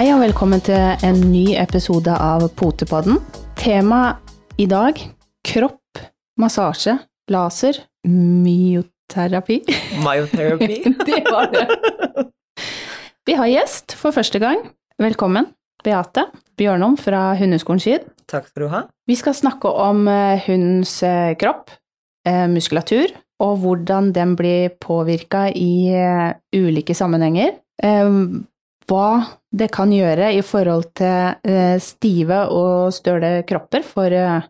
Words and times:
Hei 0.00 0.06
og 0.14 0.22
velkommen 0.22 0.62
til 0.64 1.04
en 1.04 1.18
ny 1.28 1.58
episode 1.60 2.08
av 2.08 2.46
Potepodden. 2.56 3.18
Tema 3.60 4.14
i 4.56 4.64
dag 4.64 4.96
kropp, 5.44 6.00
massasje, 6.40 6.94
laser, 7.28 7.82
myoterapi. 8.08 9.58
Myoterapi. 10.06 10.78
Det 11.10 11.20
var 11.26 11.52
det. 11.52 11.66
Vi 13.28 13.36
har 13.42 13.52
gjest 13.52 13.92
for 14.00 14.16
første 14.16 14.40
gang. 14.40 14.62
Velkommen, 14.96 15.50
Beate 15.84 16.30
Bjørnom 16.56 16.96
fra 16.96 17.34
Hundeskolen 17.36 17.84
Skid. 17.84 18.08
Takk 18.24 18.48
skal 18.48 18.64
du 18.64 18.72
ha. 18.72 18.86
Vi 19.04 19.20
skal 19.20 19.36
snakke 19.36 19.68
om 19.68 20.08
eh, 20.08 20.40
hundens 20.46 20.94
eh, 21.04 21.34
kropp, 21.36 21.74
eh, 22.24 22.46
muskulatur, 22.48 23.12
og 23.44 23.58
hvordan 23.66 24.14
den 24.16 24.32
blir 24.40 24.72
påvirka 24.80 25.50
i 25.52 25.92
ulike 26.56 26.96
sammenhenger. 26.96 27.52
Hva 28.90 29.22
det 29.54 29.70
kan 29.74 29.92
gjøre 29.94 30.32
i 30.34 30.42
forhold 30.46 30.88
til 30.98 31.36
eh, 31.46 31.76
stive 31.82 32.40
og 32.54 32.94
støle 32.94 33.40
kropper 33.46 33.84
for 33.86 34.14
eh, 34.14 34.48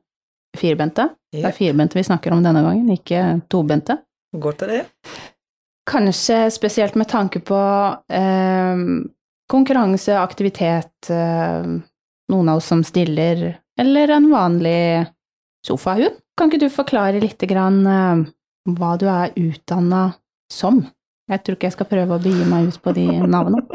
firbente. 0.56 1.08
Det 1.30 1.44
er 1.46 1.54
firbente 1.54 1.98
vi 1.98 2.06
snakker 2.06 2.34
om 2.34 2.42
denne 2.44 2.62
gangen, 2.64 2.88
ikke 2.94 3.40
tobente. 3.52 4.00
Godt 4.40 4.64
er 4.66 4.72
det. 4.72 4.80
Kanskje 5.90 6.44
spesielt 6.54 6.96
med 6.98 7.08
tanke 7.10 7.40
på 7.42 7.60
eh, 8.12 8.82
konkurranse, 9.50 10.16
aktivitet, 10.18 11.10
eh, 11.10 11.70
noen 12.30 12.50
av 12.50 12.60
oss 12.60 12.70
som 12.70 12.84
stiller, 12.86 13.58
eller 13.80 14.14
en 14.16 14.28
vanlig 14.30 15.06
sofahund. 15.66 16.20
Kan 16.38 16.50
ikke 16.50 16.64
du 16.64 16.70
forklare 16.72 17.22
litt 17.22 17.42
grann, 17.50 17.82
eh, 17.86 18.24
hva 18.76 18.94
du 19.00 19.08
er 19.10 19.34
utdanna 19.36 20.10
som? 20.52 20.84
Jeg 21.30 21.42
tror 21.46 21.56
ikke 21.56 21.68
jeg 21.68 21.76
skal 21.76 21.88
prøve 21.90 22.16
å 22.16 22.22
begi 22.22 22.44
meg 22.50 22.70
ut 22.70 22.80
på 22.82 22.94
de 22.96 23.06
navnene. 23.30 23.62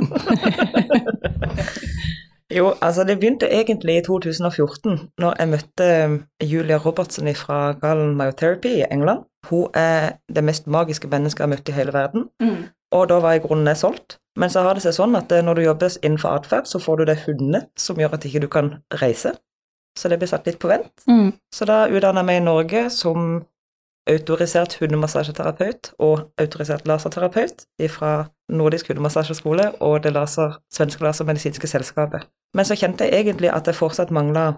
Jo, 2.54 2.74
altså 2.82 3.04
det 3.04 3.18
begynte 3.18 3.48
egentlig 3.50 3.96
i 3.98 4.02
2014, 4.06 5.00
når 5.18 5.34
jeg 5.40 5.50
møtte 5.50 5.86
um, 6.06 6.18
Julia 6.44 6.78
Robertsen 6.78 7.28
fra 7.36 7.74
Galen 7.82 8.14
Myotherapy 8.20 8.70
i 8.70 8.86
England. 8.86 9.26
Hun 9.50 9.74
er 9.74 10.22
det 10.30 10.44
mest 10.46 10.68
magiske 10.68 11.10
mennesket 11.10 11.42
jeg 11.42 11.48
har 11.48 11.54
møtt 11.56 11.70
i 11.70 11.76
hele 11.76 11.94
verden, 11.94 12.28
og 12.94 13.10
da 13.10 13.18
var 13.20 13.34
i 13.34 13.42
grunnen 13.42 13.76
solgt. 13.76 14.20
Men 14.38 14.50
så 14.50 14.62
har 14.62 14.76
det 14.76 14.84
seg 14.84 14.94
sånn 14.98 15.16
at 15.18 15.32
eh, 15.32 15.44
når 15.46 15.58
du 15.58 15.64
jobber 15.64 15.98
innenfor 16.04 16.38
atferd, 16.38 16.68
så 16.68 16.80
får 16.80 17.02
du 17.02 17.06
det 17.10 17.22
hundene 17.24 17.62
som 17.80 18.00
gjør 18.00 18.18
at 18.18 18.26
ikke 18.28 18.44
du 18.44 18.50
kan 18.52 18.72
reise. 19.02 19.32
Så 19.96 20.12
det 20.12 20.20
ble 20.20 20.28
satt 20.28 20.48
litt 20.48 20.60
på 20.60 20.68
vent. 20.68 20.92
Mm. 21.08 21.32
Så 21.56 21.68
da 21.70 21.86
utdanna 21.88 22.20
jeg 22.20 22.30
meg 22.30 22.42
i 22.42 22.46
Norge 22.46 22.82
som 22.92 23.46
autorisert 24.10 24.78
hundemassasjeterapeut 24.80 25.94
og 26.00 26.30
autorisert 26.42 26.86
laserterapeut 26.88 27.66
fra 27.90 28.12
Nordisk 28.54 28.88
hundemassasjeskole 28.92 29.72
og 29.82 30.04
det 30.04 30.14
laser, 30.14 30.60
svenske 30.74 31.04
lasermedisinske 31.04 31.68
selskapet. 31.68 32.28
Men 32.54 32.66
så 32.66 32.78
kjente 32.78 33.08
jeg 33.08 33.26
egentlig 33.26 33.50
at 33.54 33.66
jeg 33.68 33.76
fortsatt 33.76 34.12
mangla 34.14 34.54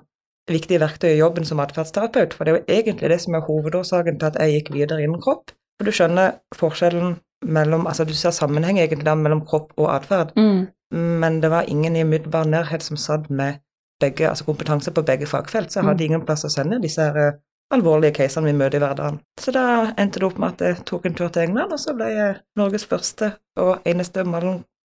viktige 0.52 0.80
verktøy 0.80 1.10
i 1.14 1.20
jobben 1.20 1.46
som 1.46 1.60
atferdsterapeut, 1.60 2.34
for 2.34 2.44
det 2.44 2.54
er 2.54 2.58
jo 2.58 2.80
egentlig 2.80 3.10
det 3.10 3.22
som 3.22 3.36
er 3.36 3.46
hovedårsaken 3.48 4.20
til 4.20 4.28
at 4.28 4.38
jeg 4.40 4.54
gikk 4.58 4.74
videre 4.74 5.04
innen 5.04 5.22
kropp. 5.22 5.52
For 5.80 5.88
du 5.88 5.92
skjønner 5.96 6.38
forskjellen 6.56 7.18
mellom 7.46 7.86
Altså 7.88 8.04
du 8.04 8.14
ser 8.18 8.32
sammenheng 8.34 8.80
egentlig 8.80 9.06
da 9.06 9.14
mellom 9.16 9.44
kropp 9.46 9.74
og 9.78 9.92
atferd, 9.96 10.32
Mm. 10.36 10.68
men 10.92 11.42
det 11.42 11.52
var 11.52 11.68
ingen 11.68 11.96
i 11.96 12.02
umiddelbar 12.04 12.46
nærhet 12.46 12.82
som 12.84 12.98
satt 12.98 13.30
med 13.30 13.60
begge, 14.02 14.30
altså 14.30 14.46
kompetanse 14.46 14.92
på 14.92 15.02
begge 15.02 15.26
fagfelt, 15.26 15.72
så 15.72 15.80
jeg 15.80 15.88
hadde 15.88 16.04
ingen 16.04 16.26
plass 16.26 16.46
å 16.46 16.50
sende 16.50 16.82
disse 16.82 17.02
her 17.02 17.34
alvorlige 17.74 18.14
casene 18.16 18.48
vi 18.52 18.54
møter 18.58 18.80
i 18.80 18.84
hverdagen. 18.86 19.20
Så 19.40 19.52
da 19.56 19.64
endte 20.00 20.20
det 20.22 20.28
opp 20.30 20.38
med 20.40 20.54
at 20.56 20.62
jeg 20.68 20.86
tok 20.88 21.06
en 21.10 21.16
tur 21.18 21.30
til 21.34 21.42
England, 21.50 21.74
og 21.76 21.80
så 21.82 21.96
ble 21.98 22.08
jeg 22.14 22.38
Norges 22.60 22.86
første 22.88 23.34
og 23.60 23.82
eneste 23.86 24.24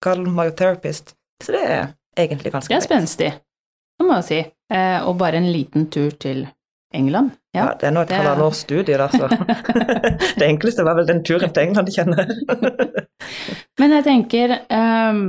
Gallen 0.03 0.33
myotherapist. 0.35 1.15
Så 1.43 1.53
det 1.55 1.63
er 1.63 1.93
egentlig 2.19 2.51
ganske 2.53 2.69
Det 2.69 2.75
er 2.77 2.81
greit. 2.81 2.89
spenstig, 2.91 3.29
det 3.99 4.07
må 4.09 4.17
jeg 4.19 4.25
si. 4.25 4.41
Eh, 4.75 4.99
og 5.07 5.17
bare 5.19 5.37
en 5.39 5.47
liten 5.53 5.87
tur 5.95 6.11
til 6.11 6.49
England. 6.95 7.31
Ja, 7.55 7.67
Ja. 7.69 7.75
det 7.79 7.87
er 7.87 7.91
nå 7.93 8.01
et 8.03 8.11
halvannet 8.11 8.45
års 8.45 8.57
studie, 8.65 8.97
da, 8.99 9.07
så 9.09 9.29
Det 10.39 10.43
enkleste 10.49 10.85
var 10.85 10.95
vel 10.99 11.07
den 11.07 11.23
turen 11.25 11.53
til 11.53 11.63
England, 11.69 11.89
kjenner 11.95 12.25
jeg. 12.27 13.07
Men 13.81 13.91
jeg 13.97 14.05
tenker 14.05 14.55
ehm, 14.71 15.23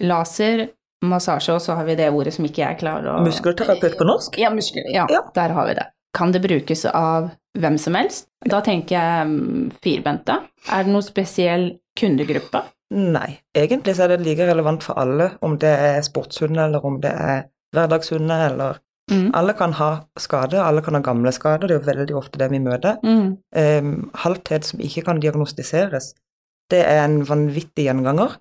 laser, 0.00 0.68
massasje, 1.04 1.54
og 1.54 1.60
så 1.64 1.74
har 1.76 1.84
vi 1.88 1.94
det 1.96 2.10
ordet 2.12 2.32
som 2.36 2.44
ikke 2.44 2.62
jeg 2.62 2.78
klarer 2.82 3.08
å 3.14 3.20
Muskelterapeut 3.24 3.96
på 3.98 4.06
norsk? 4.08 4.38
Ja, 4.40 4.50
muskel, 4.54 4.84
ja, 4.92 5.06
Ja. 5.10 5.22
der 5.34 5.48
har 5.56 5.66
vi 5.66 5.74
det. 5.80 5.86
Kan 6.16 6.34
det 6.34 6.42
brukes 6.42 6.84
av 6.90 7.30
hvem 7.58 7.78
som 7.78 7.96
helst? 7.98 8.28
Da 8.46 8.60
tenker 8.64 8.96
jeg 8.96 9.30
mm, 9.30 9.70
firbente. 9.82 10.40
Er 10.70 10.84
det 10.86 10.92
noen 10.92 11.06
spesiell 11.06 11.66
kundegruppe? 11.98 12.64
Nei, 12.90 13.38
egentlig 13.54 13.94
så 13.94 14.06
er 14.06 14.16
det 14.16 14.24
like 14.26 14.46
relevant 14.48 14.82
for 14.82 14.98
alle, 14.98 15.30
om 15.46 15.54
det 15.62 15.70
er 15.70 16.00
sportshunder, 16.02 16.66
eller 16.66 16.86
om 16.86 16.98
det 17.02 17.12
er 17.14 17.44
hverdagshunder, 17.74 18.46
eller 18.50 18.80
Mm. 19.10 19.32
Alle 19.34 19.52
kan 19.58 19.72
ha 19.74 20.04
skade, 20.22 20.60
alle 20.62 20.82
kan 20.86 20.94
ha 20.94 21.00
gamle 21.02 21.32
skader, 21.34 21.66
det 21.66 21.74
er 21.74 21.80
jo 21.80 21.86
veldig 21.86 22.14
ofte 22.14 22.38
det 22.38 22.46
vi 22.52 22.60
møter. 22.62 23.00
Mm. 23.02 23.32
Um, 23.58 24.10
halthet 24.14 24.68
som 24.68 24.82
ikke 24.86 25.02
kan 25.08 25.18
diagnostiseres, 25.18 26.12
det 26.70 26.84
er 26.86 27.02
en 27.04 27.24
vanvittig 27.28 27.88
gjenganger, 27.88 28.38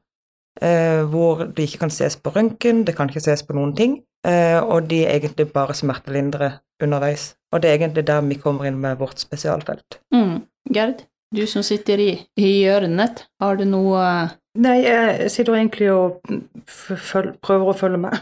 Uh, 0.59 1.05
hvor 1.07 1.45
det 1.55 1.69
ikke 1.69 1.85
kan 1.85 1.91
ses 1.93 2.17
på 2.19 2.33
røntgen, 2.35 2.81
det 2.83 2.95
kan 2.97 3.07
ikke 3.07 3.21
ses 3.23 3.45
på 3.47 3.55
noen 3.55 3.69
ting, 3.77 3.93
Uh, 4.27 4.59
og 4.67 4.89
de 4.91 5.05
er 5.05 5.13
egentlig 5.15 5.45
bare 5.53 5.71
smertelindre 5.71 6.49
underveis. 6.83 7.33
Og 7.53 7.61
det 7.61 7.69
er 7.69 7.79
egentlig 7.79 8.05
der 8.07 8.25
vi 8.27 8.37
kommer 8.41 8.67
inn 8.69 8.79
med 8.81 8.99
vårt 8.99 9.21
spesialfelt. 9.21 9.99
Mm. 10.13 10.43
Gerd, 10.73 11.05
du 11.35 11.45
som 11.49 11.63
sitter 11.65 12.01
i, 12.01 12.11
i 12.37 12.51
hjørnet, 12.63 13.25
har 13.41 13.59
du 13.59 13.65
noe 13.69 14.03
Nei, 14.59 14.79
jeg 14.81 15.29
sitter 15.31 15.55
egentlig 15.55 15.91
og 15.93 16.23
prøver 17.45 17.69
å 17.69 17.75
følge 17.77 17.99
med. 18.01 18.15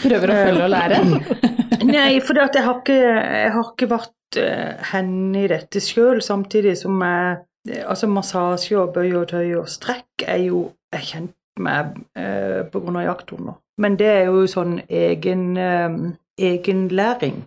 Prøver 0.00 0.32
å 0.32 0.38
følge 0.38 0.64
og 0.64 0.72
lære? 0.72 0.96
Nei, 1.94 2.16
for 2.24 2.40
jeg 2.40 2.64
har 2.64 2.80
ikke, 2.80 2.96
jeg 2.96 3.52
har 3.54 3.68
ikke 3.68 3.88
vært 3.92 4.38
uh, 4.40 4.88
henne 4.90 5.44
i 5.44 5.50
dette 5.52 5.82
sjøl, 5.84 6.24
samtidig 6.24 6.74
som 6.80 6.98
jeg 7.04 7.44
Altså, 7.68 8.08
massasje 8.08 8.78
og 8.80 8.94
bøy 8.94 9.10
og 9.18 9.26
tøy 9.34 9.50
og 9.60 9.66
strekk 9.68 10.24
er 10.24 10.38
jo 10.46 10.62
jeg 10.94 11.04
kjent 11.10 11.34
med 11.60 11.98
eh, 12.16 12.64
av 12.64 13.02
jakthunder. 13.04 13.58
Men 13.76 13.98
det 14.00 14.08
er 14.08 14.30
jo 14.30 14.46
sånn 14.48 14.78
egen 14.88 15.42
eh, 15.60 15.98
egenlæring, 16.40 17.42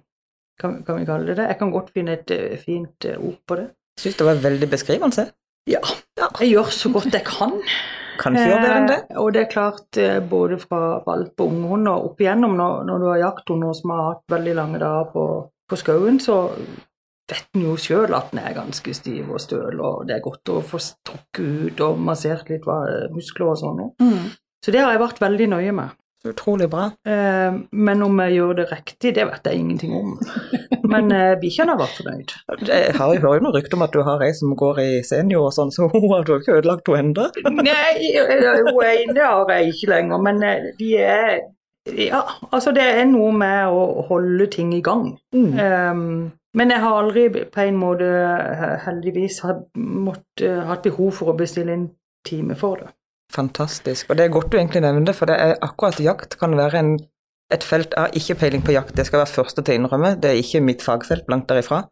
kan, 0.59 0.81
kan 0.85 0.99
vi 0.99 1.07
kalle 1.09 1.29
det 1.29 1.39
det. 1.41 1.49
Jeg 1.51 1.59
kan 1.61 1.73
godt 1.73 1.89
finne 1.95 2.17
et 2.19 2.33
uh, 2.33 2.53
fint 2.61 3.09
uh, 3.09 3.17
ord 3.17 3.39
på 3.47 3.59
det. 3.59 3.69
Jeg 3.97 4.05
syns 4.05 4.21
det 4.21 4.29
var 4.29 4.45
veldig 4.45 4.69
beskrivende. 4.71 5.27
Ja, 5.69 5.79
jeg 6.19 6.49
gjør 6.51 6.71
så 6.75 6.91
godt 6.91 7.13
jeg 7.15 7.25
kan. 7.27 7.59
Kan 8.19 8.35
ikke 8.35 8.49
gjøre 8.51 8.61
bedre 8.61 8.79
enn 8.79 8.89
det. 8.89 8.99
Eh, 9.09 9.19
og 9.21 9.33
det 9.33 9.43
er 9.43 9.51
klart, 9.51 9.85
eh, 9.97 10.19
både 10.29 10.59
fra 10.61 10.81
valp 11.05 11.41
og 11.41 11.53
unghund 11.53 11.89
og 11.89 12.09
opp 12.09 12.21
igjennom, 12.21 12.55
når, 12.59 12.83
når 12.89 13.01
du 13.01 13.07
har 13.09 13.21
jakthunder 13.23 13.77
som 13.77 13.93
har 13.95 14.03
hatt 14.11 14.23
veldig 14.33 14.55
lange 14.59 14.81
dager 14.83 15.07
på, 15.13 15.25
på 15.69 15.79
skauen, 15.79 16.19
så 16.21 16.37
vet 17.31 17.47
en 17.55 17.65
jo 17.65 17.77
sjøl 17.79 18.13
at 18.13 18.33
den 18.33 18.43
er 18.43 18.57
ganske 18.57 18.93
stiv 18.93 19.31
og 19.31 19.41
støl, 19.41 19.79
og 19.79 20.05
det 20.09 20.17
er 20.17 20.25
godt 20.25 20.51
å 20.53 20.59
få 20.67 20.81
strukket 20.83 21.71
ut 21.71 21.83
og 21.85 22.01
massert 22.11 22.51
litt 22.51 22.67
muskler 23.15 23.53
og 23.53 23.59
sånn. 23.61 23.83
Mm. 24.03 24.33
Så 24.63 24.73
det 24.75 24.83
har 24.83 24.93
jeg 24.93 25.01
vært 25.01 25.23
veldig 25.23 25.49
nøye 25.55 25.75
med. 25.75 25.95
Utrolig 26.27 26.69
bra. 26.71 26.85
Eh, 27.07 27.55
men 27.71 28.03
om 28.05 28.19
jeg 28.23 28.37
gjør 28.37 28.53
det 28.61 28.65
riktig, 28.71 29.11
det 29.17 29.25
vet 29.27 29.47
jeg 29.49 29.59
ingenting 29.59 29.95
om. 29.97 30.13
Men 30.93 31.11
eh, 31.11 31.33
bikkjene 31.39 31.73
har 31.73 31.81
vært 31.81 31.97
fornøyd. 31.99 32.33
Jeg 32.67 32.93
har 32.95 33.15
jo 33.15 33.23
hører 33.23 33.39
jo 33.39 33.43
noen 33.43 33.55
rykte 33.57 33.75
om 33.75 33.83
at 33.83 33.95
du 33.95 33.99
har 34.07 34.23
ei 34.23 34.29
som 34.37 34.53
går 34.59 34.79
i 34.83 34.87
senior 35.07 35.49
og 35.49 35.55
sånn, 35.55 35.73
så 35.75 35.89
hun 35.91 36.05
har 36.13 36.23
ikke 36.27 36.59
ødelagt 36.59 36.91
henne 36.93 37.27
ennå. 37.27 37.27
Nei, 37.67 38.13
hun 38.15 38.79
ene 38.87 39.27
har 39.27 39.51
jeg 39.57 39.73
ikke 39.73 39.91
lenger, 39.91 40.23
men 40.29 40.39
eh, 40.47 40.69
de 40.79 40.93
er 41.01 41.35
Ja, 41.99 42.21
altså 42.55 42.71
det 42.71 42.83
er 42.87 43.03
noe 43.09 43.33
med 43.35 43.73
å 43.75 44.05
holde 44.07 44.47
ting 44.47 44.71
i 44.71 44.79
gang. 44.83 45.09
Mm. 45.35 45.49
Um, 45.59 46.03
men 46.55 46.71
jeg 46.71 46.79
har 46.79 46.99
aldri 47.01 47.25
på 47.51 47.65
en 47.65 47.79
måte 47.81 48.07
eh, 48.07 48.75
heldigvis 48.85 49.41
hatt, 49.43 49.65
behov 50.85 51.11
for 51.17 51.33
å 51.33 51.37
bestille 51.37 51.75
en 51.75 51.87
time 52.23 52.55
for 52.55 52.79
det. 52.79 52.93
Fantastisk. 53.31 54.09
Og 54.09 54.17
det 54.17 54.25
er 54.25 54.33
godt 54.33 54.51
du 54.51 54.57
egentlig 54.57 54.81
nevner 54.81 55.05
det, 55.05 55.15
for 55.15 55.29
det 55.29 55.39
er 55.39 55.55
akkurat 55.61 55.99
jakt 55.99 56.37
kan 56.39 56.55
være 56.57 56.79
en, 56.79 56.91
et 57.53 57.63
felt 57.63 57.93
av 57.97 58.13
ikke 58.17 58.35
peiling 58.35 58.63
på 58.65 58.75
jakt, 58.75 58.95
det 58.97 59.07
skal 59.07 59.23
være 59.23 59.33
første 59.33 59.63
til 59.63 59.73
å 59.73 59.79
innrømme. 59.81 60.15
Det 60.21 60.31
er 60.31 60.41
ikke 60.41 60.61
mitt 60.61 60.83
fagfelt, 60.85 61.29
langt 61.31 61.49
derifra. 61.49 61.85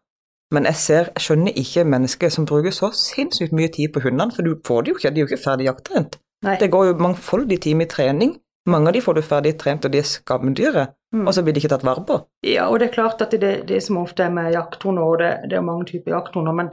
Men 0.51 0.67
jeg 0.67 0.75
ser, 0.75 1.11
jeg 1.15 1.23
skjønner 1.23 1.57
ikke 1.57 1.87
mennesker 1.87 2.29
som 2.29 2.45
bruker 2.45 2.73
så 2.75 2.91
sinnssykt 2.91 3.55
mye 3.55 3.71
tid 3.71 3.93
på 3.93 4.03
hundene, 4.03 4.33
for 4.35 4.43
du 4.43 4.57
får 4.67 4.83
det 4.83 4.91
jo 4.91 4.97
ikke, 4.99 5.11
de 5.15 5.21
er 5.21 5.25
jo 5.25 5.29
ikke 5.31 5.43
ferdig 5.45 5.69
jakttrent. 5.69 6.17
Nei. 6.43 6.57
Det 6.59 6.71
går 6.73 6.89
jo 6.89 6.97
mangfoldig 6.99 7.61
time 7.63 7.85
i 7.85 7.89
trening. 7.89 8.33
Mange 8.69 8.91
av 8.91 8.93
de 8.93 9.01
får 9.01 9.17
du 9.17 9.21
ferdig 9.25 9.55
trent, 9.61 9.85
og 9.85 9.93
de 9.93 10.01
er 10.01 10.09
skamdyre, 10.09 10.89
Mm. 11.11 11.25
og 11.27 11.33
så 11.35 11.41
blir 11.43 11.51
de 11.51 11.59
ikke 11.59 11.73
tatt 11.73 11.83
vare 11.83 12.05
på. 12.07 12.15
Ja, 12.47 12.69
og 12.71 12.79
det 12.79 12.85
er 12.87 12.93
klart 12.93 13.21
at 13.21 13.33
det, 13.35 13.67
det 13.67 13.81
som 13.83 13.97
ofte 13.99 14.23
er 14.23 14.29
med 14.31 14.53
jakthunder, 14.53 15.03
og 15.03 15.17
det, 15.19 15.31
det 15.51 15.57
er 15.57 15.65
mange 15.67 15.83
typer 15.89 16.13
jakthunder, 16.13 16.55
men, 16.55 16.69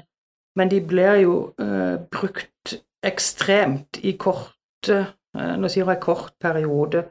men 0.55 0.71
de 0.71 0.79
blir 0.79 1.17
jo 1.25 1.33
eh, 1.59 1.97
brukt 2.15 2.77
ekstremt 3.05 4.01
i 4.03 4.17
korte 4.21 4.99
eh, 4.99 5.55
Nå 5.59 5.71
sier 5.71 5.89
jeg 5.89 6.03
kort 6.03 6.35
periode. 6.41 7.05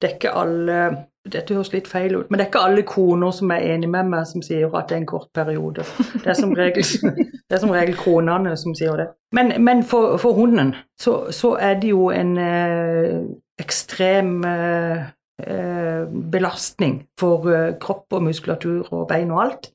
Det 0.00 0.08
er 0.08 0.16
ikke 0.18 0.36
alle 0.36 0.78
Dette 1.24 1.54
høres 1.56 1.70
litt 1.72 1.86
feil 1.88 2.12
ut, 2.18 2.26
men 2.28 2.36
det 2.36 2.44
er 2.44 2.48
ikke 2.50 2.62
alle 2.66 2.82
koner 2.84 3.30
som 3.32 3.48
er 3.54 3.62
enig 3.72 3.88
med 3.88 4.10
meg, 4.12 4.26
som 4.28 4.42
sier 4.44 4.68
at 4.76 4.90
det 4.90 4.98
er 4.98 5.00
en 5.00 5.06
kort 5.08 5.30
periode. 5.32 5.86
Det 6.20 6.28
er 6.28 6.36
som 6.36 6.52
regel, 6.52 6.84
er 7.48 7.62
som 7.62 7.72
regel 7.72 7.96
konene 7.96 8.52
som 8.60 8.74
sier 8.76 9.00
det. 9.00 9.06
Men, 9.32 9.54
men 9.64 9.80
for, 9.88 10.18
for 10.20 10.36
hunden 10.36 10.74
så, 11.00 11.30
så 11.32 11.54
er 11.56 11.78
det 11.80 11.94
jo 11.94 12.10
en 12.12 12.36
eh, 12.36 13.22
ekstrem 13.64 14.44
eh, 14.44 15.06
eh, 15.46 16.04
belastning 16.36 17.00
for 17.20 17.48
eh, 17.54 17.70
kropp 17.80 18.18
og 18.18 18.26
muskulatur 18.28 18.92
og 18.92 19.08
bein 19.08 19.32
og 19.32 19.42
alt 19.46 19.70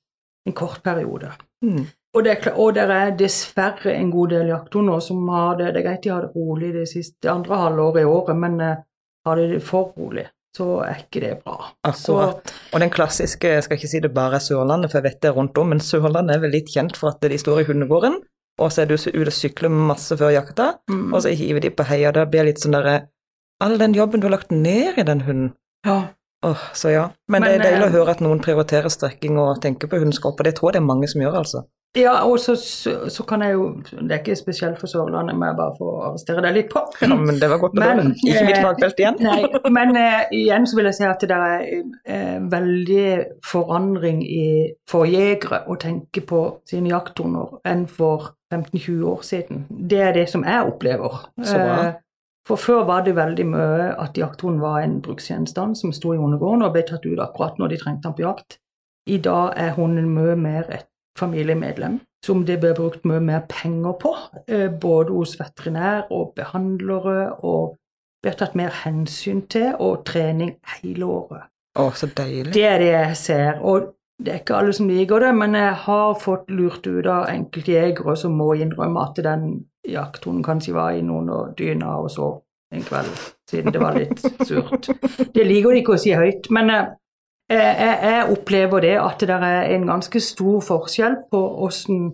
en 0.45 0.53
kort 0.53 0.83
periode. 0.83 1.31
Mm. 1.65 1.87
Og 2.17 2.25
det, 2.25 2.35
og 2.57 2.73
det 2.73 2.87
er 2.89 3.11
dessverre 3.17 3.93
en 3.93 4.09
god 4.09 4.31
del 4.33 4.47
jakthunder 4.49 5.01
som 5.03 5.27
har 5.29 5.59
det 5.59 5.73
Det 5.75 5.81
er 5.83 5.85
greit 5.85 6.03
de 6.03 6.09
har 6.09 6.25
det 6.25 6.31
rolig 6.33 6.71
det 6.73 6.87
siste 6.89 7.29
andre 7.29 7.59
halvåret 7.59 8.01
i 8.01 8.09
året, 8.09 8.35
men 8.37 8.59
eh, 8.65 8.79
har 9.27 9.37
de 9.37 9.45
det 9.51 9.59
for 9.65 9.91
rolig, 9.97 10.25
så 10.57 10.79
er 10.87 11.03
ikke 11.03 11.21
det 11.21 11.35
bra. 11.43 11.69
Akkurat. 11.85 12.53
Og 12.73 12.81
den 12.81 12.89
klassiske, 12.89 13.53
jeg 13.53 13.63
skal 13.63 13.77
ikke 13.77 13.91
si 13.91 14.01
det 14.01 14.13
bare 14.15 14.39
er 14.39 14.45
Sørlandet, 14.45 14.89
for 14.89 14.99
jeg 14.99 15.09
vet 15.11 15.21
det 15.21 15.29
er 15.29 15.37
rundt 15.37 15.57
om, 15.61 15.69
men 15.69 15.83
Sørlandet 15.83 16.35
er 16.35 16.43
vel 16.47 16.55
litt 16.57 16.73
kjent 16.73 16.97
for 16.97 17.13
at 17.13 17.21
de 17.21 17.37
står 17.37 17.61
i 17.61 17.69
hundegården, 17.69 18.17
og 18.59 18.73
så 18.73 18.83
er 18.83 18.89
du 18.89 18.95
ute 18.97 19.27
og 19.27 19.35
sykler 19.35 19.69
masse 19.69 20.17
før 20.17 20.33
jakta, 20.33 20.71
mm, 20.89 21.13
og 21.13 21.21
så 21.23 21.35
hiver 21.35 21.63
de 21.63 21.71
på 21.71 21.85
heia. 21.87 22.11
Det 22.15 22.25
blir 22.31 22.49
litt 22.49 22.63
sånn 22.63 22.77
derre 22.77 23.01
All 23.59 23.75
den 23.75 23.91
jobben 23.91 24.21
du 24.21 24.29
har 24.29 24.37
lagt 24.37 24.53
ned 24.55 25.01
i 25.01 25.03
den 25.03 25.21
hunden. 25.27 25.51
ja. 25.85 26.07
Oh, 26.41 26.61
så 26.73 26.89
ja. 26.93 27.09
Men, 27.27 27.41
Men, 27.41 27.49
det 27.49 27.55
er 27.57 27.63
deilig 27.65 27.83
eh, 27.83 27.89
å 27.89 27.95
høre 27.97 28.13
at 28.15 28.21
noen 28.23 28.39
prioriterer 28.39 28.87
strekking 28.87 29.35
og 29.41 29.57
tenker 29.59 29.89
på 29.91 29.97
hundeskap, 29.99 30.39
og 30.39 30.47
det 30.47 30.53
tror 30.55 30.69
jeg 30.69 30.77
det 30.77 30.79
er 30.79 30.85
mange 30.87 31.09
som 31.11 31.19
gjør, 31.19 31.35
altså. 31.41 31.65
Ja, 31.97 32.11
og 32.21 32.39
så, 32.39 32.53
så, 32.55 33.09
så 33.09 33.23
kan 33.25 33.41
jeg 33.41 33.55
jo 33.55 33.63
Det 33.81 34.11
er 34.11 34.19
ikke 34.19 34.35
spesielt 34.37 34.77
for 34.77 34.87
Sørlandet, 34.87 35.33
må 35.37 35.47
jeg 35.47 35.55
bare 35.57 35.73
få 35.77 35.93
arrestere 36.05 36.43
deg 36.45 36.57
litt 36.59 36.67
på. 36.69 36.83
Ja, 37.01 37.15
men 37.15 37.39
det 37.41 37.49
var 37.49 37.61
godt 37.63 37.79
å 37.79 37.81
Men, 37.81 38.01
høre. 38.01 38.11
Ikke 38.29 38.43
mitt 38.45 38.57
eh, 38.59 38.65
fagfelt 38.67 39.01
igjen. 39.01 39.17
Nei, 39.25 39.71
men 39.73 39.95
uh, 39.97 40.19
igjen 40.35 40.67
så 40.69 40.77
vil 40.77 40.89
jeg 40.91 40.99
si 40.99 41.07
at 41.09 41.25
det 41.31 41.39
er 41.47 41.63
uh, 41.81 42.35
veldig 42.51 43.07
forandring 43.45 44.21
i, 44.21 44.49
for 44.89 45.09
jegere 45.09 45.63
å 45.65 45.79
tenke 45.81 46.21
på 46.29 46.43
sine 46.69 46.93
jakthunder 46.93 47.57
enn 47.69 47.87
for 47.89 48.35
15-20 48.53 49.01
år 49.09 49.25
siden. 49.25 49.65
Det 49.89 50.03
er 50.11 50.13
det 50.19 50.27
som 50.29 50.45
jeg 50.45 50.69
opplever. 50.69 51.25
Så 51.41 51.57
bra. 51.57 51.81
Uh, 51.89 52.05
for 52.49 52.57
før 52.57 52.85
var 52.85 53.03
det 53.05 53.17
veldig 53.17 53.45
mye 53.49 53.89
at 54.01 54.17
jakthunden 54.17 54.61
var 54.61 54.81
en 54.81 54.99
bruksgjenstand 55.05 55.77
som 55.77 55.93
sto 55.93 56.15
i 56.15 56.21
hundegården 56.21 56.65
og 56.65 56.73
ble 56.73 56.85
tatt 56.85 57.05
ut 57.05 57.21
akkurat 57.21 57.57
når 57.61 57.73
de 57.73 57.81
trengte 57.81 58.07
den 58.07 58.15
på 58.17 58.25
jakt. 58.25 58.57
I 59.09 59.17
dag 59.21 59.53
er 59.57 59.75
hunden 59.77 60.09
mye 60.13 60.37
mer 60.37 60.69
et 60.69 60.88
familiemedlem 61.19 61.99
som 62.25 62.45
det 62.45 62.59
blir 62.59 62.75
brukt 62.75 63.05
mye 63.07 63.19
mer 63.23 63.45
penger 63.49 63.93
på, 64.01 64.15
eh, 64.47 64.67
både 64.69 65.13
hos 65.15 65.37
veterinær 65.39 66.09
og 66.11 66.33
behandlere, 66.35 67.43
og 67.43 67.77
blir 68.23 68.35
tatt 68.35 68.55
mer 68.55 68.73
hensyn 68.83 69.45
til, 69.47 69.71
og 69.79 70.03
trening 70.05 70.57
hele 70.81 71.05
året. 71.05 71.47
Å, 71.79 71.91
så 71.95 72.09
deilig. 72.11 72.51
Det 72.53 72.65
er 72.67 72.77
det 72.81 72.91
jeg 72.91 73.15
ser, 73.17 73.61
og 73.61 73.93
det 74.19 74.33
er 74.33 74.41
ikke 74.41 74.57
alle 74.59 74.75
som 74.75 74.89
liker 74.91 75.23
det, 75.23 75.31
men 75.35 75.55
jeg 75.55 75.75
har 75.85 76.13
fått 76.19 76.49
lurt 76.51 76.87
ut 76.87 77.07
av 77.07 77.29
enkelte 77.31 77.71
jegere 77.71 78.17
som 78.19 78.35
må 78.35 78.51
innrømme 78.59 79.05
at 79.05 79.21
den 79.23 79.45
jakthunden 79.87 80.43
kanskje 80.43 80.75
var 80.75 80.97
i 80.97 81.05
noen 81.05 81.29
og 81.31 81.53
dyna 81.57 81.95
og 82.01 82.11
sov 82.11 82.41
en 82.75 82.83
kveld, 82.83 83.13
siden 83.49 83.73
det 83.73 83.81
var 83.81 83.95
litt 83.97 84.19
surt. 84.45 84.91
Det 85.35 85.45
liker 85.47 85.71
de 85.71 85.79
ikke 85.81 85.95
å 85.95 86.01
si 86.01 86.11
høyt, 86.13 86.51
men 86.53 86.69
eh, 86.73 86.91
jeg, 87.49 87.99
jeg 88.03 88.25
opplever 88.33 88.81
det 88.85 88.95
at 89.01 89.19
det 89.25 89.35
er 89.35 89.69
en 89.75 89.87
ganske 89.89 90.21
stor 90.21 90.59
forskjell 90.61 91.15
på 91.31 91.39
hvordan 91.59 92.11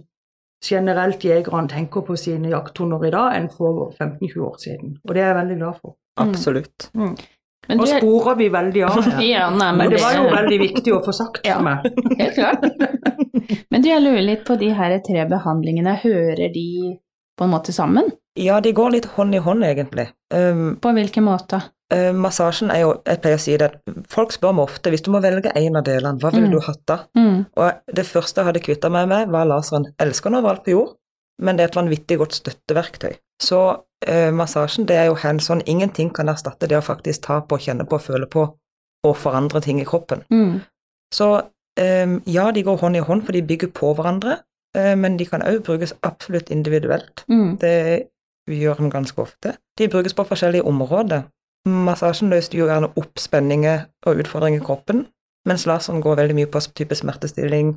generelt 0.66 1.24
jegerne 1.28 1.70
tenker 1.70 2.06
på 2.08 2.16
sine 2.18 2.50
jakthunder 2.50 3.04
i 3.06 3.12
dag 3.14 3.36
enn 3.38 3.50
for 3.54 3.92
15-20 4.00 4.46
år 4.48 4.56
siden. 4.62 4.96
Og 5.04 5.14
det 5.14 5.22
er 5.24 5.34
jeg 5.34 5.40
veldig 5.42 5.58
glad 5.60 5.82
for. 5.82 5.98
Absolutt. 6.24 6.88
Men 6.96 7.80
Nå 7.82 7.86
er, 7.90 8.00
sporer 8.00 8.38
vi 8.40 8.48
veldig 8.54 8.84
av 8.86 9.00
her. 9.02 9.22
ja, 9.36 9.46
nei, 9.50 9.72
men 9.74 9.78
Men 9.84 9.94
det 9.96 10.02
var 10.04 10.18
jo 10.18 10.26
veldig 10.34 10.60
viktig 10.62 10.94
å 10.96 11.02
få 11.06 11.14
sagt 11.18 11.48
Ja. 11.48 11.58
for 11.60 11.68
meg. 11.68 11.88
Helt 12.22 12.36
klart. 12.38 12.66
Men 13.74 13.82
du, 13.84 13.90
jeg 13.90 14.04
lurer 14.06 14.22
litt 14.26 14.46
på 14.48 14.58
de 14.62 14.70
her 14.78 14.98
tre 15.06 15.26
behandlingene. 15.30 15.98
Hører 16.04 16.54
de 16.54 16.68
på 17.36 17.46
en 17.48 17.52
måte 17.52 17.74
sammen? 17.76 18.12
Ja, 18.40 18.60
de 18.62 18.72
går 18.76 18.94
litt 18.98 19.06
hånd 19.16 19.36
i 19.36 19.42
hånd, 19.44 19.64
egentlig. 19.64 20.10
Um, 20.34 20.76
På 20.82 20.92
hvilken 20.96 21.26
måte? 21.28 21.62
Eh, 21.94 22.12
massasjen 22.18 22.72
er 22.74 22.80
jo 22.82 22.94
Jeg 23.06 23.20
pleier 23.22 23.38
å 23.38 23.42
si 23.44 23.56
det 23.62 23.68
Folk 24.10 24.32
spør 24.34 24.56
meg 24.58 24.64
ofte 24.72 24.90
hvis 24.90 25.04
du 25.06 25.12
må 25.14 25.20
velge 25.22 25.52
en 25.56 25.76
av 25.78 25.84
delene, 25.86 26.18
hva 26.20 26.32
ville 26.34 26.48
Mm. 26.48 26.52
du 26.56 26.60
hatt 26.66 26.82
da? 26.88 26.98
Mm. 27.18 27.46
Og 27.58 27.72
det 27.94 28.06
første 28.10 28.42
jeg 28.42 28.46
hadde 28.46 28.60
kvitta 28.66 28.90
meg 28.90 29.08
med, 29.08 29.30
var 29.30 29.46
laseren. 29.46 29.86
Elsker 30.00 30.30
den 30.32 30.40
overalt 30.40 30.64
på 30.66 30.72
jord, 30.74 30.96
men 31.42 31.56
det 31.58 31.64
er 31.64 31.68
et 31.70 31.76
vanvittig 31.78 32.18
godt 32.18 32.34
støtteverktøy. 32.34 33.14
Så 33.42 33.60
eh, 34.08 34.32
massasjen 34.32 34.86
det 34.88 34.96
er 34.98 35.06
jo 35.12 35.16
hands 35.16 35.50
on. 35.50 35.62
Ingenting 35.68 36.10
kan 36.14 36.28
erstatte 36.28 36.68
det 36.68 36.78
å 36.78 36.82
faktisk 36.82 37.22
ta 37.28 37.42
på, 37.42 37.58
kjenne 37.62 37.86
på, 37.88 38.00
føle 38.02 38.26
på 38.26 38.48
og 39.06 39.16
forandre 39.18 39.62
ting 39.62 39.80
i 39.80 39.86
kroppen. 39.86 40.24
Mm. 40.34 40.62
Så 41.14 41.30
eh, 41.78 42.18
ja, 42.26 42.52
de 42.52 42.64
går 42.64 42.78
hånd 42.82 42.96
i 42.98 43.00
hånd, 43.06 43.26
for 43.26 43.32
de 43.32 43.42
bygger 43.46 43.70
på 43.78 43.94
hverandre, 43.96 44.40
men 44.76 45.16
de 45.18 45.24
kan 45.26 45.40
òg 45.42 45.62
brukes 45.64 45.94
absolutt 46.04 46.50
individuelt. 46.52 47.22
Mm. 47.32 47.58
Det 47.62 48.10
gjør 48.52 48.76
de 48.82 48.90
ganske 48.92 49.22
ofte. 49.22 49.54
De 49.78 49.88
brukes 49.88 50.14
på 50.14 50.26
forskjellige 50.28 50.66
områder. 50.68 51.24
Massasjen 51.66 52.30
løste 52.30 52.58
jo 52.60 52.68
gjerne 52.70 52.92
opp 53.00 53.20
spenninger 53.20 53.88
og 54.06 54.22
utfordringer 54.22 54.62
i 54.62 54.66
kroppen, 54.66 55.06
mens 55.50 55.66
laseren 55.70 56.04
går 56.04 56.20
veldig 56.22 56.38
mye 56.38 56.50
på 56.52 56.62
type 56.78 56.98
smertestilling, 56.98 57.76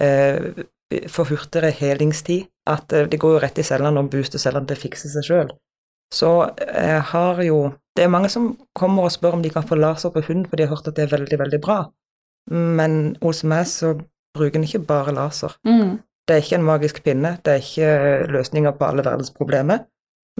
eh, 0.00 0.64
for 1.08 1.28
hurtigere 1.28 1.72
helingstid. 1.72 2.48
At 2.68 2.92
eh, 2.92 3.08
det 3.08 3.20
går 3.20 3.36
jo 3.36 3.42
rett 3.42 3.58
i 3.58 3.66
cellene 3.66 4.00
og 4.00 4.10
booster 4.12 4.38
cellene 4.42 4.68
til 4.68 4.78
å 4.78 4.82
fikse 4.82 5.10
seg 5.12 5.26
sjøl. 5.28 5.54
Så 6.12 6.32
jeg 6.60 7.00
har 7.12 7.42
jo 7.42 7.72
Det 7.92 8.06
er 8.06 8.08
mange 8.08 8.30
som 8.32 8.56
kommer 8.72 9.04
og 9.04 9.12
spør 9.12 9.34
om 9.36 9.42
de 9.44 9.50
kan 9.52 9.66
få 9.68 9.76
laser 9.76 10.08
på 10.08 10.22
hund, 10.24 10.46
for 10.48 10.56
de 10.56 10.64
har 10.64 10.70
hørt 10.70 10.86
at 10.88 10.96
det 10.96 11.02
er 11.02 11.10
veldig, 11.12 11.38
veldig 11.38 11.58
bra. 11.60 11.92
Men 12.48 13.18
hos 13.20 13.42
meg 13.44 13.66
så 13.68 13.90
bruker 14.32 14.56
en 14.56 14.64
ikke 14.64 14.86
bare 14.88 15.12
laser. 15.12 15.52
Mm. 15.68 15.98
Det 16.26 16.34
er 16.34 16.40
ikke 16.40 16.56
en 16.56 16.64
magisk 16.64 17.02
pinne, 17.04 17.34
det 17.44 17.52
er 17.52 17.60
ikke 17.60 18.32
løsninger 18.32 18.72
på 18.78 18.88
alle 18.88 19.04
verdens 19.04 19.28
problemer, 19.30 19.84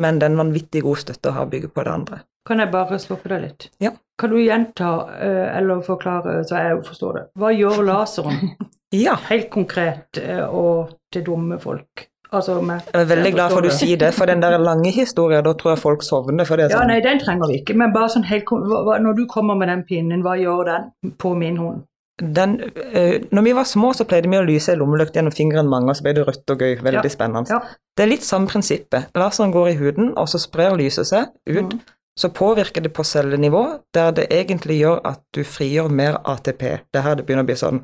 men 0.00 0.16
det 0.16 0.24
er 0.24 0.32
en 0.32 0.40
vanvittig 0.40 0.80
god 0.86 1.02
støtte 1.02 1.28
å 1.28 1.36
ha 1.36 1.44
bygget 1.44 1.74
på 1.74 1.84
det 1.84 1.92
andre. 1.92 2.22
Kan 2.46 2.58
jeg 2.58 2.72
bare 2.72 2.98
stoppe 2.98 3.28
deg 3.30 3.42
litt? 3.44 3.68
Ja. 3.82 3.92
Kan 4.18 4.30
du 4.30 4.38
gjenta 4.42 4.88
eh, 5.18 5.56
eller 5.58 5.82
forklare 5.86 6.40
så 6.46 6.58
jeg 6.58 6.80
forstår 6.86 7.18
det? 7.18 7.22
Hva 7.38 7.52
gjør 7.54 7.82
laseren 7.86 8.54
Ja, 9.06 9.14
helt 9.30 9.48
konkret 9.50 10.18
eh, 10.20 10.42
og 10.44 10.90
til 11.14 11.24
dumme 11.26 11.58
folk? 11.62 12.08
Altså 12.32 12.58
med, 12.64 12.80
jeg 12.88 12.96
er 13.02 13.08
veldig 13.10 13.30
glad 13.34 13.50
for 13.52 13.60
at 13.60 13.68
du 13.68 13.76
sier 13.76 13.98
det, 14.00 14.14
for 14.16 14.24
den 14.26 14.40
der 14.40 14.56
lange 14.56 14.88
historien, 14.90 15.44
da 15.44 15.52
tror 15.52 15.74
jeg 15.74 15.80
folk 15.82 16.02
sovner. 16.02 16.46
For 16.48 16.56
det 16.56 16.64
er 16.64 16.70
Ja, 16.72 16.78
sånn, 16.80 16.88
nei, 16.88 17.00
den 17.04 17.20
trenger 17.20 17.50
vi 17.50 17.58
ikke, 17.60 17.76
men 17.76 17.92
bare 17.92 18.08
sånn 18.08 18.24
helt 18.24 18.48
hva, 18.48 18.94
Når 19.04 19.18
du 19.18 19.26
kommer 19.28 19.58
med 19.60 19.68
den 19.68 19.82
pinnen, 19.84 20.22
hva 20.24 20.38
gjør 20.40 20.64
den 20.70 21.12
på 21.20 21.34
min 21.36 21.58
hund? 21.60 21.82
den, 22.22 22.60
øh, 22.94 23.20
når 23.32 23.42
vi 23.42 23.52
var 23.56 23.64
små, 23.64 23.92
så 23.96 24.04
pleide 24.04 24.30
vi 24.30 24.36
å 24.38 24.44
lyse 24.46 24.72
en 24.72 24.78
lommelykt 24.78 25.16
gjennom 25.16 25.32
fingeren 25.34 25.68
mange, 25.68 25.88
og 25.90 25.96
så 25.96 26.04
ble 26.06 26.12
det 26.18 26.26
rødt 26.28 26.50
og 26.54 26.60
gøy. 26.60 26.76
Veldig 26.84 27.02
Ja, 27.04 27.08
spennende. 27.10 27.50
ja. 27.50 27.58
Det 27.96 28.04
er 28.04 28.10
litt 28.12 28.22
samme 28.24 28.46
prinsippet. 28.46 29.08
Laseren 29.18 29.52
går 29.52 29.68
i 29.72 29.74
huden, 29.80 30.12
og 30.16 30.28
så 30.28 30.38
sprer 30.38 30.76
lyset 30.78 31.08
seg 31.08 31.32
ut. 31.48 31.72
Mm. 31.72 31.80
Så 32.20 32.28
påvirker 32.28 32.84
det 32.84 32.92
på 32.92 33.04
cellenivå, 33.04 33.78
der 33.94 34.10
det 34.12 34.26
egentlig 34.30 34.82
gjør 34.82 34.98
at 35.08 35.22
du 35.34 35.44
frigjør 35.48 35.88
mer 35.88 36.18
ATP. 36.28 36.64
Det 36.92 37.00
er 37.00 37.06
her 37.06 37.16
det 37.16 37.24
begynner 37.26 37.46
å 37.46 37.48
bli 37.48 37.56
sånn 37.56 37.80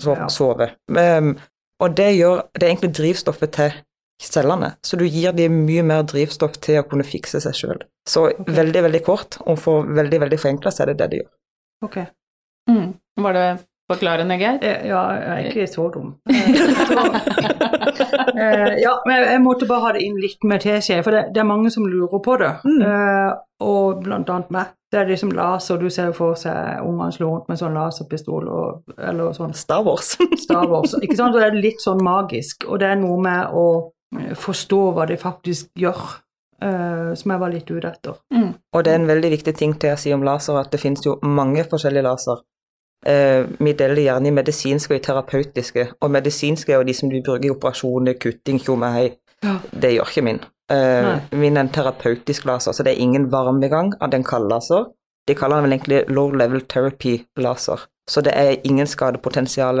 so 0.00 0.16
sove. 0.28 0.70
Um, 0.92 1.32
og 1.80 1.96
det 1.96 2.10
gjør 2.16 2.42
Det 2.54 2.66
er 2.66 2.72
egentlig 2.74 2.92
drivstoffet 2.96 3.52
til 3.56 3.78
cellene, 4.20 4.74
så 4.84 4.98
du 5.00 5.06
gir 5.08 5.32
dem 5.32 5.62
mye 5.64 5.82
mer 5.86 6.02
drivstoff 6.04 6.58
til 6.60 6.82
å 6.82 6.84
kunne 6.84 7.06
fikse 7.08 7.40
seg 7.40 7.56
sjøl. 7.56 7.78
Så 8.08 8.26
veldig, 8.44 8.82
veldig 8.84 9.00
kort, 9.06 9.38
og 9.48 9.56
for 9.62 9.86
veldig, 9.88 10.20
veldig 10.26 10.38
forenkla, 10.42 10.72
så 10.74 10.84
er 10.84 10.90
det 10.90 10.98
det 11.00 11.06
de 11.12 11.20
gjør. 11.22 11.30
Ok. 11.88 11.96
Mm. 12.68 12.90
Var 13.24 13.38
det 13.38 13.46
forklarende, 13.90 14.38
Geir? 14.40 14.58
Eh, 14.62 14.88
Ja, 14.88 15.02
jeg 15.18 15.28
er 15.30 15.50
ikke 15.50 15.70
så 15.70 15.90
dum. 15.94 16.14
Eh, 18.40 18.78
ja, 18.80 18.92
men 19.06 19.24
jeg, 19.24 19.40
måtte 19.42 19.66
bare 19.68 19.82
ha 19.84 19.90
det 19.92 20.02
inn 20.06 20.16
litt 20.20 20.44
med 20.46 20.62
teskje, 20.62 21.00
for 21.04 21.14
det, 21.14 21.22
det 21.34 21.42
er 21.42 21.48
mange 21.48 21.70
som 21.72 21.84
lurer 21.88 22.22
på 22.22 22.36
det. 22.40 22.50
Mm. 22.64 22.82
Eh, 22.86 23.32
og 23.66 24.00
blant 24.04 24.30
annet 24.32 24.52
meg. 24.54 24.70
Det 24.90 25.00
er 25.00 25.10
liksom 25.10 25.32
laser, 25.36 25.78
du 25.78 25.90
ser 25.92 26.10
jo 26.10 26.16
for 26.16 26.38
seg 26.38 26.80
ungene 26.82 27.12
slå 27.14 27.28
rundt 27.30 27.50
med 27.50 27.60
sånn 27.60 27.76
laserpistol 27.76 28.48
og, 28.50 28.94
eller 28.96 29.34
sånn 29.36 29.52
Star 29.54 29.84
Wars. 29.86 30.16
Star 30.44 30.66
Wars. 30.70 30.96
Ikke 30.98 31.18
sant? 31.18 31.36
Og 31.36 31.42
det 31.42 31.50
er 31.50 31.60
litt 31.60 31.84
sånn 31.84 32.02
magisk, 32.04 32.66
og 32.66 32.80
det 32.82 32.90
er 32.90 32.98
noe 33.02 33.20
med 33.22 33.54
å 33.54 33.66
eh, 34.16 34.32
forstå 34.38 34.82
hva 34.96 35.08
de 35.10 35.20
faktisk 35.20 35.70
gjør, 35.78 36.18
Uh, 36.60 37.14
som 37.16 37.30
jeg 37.32 37.40
var 37.40 37.48
litt 37.48 37.70
ute 37.70 37.88
etter. 37.88 38.18
Mm. 38.36 38.50
Og 38.76 38.82
det 38.84 38.90
er 38.92 38.98
en 38.98 39.06
veldig 39.08 39.30
viktig 39.32 39.54
ting 39.56 39.70
til 39.80 39.94
å 39.94 39.96
si 39.96 40.10
om 40.12 40.20
laser, 40.20 40.58
at 40.60 40.68
det 40.68 40.82
finnes 40.82 41.00
jo 41.06 41.14
mange 41.24 41.62
forskjellige 41.64 42.04
laser. 42.04 42.42
Eh, 43.06 43.46
vi 43.58 43.72
deler 43.72 44.02
gjerne 44.02 44.28
i 44.28 44.34
medisinske 44.36 44.92
og 44.92 45.00
i 45.00 45.04
terapeutiske, 45.04 45.86
og 46.00 46.10
medisinske 46.12 46.72
er 46.72 46.82
jo 46.82 46.88
de 46.88 46.94
som 46.94 47.10
du 47.10 47.20
bruker 47.24 47.48
i 47.48 47.52
operasjoner, 47.54 48.18
kutting, 48.20 48.60
tjomehei. 48.60 49.06
Ja. 49.44 49.56
Det 49.72 49.94
gjør 49.94 50.10
ikke 50.10 50.26
min. 50.26 50.42
Eh, 50.70 51.14
min 51.32 51.56
er 51.56 51.64
en 51.64 51.72
terapeutisk 51.72 52.44
laser, 52.44 52.72
så 52.72 52.84
det 52.84 52.92
er 52.92 53.02
ingen 53.02 53.30
varmegang 53.32 53.94
av 54.00 54.12
den 54.12 54.24
kalde 54.24 54.52
laser. 54.52 54.90
De 55.28 55.34
kaller 55.34 55.56
den 55.56 55.64
vel 55.68 55.78
egentlig 55.78 56.04
low 56.08 56.30
level 56.30 56.60
therapy 56.60 57.16
laser, 57.36 57.88
så 58.08 58.20
det 58.20 58.36
er 58.36 58.60
ingen 58.64 58.86
skadepotensial. 58.86 59.78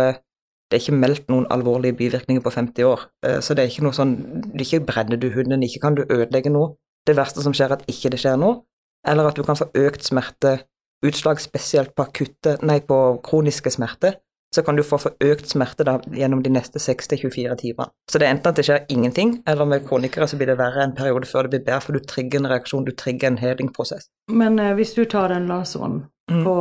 Det 0.70 0.78
er 0.78 0.82
ikke 0.82 1.00
meldt 1.02 1.28
noen 1.28 1.46
alvorlige 1.50 1.98
bivirkninger 1.98 2.42
på 2.42 2.50
50 2.50 2.84
år, 2.84 3.06
eh, 3.26 3.40
så 3.40 3.54
det 3.54 3.64
er 3.64 3.72
ikke 3.72 3.84
noe 3.84 3.96
sånn 3.96 4.16
Ikke 4.54 4.80
brenner 4.80 5.16
du 5.16 5.30
hunden, 5.34 5.62
ikke 5.62 5.80
kan 5.80 5.94
du 5.94 6.04
ødelegge 6.08 6.50
noe. 6.50 6.76
Det 7.06 7.16
verste 7.16 7.42
som 7.42 7.52
skjer, 7.52 7.68
er 7.68 7.80
at 7.80 7.88
ikke 7.88 8.10
det 8.10 8.20
skjer 8.20 8.36
noe, 8.38 8.62
eller 9.06 9.28
at 9.28 9.36
du 9.36 9.42
kan 9.42 9.56
få 9.56 9.70
økt 9.74 10.04
smerte, 10.04 10.60
utslag 11.06 11.40
spesielt 11.40 11.94
på 11.94 12.02
akutte, 12.08 12.58
nei, 12.62 12.80
på 12.80 13.20
kroniske 13.24 13.70
smerter, 13.72 14.18
så 14.54 14.64
kan 14.66 14.74
du 14.76 14.82
få 14.82 14.98
for 14.98 15.14
økt 15.22 15.46
smerte 15.52 15.84
da, 15.86 15.98
gjennom 16.10 16.40
de 16.42 16.50
neste 16.50 16.80
6-24 16.82 17.54
timene. 17.60 17.86
Så 18.10 18.18
det 18.18 18.26
er 18.26 18.32
enten 18.34 18.50
at 18.50 18.56
det 18.58 18.64
skjer 18.66 18.88
ingenting, 18.90 19.36
eller 19.46 19.64
med 19.70 19.86
kronikere 19.86 20.26
så 20.26 20.36
blir 20.36 20.50
det 20.50 20.58
verre 20.58 20.82
en 20.82 20.94
periode 20.96 21.28
før 21.30 21.46
det 21.46 21.52
blir 21.54 21.64
bedre, 21.68 21.80
for 21.84 21.92
du 21.94 22.00
trigger 22.02 22.40
en 22.42 22.50
reaksjon, 22.50 22.84
du 22.84 22.90
trigger 22.92 23.30
en 23.30 23.38
helingprosess. 23.38 24.08
Men 24.28 24.58
eh, 24.58 24.74
hvis 24.74 24.94
du 24.98 25.04
tar 25.04 25.28
den 25.34 25.46
laseren 25.50 26.06
Mm. 26.30 26.44
på 26.44 26.54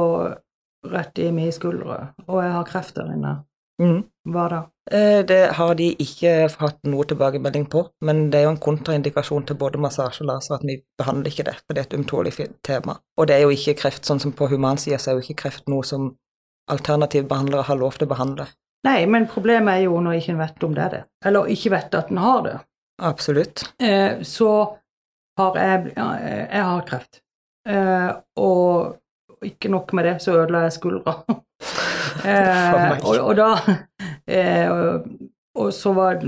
rett 0.90 1.20
i 1.20 1.28
min 1.32 1.52
skuldre, 1.54 2.14
og 2.28 2.40
jeg 2.42 2.52
har 2.56 2.64
kreft 2.66 2.96
der 2.96 3.12
inne, 3.14 3.36
Mm. 3.80 4.04
hva 4.28 4.46
da? 4.52 4.60
Eh, 4.92 5.24
Det 5.26 5.54
har 5.56 5.76
de 5.76 5.96
ikke 5.96 6.50
hatt 6.60 6.80
noe 6.84 7.06
tilbakemelding 7.06 7.66
på, 7.70 7.86
men 8.02 8.30
det 8.30 8.40
er 8.40 8.44
jo 8.44 8.54
en 8.56 8.64
kontraindikasjon 8.66 9.46
til 9.48 9.56
både 9.56 9.80
massasje 9.80 10.22
og 10.26 10.28
laser 10.28 10.56
at 10.56 10.66
vi 10.68 10.82
behandler 10.98 11.32
ikke 11.32 11.46
det, 11.48 11.56
for 11.66 11.74
det 11.74 11.84
er 11.84 11.88
et 11.88 12.00
ømtålig 12.00 12.34
tema. 12.64 12.98
Og 13.18 13.28
det 13.28 13.36
er 13.36 13.46
jo 13.46 13.54
ikke 13.56 13.78
kreft, 13.80 14.04
sånn 14.06 14.20
som 14.20 14.32
på 14.36 14.50
humansida, 14.52 14.98
så 15.00 15.12
er 15.12 15.20
jo 15.20 15.26
ikke 15.26 15.42
kreft 15.44 15.70
noe 15.72 15.84
som 15.84 16.16
alternative 16.70 17.28
behandlere 17.28 17.64
har 17.64 17.80
lov 17.80 17.98
til 17.98 18.08
å 18.08 18.14
behandle. 18.14 18.48
Nei, 18.84 19.06
men 19.06 19.28
problemet 19.28 19.74
er 19.80 19.88
jo 19.88 20.00
når 20.00 20.20
ikke 20.20 20.34
en 20.36 20.44
vet 20.44 20.64
om 20.64 20.76
det 20.76 20.84
er 20.84 20.90
det, 20.90 21.04
eller 21.26 21.50
ikke 21.56 21.72
vet 21.74 21.96
at 21.96 22.12
en 22.12 22.22
har 22.24 22.44
det. 22.46 22.58
Absolutt. 23.02 23.64
Eh, 23.80 24.22
så 24.24 24.78
har 25.40 25.56
jeg, 25.56 25.94
eh, 25.96 26.48
jeg 26.52 26.64
har 26.64 26.82
kreft. 26.88 27.22
Eh, 27.68 28.10
og 28.38 29.46
ikke 29.46 29.70
nok 29.72 29.94
med 29.94 30.06
det, 30.06 30.16
så 30.22 30.36
ødela 30.42 30.66
jeg 30.68 30.74
skuldra. 30.80 31.16
Eh, 32.26 33.00
og, 33.04 33.16
og 33.20 33.36
da 33.38 33.50
eh, 34.28 34.68
og, 34.72 35.06
og 35.60 35.70
så 35.76 35.92
var, 35.96 36.20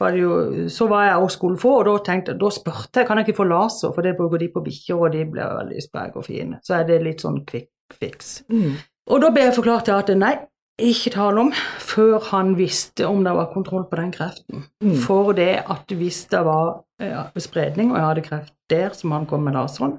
var 0.00 0.12
det 0.12 0.20
jo 0.22 0.68
Så 0.72 0.88
var 0.90 1.06
jeg 1.06 1.22
hos 1.22 1.36
Skolfo, 1.38 1.72
og 1.78 1.86
da 1.88 1.94
tenkte 2.04 2.36
da 2.40 2.50
spurte 2.52 3.02
jeg 3.02 3.08
kan 3.08 3.20
jeg 3.20 3.28
ikke 3.28 3.38
få 3.40 3.48
laser, 3.48 3.92
for 3.94 4.04
det 4.04 4.16
bruker 4.18 4.40
de 4.40 4.50
på 4.52 4.64
bikkjer, 4.64 5.00
og 5.00 5.12
de 5.12 5.24
blir 5.28 5.56
veldig 5.60 5.82
spreke 5.84 6.20
og 6.20 6.28
fine. 6.28 6.60
Så 6.64 6.78
er 6.78 6.86
det 6.88 7.02
litt 7.04 7.24
sånn 7.24 7.42
quick 7.48 7.70
fix. 7.96 8.42
Mm. 8.52 8.78
Og 9.08 9.22
da 9.24 9.32
ble 9.32 9.48
jeg 9.48 9.56
forklart 9.56 9.88
til 9.88 9.96
at 9.96 10.12
nei, 10.20 10.34
ikke 10.78 11.10
tale 11.16 11.42
om 11.42 11.48
før 11.82 12.20
han 12.30 12.52
visste 12.58 13.08
om 13.08 13.24
det 13.26 13.32
var 13.34 13.50
kontroll 13.50 13.88
på 13.90 13.98
den 13.98 14.12
kreften. 14.14 14.66
Mm. 14.84 14.98
For 15.02 15.32
det 15.36 15.64
at 15.64 15.90
hvis 15.90 16.24
det 16.30 16.44
var 16.46 16.82
ja, 17.02 17.24
spredning, 17.40 17.90
og 17.92 17.98
jeg 17.98 18.06
hadde 18.06 18.26
kreft 18.28 18.54
der 18.70 18.94
som 18.94 19.16
han 19.16 19.26
kom 19.26 19.46
med 19.46 19.56
laseren, 19.58 19.98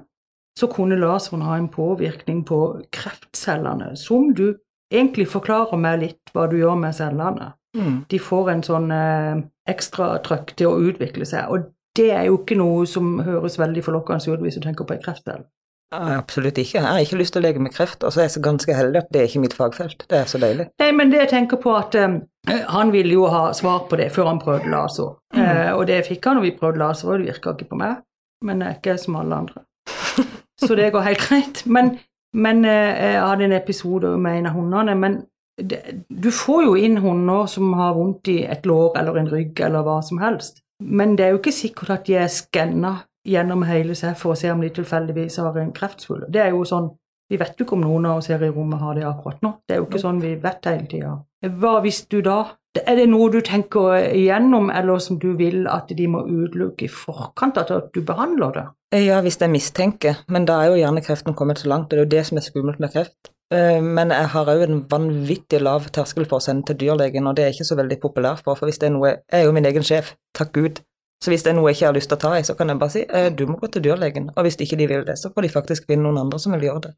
så 0.58 0.68
kunne 0.70 0.98
laseren 1.00 1.44
ha 1.46 1.56
en 1.58 1.68
påvirkning 1.72 2.42
på 2.48 2.60
kreftcellene, 2.92 3.92
som 3.96 4.32
du 4.36 4.54
egentlig 4.90 5.28
forklarer 5.30 5.80
meg 5.80 6.00
litt 6.04 6.34
hva 6.34 6.46
du 6.50 6.58
gjør 6.58 6.78
med 6.80 6.96
cellene. 6.96 7.52
Mm. 7.76 8.02
De 8.10 8.18
får 8.18 8.50
en 8.50 8.64
sånn 8.66 8.90
eh, 8.94 9.42
ekstra 9.70 10.16
trøkk 10.26 10.56
til 10.58 10.70
å 10.70 10.90
utvikle 10.90 11.28
seg, 11.28 11.50
og 11.50 11.70
det 11.98 12.10
er 12.14 12.28
jo 12.28 12.40
ikke 12.40 12.58
noe 12.58 12.86
som 12.86 13.18
høres 13.26 13.58
veldig 13.58 13.82
forlokkende 13.86 14.34
ut 14.34 14.44
hvis 14.44 14.58
du 14.58 14.64
tenker 14.64 14.86
på 14.86 14.96
en 14.96 15.02
kreftcelle. 15.02 15.46
Absolutt 15.90 16.58
ikke. 16.58 16.78
Jeg 16.78 16.86
har 16.86 17.02
ikke 17.02 17.18
lyst 17.18 17.34
til 17.34 17.42
å 17.42 17.46
leke 17.48 17.62
med 17.62 17.74
kreft, 17.74 18.04
og 18.06 18.12
så 18.14 18.20
er 18.20 18.28
jeg 18.28 18.36
så 18.36 18.42
ganske 18.44 18.74
heldig 18.74 19.00
at 19.00 19.08
det 19.10 19.20
er 19.20 19.30
ikke 19.30 19.42
mitt 19.42 19.56
fagfelt. 19.58 20.04
Det 20.10 20.20
er 20.20 20.28
så 20.30 20.38
deilig. 20.38 20.68
Nei, 20.78 20.90
men 20.94 21.10
det 21.10 21.24
jeg 21.24 21.30
tenker 21.32 21.58
på 21.62 21.72
at 21.74 21.96
eh, 21.98 22.20
Han 22.70 22.92
ville 22.94 23.16
jo 23.16 23.26
ha 23.28 23.50
svar 23.52 23.88
på 23.90 23.98
det 23.98 24.06
før 24.14 24.30
han 24.30 24.38
prøvde 24.40 24.70
laser. 24.70 25.16
Eh, 25.34 25.72
og 25.74 25.88
det 25.90 26.04
fikk 26.06 26.28
han 26.30 26.38
når 26.38 26.46
vi 26.46 26.52
prøvde 26.60 26.80
laser, 26.80 27.10
og 27.10 27.18
det 27.18 27.32
virka 27.32 27.56
ikke 27.56 27.72
på 27.72 27.80
meg. 27.82 27.98
Men 28.46 28.62
jeg 28.62 28.70
er 28.70 28.78
ikke 28.78 28.96
som 29.02 29.18
alle 29.20 29.42
andre. 29.42 29.64
Så 30.64 30.78
det 30.78 30.92
går 30.94 31.08
helt 31.08 31.26
greit. 31.26 31.64
Men, 31.66 31.96
men 32.32 32.64
eh, 32.64 32.94
jeg 33.14 33.20
hadde 33.26 33.46
en 33.48 33.56
episode 33.56 34.14
med 34.18 34.38
en 34.38 34.48
av 34.50 34.56
hundene. 34.58 34.94
Men 34.94 35.18
det, 35.60 35.80
du 36.08 36.30
får 36.34 36.64
jo 36.64 36.74
inn 36.78 37.00
hunder 37.02 37.46
som 37.50 37.72
har 37.78 37.96
vondt 37.98 38.30
i 38.32 38.40
et 38.46 38.66
lår 38.66 38.98
eller 39.00 39.20
en 39.20 39.30
rygg 39.30 39.60
eller 39.66 39.86
hva 39.86 40.00
som 40.06 40.22
helst. 40.22 40.62
Men 40.80 41.16
det 41.18 41.26
er 41.26 41.34
jo 41.34 41.40
ikke 41.42 41.54
sikkert 41.54 41.94
at 41.98 42.06
de 42.08 42.16
er 42.22 42.32
skanna 42.32 42.94
gjennom 43.28 43.66
hele 43.68 43.96
seg 43.98 44.16
for 44.16 44.32
å 44.32 44.38
se 44.38 44.48
om 44.52 44.62
de 44.64 44.70
tilfeldigvis 44.72 45.36
har 45.42 45.58
en 45.60 45.74
kreftsvulst. 45.76 46.30
Det 46.32 46.42
er 46.46 46.56
jo 46.56 46.64
sånn 46.64 46.94
Vi 47.30 47.38
vet 47.38 47.60
jo 47.60 47.62
ikke 47.62 47.76
om 47.76 47.84
noen 47.84 48.08
av 48.10 48.16
oss 48.18 48.26
her 48.26 48.42
i 48.42 48.48
rommet 48.50 48.80
har 48.82 48.96
det 48.98 49.04
akkurat 49.06 49.44
nå. 49.44 49.52
Det 49.62 49.76
er 49.76 49.78
jo 49.78 49.84
ikke 49.84 50.00
sånn 50.02 50.16
vi 50.18 50.32
vet 50.42 50.64
hele 50.66 50.88
tida. 50.90 51.12
Hva 51.62 51.76
hvis 51.84 52.00
du 52.10 52.16
da 52.26 52.40
Er 52.78 52.94
det 53.00 53.08
noe 53.10 53.30
du 53.34 53.40
tenker 53.42 53.96
igjennom, 54.14 54.68
eller 54.70 55.00
som 55.02 55.18
du 55.18 55.32
vil 55.38 55.64
at 55.66 55.90
de 55.90 56.06
må 56.06 56.20
utelukke 56.22 56.86
i 56.86 56.92
forkant 56.92 57.58
av 57.58 57.72
at 57.74 57.88
du 57.96 58.04
behandler 58.06 58.52
det? 58.54 58.66
Ja, 59.06 59.18
hvis 59.22 59.40
jeg 59.40 59.50
mistenker, 59.50 60.20
men 60.30 60.46
da 60.46 60.60
er 60.62 60.70
jo 60.70 60.78
gjerne 60.78 61.02
kreften 61.02 61.34
kommet 61.34 61.58
så 61.62 61.70
langt, 61.70 61.90
og 61.90 61.98
det 61.98 61.98
er 61.98 62.06
jo 62.06 62.12
det 62.14 62.22
som 62.28 62.38
er 62.38 62.46
skummelt 62.46 62.78
med 62.82 62.92
kreft. 62.94 63.32
Eh, 63.50 63.80
Men 63.82 64.14
jeg 64.14 64.30
har 64.34 64.46
òg 64.46 64.62
en 64.62 64.84
vanvittig 64.90 65.60
lav 65.62 65.88
terskel 65.90 66.26
for 66.30 66.38
å 66.38 66.44
sende 66.44 66.66
til 66.70 66.78
dyrlegen, 66.84 67.26
og 67.26 67.34
det 67.36 67.44
er 67.44 67.50
ikke 67.54 67.66
så 67.66 67.78
veldig 67.78 67.98
populært 68.02 68.44
for, 68.44 68.54
for 68.54 68.70
hvis 68.70 68.78
det 68.78 68.86
er 68.90 68.94
noe 68.94 69.10
Jeg 69.10 69.40
er 69.40 69.44
jo 69.48 69.52
min 69.52 69.66
egen 69.66 69.82
sjef, 69.82 70.14
takk 70.38 70.52
Gud. 70.54 70.80
Så 71.22 71.28
hvis 71.34 71.42
det 71.42 71.50
er 71.50 71.58
noe 71.58 71.68
jeg 71.68 71.80
ikke 71.80 71.90
har 71.90 71.98
lyst 71.98 72.08
til 72.08 72.16
å 72.16 72.22
ta 72.22 72.32
i, 72.38 72.46
så 72.46 72.54
kan 72.56 72.70
jeg 72.70 72.78
bare 72.78 72.94
si 72.94 73.02
eh, 73.02 73.28
du 73.34 73.44
må 73.50 73.58
gå 73.58 73.66
til 73.66 73.82
dyrlegen. 73.82 74.30
Og 74.36 74.46
hvis 74.46 74.56
ikke 74.62 74.78
de 74.78 74.86
vil 74.86 75.04
det, 75.04 75.18
så 75.18 75.34
får 75.34 75.42
de 75.42 75.52
faktisk 75.58 75.90
finne 75.90 76.06
noen 76.06 76.22
andre 76.22 76.38
som 76.38 76.54
vil 76.54 76.68
gjøre 76.70 76.86
det. 76.86 76.94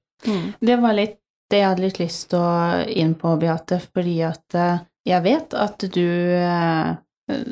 Det 0.61 0.77
var 0.85 0.95
litt 1.01 1.19
det 1.51 1.59
jeg 1.59 1.69
hadde 1.69 1.85
litt 1.85 1.99
lyst 2.01 2.31
til 2.31 2.39
å 2.41 2.53
inn 2.89 3.17
på, 3.19 3.35
Beate, 3.41 3.81
fordi 3.93 4.21
at 4.25 4.55
eh, 4.57 4.85
jeg 5.09 5.25
vet 5.25 5.57
at 5.59 5.89
du 5.95 6.07
eh, 6.37 6.93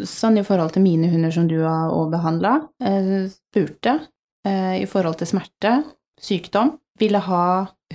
Sånn 0.05 0.37
i 0.37 0.43
forhold 0.45 0.75
til 0.75 0.83
mine 0.83 1.09
hunder 1.09 1.31
som 1.33 1.47
du 1.49 1.61
har 1.63 1.93
behandla, 2.11 2.57
spurte 3.31 3.93
eh, 4.45 4.83
i 4.83 4.87
forhold 4.91 5.21
til 5.21 5.31
smerte, 5.31 5.71
sykdom, 6.21 6.75
ville 7.01 7.23
ha 7.25 7.45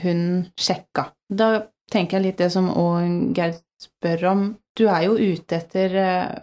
hunden 0.02 0.48
sjekka. 0.58 1.10
Da 1.30 1.68
tenker 1.92 2.18
jeg 2.18 2.26
litt 2.26 2.42
det 2.42 2.50
som 2.56 2.72
òg 2.72 3.36
Geir 3.38 3.54
spør 3.82 4.26
om. 4.32 4.44
Du 4.76 4.88
er 4.88 5.06
jo 5.08 5.20
ute 5.20 5.60
etter 5.60 5.96
eh, 6.00 6.34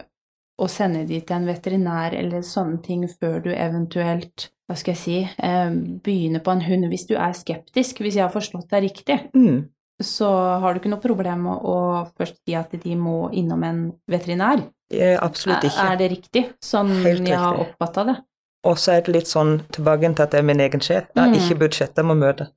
å 0.61 0.69
sende 0.69 1.03
de 1.09 1.19
til 1.19 1.37
en 1.37 1.49
veterinær 1.49 2.15
eller 2.17 2.45
sånne 2.45 2.79
ting 2.85 3.05
før 3.09 3.41
du 3.43 3.51
eventuelt 3.53 4.49
hva 4.69 4.77
skal 4.79 4.93
jeg 4.93 5.01
si, 5.01 5.17
eh, 5.43 5.71
begynner 6.05 6.43
på 6.43 6.53
en 6.53 6.63
hund 6.63 6.87
hvis 6.91 7.07
du 7.09 7.17
er 7.17 7.35
skeptisk, 7.35 7.99
hvis 7.99 8.15
jeg 8.15 8.25
har 8.25 8.33
forstått 8.33 8.69
deg 8.71 8.87
riktig 8.87 9.19
Mm. 9.35 9.69
Så 10.01 10.59
har 10.59 10.73
du 10.73 10.79
ikke 10.79 10.89
noe 10.91 10.99
problem 11.03 11.43
med 11.43 11.59
å 11.63 11.75
først 12.17 12.35
si 12.47 12.55
at 12.55 12.71
de 12.71 12.95
må 12.95 13.29
innom 13.33 13.63
en 13.63 13.93
veterinær. 14.09 14.63
Eh, 14.93 15.17
Absolutt 15.21 15.63
ikke. 15.63 15.85
er 15.91 15.95
det 15.97 16.11
riktig, 16.11 16.43
sånn 16.61 16.89
Helt 17.03 17.27
jeg 17.27 17.37
har 17.37 17.53
riktig. 17.57 17.67
oppfatta 17.75 18.05
det? 18.05 18.15
Og 18.65 18.77
så 18.77 18.93
er 18.97 19.01
det 19.01 19.13
litt 19.15 19.27
sånn 19.27 19.61
tilbake 19.71 20.15
til 20.15 20.23
at 20.23 20.31
det 20.31 20.39
er 20.39 20.43
min 20.43 20.59
egen 20.59 20.79
sjef. 20.79 21.07
Jeg 21.15 21.23
har 21.23 21.27
Mm. 21.29 21.35
ikke 21.39 21.59
budsjett 21.59 21.95
jeg 21.95 22.05
må 22.05 22.15
møte. 22.15 22.47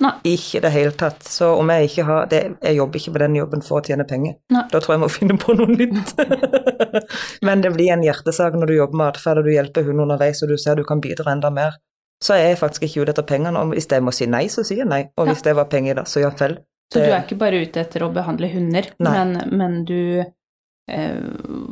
Nei. 0.00 0.12
Ikke 0.24 0.56
i 0.56 0.60
det 0.60 0.72
hele 0.72 0.90
tatt. 0.90 1.20
Så 1.22 1.56
om 1.58 1.68
jeg 1.68 1.88
ikke 1.88 2.04
har 2.04 2.26
det, 2.26 2.56
Jeg 2.62 2.76
jobber 2.76 2.98
ikke 2.98 3.12
med 3.12 3.20
den 3.20 3.34
jobben 3.36 3.62
for 3.62 3.80
å 3.80 3.84
tjene 3.84 4.04
penger. 4.08 4.34
Nei. 4.50 4.62
Da 4.72 4.80
tror 4.80 4.94
jeg 4.94 4.98
jeg 4.98 5.04
må 5.04 5.10
finne 5.18 5.38
på 5.38 5.54
noe 5.54 5.66
nytt. 5.68 6.16
Men 7.42 7.60
det 7.62 7.72
blir 7.74 7.92
en 7.92 8.02
hjertesak 8.02 8.54
når 8.58 8.66
du 8.66 8.74
jobber 8.76 8.96
med 8.96 9.14
atferd 9.14 9.38
og 9.38 9.44
du 9.44 9.50
hjelper 9.54 9.84
hunden 9.86 10.02
underveis 10.08 10.42
og 10.42 10.48
du 10.48 10.56
ser 10.58 10.74
du 10.76 10.84
kan 10.84 11.00
bidra 11.00 11.32
enda 11.32 11.50
mer. 11.50 11.76
Så 12.22 12.34
er 12.34 12.48
jeg 12.52 12.58
faktisk 12.58 12.82
ikke 12.86 13.02
ute 13.02 13.14
etter 13.14 13.26
pengene. 13.26 13.58
Og 13.58 13.72
hvis 13.74 13.86
jeg 13.90 14.02
må 14.02 14.12
si 14.14 14.26
nei, 14.26 14.44
så 14.46 14.64
sier 14.64 14.78
jeg 14.84 14.88
nei. 14.88 15.02
Og 15.16 15.26
Ja. 15.26 15.32
hvis 15.32 15.42
det 15.42 15.54
var 15.56 15.64
penger 15.66 15.94
da, 15.94 16.02
så 16.02 16.20
ja 16.20 16.30
vel. 16.30 16.58
Så 16.92 17.00
du 17.00 17.08
er 17.10 17.22
ikke 17.24 17.38
bare 17.40 17.60
ute 17.64 17.80
etter 17.80 18.04
å 18.06 18.10
behandle 18.12 18.48
hunder, 18.52 18.88
men, 19.02 19.32
men 19.50 19.84
du 19.88 20.24
eh, 20.88 21.20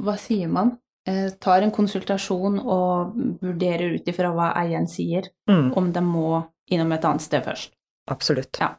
Hva 0.04 0.16
sier 0.20 0.48
man? 0.48 0.76
Eh, 1.08 1.30
tar 1.40 1.62
en 1.64 1.72
konsultasjon 1.72 2.58
og 2.60 3.14
vurderer 3.42 3.94
ut 3.96 4.08
ifra 4.12 4.30
hva 4.36 4.50
eieren 4.60 4.88
sier, 4.88 5.30
Mm, 5.50 5.72
om 5.76 5.92
de 5.92 6.00
må 6.04 6.44
innom 6.70 6.92
et 6.92 7.04
annet 7.04 7.24
sted 7.24 7.42
først. 7.44 7.72
absolutt. 8.10 8.58
Ja. 8.60 8.74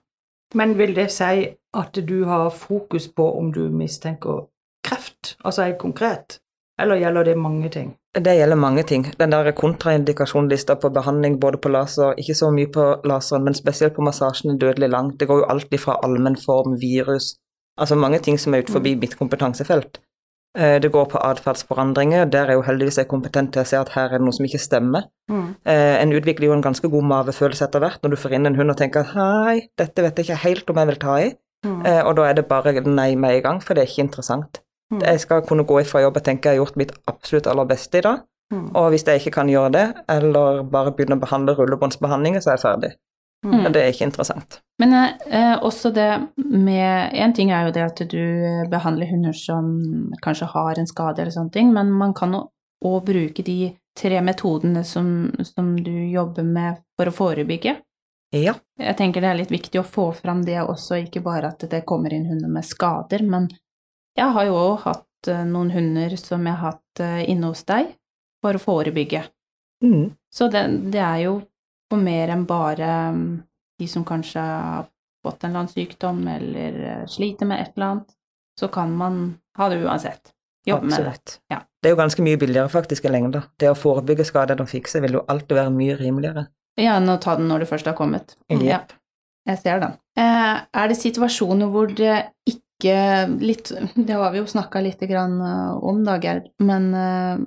Men 0.54 0.74
vil 0.78 0.94
det 0.94 1.10
si 1.12 1.56
at 1.74 1.94
du 2.06 2.26
har 2.26 2.50
fokus 2.52 3.08
på 3.08 3.26
om 3.40 3.52
du 3.56 3.70
mistenker 3.70 4.48
kreft, 4.84 5.36
altså 5.44 5.64
helt 5.64 5.78
konkret, 5.80 6.40
eller 6.80 7.00
gjelder 7.00 7.24
det 7.32 7.38
mange 7.38 7.70
ting? 7.72 7.94
Det 8.14 8.34
gjelder 8.36 8.60
mange 8.60 8.84
ting. 8.84 9.06
Den 9.20 9.32
der 9.32 9.52
kontraindikasjonlista 9.56 10.76
på 10.76 10.90
behandling 10.92 11.40
både 11.40 11.58
på 11.58 11.70
laser, 11.72 12.14
ikke 12.20 12.36
så 12.36 12.50
mye 12.52 12.68
på 12.68 12.84
laseren, 13.08 13.44
men 13.48 13.56
spesielt 13.56 13.96
på 13.96 14.04
massasjen 14.04 14.52
er 14.52 14.58
dødelig 14.60 14.90
lang. 14.92 15.12
Det 15.18 15.28
går 15.30 15.38
jo 15.44 15.50
alltid 15.54 15.80
fra 15.80 15.96
allmennform, 16.04 16.76
virus, 16.82 17.36
altså 17.80 17.96
mange 17.96 18.20
ting 18.20 18.38
som 18.40 18.54
er 18.54 18.66
ut 18.66 18.70
forbi 18.74 18.96
mitt 19.00 19.16
kompetansefelt. 19.20 20.02
Eh, 20.58 20.80
Det 20.82 20.92
går 20.92 21.06
på 21.06 21.18
atferdsforandringer. 21.24 22.26
Der 22.30 22.50
er 22.50 22.54
jo 22.54 22.62
heldigvis 22.62 22.98
jeg 22.98 23.08
kompetent 23.08 23.54
til 23.54 23.62
å 23.62 23.66
se 23.66 23.78
at 23.78 23.90
her 23.96 24.10
er 24.10 24.18
det 24.18 24.26
noe 24.26 24.36
som 24.36 24.46
ikke 24.46 24.60
stemmer. 24.60 25.04
Mm. 25.30 25.56
Eh, 25.66 26.02
En 26.02 26.12
utvikler 26.12 26.48
jo 26.48 26.54
en 26.54 26.62
ganske 26.62 26.90
god 26.90 27.04
mavefølelse 27.04 27.64
etter 27.64 27.80
hvert 27.80 28.04
når 28.04 28.10
du 28.10 28.16
får 28.18 28.34
inn 28.34 28.46
en 28.46 28.56
hund 28.56 28.70
og 28.72 28.78
tenker 28.78 29.00
at 29.00 29.14
hei, 29.16 29.70
dette 29.78 30.04
vet 30.04 30.18
jeg 30.18 30.26
ikke 30.26 30.44
helt 30.44 30.70
om 30.70 30.76
jeg 30.76 30.88
vil 30.88 31.00
ta 31.00 31.16
i. 31.22 31.32
Mm. 31.66 31.86
Eh, 31.86 32.02
Og 32.04 32.16
da 32.18 32.24
er 32.24 32.34
det 32.34 32.48
bare 32.50 32.74
nei 32.82 33.16
med 33.16 33.36
en 33.38 33.42
gang, 33.42 33.62
for 33.62 33.74
det 33.74 33.84
er 33.84 33.88
ikke 33.88 34.10
interessant. 34.10 34.60
Mm. 34.92 35.00
Jeg 35.06 35.24
skal 35.24 35.46
kunne 35.48 35.66
gå 35.68 35.80
ifra 35.82 36.02
jobb 36.04 36.20
og 36.20 36.26
tenke 36.26 36.50
jeg 36.50 36.60
har 36.60 36.66
gjort 36.66 36.80
mitt 36.80 36.92
absolutt 37.08 37.48
aller 37.48 37.70
beste 37.70 38.02
i 38.02 38.06
dag. 38.06 38.26
Mm. 38.52 38.68
Og 38.76 38.90
hvis 38.92 39.08
jeg 39.08 39.22
ikke 39.22 39.38
kan 39.40 39.50
gjøre 39.50 39.72
det, 39.72 39.86
eller 40.12 40.66
bare 40.68 40.92
begynne 40.96 41.16
å 41.16 41.24
behandle 41.24 41.56
rullebåndsbehandlinger, 41.56 42.44
så 42.44 42.52
er 42.52 42.58
jeg 42.58 42.66
ferdig. 42.66 42.92
Mm. 43.46 43.56
Men 43.64 43.74
det 43.74 43.82
er 43.82 43.94
ikke 43.94 44.06
interessant. 44.06 44.60
Men 44.82 44.94
eh, 44.94 45.56
også 45.66 45.90
det 45.96 46.10
med 46.38 47.16
En 47.18 47.34
ting 47.34 47.50
er 47.50 47.66
jo 47.66 47.72
det 47.74 47.86
at 47.88 48.02
du 48.12 48.22
behandler 48.70 49.10
hunder 49.10 49.34
som 49.34 49.72
kanskje 50.22 50.50
har 50.52 50.78
en 50.78 50.90
skade 50.90 51.24
eller 51.24 51.34
sånne 51.34 51.54
ting, 51.56 51.72
men 51.74 51.90
man 51.96 52.14
kan 52.14 52.36
òg 52.36 53.00
bruke 53.06 53.46
de 53.46 53.74
tre 53.98 54.22
metodene 54.22 54.84
som, 54.88 55.32
som 55.46 55.74
du 55.84 55.94
jobber 56.12 56.46
med 56.46 56.84
for 57.00 57.10
å 57.10 57.16
forebygge. 57.16 57.76
Ja. 58.32 58.54
Jeg 58.80 58.98
tenker 59.00 59.24
det 59.24 59.32
er 59.32 59.40
litt 59.42 59.52
viktig 59.52 59.82
å 59.82 59.88
få 59.88 60.12
fram 60.16 60.46
det 60.48 60.62
også, 60.62 61.02
ikke 61.02 61.24
bare 61.26 61.52
at 61.52 61.66
det 61.72 61.84
kommer 61.88 62.14
inn 62.16 62.30
hunder 62.30 62.52
med 62.52 62.68
skader, 62.68 63.26
men 63.28 63.50
jeg 64.18 64.36
har 64.36 64.48
jo 64.48 64.58
òg 64.60 64.86
hatt 64.86 65.30
eh, 65.32 65.44
noen 65.48 65.72
hunder 65.74 66.16
som 66.20 66.46
jeg 66.48 66.58
har 66.58 66.76
hatt 66.76 67.04
eh, 67.04 67.24
inne 67.32 67.52
hos 67.52 67.64
deg 67.68 67.94
for 68.44 68.58
å 68.58 68.62
forebygge. 68.62 69.24
Mm. 69.86 70.12
Så 70.32 70.48
det, 70.52 70.64
det 70.94 71.02
er 71.02 71.26
jo 71.26 71.38
for 71.92 72.02
mer 72.02 72.34
enn 72.34 72.46
bare 72.50 72.90
mm, 73.16 73.24
de 73.82 73.88
som 73.90 74.06
kanskje 74.08 74.42
har 74.42 74.90
fått 75.26 75.44
en 75.44 75.52
eller 75.52 75.64
annen 75.64 75.74
sykdom 75.74 76.22
eller 76.28 76.80
eh, 76.92 77.08
sliter 77.10 77.50
med 77.50 77.64
et 77.64 77.74
eller 77.76 77.88
annet. 77.88 78.16
så 78.60 78.68
kan 78.68 78.92
man 78.94 79.22
ha 79.58 79.70
det 79.70 79.82
uansett. 79.82 80.34
Jobbe 80.68 80.86
med 80.86 80.94
det. 80.94 81.08
Absolutt. 81.08 81.40
Ja. 81.50 81.62
Det 81.82 81.90
er 81.90 81.96
jo 81.96 81.98
ganske 81.98 82.24
mye 82.24 82.38
billigere 82.38 82.70
faktisk 82.70 83.06
i 83.08 83.12
lengder. 83.12 83.48
Det 83.58 83.72
å 83.72 83.78
forebygge 83.78 84.28
skader 84.28 84.60
de 84.60 84.68
fikser, 84.70 85.02
vil 85.02 85.18
jo 85.18 85.24
alltid 85.28 85.58
være 85.58 85.72
mye 85.74 85.96
rimeligere. 85.98 86.44
Ja, 86.78 87.00
enn 87.00 87.10
å 87.10 87.18
ta 87.22 87.34
den 87.40 87.50
når 87.50 87.64
det 87.64 87.70
først 87.72 87.90
har 87.90 87.96
kommet. 87.98 88.36
Ja, 88.54 88.84
jeg 89.50 89.58
ser 89.64 89.82
den. 89.82 89.96
Er 90.16 90.92
det 90.92 91.00
situasjoner 91.00 91.72
hvor 91.74 91.90
det 91.90 92.14
ikke 92.46 92.62
litt 93.40 93.72
Det 93.96 94.14
har 94.14 94.32
vi 94.32 94.42
jo 94.42 94.48
snakka 94.48 94.82
litt 94.82 95.00
grann 95.10 95.42
eh, 95.42 95.72
om, 95.84 96.04
da, 96.06 96.18
Gerd, 96.22 96.50
men 96.64 96.94
eh, 96.94 97.44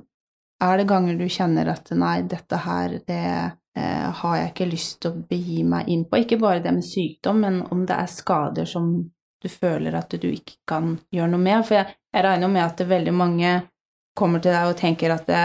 er 0.64 0.78
det 0.78 0.88
ganger 0.88 1.18
du 1.18 1.26
kjenner 1.28 1.72
at 1.72 1.90
nei, 1.98 2.22
dette 2.30 2.60
her, 2.64 2.98
det 3.06 3.24
eh, 3.24 4.06
har 4.20 4.36
jeg 4.38 4.52
ikke 4.52 4.70
lyst 4.70 5.00
til 5.02 5.12
å 5.12 5.26
begi 5.28 5.64
meg 5.66 5.90
inn 5.92 6.06
på? 6.08 6.22
Ikke 6.22 6.40
bare 6.40 6.62
det 6.64 6.72
med 6.72 6.86
sykdom, 6.86 7.42
men 7.44 7.60
om 7.74 7.84
det 7.88 7.98
er 7.98 8.10
skader 8.10 8.68
som 8.68 8.94
du 9.44 9.50
føler 9.50 9.96
at 9.98 10.14
du 10.14 10.28
ikke 10.30 10.60
kan 10.68 10.94
gjøre 11.12 11.32
noe 11.34 11.42
med? 11.42 11.64
For 11.66 11.80
jeg, 11.80 11.96
jeg 12.14 12.26
regner 12.26 12.52
med 12.52 12.64
at 12.64 12.84
veldig 12.94 13.16
mange 13.16 13.56
kommer 14.16 14.40
til 14.40 14.54
deg 14.54 14.70
og 14.70 14.78
tenker 14.78 15.16
at 15.16 15.26
det, 15.28 15.42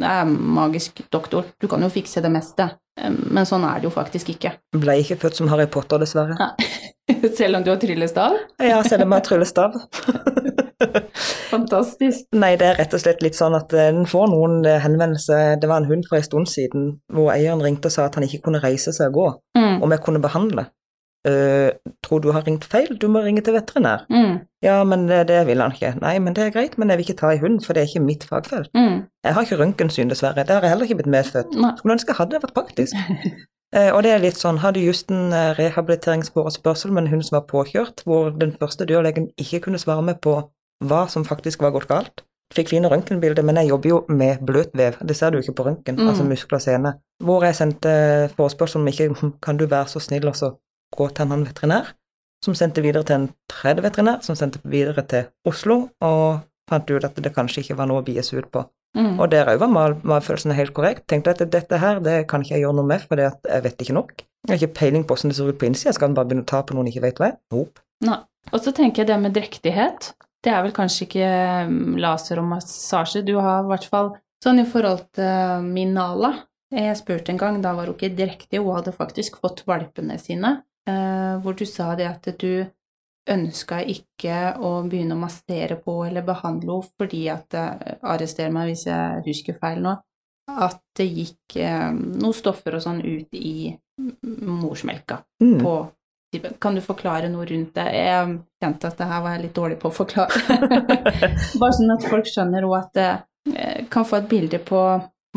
er 0.00 0.28
magisk 0.28 1.02
doktor, 1.12 1.50
du 1.60 1.66
kan 1.68 1.82
jo 1.82 1.90
fikse 1.92 2.22
det 2.24 2.30
meste. 2.32 2.68
Men 3.00 3.48
sånn 3.48 3.64
er 3.68 3.80
det 3.80 3.88
jo 3.88 3.92
faktisk 3.92 4.30
ikke. 4.32 4.54
Ble 4.76 4.98
ikke 5.02 5.18
født 5.20 5.40
som 5.40 5.48
Harry 5.52 5.66
Potter, 5.72 6.00
dessverre. 6.00 6.36
Selv 7.38 7.56
om 7.60 7.64
du 7.66 7.70
har 7.72 7.78
tryllestav? 7.82 8.36
Ja, 8.62 8.82
selv 8.82 9.04
om 9.06 9.12
jeg 9.14 9.20
har 9.20 9.26
tryllestav. 9.26 9.76
Fantastisk. 11.50 12.26
Nei, 12.36 12.54
det 12.60 12.66
er 12.70 12.78
rett 12.80 12.94
og 12.96 13.02
slett 13.02 13.22
litt 13.24 13.36
sånn 13.38 13.56
at 13.58 13.72
en 13.76 14.00
den 14.00 14.08
får 14.08 14.28
noen 14.32 14.60
eh, 14.68 14.78
henvendelser. 14.84 15.56
Det 15.60 15.68
var 15.70 15.82
en 15.82 15.88
hund 15.90 16.06
for 16.08 16.20
en 16.20 16.26
stund 16.26 16.48
siden 16.50 16.90
hvor 17.12 17.32
eieren 17.34 17.62
ringte 17.64 17.90
og 17.90 17.94
sa 17.96 18.06
at 18.08 18.16
han 18.18 18.24
ikke 18.26 18.42
kunne 18.46 18.62
reise 18.62 18.94
seg 18.96 19.10
og 19.12 19.18
gå, 19.20 19.30
Mm. 19.60 19.82
om 19.84 19.90
jeg 19.92 20.00
kunne 20.06 20.22
behandle. 20.22 20.66
Uh, 21.28 21.68
tror 22.00 22.22
du 22.24 22.30
har 22.32 22.46
ringt 22.46 22.64
feil, 22.64 22.94
du 22.96 23.04
må 23.12 23.20
ringe 23.20 23.42
til 23.44 23.52
veterinær. 23.52 24.06
Mm. 24.08 24.38
Ja, 24.64 24.78
men 24.88 25.02
det, 25.10 25.26
det 25.28 25.42
vil 25.50 25.60
han 25.60 25.74
ikke. 25.76 25.90
Nei, 26.00 26.14
men 26.18 26.32
det 26.32 26.46
er 26.46 26.54
greit, 26.54 26.78
men 26.80 26.88
jeg 26.88 26.96
vil 26.96 27.10
ikke 27.10 27.18
ta 27.20 27.34
i 27.34 27.40
hund, 27.42 27.60
for 27.66 27.76
det 27.76 27.82
er 27.82 27.90
ikke 27.90 28.00
mitt 28.06 28.24
fagfelt. 28.24 28.70
Mm. 28.72 29.02
Jeg 29.26 29.36
har 29.36 29.44
ikke 29.44 29.58
røntgensyn, 29.60 30.08
dessverre. 30.08 30.46
Det 30.48 30.56
har 30.56 30.64
jeg 30.64 30.72
heller 30.72 30.88
ikke 30.88 30.96
blitt 31.02 31.12
medfødt. 31.12 31.52
Skulle 31.76 31.98
ønske 31.98 32.14
jeg 32.14 32.20
hadde, 32.22 32.38
det 32.38 32.42
vært 32.46 32.56
praktisk. 32.56 32.96
Eh, 33.76 33.90
og 33.94 34.02
det 34.02 34.10
er 34.10 34.22
litt 34.22 34.38
sånn, 34.38 34.58
hadde 34.64 34.82
just 34.82 35.12
en 35.14 35.30
eh, 35.32 35.52
rehabiliteringsforespørsel 35.58 36.90
med 36.90 37.04
en 37.04 37.12
hund 37.12 37.26
som 37.26 37.36
var 37.38 37.46
påkjørt, 37.50 38.02
hvor 38.06 38.32
den 38.34 38.50
første 38.58 38.86
dyrlegen 38.88 39.28
ikke 39.38 39.60
kunne 39.66 39.78
svare 39.78 40.02
meg 40.02 40.18
på 40.24 40.40
hva 40.82 41.04
som 41.12 41.26
faktisk 41.28 41.62
var 41.62 41.74
gått 41.76 41.86
galt. 41.90 42.24
Fikk 42.50 42.72
fine 42.72 42.88
røntgenbilder, 42.90 43.44
men 43.46 43.60
jeg 43.60 43.70
jobber 43.70 43.88
jo 43.92 43.98
med 44.10 44.40
bløtvev, 44.42 44.96
det 45.06 45.14
ser 45.14 45.30
du 45.30 45.38
ikke 45.38 45.54
på 45.54 45.66
røntgen, 45.68 46.00
Mm. 46.00 46.08
altså 46.08 46.24
muskler 46.26 46.58
og 46.58 46.64
sene. 46.64 46.94
Hvor 47.22 47.44
jeg 47.46 47.54
sendte 47.54 47.92
forespørsel 48.34 48.80
om 48.80 48.88
ikke 48.90 49.08
hm, 49.14 49.32
kan 49.40 49.56
du 49.56 49.66
være 49.66 49.86
så 49.86 50.00
snill 50.02 50.26
og 50.26 50.34
så 50.34 50.56
gå 50.96 51.08
til 51.14 51.22
en 51.26 51.32
annen 51.32 51.46
veterinær, 51.46 51.92
som 52.42 52.54
sendte 52.54 52.82
videre 52.82 53.04
til 53.04 53.14
en 53.14 53.28
tredje 53.48 53.82
veterinær, 53.84 54.22
som 54.22 54.34
sendte 54.34 54.58
videre 54.64 55.06
til 55.06 55.28
Oslo, 55.46 55.90
og 56.00 56.40
fant 56.68 56.90
ut 56.90 57.04
at 57.04 57.14
det 57.22 57.34
kanskje 57.36 57.62
ikke 57.62 57.76
var 57.76 57.86
noe 57.86 58.02
å 58.02 58.04
bies 58.04 58.32
ut 58.34 58.50
på. 58.50 58.64
Mm. 58.98 59.20
Og 59.22 59.30
der 59.30 59.48
òg 59.52 59.60
var 59.62 59.70
magefølelsen 60.02 60.56
helt 60.56 60.74
korrekt. 60.74 61.06
Tenkte 61.10 61.34
at 61.34 61.44
dette 61.52 61.78
her, 61.78 62.00
det 62.02 62.24
kan 62.30 62.42
ikke 62.42 62.56
jeg 62.56 62.64
gjøre 62.64 62.78
noe 62.80 62.88
med, 62.90 63.04
for 63.06 63.20
jeg 63.20 63.64
vet 63.66 63.84
ikke 63.84 63.96
nok. 63.96 64.16
Jeg 64.48 64.54
har 64.54 64.58
ikke 64.58 64.78
peiling 64.80 65.04
på 65.04 65.14
hvordan 65.14 65.30
det 65.30 65.38
ser 65.38 65.52
ut 65.52 65.60
på 65.60 65.68
innsida, 65.68 65.94
skal 65.94 66.10
en 66.10 66.16
bare 66.16 66.30
begynne 66.30 66.46
å 66.46 66.50
ta 66.50 66.62
på 66.66 66.74
noen 66.76 66.88
ikke 66.90 67.04
vet 67.04 67.20
hva 67.20 67.30
er? 67.30 67.38
Nope. 67.54 67.84
Nei. 68.06 68.18
Og 68.50 68.62
så 68.64 68.72
tenker 68.74 69.02
jeg 69.02 69.10
det 69.10 69.18
med 69.20 69.34
drektighet. 69.36 70.12
Det 70.40 70.52
er 70.52 70.62
vel 70.64 70.72
kanskje 70.74 71.04
ikke 71.06 71.30
mm, 71.68 71.98
laser 72.00 72.40
og 72.40 72.48
massasje. 72.54 73.20
Du 73.26 73.34
har 73.36 73.66
i 73.66 73.68
hvert 73.68 73.86
fall 73.92 74.14
sånn 74.42 74.62
i 74.62 74.66
forhold 74.68 75.04
til 75.18 75.66
min 75.66 75.92
Nala. 75.94 76.32
Jeg 76.72 76.96
spurte 76.96 77.34
en 77.34 77.40
gang, 77.40 77.58
da 77.62 77.74
var 77.76 77.90
hun 77.90 77.98
ikke 77.98 78.14
drektig, 78.16 78.62
hun 78.62 78.78
hadde 78.78 78.94
faktisk 78.94 79.40
fått 79.42 79.64
valpene 79.68 80.16
sine, 80.22 80.60
eh, 80.88 81.34
hvor 81.42 81.56
du 81.58 81.66
sa 81.66 81.92
det 81.98 82.06
at 82.06 82.28
du 82.40 82.64
ønska 83.30 83.80
ikke 83.86 84.38
å 84.58 84.72
begynne 84.88 85.14
å 85.16 85.20
massere 85.22 85.76
på 85.80 86.00
eller 86.06 86.24
behandle 86.26 86.76
henne 86.80 86.90
fordi 86.98 87.22
at 87.32 87.54
eh, 87.54 87.94
Arrester 88.02 88.50
meg 88.54 88.72
hvis 88.72 88.86
jeg 88.88 89.22
husker 89.26 89.58
feil 89.60 89.82
nå. 89.84 89.96
At 90.50 90.80
det 90.98 91.06
gikk 91.06 91.56
eh, 91.62 91.88
noen 91.94 92.34
stoffer 92.34 92.74
og 92.78 92.82
sånn 92.82 93.00
ut 93.04 93.34
i 93.38 93.70
mm, 93.70 94.18
morsmelka 94.60 95.22
Mm. 95.40 95.58
på. 95.62 95.74
Kan 96.62 96.76
du 96.76 96.80
forklare 96.84 97.26
noe 97.30 97.42
rundt 97.48 97.72
det? 97.74 97.84
Jeg 97.96 98.34
kjente 98.62 98.86
at 98.86 98.98
det 99.00 99.06
her 99.10 99.22
var 99.24 99.32
jeg 99.34 99.42
litt 99.48 99.54
dårlig 99.56 99.78
på 99.82 99.88
å 99.90 99.94
forklare. 99.94 100.58
Bare 101.60 101.74
sånn 101.74 101.90
at 101.94 102.04
folk 102.06 102.28
skjønner 102.30 102.66
òg 102.68 102.76
at 102.76 102.92
det 102.94 103.08
eh, 103.56 103.80
kan 103.90 104.06
få 104.06 104.20
et 104.20 104.28
bilde 104.30 104.60
på 104.62 104.82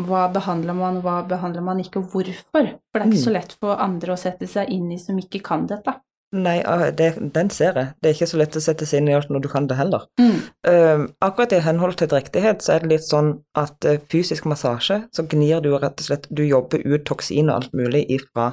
hva 0.04 0.24
behandler 0.34 0.74
man, 0.74 1.00
hva 1.02 1.20
behandler 1.26 1.62
man 1.66 1.80
ikke, 1.82 2.00
og 2.02 2.10
hvorfor. 2.14 2.68
For 2.90 2.98
det 2.98 3.04
er 3.04 3.10
ikke 3.10 3.24
så 3.24 3.34
lett 3.34 3.52
for 3.58 3.78
andre 3.82 4.14
å 4.14 4.18
sette 4.18 4.46
seg 4.50 4.70
inn 4.74 4.88
i 4.94 4.98
som 5.02 5.18
ikke 5.18 5.42
kan 5.46 5.66
dette. 5.70 5.96
Nei, 6.34 6.56
ah, 6.66 6.88
det, 6.90 7.12
den 7.34 7.50
ser 7.54 7.76
jeg. 7.78 7.92
Det 8.02 8.10
er 8.10 8.16
ikke 8.16 8.26
så 8.26 8.38
lett 8.40 8.56
å 8.58 8.62
sette 8.62 8.86
seg 8.88 9.02
inn 9.02 9.12
i 9.12 9.14
alt 9.14 9.30
når 9.30 9.44
du 9.44 9.48
kan 9.52 9.68
det 9.70 9.76
heller. 9.78 10.08
Mm. 10.18 10.40
Uh, 10.66 11.04
akkurat 11.22 11.54
i 11.54 11.62
henhold 11.62 11.94
til 12.00 12.10
drektighet 12.10 12.64
så 12.64 12.74
er 12.74 12.82
det 12.82 12.90
litt 12.90 13.06
sånn 13.06 13.36
at 13.60 13.86
uh, 13.86 14.00
fysisk 14.10 14.48
massasje, 14.50 15.04
så 15.14 15.24
gnir 15.30 15.62
du 15.62 15.70
rett 15.76 16.00
og 16.00 16.08
slett 16.08 16.26
Du 16.34 16.42
jobber 16.42 16.82
ut 16.82 17.06
toksin 17.06 17.52
og 17.52 17.60
alt 17.60 17.76
mulig 17.78 18.02
ifra 18.10 18.50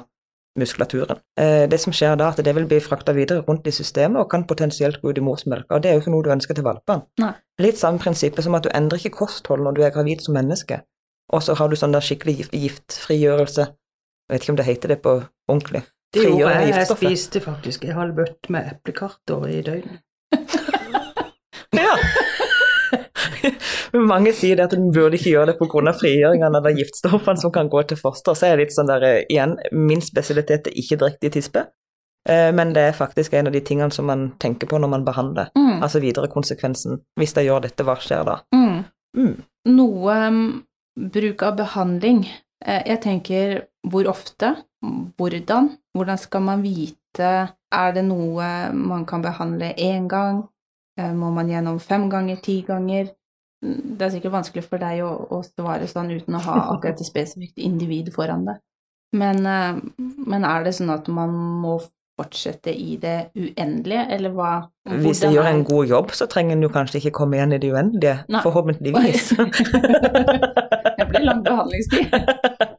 muskulaturen. 0.60 1.18
Uh, 1.40 1.64
det 1.70 1.80
som 1.82 1.94
skjer 1.96 2.14
da, 2.20 2.30
at 2.30 2.42
det 2.44 2.54
vil 2.54 2.68
bli 2.70 2.78
frakta 2.84 3.14
videre 3.16 3.42
rundt 3.48 3.66
i 3.66 3.74
systemet 3.74 4.20
og 4.22 4.30
kan 4.30 4.46
potensielt 4.46 5.00
gå 5.02 5.10
ut 5.10 5.18
i 5.18 5.24
morsmelka, 5.26 5.74
og 5.74 5.82
det 5.82 5.90
er 5.90 5.98
jo 5.98 6.04
ikke 6.04 6.14
noe 6.14 6.26
du 6.26 6.30
ønsker 6.34 6.58
til 6.58 6.68
valpene. 6.68 7.32
Litt 7.62 7.80
samme 7.80 8.02
prinsippet 8.02 8.46
som 8.46 8.54
at 8.58 8.68
du 8.68 8.70
endrer 8.76 9.02
ikke 9.02 9.24
kosthold 9.24 9.64
når 9.66 9.78
du 9.78 9.82
er 9.82 9.94
gravid 9.96 10.22
som 10.22 10.38
menneske, 10.38 10.84
og 11.32 11.42
så 11.42 11.58
har 11.58 11.72
du 11.72 11.74
sånn 11.80 11.96
der 11.96 12.04
skikkelig 12.04 12.44
gift, 12.44 12.54
giftfrigjørelse. 12.54 13.66
Jeg 14.28 14.36
vet 14.36 14.46
ikke 14.46 14.54
om 14.54 14.60
det 14.60 14.68
heter 14.68 14.94
det 14.94 15.00
på 15.02 15.16
ordentlig. 15.50 15.82
Det 16.12 16.24
gjorde 16.28 16.52
jeg. 16.52 16.72
Jeg 16.74 16.86
spiste 16.90 17.40
faktisk 17.40 17.84
en 17.88 17.96
halv 17.96 18.14
bøtte 18.18 18.52
med 18.52 18.68
eplekarter 18.74 19.46
i 19.50 19.60
døgnet. 19.66 20.02
Ja. 21.72 21.94
Men 23.92 24.04
Mange 24.08 24.32
sier 24.36 24.56
det 24.58 24.66
at 24.68 24.74
en 24.76 24.90
burde 24.92 25.16
ikke 25.16 25.30
gjøre 25.32 25.52
det 25.52 25.58
pga. 25.60 25.92
frigjøringene 25.96 26.58
av 26.60 26.66
de 26.66 26.72
giftstoffene 26.76 27.40
som 27.40 27.52
kan 27.52 27.68
gå 27.72 27.82
til 27.88 27.96
foster. 28.00 28.36
Så 28.36 28.46
er 28.46 28.56
det 28.56 28.66
litt 28.66 28.74
sånn 28.76 28.90
der, 28.90 29.02
eh, 29.08 29.22
igjen, 29.32 29.56
min 29.72 30.00
spesialitet 30.04 30.68
er 30.68 30.76
ikke 30.76 30.98
drektig 31.00 31.32
tispe, 31.32 31.66
eh, 32.28 32.50
men 32.52 32.72
det 32.76 32.82
er 32.90 32.92
faktisk 32.96 33.32
en 33.34 33.46
av 33.48 33.52
de 33.56 33.60
tingene 33.64 33.92
som 33.92 34.06
man 34.06 34.32
tenker 34.38 34.68
på 34.68 34.78
når 34.80 34.88
man 34.92 35.04
behandler. 35.04 35.48
Mm. 35.56 35.82
Altså 35.82 36.00
videre 36.00 36.28
konsekvensen. 36.28 37.00
Hvis 37.18 37.34
jeg 37.36 37.48
gjør 37.48 37.64
dette, 37.64 37.84
hva 37.88 37.96
skjer 38.00 38.24
da? 38.28 38.38
Mm. 38.54 38.84
Mm. 39.16 39.34
Noe 39.72 40.18
um, 40.28 40.64
bruk 40.96 41.42
av 41.42 41.56
behandling. 41.56 42.26
Eh, 42.64 42.82
Jeg 42.86 43.00
tenker 43.02 43.62
hvor 43.88 44.06
ofte, 44.12 44.56
hvordan, 45.16 45.72
hvordan 45.96 46.18
skal 46.18 46.42
man 46.42 46.62
vite 46.64 47.30
Er 47.72 47.92
det 47.92 48.04
noe 48.04 48.46
man 48.72 49.04
kan 49.08 49.22
behandle 49.24 49.72
én 49.76 50.08
gang? 50.08 50.42
Eh, 50.98 51.12
Må 51.12 51.30
man 51.32 51.48
gjennom 51.48 51.78
fem 51.80 52.08
ganger, 52.10 52.36
ti 52.44 52.62
ganger? 52.66 53.12
Mm, 53.64 53.96
Det 53.98 54.06
er 54.06 54.10
sikkert 54.16 54.32
vanskelig 54.32 54.64
for 54.64 54.78
deg 54.82 55.00
å, 55.04 55.12
å 55.30 55.42
svare 55.46 55.88
sånn 55.88 56.10
uten 56.12 56.36
å 56.36 56.42
ha 56.44 56.58
akkurat 56.74 57.00
et 57.00 57.08
spesifikt 57.08 57.58
individ 57.58 58.12
foran 58.14 58.44
deg. 58.48 58.60
Men, 59.16 59.44
eh, 59.46 59.80
men 60.26 60.44
er 60.48 60.64
det 60.64 60.74
sånn 60.76 60.92
at 60.92 61.08
man 61.12 61.32
må 61.62 61.78
fortsette 62.20 62.72
i 62.76 62.96
det 63.00 63.30
uendelige, 63.36 64.04
eller 64.12 64.34
hva? 64.36 64.50
Hvis 65.00 65.22
en 65.24 65.32
gjør 65.32 65.48
en 65.48 65.64
god 65.64 65.88
jobb, 65.88 66.12
så 66.16 66.26
trenger 66.28 66.56
en 66.56 66.66
jo 66.66 66.68
kanskje 66.72 67.00
ikke 67.00 67.14
komme 67.22 67.38
igjen 67.38 67.54
i 67.56 67.60
det 67.62 67.70
uendelige. 67.72 68.18
Nei. 68.28 68.42
Forhåpentligvis. 68.44 69.32
Det 70.98 71.08
blir 71.08 71.24
lang 71.24 71.40
behandlingstid. 71.44 72.12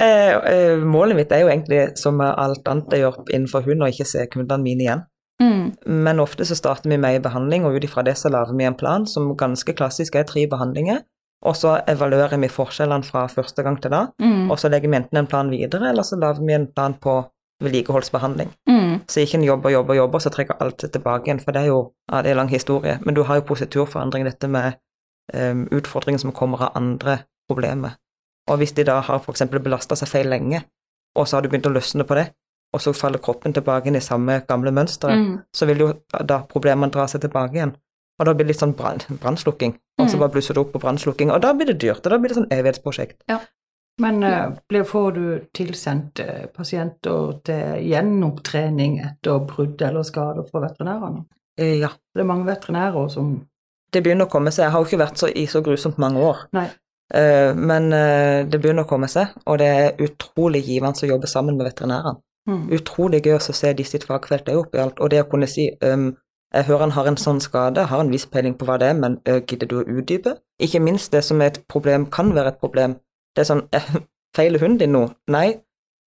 Eh, 0.00 0.34
eh, 0.52 0.78
Målet 0.80 1.16
mitt 1.18 1.32
er 1.32 1.44
jo 1.44 1.50
egentlig, 1.52 1.96
som 2.00 2.16
med 2.16 2.32
alt 2.40 2.68
annet 2.68 2.92
jeg 2.94 3.04
gjør 3.04 3.18
innenfor 3.28 3.66
hund, 3.66 3.84
å 3.84 3.90
ikke 3.92 4.08
se 4.08 4.26
kundene 4.32 4.64
mine 4.64 4.86
igjen. 4.86 5.02
Mm. 5.40 5.64
Men 6.04 6.20
ofte 6.20 6.44
så 6.44 6.56
starter 6.56 6.90
vi 6.90 6.98
med 7.00 7.16
en 7.16 7.24
behandling, 7.28 7.64
og 7.64 7.76
ut 7.76 7.84
ifra 7.84 8.04
det 8.04 8.16
så 8.20 8.32
lager 8.32 8.56
vi 8.56 8.64
en 8.68 8.76
plan 8.76 9.06
som 9.08 9.32
ganske 9.36 9.74
klassisk 9.76 10.16
er 10.16 10.28
tre 10.28 10.46
behandlinger. 10.46 11.02
Og 11.44 11.56
så 11.56 11.78
evaluerer 11.88 12.36
vi 12.40 12.50
forskjellene 12.52 13.06
fra 13.08 13.26
første 13.32 13.62
gang 13.64 13.78
til 13.80 13.90
da, 13.90 14.06
Mm. 14.20 14.50
og 14.50 14.58
så 14.58 14.68
legger 14.68 14.90
vi 14.90 14.96
enten 14.96 15.16
en 15.16 15.26
plan 15.26 15.50
videre, 15.50 15.88
eller 15.88 16.02
så 16.02 16.18
lager 16.20 16.44
vi 16.44 16.52
en 16.52 16.66
plan 16.66 16.94
på 16.94 17.24
vedlikeholdsbehandling. 17.62 18.50
Mm. 18.68 19.00
Så 19.08 19.20
ikke 19.20 19.38
en 19.38 19.44
jobber, 19.44 19.70
jobber, 19.70 19.94
jobber, 19.94 20.18
så 20.18 20.30
trekker 20.30 20.60
alt 20.60 20.78
tilbake 20.92 21.28
igjen, 21.28 21.40
for 21.40 21.52
det 21.52 21.62
er 21.62 21.66
jo 21.66 21.92
ja, 22.10 22.22
det 22.22 22.30
er 22.30 22.34
lang 22.34 22.48
historie. 22.48 22.98
Men 23.04 23.14
du 23.14 23.22
har 23.22 23.40
jo 23.40 23.46
positurforandring, 23.48 24.24
dette 24.24 24.48
med 24.48 24.74
um, 25.34 25.66
utfordringer 25.70 26.20
som 26.20 26.32
kommer 26.32 26.62
av 26.62 26.72
andre 26.74 27.18
problemer. 27.48 27.96
Og 28.50 28.58
hvis 28.58 28.72
de 28.74 28.84
da 28.84 28.98
har 29.06 29.20
f.eks. 29.22 29.44
belasta 29.62 29.96
seg 29.96 30.08
feil 30.10 30.28
lenge, 30.32 30.64
og 31.16 31.26
så 31.28 31.36
har 31.38 31.42
du 31.42 31.48
begynt 31.52 31.66
å 31.70 31.74
løsne 31.74 32.04
på 32.06 32.16
det, 32.18 32.26
og 32.74 32.80
så 32.82 32.92
faller 32.94 33.18
kroppen 33.22 33.52
tilbake 33.54 33.86
inn 33.90 33.96
i 33.98 34.02
samme 34.02 34.40
gamle 34.48 34.70
mønsteret, 34.74 35.16
Mm. 35.18 35.38
så 35.54 35.66
vil 35.66 35.78
jo 35.78 35.92
da 36.26 36.40
problemene 36.42 36.90
dra 36.90 37.06
seg 37.06 37.20
tilbake 37.22 37.54
igjen. 37.54 37.72
Og 38.20 38.26
da 38.26 38.32
blir 38.34 38.44
det 38.46 38.52
litt 38.54 38.60
sånn 38.62 38.74
brann- 38.76 39.18
brannslukking, 39.18 39.74
og 39.98 40.08
så 40.08 40.14
Mm. 40.16 40.20
bare 40.20 40.28
blusser 40.34 40.54
det 40.54 40.58
opp 40.60 40.72
på 40.72 40.80
brannslukking, 40.80 41.30
og 41.32 41.40
da 41.42 41.52
blir 41.54 41.66
det 41.66 41.78
dyrt, 41.80 42.04
og 42.06 42.10
da 42.10 42.18
blir 42.18 42.28
det 42.28 42.36
sånn 42.36 42.50
evighetsprosjekt. 42.50 43.22
Men 43.98 44.22
uh, 44.24 44.52
får 44.84 45.12
du 45.14 45.46
tilsendt 45.54 46.20
uh, 46.20 46.46
pasienter 46.46 47.40
til 47.44 47.82
gjenopptrening 47.90 49.00
etter 49.04 49.38
brudd 49.46 49.82
eller 49.82 50.02
skader 50.02 50.46
fra 50.50 50.60
veterinærene? 50.68 51.24
Eh, 51.58 51.78
Ja, 51.80 51.88
Det 52.14 52.20
er 52.22 52.24
mange 52.24 52.46
veterinærer 52.46 53.10
som 53.10 53.46
det 53.92 54.04
begynner 54.04 54.26
å 54.26 54.30
komme 54.30 54.50
seg. 54.52 54.64
Jeg 54.64 54.70
har 54.72 54.84
jo 54.84 54.86
ikke 54.88 55.04
vært 55.06 55.18
så, 55.18 55.28
i 55.34 55.46
så 55.46 55.60
grusomt 55.62 55.98
mange 55.98 56.16
år. 56.22 56.44
Nei. 56.52 56.68
Eh, 57.14 57.54
Men 57.56 57.92
eh, 57.92 58.46
det 58.46 58.60
begynner 58.60 58.86
å 58.86 58.88
komme 58.90 59.08
seg, 59.10 59.32
og 59.46 59.58
det 59.58 59.66
er 59.68 60.02
utrolig 60.04 60.62
givende 60.66 61.06
å 61.06 61.10
jobbe 61.10 61.26
sammen 61.26 61.56
med 61.56 61.66
veterinærene. 61.66 62.20
mm. 62.48 62.66
Utrolig 62.78 63.22
gøy 63.24 63.36
å 63.36 63.40
se 63.52 63.72
de 63.72 63.84
sitt 63.84 64.04
fagfelt 64.04 64.48
er 64.48 64.58
oppi 64.60 64.78
alt, 64.78 65.00
og 65.00 65.10
det 65.10 65.22
å 65.24 65.28
kunne 65.30 65.46
si 65.46 65.70
um, 65.82 66.16
Jeg 66.52 66.64
hører 66.66 66.80
han 66.80 66.90
har 66.90 67.06
en 67.06 67.16
sånn 67.16 67.38
skade, 67.40 67.84
har 67.86 68.00
en 68.00 68.10
viss 68.10 68.26
peiling 68.26 68.56
på 68.58 68.66
hva 68.66 68.76
det 68.78 68.88
er, 68.90 68.94
men 68.98 69.20
øh, 69.28 69.38
gidder 69.46 69.68
du 69.70 69.76
å 69.78 69.84
utdype? 69.86 70.32
Ikke 70.58 70.80
minst 70.82 71.12
det 71.12 71.22
som 71.22 71.40
er 71.40 71.52
et 71.52 71.60
problem, 71.70 72.06
kan 72.10 72.32
være 72.34 72.48
et 72.48 72.58
problem. 72.58 72.96
Det 73.36 73.44
er 73.44 73.46
sånn 73.52 73.68
eh, 73.70 73.86
Feiler 74.36 74.58
hunden 74.58 74.80
din 74.80 74.90
noe? 74.96 75.12
Nei. 75.30 75.60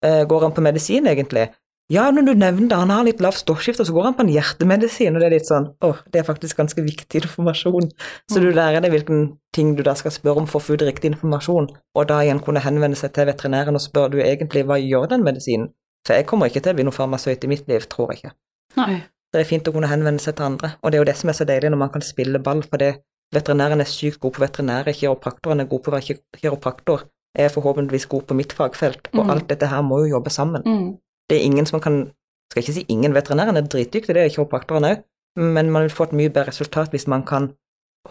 Eh, 0.02 0.24
går 0.26 0.42
han 0.42 0.56
på 0.58 0.64
medisin, 0.66 1.06
egentlig? 1.06 1.46
Ja, 1.92 2.06
når 2.14 2.24
du 2.30 2.32
nevner 2.40 2.70
det, 2.72 2.78
han 2.80 2.92
har 2.94 3.04
litt 3.04 3.20
lavt 3.24 3.42
stoffskifte, 3.42 3.84
så 3.84 3.92
går 3.92 4.06
han 4.08 4.16
på 4.16 4.24
en 4.24 4.32
hjertemedisin, 4.32 5.16
og 5.18 5.20
det 5.20 5.28
er 5.28 5.34
litt 5.36 5.50
sånn 5.50 5.66
åh, 5.84 5.98
det 6.14 6.22
er 6.22 6.28
faktisk 6.28 6.62
ganske 6.62 6.84
viktig 6.86 7.20
informasjon. 7.26 7.90
Så 8.32 8.40
du 8.40 8.48
lærer 8.56 8.80
deg 8.86 8.94
hvilken 8.94 9.26
ting 9.56 9.74
du 9.76 9.84
da 9.84 9.94
skal 10.00 10.14
spørre 10.16 10.40
om 10.44 10.48
for 10.48 10.62
å 10.62 10.64
få 10.64 10.78
ut 10.80 10.86
riktig 10.88 11.12
informasjon, 11.12 11.68
og 11.98 12.08
da 12.08 12.22
igjen 12.24 12.40
kunne 12.46 12.64
henvende 12.64 12.96
seg 12.96 13.12
til 13.18 13.28
veterinæren 13.28 13.76
og 13.76 13.84
spørre 13.84 14.14
du 14.16 14.22
egentlig 14.24 14.64
hva 14.70 14.80
gjør 14.80 15.10
den 15.12 15.26
medisinen? 15.28 15.74
For 16.08 16.16
jeg 16.16 16.26
kommer 16.32 16.48
ikke 16.48 16.64
til 16.64 16.72
å 16.72 16.80
bli 16.80 16.88
noen 16.88 16.96
farmasøyt 16.96 17.44
i 17.44 17.52
mitt 17.52 17.68
liv, 17.68 17.84
tror 17.92 18.14
jeg 18.14 18.22
ikke. 18.24 18.34
Nei. 18.80 19.02
Det 19.32 19.44
er 19.44 19.48
fint 19.52 19.68
å 19.68 19.76
kunne 19.76 19.92
henvende 19.92 20.24
seg 20.24 20.36
til 20.40 20.48
andre, 20.48 20.74
og 20.82 20.92
det 20.92 20.98
er 20.98 21.04
jo 21.04 21.10
det 21.12 21.18
som 21.20 21.30
er 21.32 21.38
så 21.38 21.46
deilig 21.48 21.70
når 21.72 21.84
man 21.84 21.92
kan 21.94 22.02
spille 22.04 22.40
ball, 22.40 22.64
for 22.64 22.82
det 22.82 22.94
veterinæren 23.36 23.80
er 23.84 23.88
sykt 23.92 24.20
god 24.24 24.34
på 24.36 24.42
veterinære, 24.44 24.96
kiropraktoren 24.96 25.60
er 25.64 25.70
god 25.72 25.84
på 25.86 25.92
å 25.92 25.96
være 26.00 26.18
kiropraktor, 26.40 27.06
jeg 27.38 27.48
er 27.48 27.54
forhåpentligvis 27.54 28.08
god 28.12 28.26
på 28.28 28.36
mitt 28.36 28.52
fagfelt, 28.56 29.08
og 29.14 29.24
Mm. 29.26 29.30
alt 29.36 29.48
dette 29.48 29.68
her 29.72 29.82
må 29.88 30.02
jo 30.04 30.18
jobbe 30.18 30.32
sammen. 30.32 30.64
Mm. 30.66 30.98
Det 31.32 31.40
er 31.40 31.48
ingen 31.48 31.66
som 31.70 31.80
kan 31.84 32.02
Skal 32.52 32.66
ikke 32.66 32.74
si 32.76 32.82
ingen, 32.92 33.14
veterinæren 33.16 33.56
er 33.56 33.64
dritdyktig, 33.64 34.12
det 34.12 34.26
er 34.26 34.32
kiropraktoren 34.34 34.84
òg, 34.84 35.04
men 35.40 35.70
man 35.72 35.86
vil 35.86 35.94
få 35.96 36.10
et 36.10 36.16
mye 36.20 36.28
bedre 36.30 36.50
resultat 36.52 36.92
hvis 36.92 37.06
man 37.08 37.22
kan 37.24 37.46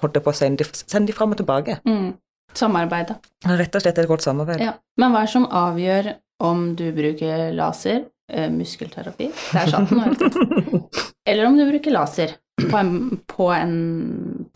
holde 0.01 0.23
på 0.25 0.33
å 0.33 0.37
sende 0.39 0.65
de, 0.65 0.79
sende 0.89 1.11
de 1.11 1.13
fram 1.13 1.35
og 1.35 1.37
tilbake. 1.43 1.75
Mm. 1.85 2.15
Samarbeide. 2.57 3.19
Rett 3.45 3.77
og 3.77 3.85
slett 3.85 4.01
et 4.01 4.09
godt 4.09 4.25
samarbeid. 4.25 4.63
Ja. 4.65 4.73
Men 4.97 5.13
hva 5.13 5.21
er 5.21 5.29
det 5.29 5.35
som 5.35 5.45
avgjør 5.45 6.09
om 6.49 6.63
du 6.79 6.87
bruker 6.97 7.51
laser, 7.53 8.07
eh, 8.33 8.49
muskelterapi 8.55 9.29
det 9.29 9.67
satt 9.75 9.93
den, 9.93 10.01
vet. 10.09 11.05
Eller 11.29 11.45
om 11.51 11.61
du 11.61 11.67
bruker 11.69 11.93
laser 11.95 12.33
på 12.63 12.81
en, 12.81 13.21
på 13.29 13.51
en 13.53 13.77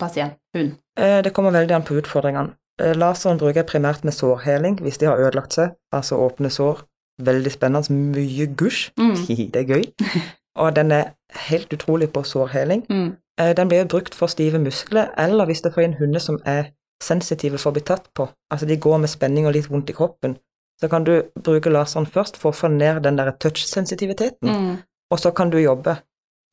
pasient, 0.01 0.33
hund. 0.57 0.73
Eh, 0.97 1.21
Det 1.21 1.33
kommer 1.33 1.53
veldig 1.53 1.77
an 1.77 1.85
på 1.85 1.99
utfordringene. 2.01 2.55
Eh, 2.81 2.97
Laseren 2.97 3.37
bruker 3.37 3.61
jeg 3.61 3.69
primært 3.69 4.03
med 4.03 4.17
sårheling 4.17 4.81
hvis 4.81 4.97
de 4.97 5.07
har 5.13 5.21
ødelagt 5.21 5.53
seg, 5.53 5.77
altså 5.93 6.17
åpne 6.25 6.49
sår. 6.49 6.81
Veldig 7.21 7.51
spennende, 7.51 7.93
mye 7.93 8.47
gusj. 8.57 8.89
Mm. 8.99 9.15
Det 9.53 9.61
er 9.61 9.69
gøy. 9.69 9.83
Og 10.55 10.75
den 10.75 10.91
er 10.91 11.03
helt 11.49 11.73
utrolig 11.73 12.09
på 12.13 12.23
sårheling. 12.23 12.85
Mm. 12.89 13.15
Eh, 13.39 13.53
Den 13.55 13.67
blir 13.67 13.85
brukt 13.85 14.15
for 14.15 14.27
stive 14.27 14.59
muskler, 14.59 15.07
eller 15.17 15.45
hvis 15.45 15.61
det 15.61 15.73
får 15.73 15.81
inn 15.83 15.93
hunder 15.99 16.19
som 16.19 16.39
er 16.45 16.71
sensitive 17.03 17.57
for 17.57 17.71
å 17.71 17.73
bli 17.75 17.83
tatt 17.83 18.05
på, 18.15 18.29
altså 18.51 18.65
de 18.65 18.77
går 18.77 18.97
med 19.03 19.09
spenning 19.11 19.45
og 19.47 19.53
litt 19.53 19.67
vondt 19.69 19.89
i 19.89 19.93
kroppen, 19.93 20.37
så 20.81 20.87
kan 20.89 21.03
du 21.03 21.21
bruke 21.43 21.69
laseren 21.69 22.05
først 22.07 22.37
for 22.39 22.51
å 22.51 22.55
få 22.55 22.67
ned 22.71 23.01
den 23.03 23.17
der 23.19 23.31
touch-sensitiviteten, 23.31 24.47
Mm. 24.49 24.77
og 25.11 25.19
så 25.19 25.31
kan 25.35 25.49
du 25.49 25.57
jobbe. 25.59 25.97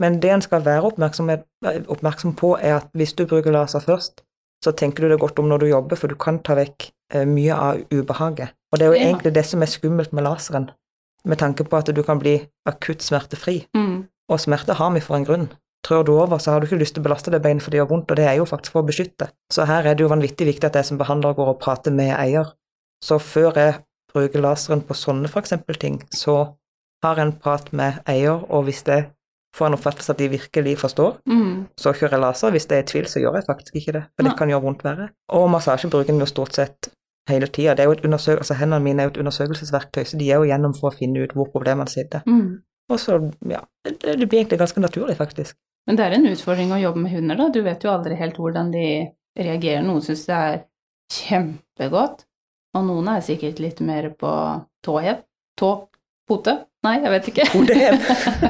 Men 0.01 0.21
det 0.23 0.31
en 0.31 0.43
skal 0.43 0.65
være 0.65 0.83
oppmerksom, 0.91 1.31
oppmerksom 1.89 2.35
på, 2.37 2.57
er 2.61 2.77
at 2.77 2.87
hvis 2.95 3.13
du 3.13 3.25
bruker 3.27 3.53
laser 3.53 3.81
først, 3.81 4.23
så 4.65 4.73
tenker 4.77 5.03
du 5.05 5.09
det 5.13 5.21
godt 5.21 5.39
om 5.43 5.49
når 5.51 5.59
du 5.65 5.67
jobber, 5.73 5.97
for 5.99 6.09
du 6.09 6.15
kan 6.15 6.39
ta 6.45 6.55
vekk 6.59 6.91
eh, 7.15 7.25
mye 7.29 7.55
av 7.55 7.81
ubehaget. 7.93 8.55
Og 8.73 8.79
det 8.79 8.87
er 8.87 8.93
jo 8.93 9.01
Ja. 9.01 9.09
egentlig 9.11 9.35
det 9.35 9.45
som 9.47 9.63
er 9.63 9.67
skummelt 9.67 10.13
med 10.13 10.25
laseren, 10.25 10.71
med 11.25 11.39
tanke 11.39 11.65
på 11.65 11.77
at 11.79 11.91
du 11.95 12.03
kan 12.03 12.19
bli 12.19 12.49
akutt 12.67 13.03
smertefri. 13.03 13.67
Mm. 13.77 14.09
Og 14.31 14.39
smerte 14.41 14.75
har 14.75 14.91
vi 14.95 15.01
for 15.01 15.17
en 15.17 15.25
grunn. 15.27 15.49
Trør 15.85 16.05
du 16.07 16.13
over, 16.15 16.39
så 16.39 16.53
har 16.53 16.61
du 16.61 16.67
ikke 16.67 16.79
lyst 16.79 16.95
til 16.95 17.03
å 17.03 17.09
belaste 17.09 17.31
det 17.31 17.43
beinet 17.43 17.63
for 17.63 17.71
det 17.71 17.79
gjør 17.81 17.89
vondt, 17.91 18.11
og 18.11 18.17
det 18.17 18.27
er 18.27 18.37
jo 18.39 18.45
faktisk 18.47 18.73
for 18.73 18.83
å 18.83 18.87
beskytte. 18.87 19.29
Så 19.53 19.67
her 19.67 19.83
er 19.85 19.95
det 19.95 20.05
jo 20.05 20.09
vanvittig 20.09 20.47
viktig 20.47 20.65
at 20.65 20.75
jeg 20.79 20.85
som 20.85 20.99
behandler 20.99 21.35
går 21.35 21.49
og 21.49 21.61
prater 21.61 21.91
med 21.91 22.15
eier. 22.17 22.53
Så 23.03 23.19
før 23.19 23.53
jeg 23.59 23.81
bruker 24.15 24.41
laseren 24.41 24.81
på 24.87 24.95
sånne 24.95 25.27
eksempel 25.29 25.75
ting, 25.75 26.03
så 26.15 26.55
har 27.03 27.17
jeg 27.17 27.27
en 27.27 27.33
prat 27.33 27.73
med 27.73 27.99
eier, 28.07 28.45
og 28.49 28.65
hvis 28.65 28.83
det 28.85 29.11
får 29.57 29.67
en 29.67 29.77
oppfattelse 29.77 30.11
at 30.15 30.19
de 30.19 30.29
virkelig 30.33 30.79
forstår, 30.81 31.19
Mm. 31.29 31.67
så 31.77 31.93
kjører 31.93 32.11
jeg 32.17 32.21
laser. 32.21 32.51
Hvis 32.51 32.67
det 32.69 32.79
er 32.79 32.83
tvil, 32.89 33.07
så 33.07 33.21
gjør 33.21 33.35
jeg 33.37 33.45
faktisk 33.47 33.75
ikke 33.77 33.93
det, 33.93 34.05
for 34.17 34.25
det 34.29 34.37
kan 34.39 34.49
gjøre 34.49 34.63
vondt 34.63 34.85
verre. 34.85 35.11
Og 35.29 35.51
massasje 35.51 35.91
bruker 35.91 36.13
vi 36.13 36.19
jo 36.25 36.27
stort 36.27 36.53
sett 36.57 36.89
hele 37.29 37.47
tida. 37.47 37.77
Altså 37.77 38.55
Hendene 38.55 38.83
mine 38.83 39.01
er 39.03 39.05
jo 39.11 39.11
et 39.11 39.21
undersøkelsesverktøy, 39.23 40.05
så 40.05 40.17
de 40.19 40.31
er 40.31 40.37
jo 40.41 40.49
gjennom 40.49 40.75
for 40.75 40.91
å 40.91 40.95
finne 40.97 41.23
ut 41.23 41.33
hvor 41.37 41.51
problemene 41.53 41.89
sitter. 41.89 42.23
Mm. 42.27 42.63
Og 42.91 42.99
så, 42.99 43.19
ja, 43.49 43.61
det, 43.85 44.01
det 44.19 44.29
blir 44.29 44.41
egentlig 44.41 44.59
ganske 44.59 44.81
naturlig, 44.81 45.17
faktisk. 45.17 45.57
Men 45.87 45.97
det 45.97 46.05
er 46.07 46.13
en 46.17 46.27
utfordring 46.33 46.73
å 46.73 46.81
jobbe 46.81 47.01
med 47.03 47.13
hunder, 47.13 47.37
da. 47.37 47.49
Du 47.49 47.61
vet 47.63 47.83
jo 47.85 47.91
aldri 47.91 48.15
helt 48.17 48.37
hvordan 48.37 48.71
de 48.73 48.87
reagerer. 49.39 49.83
Noen 49.83 50.03
syns 50.03 50.27
det 50.27 50.35
er 50.37 50.65
kjempegodt, 51.13 52.25
og 52.77 52.85
noen 52.89 53.09
er 53.13 53.25
sikkert 53.25 53.61
litt 53.63 53.81
mer 53.85 54.11
på 54.19 54.33
tåhev. 54.85 55.23
Tå? 55.61 55.73
Pote? 56.29 56.55
Nei, 56.83 56.97
jeg 57.05 57.11
vet 57.13 57.29
ikke. 57.31 57.45
Hodehev. 57.53 57.95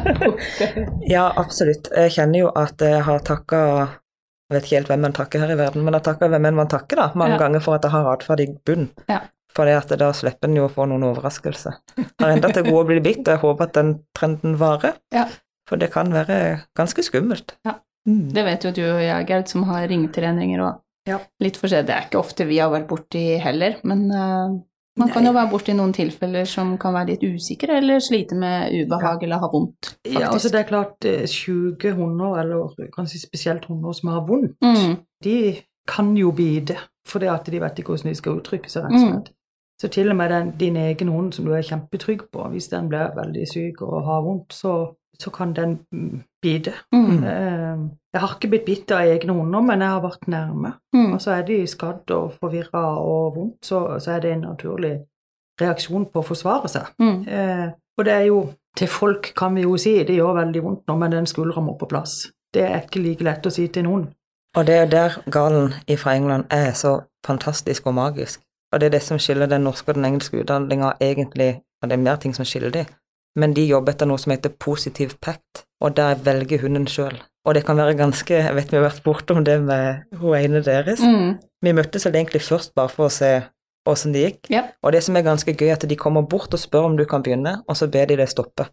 Ja, 1.14 1.26
absolutt. 1.36 1.90
Jeg 1.92 2.14
kjenner 2.14 2.44
jo 2.46 2.48
at 2.56 2.80
jeg 2.80 3.02
har 3.04 3.20
takka 3.26 3.58
Jeg 3.82 4.54
vet 4.56 4.64
ikke 4.66 4.76
helt 4.78 4.90
hvem 4.92 5.04
man 5.06 5.14
takker 5.16 5.42
her 5.42 5.52
i 5.54 5.58
verden, 5.58 5.84
men 5.84 5.96
jeg 5.96 6.04
takker 6.08 6.28
hvem 6.32 6.46
en 6.50 6.56
man 6.58 6.68
takker, 6.72 6.96
da, 7.00 7.06
mange 7.16 7.36
Ja. 7.38 7.42
ganger 7.44 7.62
for 7.64 7.76
at 7.78 7.86
jeg 7.86 7.92
har 7.94 8.08
atferd 8.12 8.40
i 8.44 8.48
bunn. 8.68 8.90
Ja. 9.08 9.20
For 9.52 9.68
da 9.68 10.10
slipper 10.16 10.48
en 10.48 10.56
jo 10.56 10.66
å 10.66 10.72
få 10.72 10.86
noen 10.88 11.04
overraskelser. 11.10 11.74
Har 12.20 12.30
enda 12.32 12.48
til 12.52 12.64
gode 12.64 12.82
å 12.84 12.88
bli 12.88 13.00
bitt, 13.04 13.20
og 13.26 13.32
jeg 13.34 13.40
håper 13.42 13.64
at 13.68 13.72
den 13.76 13.94
trenden 14.16 14.56
varer. 14.60 14.94
Ja. 15.12 15.26
For 15.68 15.76
det 15.80 15.90
kan 15.92 16.12
være 16.12 16.38
ganske 16.76 17.04
skummelt. 17.04 17.54
Ja. 17.64 17.78
Mm. 18.08 18.32
Det 18.34 18.44
vet 18.44 18.64
jo 18.66 18.72
du 18.76 18.82
og 18.90 19.00
jeg, 19.04 19.26
Gerd, 19.28 19.48
som 19.52 19.64
har 19.68 19.84
ringetreninger 19.88 20.60
og 20.64 20.80
Ja. 21.08 21.18
litt 21.40 21.56
forskjellig. 21.60 21.86
Det 21.86 21.94
er 21.96 22.04
ikke 22.08 22.20
ofte 22.20 22.44
vi 22.48 22.58
har 22.58 22.70
vært 22.72 22.88
borti 22.88 23.38
heller, 23.40 23.76
men 23.84 24.04
eh, 24.10 24.58
man 24.98 25.08
kan 25.08 25.24
jo 25.24 25.32
være 25.32 25.50
borti 25.50 25.72
noen 25.72 25.92
tilfeller 25.96 26.44
som 26.44 26.74
kan 26.78 26.94
være 26.94 27.14
litt 27.14 27.22
usikre, 27.24 27.78
eller 27.80 28.00
slite 28.04 28.36
med 28.36 28.72
ubehag 28.76 29.22
eller 29.24 29.40
ha 29.40 29.48
vondt, 29.52 29.94
faktisk. 29.94 30.20
Ja, 30.20 30.28
altså 30.32 30.48
det 30.52 30.60
er 30.60 30.68
klart 30.68 31.04
eh, 31.08 31.26
syke 31.26 31.92
hunder, 31.96 32.40
eller 32.42 32.88
kanskje 32.96 33.22
spesielt 33.22 33.64
hunder 33.70 33.92
som 33.96 34.10
har 34.12 34.26
vondt, 34.28 34.56
mm. 34.62 34.96
de 35.24 35.36
kan 35.88 36.16
jo 36.16 36.30
bite, 36.36 36.76
fordi 37.08 37.26
at 37.26 37.46
de 37.50 37.60
vet 37.60 37.78
ikke 37.78 37.94
hvordan 37.94 38.12
de 38.12 38.18
skal 38.20 38.36
uttrykke 38.38 38.70
seg, 38.70 38.84
rett 38.84 38.92
og 38.92 39.00
Mm. 39.00 39.12
slett. 39.12 39.32
Så 39.80 39.88
til 39.88 40.10
og 40.10 40.16
med 40.16 40.30
den, 40.30 40.50
din 40.60 40.76
egen 40.76 41.08
hund 41.08 41.32
som 41.32 41.44
du 41.44 41.52
er 41.52 41.62
kjempetrygg 41.66 42.20
på, 42.32 42.48
hvis 42.52 42.68
den 42.68 42.88
blir 42.88 43.16
veldig 43.16 43.48
syk 43.50 43.80
og 43.82 44.04
har 44.06 44.20
vondt, 44.22 44.52
så, 44.54 44.94
så 45.18 45.30
kan 45.30 45.56
den 45.56 45.78
mm, 45.92 46.20
bite. 46.42 46.72
Mm. 46.94 47.24
Eh, 47.24 47.82
Jeg 48.12 48.20
har 48.20 48.34
ikke 48.34 48.48
blitt 48.52 48.64
bitt 48.66 48.90
av 48.92 49.08
egne 49.08 49.32
hunder, 49.32 49.62
men 49.64 49.80
jeg 49.80 49.88
har 49.88 50.02
vært 50.04 50.26
nærme. 50.28 50.74
Mm. 50.92 51.14
Og 51.14 51.20
så 51.24 51.30
er 51.38 51.46
de 51.48 51.62
skadd 51.66 52.10
og 52.12 52.34
forvirra 52.40 52.82
og 53.00 53.36
vondt, 53.36 53.64
så, 53.64 53.78
så 54.04 54.10
er 54.16 54.20
det 54.20 54.32
en 54.34 54.44
naturlig 54.50 54.98
reaksjon 55.60 56.04
på 56.12 56.20
å 56.20 56.26
forsvare 56.26 56.68
seg. 56.68 56.90
Mm. 57.00 57.22
Eh, 57.28 57.70
og 57.98 58.04
det 58.08 58.12
er 58.18 58.26
jo 58.28 58.42
Til 58.76 58.88
folk 58.88 59.34
kan 59.36 59.52
vi 59.54 59.66
jo 59.66 59.74
si 59.76 59.90
det 60.08 60.14
gjør 60.16 60.32
veldig 60.38 60.60
vondt 60.64 60.86
nå, 60.88 60.94
men 60.96 61.12
den 61.12 61.26
skuldra 61.28 61.60
må 61.60 61.74
på 61.76 61.84
plass. 61.90 62.30
Det 62.54 62.62
er 62.64 62.78
ikke 62.80 63.02
like 63.04 63.24
lett 63.24 63.44
å 63.44 63.50
si 63.52 63.66
til 63.68 63.84
noen. 63.84 64.06
Og 64.56 64.64
det 64.66 64.76
er 64.78 64.86
der 64.88 65.18
galen 65.30 65.74
fra 66.00 66.14
England 66.16 66.46
er 66.48 66.72
så 66.72 67.02
fantastisk 67.26 67.86
og 67.86 67.94
magisk. 67.94 68.40
Og 68.72 68.80
det 68.80 68.86
er 68.86 68.94
det 68.96 69.02
som 69.02 69.18
skiller 69.20 69.46
den 69.46 69.64
norske 69.68 69.92
og 69.92 69.98
den 69.98 70.04
engelske 70.08 70.40
utdanninga 70.40 70.94
egentlig, 71.00 71.60
og 71.82 71.90
det 71.90 71.98
er 71.98 72.02
mer 72.02 72.16
ting 72.16 72.32
som 72.32 72.48
skiller 72.48 72.72
de, 72.72 72.86
men 73.36 73.52
de 73.52 73.66
jobber 73.68 73.92
etter 73.92 74.08
noe 74.08 74.18
som 74.18 74.32
heter 74.32 74.56
positiv 74.56 75.18
pact, 75.20 75.66
og 75.82 75.96
der 75.98 76.20
velger 76.24 76.62
hunden 76.62 76.86
sjøl. 76.86 77.18
Og 77.42 77.56
det 77.56 77.64
kan 77.66 77.76
være 77.76 77.96
ganske 77.98 78.34
Jeg 78.34 78.54
vet 78.54 78.70
vi 78.70 78.78
har 78.78 78.84
vært 78.86 79.02
bortom 79.02 79.42
det 79.44 79.58
med 79.66 80.04
hun 80.20 80.36
ene 80.38 80.62
deres. 80.62 81.02
Mm. 81.02 81.40
Vi 81.62 81.72
møttes 81.74 82.06
vel 82.06 82.20
egentlig 82.20 82.42
først 82.46 82.74
bare 82.78 82.92
for 82.92 83.08
å 83.08 83.14
se 83.14 83.32
åssen 83.88 84.14
det 84.14 84.22
gikk. 84.22 84.50
Yep. 84.52 84.68
Og 84.82 84.94
det 84.94 85.02
som 85.02 85.16
er 85.18 85.26
ganske 85.26 85.54
gøy, 85.54 85.68
er 85.68 85.74
at 85.74 85.88
de 85.88 85.98
kommer 85.98 86.22
bort 86.22 86.54
og 86.54 86.62
spør 86.62 86.86
om 86.90 86.96
du 86.98 87.04
kan 87.08 87.24
begynne, 87.24 87.58
og 87.66 87.78
så 87.78 87.88
ber 87.90 88.06
de 88.10 88.18
deg 88.20 88.30
stoppe. 88.30 88.68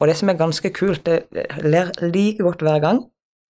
Og 0.00 0.08
det 0.08 0.16
som 0.16 0.32
er 0.32 0.40
ganske 0.40 0.70
kult, 0.76 1.04
det 1.04 1.44
ler 1.64 1.92
like 2.04 2.44
godt 2.44 2.64
hver 2.64 2.80
gang, 2.80 3.02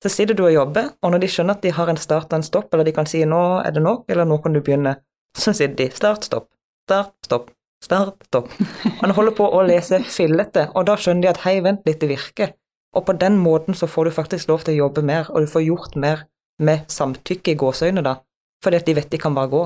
så 0.02 0.10
sitter 0.12 0.36
du 0.36 0.44
og 0.46 0.54
jobber, 0.54 0.90
og 1.02 1.14
når 1.14 1.22
de 1.22 1.30
skjønner 1.30 1.56
at 1.56 1.62
de 1.64 1.72
har 1.72 1.90
en 1.90 1.98
start 1.98 2.30
og 2.30 2.40
en 2.40 2.46
stopp, 2.46 2.74
eller 2.74 2.84
de 2.84 2.92
kan 2.92 3.06
si 3.06 3.24
'nå 3.24 3.62
er 3.64 3.70
det 3.70 3.82
nok', 3.82 4.04
eller 4.08 4.24
'nå 4.24 4.42
kan 4.42 4.52
du 4.52 4.60
begynne', 4.60 4.96
så 5.36 5.52
sier 5.52 5.68
de 5.68 5.88
'start, 5.90 6.24
stopp', 6.26 6.50
'start, 6.86 7.12
stopp', 7.24 7.50
'start, 7.82 8.14
stopp'. 8.28 8.50
Han 9.00 9.10
holder 9.10 9.32
på 9.32 9.46
å 9.46 9.62
lese 9.62 10.02
fillete, 10.04 10.70
og 10.74 10.86
da 10.86 10.96
skjønner 10.96 11.22
de 11.22 11.28
at 11.28 11.38
'hei, 11.38 11.60
vent 11.62 11.86
litt, 11.86 12.00
det 12.00 12.10
virker'. 12.10 12.52
Og 12.96 13.04
på 13.04 13.12
den 13.20 13.36
måten 13.36 13.76
så 13.76 13.86
får 13.86 14.08
du 14.08 14.16
faktisk 14.16 14.48
lov 14.48 14.64
til 14.64 14.74
å 14.74 14.86
jobbe 14.86 15.04
mer, 15.04 15.28
og 15.30 15.44
du 15.44 15.50
får 15.52 15.66
gjort 15.66 15.96
mer 16.00 16.24
med 16.58 16.88
samtykke 16.88 17.52
i 17.52 17.58
gåseøyne, 17.60 18.02
da, 18.04 18.16
fordi 18.64 18.80
at 18.80 18.86
de 18.86 18.94
vet 18.96 19.10
de 19.12 19.20
kan 19.20 19.36
bare 19.36 19.52
gå. 19.52 19.64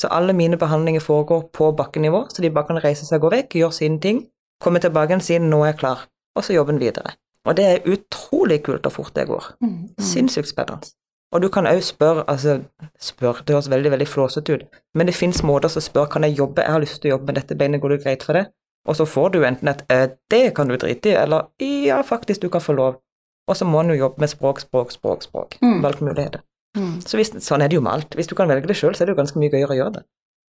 Så 0.00 0.10
alle 0.12 0.34
mine 0.36 0.58
behandlinger 0.60 1.00
foregår 1.00 1.46
på 1.56 1.70
bakkenivå, 1.72 2.26
så 2.28 2.42
de 2.44 2.50
bare 2.52 2.68
kan 2.68 2.82
reise 2.84 3.06
seg 3.08 3.22
og 3.22 3.30
gå 3.30 3.36
vekk, 3.38 3.56
gjøre 3.62 3.78
sine 3.78 4.00
ting, 4.00 4.26
komme 4.60 4.82
tilbake 4.84 5.14
igjen, 5.14 5.24
si 5.24 5.38
'nå 5.38 5.62
er 5.62 5.72
jeg 5.72 5.78
klar', 5.80 6.04
og 6.36 6.44
så 6.44 6.52
jobbe 6.52 6.78
videre. 6.78 7.16
Og 7.46 7.56
det 7.56 7.64
er 7.64 7.88
utrolig 7.88 8.62
kult 8.62 8.82
hvor 8.82 8.90
fort 8.90 9.16
det 9.16 9.26
går. 9.26 9.44
Mm. 9.60 9.68
Mm. 9.68 9.88
Sinnssykt 9.98 10.48
spennende. 10.48 10.92
Og 11.32 11.42
du 11.42 11.48
kan 11.48 11.66
òg 11.66 11.80
spørre, 11.82 12.24
altså 12.28 12.60
spør, 13.00 13.42
det 13.46 13.54
høres 13.54 13.70
veldig 13.70 13.90
veldig 13.90 14.08
flåsete 14.08 14.54
ut, 14.54 14.62
men 14.94 15.06
det 15.06 15.14
fins 15.14 15.42
måter 15.42 15.68
som 15.68 15.82
spørre 15.82 16.10
kan 16.12 16.24
jeg 16.24 16.38
jobbe, 16.38 16.62
jeg 16.62 16.72
har 16.72 16.80
lyst 16.80 17.02
til 17.02 17.08
å 17.08 17.14
jobbe 17.16 17.26
med 17.26 17.34
dette 17.34 17.58
beinet, 17.58 17.80
går 17.80 17.88
det 17.88 18.02
greit 18.04 18.22
for 18.22 18.32
det? 18.32 18.46
Og 18.86 18.96
så 18.96 19.06
får 19.06 19.34
du 19.34 19.40
enten 19.44 19.70
et 19.70 19.82
eh, 19.92 20.08
det 20.30 20.54
kan 20.56 20.70
du 20.70 20.76
drite 20.76 21.10
i, 21.10 21.16
eller 21.18 21.48
ja, 21.62 22.00
faktisk, 22.06 22.42
du 22.42 22.48
kan 22.52 22.62
få 22.62 22.76
lov. 22.78 23.00
Og 23.46 23.56
så 23.56 23.66
må 23.66 23.80
en 23.80 23.92
jo 23.94 24.00
jobbe 24.00 24.22
med 24.22 24.30
språk, 24.30 24.60
språk, 24.62 24.92
språk, 24.94 25.26
språk. 25.26 25.58
Mm. 25.62 25.80
Valgmuligheter. 25.82 26.42
Mm. 26.78 27.00
Så 27.06 27.18
hvis, 27.18 27.32
sånn 27.44 27.62
er 27.62 27.70
det 27.70 27.78
jo 27.78 27.84
med 27.84 27.92
alt. 27.92 28.16
Hvis 28.18 28.30
du 28.30 28.34
kan 28.38 28.50
velge 28.50 28.68
det 28.70 28.76
sjøl, 28.78 28.94
så 28.94 29.04
er 29.04 29.10
det 29.10 29.16
jo 29.16 29.20
ganske 29.20 29.40
mye 29.40 29.52
gøyere 29.52 29.74
å 29.74 29.78
gjøre 29.80 29.94
det. 29.98 30.06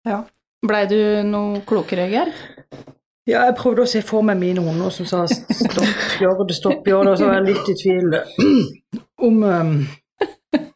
Ja. 0.08 0.22
Blei 0.66 0.86
du 0.90 0.98
noe 1.28 1.62
klokere, 1.70 2.08
Geir? 2.10 2.34
Ja, 3.28 3.44
jeg 3.44 3.58
prøvde 3.60 3.84
å 3.84 3.90
se 3.90 4.02
for 4.08 4.26
meg 4.26 4.40
mine 4.40 4.64
hunder 4.64 4.92
som 4.94 5.06
sa 5.06 5.26
stopp, 5.28 6.04
gjør 6.22 6.46
det, 6.48 6.56
stopp, 6.58 6.86
gjør 6.88 7.04
det, 7.04 7.14
og 7.14 7.20
så 7.20 7.28
var 7.28 7.42
jeg 7.42 7.48
litt 7.50 7.72
i 7.74 7.76
tvil. 7.82 8.16
om, 9.28 9.42
um, 9.44 9.74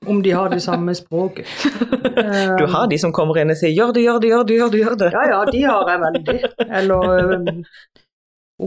om 0.05 0.21
de 0.23 0.31
har 0.31 0.49
det 0.49 0.61
samme 0.61 0.95
språket. 0.95 1.47
Du 2.57 2.65
har 2.67 2.87
de 2.87 2.97
som 2.99 3.13
kommer 3.13 3.37
inn 3.41 3.53
og 3.53 3.57
sier 3.57 3.71
'gjør 3.71 3.93
det, 3.95 4.01
gjør 4.03 4.19
det, 4.19 4.29
gjør 4.29 4.43
det', 4.43 4.55
gjør 4.57 4.69
det, 4.69 4.79
gjør 4.79 4.95
det. 4.99 5.09
Ja, 5.13 5.23
ja, 5.29 5.39
de 5.45 5.61
har 5.63 5.89
jeg 5.89 6.01
veldig. 6.01 6.39
Eller 6.79 7.35
um, 7.35 7.63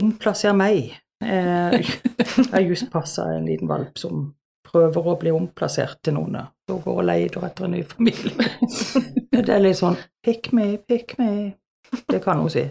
omplasser 0.01 0.55
meg. 0.57 0.95
Eh, 1.23 1.75
jeg 1.79 2.49
har 2.51 2.65
just 2.65 2.89
passa 2.91 3.29
en 3.33 3.45
liten 3.45 3.69
valp 3.69 3.97
som 3.97 4.33
prøver 4.65 5.07
å 5.07 5.17
bli 5.19 5.31
omplassert 5.31 6.01
til 6.03 6.17
noen. 6.17 6.39
Og 6.71 6.81
går 6.83 7.01
og 7.03 7.07
leter 7.07 7.45
etter 7.47 7.67
en 7.67 7.75
ny 7.77 7.83
familie. 7.87 8.49
Det 9.35 9.51
er 9.51 9.61
litt 9.63 9.79
sånn 9.79 9.97
'pick 10.23 10.51
me, 10.53 10.77
pick 10.77 11.17
me'. 11.19 11.53
Det 12.09 12.23
kan 12.23 12.41
hun 12.41 12.49
si. 12.49 12.65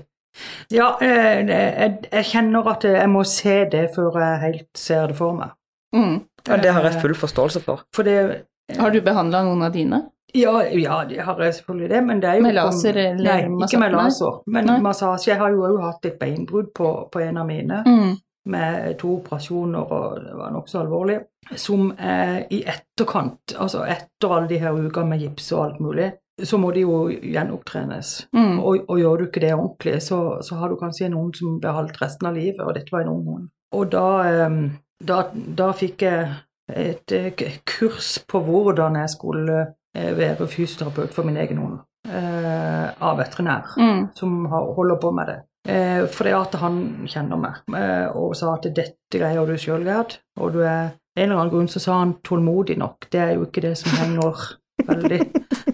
Ja, 0.74 0.96
eh, 1.00 1.46
jeg, 1.46 1.98
jeg 2.11 2.24
kjenner 2.33 2.68
at 2.72 2.85
jeg 2.85 3.11
må 3.11 3.22
se 3.28 3.64
det 3.70 3.85
før 3.94 4.18
jeg 4.18 4.40
helt 4.42 4.70
ser 4.78 5.12
det 5.12 5.16
for 5.16 5.37
meg. 5.38 5.54
Mm. 5.94 6.24
Ja, 6.48 6.57
det 6.61 6.72
har 6.76 6.83
jeg 6.85 7.00
full 7.02 7.14
forståelse 7.14 7.61
for. 7.64 7.85
For 7.94 8.02
det 8.04 8.44
Har 8.78 8.90
du 8.90 9.00
behandla 9.04 9.42
noen 9.44 9.62
av 9.62 9.72
dine? 9.72 10.02
Ja, 10.35 10.62
ja, 10.66 11.04
det 11.09 11.20
har 11.22 11.38
jeg 11.40 11.54
selvfølgelig 11.61 11.88
det, 11.92 11.98
men 12.04 12.20
det 12.20 12.28
er 12.30 12.35
jo 12.40 12.42
Med 12.42 12.54
laser 12.57 12.96
eller 12.96 13.24
Nei, 13.46 13.66
ikke 13.66 13.78
med 13.78 13.92
laser, 13.92 14.40
men 14.50 14.66
Nei. 14.66 14.78
massasje. 14.83 15.28
Jeg 15.30 15.38
har 15.38 15.50
jo 15.54 15.62
òg 15.68 15.76
hatt 15.85 16.07
et 16.09 16.18
beinbrudd 16.18 16.72
på, 16.74 16.88
på 17.12 17.20
en 17.22 17.37
av 17.38 17.46
mine, 17.46 17.83
Mm. 17.87 18.16
med 18.46 18.98
to 18.98 19.12
operasjoner, 19.20 19.92
og 19.92 20.18
det 20.24 20.35
var 20.37 20.50
nokså 20.52 20.80
alvorlig, 20.83 21.20
som 21.57 21.92
eh, 21.98 22.42
i 22.50 22.62
etterkant, 22.66 23.54
altså 23.57 23.85
etter 23.87 24.28
alle 24.35 24.48
de 24.48 24.59
her 24.59 24.72
ukene 24.74 25.09
med 25.14 25.20
gips 25.22 25.52
og 25.52 25.64
alt 25.64 25.80
mulig, 25.80 26.11
så 26.42 26.59
må 26.59 26.72
de 26.74 26.80
jo 26.83 27.09
gjenopptrenes. 27.09 28.26
Mm. 28.35 28.59
Og, 28.61 28.85
og 28.90 28.98
gjør 29.00 29.16
du 29.22 29.24
ikke 29.28 29.40
det 29.44 29.52
ordentlig, 29.54 30.02
så, 30.02 30.18
så 30.42 30.59
har 30.61 30.68
du 30.68 30.76
kanskje 30.80 31.07
en 31.07 31.14
hund 31.18 31.37
som 31.38 31.61
blir 31.61 31.76
halvt 31.76 32.00
resten 32.02 32.26
av 32.28 32.35
livet, 32.37 32.61
og 32.64 32.74
dette 32.74 32.90
var 32.92 33.04
en 33.04 33.12
ung 33.14 33.24
hund. 33.28 33.48
Og 33.74 33.90
da, 33.92 34.07
eh, 34.28 34.59
da, 35.04 35.22
da 35.34 35.70
fikk 35.76 36.02
jeg 36.06 36.28
et 36.74 37.12
eh, 37.12 37.58
kurs 37.68 38.18
på 38.28 38.40
hvordan 38.46 38.96
jeg 39.02 39.10
skulle 39.12 39.58
eh, 39.96 40.12
være 40.16 40.46
fysioterapeut 40.48 41.12
for 41.14 41.28
min 41.28 41.36
egen 41.42 41.58
hund, 41.60 41.78
eh, 42.08 42.86
av 43.04 43.18
veterinær, 43.20 43.74
Mm. 43.76 44.08
som 44.16 44.46
holder 44.50 44.96
på 45.02 45.12
med 45.14 45.26
det. 45.32 45.38
Eh, 45.68 46.02
fordi 46.12 46.32
at 46.36 46.54
han 46.60 47.06
kjenner 47.08 47.40
meg, 47.40 47.60
eh, 47.76 48.08
og 48.16 48.34
sa 48.36 48.54
at 48.54 48.66
dette 48.76 49.18
greier 49.18 49.46
du 49.48 49.54
sjøl, 49.60 49.84
Gerd. 49.84 50.18
Og 50.40 50.52
du 50.52 50.60
er 50.64 50.90
en 51.16 51.28
eller 51.30 51.38
annen 51.44 51.52
grunn 51.52 51.68
så 51.70 51.80
sa 51.80 51.98
han 52.00 52.16
tålmodig 52.26 52.76
nok. 52.80 53.06
Det 53.10 53.20
er 53.20 53.34
jo 53.36 53.44
ikke 53.46 53.62
det 53.62 53.76
som 53.78 53.92
henger 53.96 54.40
veldig 54.88 55.20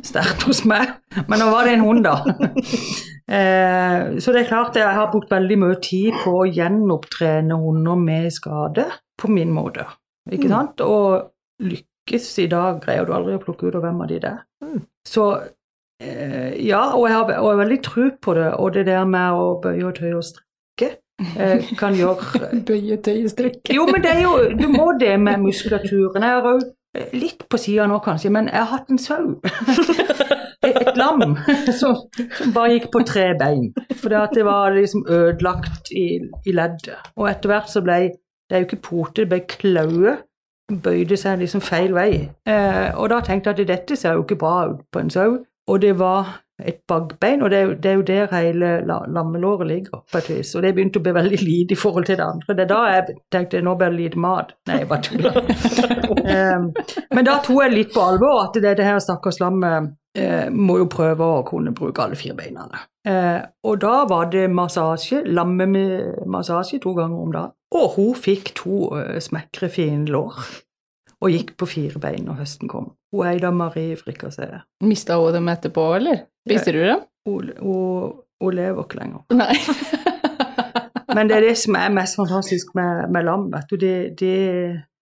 sterkt 0.04 0.42
hos 0.46 0.64
meg. 0.68 0.90
Men 1.26 1.38
nå 1.40 1.48
var 1.50 1.64
det 1.64 1.78
en 1.78 1.86
hund, 1.86 2.04
da. 2.04 2.18
Eh, 3.30 4.18
så 4.18 4.32
det 4.34 4.40
er 4.40 4.48
klart 4.48 4.74
jeg 4.74 4.90
har 4.90 5.06
brukt 5.12 5.30
veldig 5.30 5.56
mye 5.62 5.76
tid 5.78 6.16
på 6.24 6.32
å 6.40 6.48
gjenopptrene 6.50 7.54
hunder 7.62 7.94
med 8.00 8.26
skade 8.34 8.88
på 9.20 9.28
min 9.30 9.52
måte. 9.52 9.84
Ikke 10.30 10.48
Mm. 10.48 10.52
sant? 10.54 10.80
Og 10.80 11.30
lykkes 11.60 12.26
i 12.42 12.46
dag 12.50 12.80
greier 12.84 13.04
du 13.08 13.12
aldri 13.16 13.36
å 13.36 13.42
plukke 13.42 13.68
ut 13.68 13.76
av 13.78 13.82
hvem 13.84 14.00
av 14.04 14.08
de 14.08 14.18
det 14.22 14.30
er. 14.32 14.42
Mm. 14.64 14.80
Så 15.08 15.24
eh, 16.00 16.56
ja, 16.66 16.82
og 16.96 17.06
jeg 17.08 17.16
har 17.16 17.24
og 17.24 17.30
jeg 17.50 17.52
har 17.52 17.60
veldig 17.64 17.80
tro 17.86 18.08
på 18.22 18.34
det. 18.38 18.48
Og 18.58 18.72
det 18.74 18.86
der 18.88 19.04
med 19.04 19.36
å 19.36 19.46
bøye 19.62 19.86
og 19.90 19.94
tøye 19.98 20.16
og 20.16 20.24
strekke 20.24 20.90
eh, 21.36 21.70
kan 21.78 21.94
gjøre 21.98 22.50
Bøye, 22.68 22.96
tøye, 23.04 23.28
strekke. 23.32 23.74
jo, 23.76 23.86
men 23.90 24.02
det 24.04 24.10
er 24.16 24.22
jo, 24.24 24.36
du 24.56 24.66
må 24.72 24.92
det 25.00 25.14
med 25.20 25.40
muskulaturen. 25.44 26.22
Jeg 26.22 26.40
har 26.40 26.52
jo 26.52 27.08
litt 27.14 27.44
på 27.48 27.58
sida 27.60 27.84
nå, 27.86 28.00
kanskje, 28.02 28.32
men 28.34 28.48
jeg 28.50 28.58
har 28.64 28.70
hatt 28.78 28.88
en 28.90 28.98
sau. 28.98 29.36
Et, 30.60 30.74
et 30.76 30.96
lam 31.00 31.22
som, 31.72 31.94
som 32.36 32.50
bare 32.52 32.74
gikk 32.74 32.90
på 32.92 33.00
tre 33.08 33.30
bein. 33.40 33.70
For 33.96 34.12
det 34.12 34.42
var 34.44 34.74
liksom 34.76 35.06
ødelagt 35.08 35.88
i, 35.96 36.18
i 36.44 36.52
leddet. 36.52 36.98
Og 37.16 37.30
etter 37.30 37.48
hvert 37.48 37.70
så 37.72 37.80
ble 37.80 37.94
det 38.50 38.56
er 38.56 38.64
jo 38.64 38.66
ikke 38.66 38.82
porter, 38.82 39.24
det 39.24 39.30
ble 39.30 39.40
klaue. 39.46 40.16
Bøyde 40.82 41.16
seg 41.18 41.38
liksom 41.38 41.62
feil 41.62 41.94
vei. 41.94 42.10
Eh, 42.46 42.90
og 42.98 43.10
da 43.10 43.20
tenkte 43.26 43.50
jeg 43.50 43.62
at 43.62 43.70
dette 43.70 43.98
ser 43.98 44.18
jo 44.18 44.24
ikke 44.24 44.38
bra 44.42 44.54
ut 44.72 44.82
på 44.92 45.02
en 45.02 45.10
sau. 45.10 45.38
Og 45.70 45.82
det 45.82 45.92
var 45.98 46.40
et 46.66 46.80
bakbein, 46.88 47.42
og 47.42 47.50
det 47.50 47.58
er, 47.58 47.62
jo, 47.62 47.74
det 47.82 47.90
er 47.90 47.94
jo 47.94 48.02
der 48.02 48.34
hele 48.34 48.70
la, 48.86 48.98
lammelåret 49.08 49.68
ligger. 49.68 50.02
på 50.12 50.18
et 50.18 50.30
vis. 50.30 50.54
Og 50.54 50.62
det 50.62 50.74
begynte 50.74 50.98
å 50.98 51.04
bli 51.04 51.14
veldig 51.14 51.38
lite 51.42 51.76
i 51.76 51.78
forhold 51.78 52.08
til 52.08 52.18
det 52.18 52.26
andre. 52.26 52.56
Det 52.56 52.64
er 52.66 52.72
da 52.72 52.80
jeg 52.90 53.16
tenkte 53.32 53.62
nå 53.62 53.76
blir 53.78 53.94
det 53.94 54.00
lite 54.00 54.18
mat. 54.20 54.52
Nei, 54.68 54.80
jeg 54.82 54.90
bare 54.90 55.06
tuller. 55.06 55.38
eh, 56.34 57.06
men 57.14 57.30
da 57.30 57.38
tok 57.44 57.62
jeg 57.64 57.76
litt 57.76 57.94
på 57.94 58.04
alvor 58.04 58.42
at 58.48 58.58
det, 58.58 58.74
det 58.80 58.88
her 58.88 58.98
stakkars 59.02 59.40
lammet 59.40 59.94
eh, 60.18 60.50
må 60.50 60.80
jo 60.82 60.90
prøve 60.90 61.30
å 61.38 61.46
kunne 61.46 61.74
bruke 61.76 62.02
alle 62.04 62.18
fire 62.18 62.36
beina. 62.38 62.66
Eh, 63.06 63.38
og 63.64 63.80
da 63.80 64.02
var 64.10 64.28
det 64.34 64.48
massasje, 64.52 65.22
lammemassasje 65.30 66.82
to 66.82 66.94
ganger 66.98 67.24
om 67.24 67.32
dagen. 67.38 67.56
Og 67.76 67.94
hun 67.96 68.16
fikk 68.18 68.54
to 68.58 68.90
uh, 68.96 69.18
smekre, 69.22 69.70
fine 69.72 70.08
lår. 70.10 70.40
Og 71.20 71.34
gikk 71.34 71.54
på 71.60 71.68
fire 71.68 72.00
bein 72.02 72.24
når 72.26 72.40
høsten 72.40 72.70
kom. 72.70 72.92
Hun 73.12 73.28
eide 73.28 73.50
Marie 73.52 73.98
Frikassé. 73.98 74.48
Mista 74.86 75.18
hun 75.20 75.34
dem 75.36 75.50
etterpå, 75.52 75.84
eller? 75.98 76.24
Spiste 76.48 76.72
du 76.74 76.80
dem? 76.80 77.04
Hun, 77.28 77.50
hun, 77.60 78.14
hun 78.40 78.56
lever 78.56 78.86
ikke 78.86 79.00
lenger. 79.02 79.26
Nei. 79.36 79.52
Men 81.14 81.28
det 81.28 81.36
er 81.36 81.46
det 81.48 81.56
som 81.58 81.76
er 81.76 81.92
mest 81.92 82.16
fantastisk 82.16 82.72
med, 82.78 83.10
med 83.12 83.26
lam. 83.26 83.48
vet 83.52 83.70
du. 83.70 83.76
De, 83.82 83.92
de, 84.16 84.32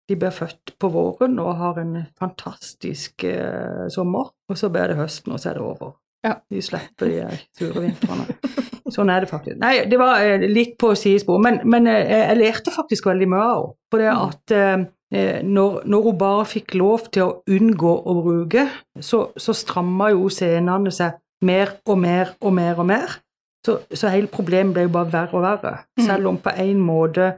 de 0.09 0.17
blir 0.17 0.35
født 0.35 0.75
på 0.81 0.91
våren 0.93 1.39
og 1.43 1.59
har 1.61 1.81
en 1.83 1.95
fantastisk 2.19 3.25
eh, 3.29 3.87
sommer. 3.93 4.33
Og 4.49 4.59
så 4.59 4.73
blir 4.73 4.91
det 4.91 4.99
høsten, 4.99 5.35
og 5.37 5.43
så 5.43 5.53
er 5.53 5.59
det 5.61 5.67
over. 5.69 5.97
Ja. 6.27 6.35
De 6.51 6.61
slipper 6.65 7.11
de 7.13 7.39
sure 7.59 7.85
vintrene. 7.85 8.27
Sånn 8.95 9.11
er 9.13 9.21
det 9.21 9.29
faktisk. 9.31 9.59
Nei, 9.61 9.85
det 9.85 9.99
var 10.01 10.23
eh, 10.25 10.47
litt 10.49 10.79
på 10.81 10.95
sidespor, 10.97 11.39
men, 11.45 11.61
men 11.69 11.87
eh, 11.91 12.09
jeg 12.31 12.39
lærte 12.41 12.73
faktisk 12.73 13.07
veldig 13.11 13.29
mye 13.29 13.43
av 13.45 13.59
henne. 13.59 13.75
For 13.93 14.03
det 14.03 14.13
at 14.15 14.55
eh, 14.57 15.43
når, 15.45 15.83
når 15.89 16.07
hun 16.09 16.19
bare 16.21 16.47
fikk 16.49 16.75
lov 16.81 17.07
til 17.13 17.27
å 17.27 17.37
unngå 17.53 17.93
å 18.09 18.15
bruke, 18.23 18.65
så, 19.01 19.27
så 19.37 19.55
stramma 19.57 20.11
jo 20.15 20.29
scenene 20.33 20.93
seg 20.93 21.21
mer 21.45 21.77
og 21.87 22.01
mer 22.03 22.33
og 22.41 22.55
mer 22.57 22.81
og 22.81 22.89
mer. 22.89 23.19
Så, 23.67 23.79
så 23.93 24.09
hele 24.13 24.31
problemet 24.33 24.73
ble 24.77 24.87
jo 24.89 24.95
bare 24.97 25.13
verre 25.13 25.37
og 25.39 25.45
verre, 25.45 25.75
Mm. 25.99 26.05
selv 26.07 26.29
om 26.31 26.37
på 26.41 26.53
en 26.57 26.81
måte 26.81 27.29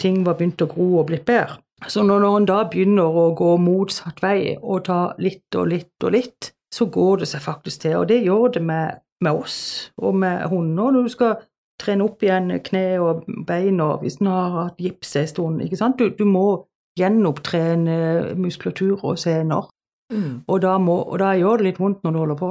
ting 0.00 0.22
var 0.24 0.38
begynt 0.38 0.62
å 0.64 0.68
gro 0.70 0.86
og 1.02 1.06
blitt 1.10 1.26
bedre. 1.28 1.58
Så 1.86 2.00
når 2.06 2.24
en 2.30 2.46
da 2.48 2.62
begynner 2.72 3.04
å 3.20 3.26
gå 3.36 3.50
motsatt 3.60 4.22
vei 4.24 4.54
og 4.56 4.86
ta 4.86 5.00
litt 5.20 5.58
og 5.60 5.66
litt 5.68 6.06
og 6.06 6.14
litt, 6.14 6.48
så 6.74 6.86
går 6.90 7.22
det 7.22 7.28
seg 7.28 7.40
faktisk 7.44 7.80
til. 7.80 7.96
Og 8.00 8.08
det 8.08 8.22
gjør 8.24 8.52
det 8.56 8.62
med, 8.62 8.98
med 9.20 9.32
oss 9.32 9.90
og 9.98 10.14
med 10.14 10.48
hunder 10.50 10.90
når 10.92 11.06
du 11.06 11.12
skal 11.12 11.36
trene 11.80 12.04
opp 12.04 12.22
igjen 12.24 12.50
kne 12.64 12.84
og 13.04 13.26
bein 13.46 13.80
og 13.84 14.00
hvis 14.00 14.18
den 14.18 14.30
har 14.32 14.54
hatt 14.56 14.78
gips 14.80 15.16
en 15.16 15.26
stund. 15.28 15.62
ikke 15.62 15.76
sant? 15.76 15.98
Du, 15.98 16.08
du 16.08 16.24
må 16.24 16.64
gjenopptrene 16.98 18.34
muskulatur 18.36 19.04
og 19.04 19.18
sener, 19.18 19.68
Mm. 20.06 20.44
og 20.46 20.60
da, 20.62 20.76
må, 20.78 21.00
og 21.02 21.18
da 21.18 21.32
gjør 21.34 21.58
det 21.58 21.64
litt 21.66 21.78
vondt 21.82 22.04
når 22.04 22.12
du 22.14 22.18
holder 22.20 22.36
på. 22.38 22.50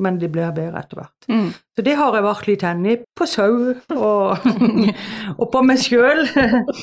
Men 0.00 0.16
det 0.18 0.30
blir 0.32 0.52
bedre 0.56 0.80
etter 0.80 0.96
hvert. 1.02 1.26
Mm. 1.28 1.50
Så 1.76 1.82
det 1.84 1.94
har 1.98 2.14
jeg 2.16 2.24
vært 2.24 2.46
litt 2.48 2.62
hendig. 2.64 2.94
På 3.18 3.26
sau 3.28 3.74
og, 3.92 4.46
og 5.40 5.50
på 5.52 5.62
meg 5.68 5.82
sjøl. 5.82 6.22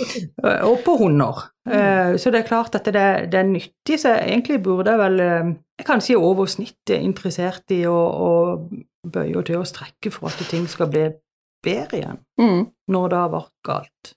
og 0.69 0.75
på 0.85 0.95
hunder. 1.01 1.41
Mm. 1.69 2.17
Så 2.21 2.29
det 2.33 2.43
er 2.43 2.47
klart 2.49 2.75
at 2.77 2.85
det, 2.85 3.07
det 3.33 3.39
er 3.39 3.49
nyttig. 3.49 3.97
Så 4.01 4.13
egentlig 4.19 4.61
burde 4.65 4.93
jeg 4.93 5.01
vel 5.01 5.17
jeg 5.79 5.87
kan 5.87 6.01
si 6.03 6.15
over 6.15 6.45
snittet 6.51 6.99
interessert 6.99 7.71
i 7.71 7.81
å, 7.87 7.95
å 7.95 9.09
bøye 9.09 9.37
og 9.39 9.45
tøye 9.47 9.61
og 9.61 9.67
strekke 9.69 10.11
for 10.11 10.27
at 10.29 10.41
ting 10.51 10.65
skal 10.69 10.89
bli 10.91 11.05
bedre 11.63 11.97
igjen, 12.01 12.19
Mm. 12.39 12.65
når 12.91 13.09
det 13.11 13.17
har 13.19 13.31
vært 13.33 13.53
galt. 13.67 14.11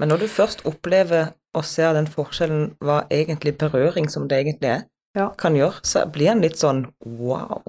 Men 0.00 0.08
når 0.12 0.22
du 0.22 0.28
først 0.28 0.62
opplever 0.68 1.30
og 1.56 1.64
ser 1.64 1.94
den 1.96 2.06
forskjellen 2.08 2.74
hva 2.84 3.02
egentlig 3.12 3.54
berøring 3.60 4.10
som 4.12 4.28
det 4.28 4.42
egentlig 4.44 4.70
er, 4.74 4.84
Ja. 5.16 5.30
kan 5.40 5.56
gjøre, 5.56 5.80
så 5.88 6.04
blir 6.12 6.28
en 6.34 6.42
litt 6.44 6.58
sånn 6.60 6.86
wow. 7.06 7.62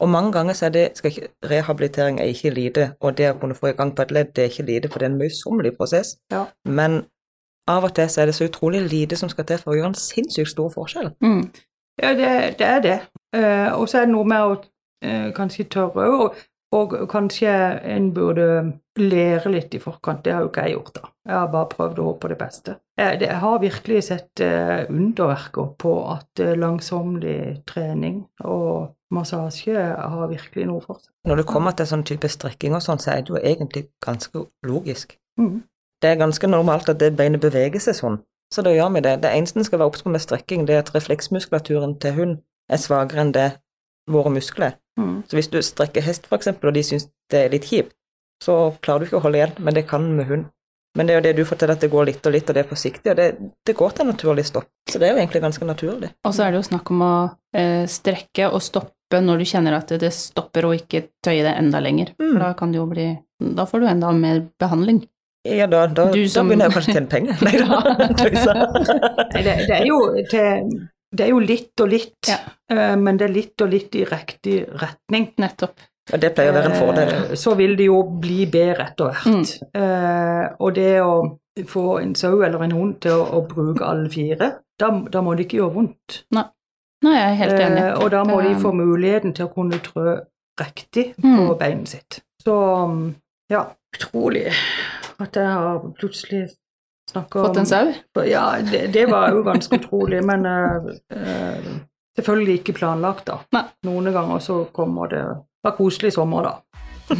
Og 0.00 0.08
mange 0.12 0.32
ganger 0.32 0.52
så 0.52 0.66
er 0.66 0.74
det 0.74 0.86
ikke, 1.04 1.28
Rehabilitering 1.50 2.20
er 2.20 2.24
ikke 2.32 2.50
lite, 2.50 2.90
og 3.00 3.16
det 3.18 3.30
å 3.30 3.36
kunne 3.40 3.56
få 3.56 3.70
i 3.70 3.76
gang 3.78 3.94
på 3.96 4.04
et 4.04 4.12
ledd, 4.12 4.34
det 4.36 4.44
er 4.44 4.50
ikke 4.50 4.66
lite, 4.68 4.90
for 4.92 5.00
det 5.00 5.08
er 5.08 5.14
en 5.14 5.20
møysommelig 5.20 5.72
prosess. 5.78 6.16
Ja. 6.32 6.44
Men 6.64 7.04
av 7.68 7.86
og 7.88 7.94
til 7.96 8.10
så 8.10 8.22
er 8.22 8.30
det 8.30 8.34
så 8.36 8.46
utrolig 8.46 8.82
lite 8.90 9.16
som 9.16 9.30
skal 9.32 9.46
til 9.48 9.62
for 9.62 9.72
å 9.72 9.78
gjøre 9.78 9.94
en 9.94 10.00
sinnssykt 10.00 10.52
stor 10.52 10.68
forskjell. 10.74 11.10
Mm. 11.24 11.46
Ja, 12.02 12.12
det, 12.14 12.32
det 12.60 12.66
er 12.66 12.82
det. 12.84 12.98
Uh, 13.36 13.72
og 13.78 13.88
så 13.88 14.02
er 14.02 14.06
det 14.06 14.12
noe 14.12 14.28
med 14.28 14.44
å 14.44 14.58
uh, 14.60 15.30
kanskje 15.36 15.66
tørre, 15.72 16.10
og, 16.12 16.36
og 16.76 16.96
kanskje 17.10 17.54
en 17.88 18.10
burde 18.14 18.48
lære 19.00 19.52
litt 19.52 19.74
i 19.76 19.80
forkant. 19.80 20.22
Det 20.24 20.34
har 20.34 20.44
jo 20.44 20.50
ikke 20.50 20.66
jeg 20.66 20.76
gjort, 20.76 20.92
da. 20.98 21.10
Jeg 21.26 21.36
har 21.38 21.48
bare 21.52 21.70
prøvd 21.72 22.00
å 22.00 22.06
håpe 22.10 22.22
på 22.22 22.30
det 22.32 22.38
beste. 22.40 22.76
Jeg, 23.00 23.20
det, 23.20 23.30
jeg 23.30 23.42
har 23.42 23.64
virkelig 23.64 24.04
sett 24.10 24.44
uh, 24.44 24.84
underverker 24.92 25.72
på 25.80 25.96
at 26.12 26.44
eh, 26.44 26.54
langsommelig 26.58 27.40
trening 27.68 28.22
og 28.44 28.92
massasje 29.14 29.74
har 29.96 30.28
virkelig 30.30 30.66
noe 30.66 30.82
for 30.82 31.00
seg. 31.00 31.12
Når 31.28 31.42
det 31.42 31.46
kommer 31.50 31.74
til 31.76 31.88
sånn 31.88 32.04
type 32.06 32.30
strekking 32.30 32.74
og 32.76 32.82
sånn, 32.84 33.02
så 33.02 33.12
er 33.14 33.24
det 33.24 33.34
jo 33.34 33.40
egentlig 33.40 33.86
ganske 34.04 34.46
logisk. 34.66 35.16
Mm. 35.40 35.60
Det 36.02 36.10
er 36.10 36.18
ganske 36.20 36.50
normalt 36.50 36.90
at 36.92 37.00
det 37.00 37.14
beinet 37.16 37.42
beveger 37.42 37.82
seg 37.82 37.96
sånn, 37.98 38.18
så 38.54 38.62
da 38.62 38.72
gjør 38.74 38.92
vi 38.96 39.04
det. 39.06 39.20
Det 39.22 39.32
eneste 39.32 39.60
en 39.60 39.68
skal 39.68 39.80
være 39.80 39.92
obs 39.92 40.04
på 40.04 40.12
med 40.12 40.22
strekking, 40.22 40.66
det 40.66 40.76
er 40.76 40.82
at 40.84 40.94
refleksmuskulaturen 40.94 41.96
til 42.02 42.18
hund 42.18 42.34
er 42.72 42.82
svakere 42.82 43.24
enn 43.24 43.32
det 43.36 43.48
våre 44.10 44.32
muskler 44.34 44.72
er. 44.72 44.76
Mm. 45.00 45.22
Så 45.28 45.38
hvis 45.38 45.50
du 45.52 45.60
strekker 45.62 46.04
hest, 46.04 46.26
for 46.26 46.38
eksempel, 46.38 46.70
og 46.70 46.76
de 46.76 46.84
syns 46.86 47.08
det 47.30 47.40
er 47.44 47.52
litt 47.52 47.66
kjipt, 47.68 47.94
så 48.42 48.76
klarer 48.84 49.02
du 49.02 49.08
ikke 49.08 49.20
å 49.20 49.24
holde 49.24 49.40
igjen, 49.40 49.56
men 49.64 49.76
det 49.76 49.86
kan 49.88 50.04
med 50.16 50.28
hund. 50.30 50.46
Men 50.96 51.08
det 51.08 51.12
er 51.12 51.18
jo 51.18 51.24
det 51.26 51.34
du 51.36 51.44
forteller, 51.44 51.76
at 51.76 51.84
det 51.84 51.92
går 51.92 52.06
litt 52.08 52.26
og 52.26 52.32
litt, 52.32 52.48
og 52.48 52.56
det 52.56 52.62
er 52.62 52.68
forsiktig, 52.70 53.10
og 53.12 53.18
det, 53.18 53.26
det 53.68 53.76
går 53.76 53.92
til 53.92 54.06
en 54.06 54.12
naturlig 54.14 54.46
stopp. 54.48 54.68
Så 54.88 55.00
det 55.00 55.08
er 55.08 55.16
jo 55.16 55.20
egentlig 55.20 55.42
ganske 55.44 55.68
naturlig. 55.68 56.12
Og 56.24 56.32
så 56.36 56.46
er 56.46 56.54
det 56.54 56.62
jo 56.62 56.68
snakk 56.70 56.92
om 56.94 57.02
å 57.04 57.14
eh, 57.56 57.84
strekke 57.90 58.48
og 58.48 58.64
stoppe 58.64 58.95
når 59.12 59.38
du 59.38 59.44
kjenner 59.44 59.76
at 59.76 59.88
det 60.00 60.12
stopper, 60.12 60.66
og 60.66 60.74
ikke 60.74 61.04
tøye 61.22 61.42
det 61.46 61.52
enda 61.58 61.78
lenger. 61.80 62.14
Mm. 62.18 62.32
For 62.32 62.38
da 62.42 62.52
kan 62.58 62.72
det 62.72 62.80
jo 62.80 62.86
bli 62.90 63.06
Da 63.56 63.66
får 63.68 63.80
du 63.80 63.86
enda 63.86 64.12
mer 64.16 64.40
behandling. 64.58 65.02
Ja, 65.46 65.66
da, 65.70 65.86
da, 65.86 66.06
som- 66.26 66.48
da 66.48 66.54
begynner 66.56 66.66
jeg 66.66 66.74
kanskje 66.74 66.90
å 66.90 66.96
tjene 66.96 67.10
penger. 67.12 67.36
Nei 67.44 67.56
da. 67.60 67.66
Nei, 69.34 69.42
det, 69.44 69.56
det, 69.68 69.76
er 69.76 69.86
jo 69.86 69.98
det, 70.32 70.44
det 71.14 71.26
er 71.26 71.30
jo 71.30 71.38
litt 71.44 71.80
og 71.84 71.88
litt, 71.92 72.16
Ja. 72.30 72.38
eh, 72.72 72.96
men 72.96 73.16
det 73.20 73.28
er 73.28 73.34
litt 73.36 73.62
og 73.62 73.70
litt 73.70 73.94
i 73.94 74.04
riktig 74.08 74.56
retning. 74.80 75.28
Nettopp. 75.38 75.76
Og 76.12 76.20
det 76.22 76.32
pleier 76.36 76.52
å 76.52 76.56
være 76.56 76.70
en 76.72 76.78
fordel. 76.80 77.12
Eh, 77.30 77.34
Så 77.38 77.54
vil 77.58 77.76
det 77.76 77.86
jo 77.90 78.02
bli 78.22 78.46
bedre 78.50 78.88
etter 78.88 79.12
hvert. 79.12 79.54
Eh, 79.74 80.44
og 80.58 80.74
det 80.74 81.00
å 81.02 81.14
få 81.66 81.86
en 82.02 82.14
sau 82.18 82.42
eller 82.42 82.62
en 82.64 82.74
hund 82.76 82.98
til 83.04 83.12
å, 83.12 83.22
å 83.38 83.44
bruke 83.48 83.84
alle 83.86 84.08
fire, 84.12 84.50
da, 84.78 84.90
da 85.10 85.22
må 85.24 85.34
det 85.36 85.46
ikke 85.46 85.60
gjøre 85.62 85.74
vondt. 85.78 86.22
Nei, 86.36 86.44
jeg 87.12 87.30
er 87.30 87.34
helt 87.40 87.60
enig. 87.60 87.82
Eh, 87.84 87.98
og 88.02 88.10
da 88.10 88.24
må 88.24 88.40
de 88.42 88.54
få 88.60 88.72
muligheten 88.72 89.34
til 89.36 89.46
å 89.46 89.52
kunne 89.54 89.78
trø 89.84 90.16
riktig 90.60 91.14
på 91.20 91.26
Mm. 91.28 91.58
beinet 91.58 91.88
sitt. 91.88 92.20
Så 92.42 92.54
ja, 93.50 93.64
utrolig 93.94 94.46
at 95.20 95.36
jeg 95.36 95.46
har 95.46 95.78
plutselig 95.98 96.48
snakka 97.10 97.38
om 97.40 97.46
Fått 97.46 97.56
en 97.58 97.66
sau? 97.66 97.92
Ja, 98.26 98.46
det, 98.62 98.92
det 98.92 99.06
var 99.10 99.30
jo 99.30 99.42
ganske 99.42 99.76
utrolig, 99.78 100.22
men 100.24 100.46
eh, 100.46 100.88
eh, 101.10 101.68
selvfølgelig 102.18 102.58
ikke 102.60 102.72
planlagt, 102.80 103.26
da. 103.26 103.38
Nei. 103.52 103.64
Noen 103.84 104.12
ganger 104.12 104.38
så 104.40 104.64
kommer 104.72 105.08
det 105.12 105.22
Det 105.26 105.70
var 105.70 105.76
koselig 105.76 106.12
sommer, 106.12 106.42
da. 106.42 106.52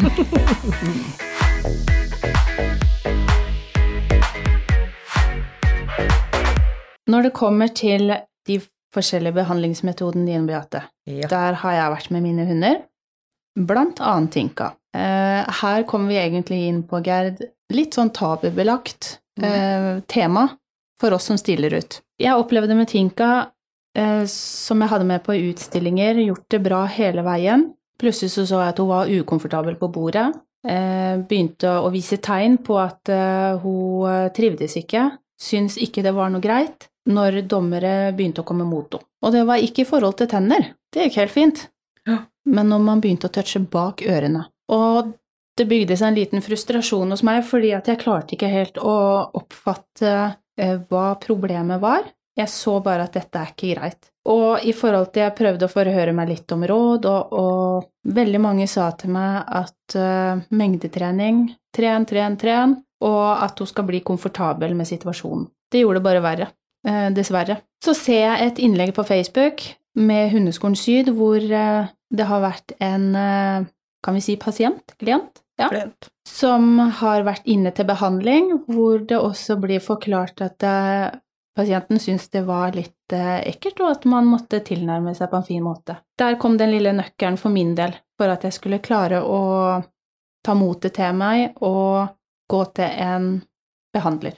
Når 7.06 7.22
det 7.22 7.32
kommer 7.32 7.66
til 7.66 8.12
de 8.46 8.60
forskjellige 8.96 9.36
behandlingsmetoden 9.36 10.26
dine, 10.26 10.46
Beate, 10.48 10.82
Ja. 11.06 11.28
der 11.28 11.60
har 11.62 11.72
jeg 11.76 11.92
vært 11.92 12.10
med 12.16 12.22
mine 12.24 12.46
hunder, 12.48 12.82
blant 13.56 14.00
annet 14.00 14.32
Tinka. 14.32 14.72
Eh, 14.96 15.44
her 15.62 15.82
kommer 15.88 16.08
vi 16.08 16.16
egentlig 16.20 16.62
inn 16.68 16.82
på, 16.88 17.02
Gerd, 17.04 17.42
litt 17.72 17.94
sånn 17.96 18.10
tabubelagt 18.16 19.18
eh, 19.42 20.00
tema 20.08 20.46
for 20.98 21.12
oss 21.12 21.24
som 21.28 21.36
stiller 21.36 21.74
ut. 21.76 22.00
Jeg 22.18 22.32
opplevde 22.40 22.74
med 22.76 22.88
Tinka, 22.88 23.50
eh, 23.96 24.24
som 24.32 24.80
jeg 24.80 24.88
hadde 24.88 25.04
med 25.08 25.22
på 25.24 25.36
utstillinger, 25.36 26.16
gjort 26.26 26.48
det 26.48 26.62
bra 26.64 26.84
hele 26.86 27.22
veien. 27.22 27.70
Plutselig 28.00 28.30
så, 28.32 28.46
så 28.48 28.60
jeg 28.62 28.74
at 28.74 28.78
hun 28.80 28.88
var 28.88 29.08
ukomfortabel 29.08 29.76
på 29.80 29.92
bordet. 29.92 30.34
Begynte 30.66 31.76
å 31.78 31.92
vise 31.94 32.16
tegn 32.18 32.56
på 32.58 32.74
at 32.80 33.06
hun 33.62 34.30
trivdes 34.34 34.74
ikke. 34.76 35.12
syntes 35.38 35.76
ikke 35.78 36.02
det 36.02 36.12
var 36.16 36.28
noe 36.32 36.40
greit 36.42 36.88
når 37.06 37.42
dommere 37.50 38.12
begynte 38.16 38.42
å 38.42 38.48
komme 38.48 38.66
mot 38.68 38.88
henne. 38.92 39.06
Og 39.26 39.32
det 39.34 39.42
var 39.48 39.62
ikke 39.62 39.82
i 39.82 39.88
forhold 39.88 40.18
til 40.20 40.28
tenner, 40.30 40.72
det 40.94 41.06
gikk 41.08 41.20
helt 41.22 41.34
fint. 41.34 41.62
Ja. 42.06 42.20
Men 42.46 42.68
når 42.70 42.82
man 42.84 43.00
begynte 43.02 43.26
å 43.30 43.34
touche 43.34 43.58
bak 43.58 44.04
ørene. 44.06 44.44
Og 44.70 45.14
det 45.56 45.66
bygde 45.70 45.96
seg 45.96 46.12
en 46.12 46.18
liten 46.18 46.44
frustrasjon 46.44 47.14
hos 47.14 47.24
meg, 47.26 47.40
fordi 47.48 47.72
at 47.74 47.88
jeg 47.88 48.02
klarte 48.02 48.36
ikke 48.36 48.50
helt 48.52 48.78
å 48.78 48.96
oppfatte 49.38 50.12
eh, 50.60 50.76
hva 50.90 51.14
problemet 51.22 51.80
var. 51.82 52.04
Jeg 52.36 52.52
så 52.52 52.76
bare 52.84 53.06
at 53.06 53.16
dette 53.16 53.40
er 53.40 53.52
ikke 53.54 53.72
greit. 53.72 54.10
Og 54.28 54.66
i 54.66 54.74
forhold 54.76 55.12
til 55.14 55.22
jeg 55.22 55.36
prøvde 55.38 55.68
å 55.68 55.72
forhøre 55.72 56.12
meg 56.16 56.32
litt 56.32 56.52
om 56.52 56.66
råd, 56.68 57.06
og, 57.08 57.32
og 57.32 58.16
veldig 58.16 58.40
mange 58.42 58.66
sa 58.68 58.90
til 58.98 59.14
meg 59.14 59.46
at 59.46 59.96
uh, 59.96 60.42
mengdetrening, 60.50 61.46
tren, 61.74 62.04
tren, 62.10 62.36
tren, 62.36 62.74
og 63.06 63.24
at 63.44 63.62
hun 63.62 63.70
skal 63.70 63.86
bli 63.88 64.02
komfortabel 64.04 64.74
med 64.76 64.90
situasjonen. 64.90 65.46
Det 65.72 65.80
gjorde 65.80 66.02
det 66.02 66.06
bare 66.08 66.24
verre, 66.24 66.50
dessverre. 66.86 67.58
Så 67.82 67.94
ser 67.98 68.20
jeg 68.22 68.46
et 68.46 68.60
innlegg 68.62 68.92
på 68.94 69.04
Facebook 69.06 69.64
med 69.96 70.30
Hundeskolen 70.30 70.76
Syd 70.78 71.10
hvor 71.16 71.40
eh, 71.40 71.88
det 72.14 72.28
har 72.28 72.42
vært 72.44 72.76
en, 72.84 73.08
eh, 73.16 73.66
kan 74.04 74.16
vi 74.16 74.22
si 74.22 74.36
pasient, 74.40 74.94
klient, 75.00 75.42
ja, 75.58 75.70
Klient. 75.72 76.10
som 76.28 76.78
har 77.00 77.24
vært 77.26 77.46
inne 77.48 77.72
til 77.74 77.88
behandling, 77.88 78.52
hvor 78.68 79.00
det 79.08 79.18
også 79.18 79.58
blir 79.60 79.82
forklart 79.82 80.42
at 80.44 80.62
eh, 80.62 81.16
pasienten 81.56 81.98
syntes 82.02 82.28
det 82.34 82.44
var 82.46 82.76
litt 82.76 83.16
eh, 83.16 83.40
ekkelt, 83.50 83.80
og 83.80 83.94
at 83.96 84.04
man 84.04 84.28
måtte 84.28 84.60
tilnærme 84.60 85.16
seg 85.16 85.32
på 85.32 85.40
en 85.40 85.48
fin 85.48 85.64
måte. 85.64 85.98
Der 86.20 86.38
kom 86.40 86.58
den 86.60 86.74
lille 86.74 86.92
nøkkelen 86.94 87.40
for 87.40 87.54
min 87.54 87.74
del, 87.78 87.96
for 88.20 88.32
at 88.32 88.44
jeg 88.44 88.56
skulle 88.56 88.84
klare 88.84 89.22
å 89.24 89.82
ta 90.46 90.54
motet 90.54 90.94
til 91.00 91.16
meg 91.16 91.56
og 91.64 92.12
gå 92.46 92.64
til 92.76 93.00
en 93.02 93.30
behandler. 93.96 94.36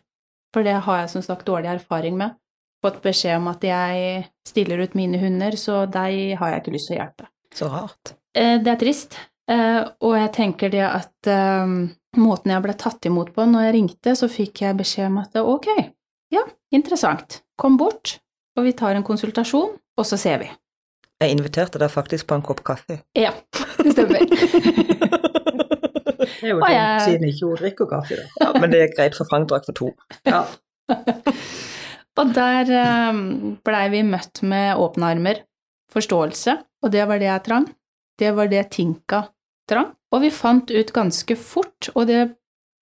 For 0.55 0.65
det 0.65 0.79
har 0.87 1.03
jeg 1.03 1.11
som 1.13 1.25
sagt 1.25 1.47
dårlig 1.49 1.71
erfaring 1.75 2.17
med. 2.19 2.37
Fått 2.85 3.01
beskjed 3.03 3.41
om 3.41 3.49
at 3.51 3.65
jeg 3.67 4.23
stiller 4.47 4.79
ut 4.85 4.95
mine 4.95 5.19
hunder, 5.21 5.57
så 5.59 5.83
deg 5.91 6.37
har 6.39 6.53
jeg 6.55 6.63
ikke 6.63 6.75
lyst 6.77 6.91
til 6.91 6.97
å 6.97 7.01
hjelpe. 7.01 7.27
Så 7.59 7.71
rart. 7.73 8.15
Eh, 8.39 8.59
Det 8.63 8.71
er 8.73 8.79
trist, 8.81 9.19
eh, 9.51 9.81
og 10.01 10.15
jeg 10.17 10.33
tenker 10.37 10.71
det 10.71 10.85
at 10.87 11.27
eh, 11.27 11.67
måten 12.23 12.55
jeg 12.55 12.63
ble 12.63 12.75
tatt 12.79 13.09
imot 13.11 13.33
på 13.35 13.49
når 13.49 13.67
jeg 13.69 13.75
ringte, 13.75 14.15
så 14.17 14.31
fikk 14.31 14.63
jeg 14.63 14.79
beskjed 14.79 15.11
om 15.11 15.19
at 15.25 15.37
ok, 15.43 15.69
ja, 16.31 16.45
interessant, 16.73 17.43
kom 17.59 17.77
bort, 17.81 18.19
og 18.57 18.65
vi 18.69 18.73
tar 18.79 18.95
en 18.95 19.05
konsultasjon, 19.07 19.75
og 19.99 20.07
så 20.07 20.17
ser 20.21 20.39
vi. 20.45 20.51
Jeg 21.19 21.35
inviterte 21.35 21.81
deg 21.83 21.91
faktisk 21.91 22.29
på 22.31 22.37
en 22.39 22.45
kopp 22.47 22.63
kaffe. 22.63 23.01
Ja, 23.19 23.33
det 23.83 23.97
stemmer. 23.97 24.23
Det 26.41 26.49
er 26.49 26.55
jo 26.55 26.61
det, 26.63 26.71
jeg- 26.75 27.01
siden 27.09 27.29
ikke 27.29 27.47
hun 27.51 27.57
drikker 27.63 27.87
kaffe, 27.91 28.17
da. 28.21 28.27
Ja, 28.47 28.53
men 28.61 28.71
det 28.71 28.81
er 28.85 28.93
greit, 28.97 29.15
for 29.19 29.25
Frank 29.31 29.49
drakk 29.51 29.65
for 29.67 29.73
to. 29.79 29.93
Ja. 30.27 30.45
Og 32.19 32.33
der 32.35 32.71
eh, 32.75 33.19
blei 33.67 33.85
vi 33.93 34.01
møtt 34.07 34.41
med 34.43 34.79
åpne 34.83 35.13
armer, 35.15 35.43
forståelse, 35.95 36.57
og 36.83 36.91
det 36.95 37.05
var 37.09 37.21
det 37.23 37.29
jeg 37.29 37.45
trang. 37.47 37.69
Det 38.19 38.33
var 38.35 38.49
det 38.51 38.65
Tinka 38.75 39.21
trang. 39.71 39.93
Og 40.13 40.23
vi 40.25 40.31
fant 40.35 40.71
ut 40.73 40.91
ganske 40.97 41.37
fort, 41.39 41.91
og 41.95 42.09
det 42.11 42.25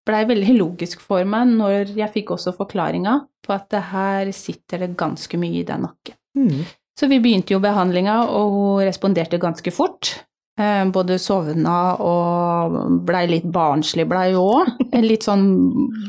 blei 0.07 0.23
veldig 0.29 0.55
logisk 0.57 1.01
for 1.03 1.25
meg 1.29 1.51
når 1.59 1.91
jeg 1.99 2.13
fikk 2.15 2.31
også 2.37 2.53
forklaringa 2.57 3.17
på 3.45 3.53
at 3.57 3.67
det 3.75 3.83
her 3.91 4.31
sitter 4.37 4.85
det 4.85 4.93
ganske 4.99 5.39
mye 5.43 5.61
i 5.61 5.67
den 5.67 5.83
nakken. 5.85 6.15
Mm. 6.39 6.63
Så 6.97 7.09
vi 7.11 7.19
begynte 7.21 7.53
jo 7.53 7.61
behandlinga, 7.61 8.21
og 8.31 8.55
hun 8.55 8.85
responderte 8.87 9.41
ganske 9.43 9.73
fort. 9.75 10.15
Eh, 10.57 10.85
Både 10.89 11.19
sovna 11.21 11.97
og 12.01 12.77
blei 13.05 13.27
litt 13.29 13.45
barnslig, 13.53 14.07
blei 14.09 14.31
òg. 14.39 14.71
Litt 15.05 15.27
sånn 15.27 15.45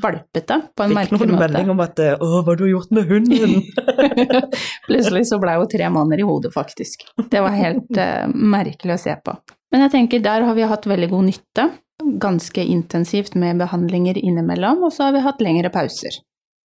valpete, 0.04 0.62
på 0.72 0.86
en 0.86 0.94
merkelig 0.96 1.20
Fikk 1.20 1.26
merkelig 1.26 1.34
noen 1.34 1.42
melding 1.44 1.72
om 1.74 1.84
at 1.84 2.00
eh, 2.00 2.14
'Å, 2.16 2.30
hva 2.32 2.54
har 2.54 2.62
du 2.62 2.68
gjort 2.70 2.94
med 2.96 3.12
hunden?' 3.12 3.58
Plutselig 4.88 5.26
så 5.28 5.42
blei 5.44 5.58
hun 5.60 5.68
tre 5.72 5.90
manner 5.92 6.24
i 6.24 6.28
hodet, 6.28 6.54
faktisk. 6.56 7.04
Det 7.28 7.42
var 7.44 7.58
helt 7.58 8.00
uh, 8.00 8.32
merkelig 8.32 8.96
å 8.96 9.02
se 9.02 9.18
på. 9.20 9.36
Men 9.76 9.84
jeg 9.84 9.96
tenker 9.98 10.24
der 10.24 10.48
har 10.48 10.56
vi 10.56 10.70
hatt 10.72 10.88
veldig 10.88 11.12
god 11.12 11.28
nytte. 11.28 11.68
Ganske 12.24 12.64
intensivt 12.64 13.36
med 13.36 13.60
behandlinger 13.60 14.16
innimellom, 14.16 14.86
og 14.88 14.96
så 14.96 15.10
har 15.10 15.18
vi 15.18 15.26
hatt 15.28 15.44
lengre 15.44 15.74
pauser. 15.74 16.22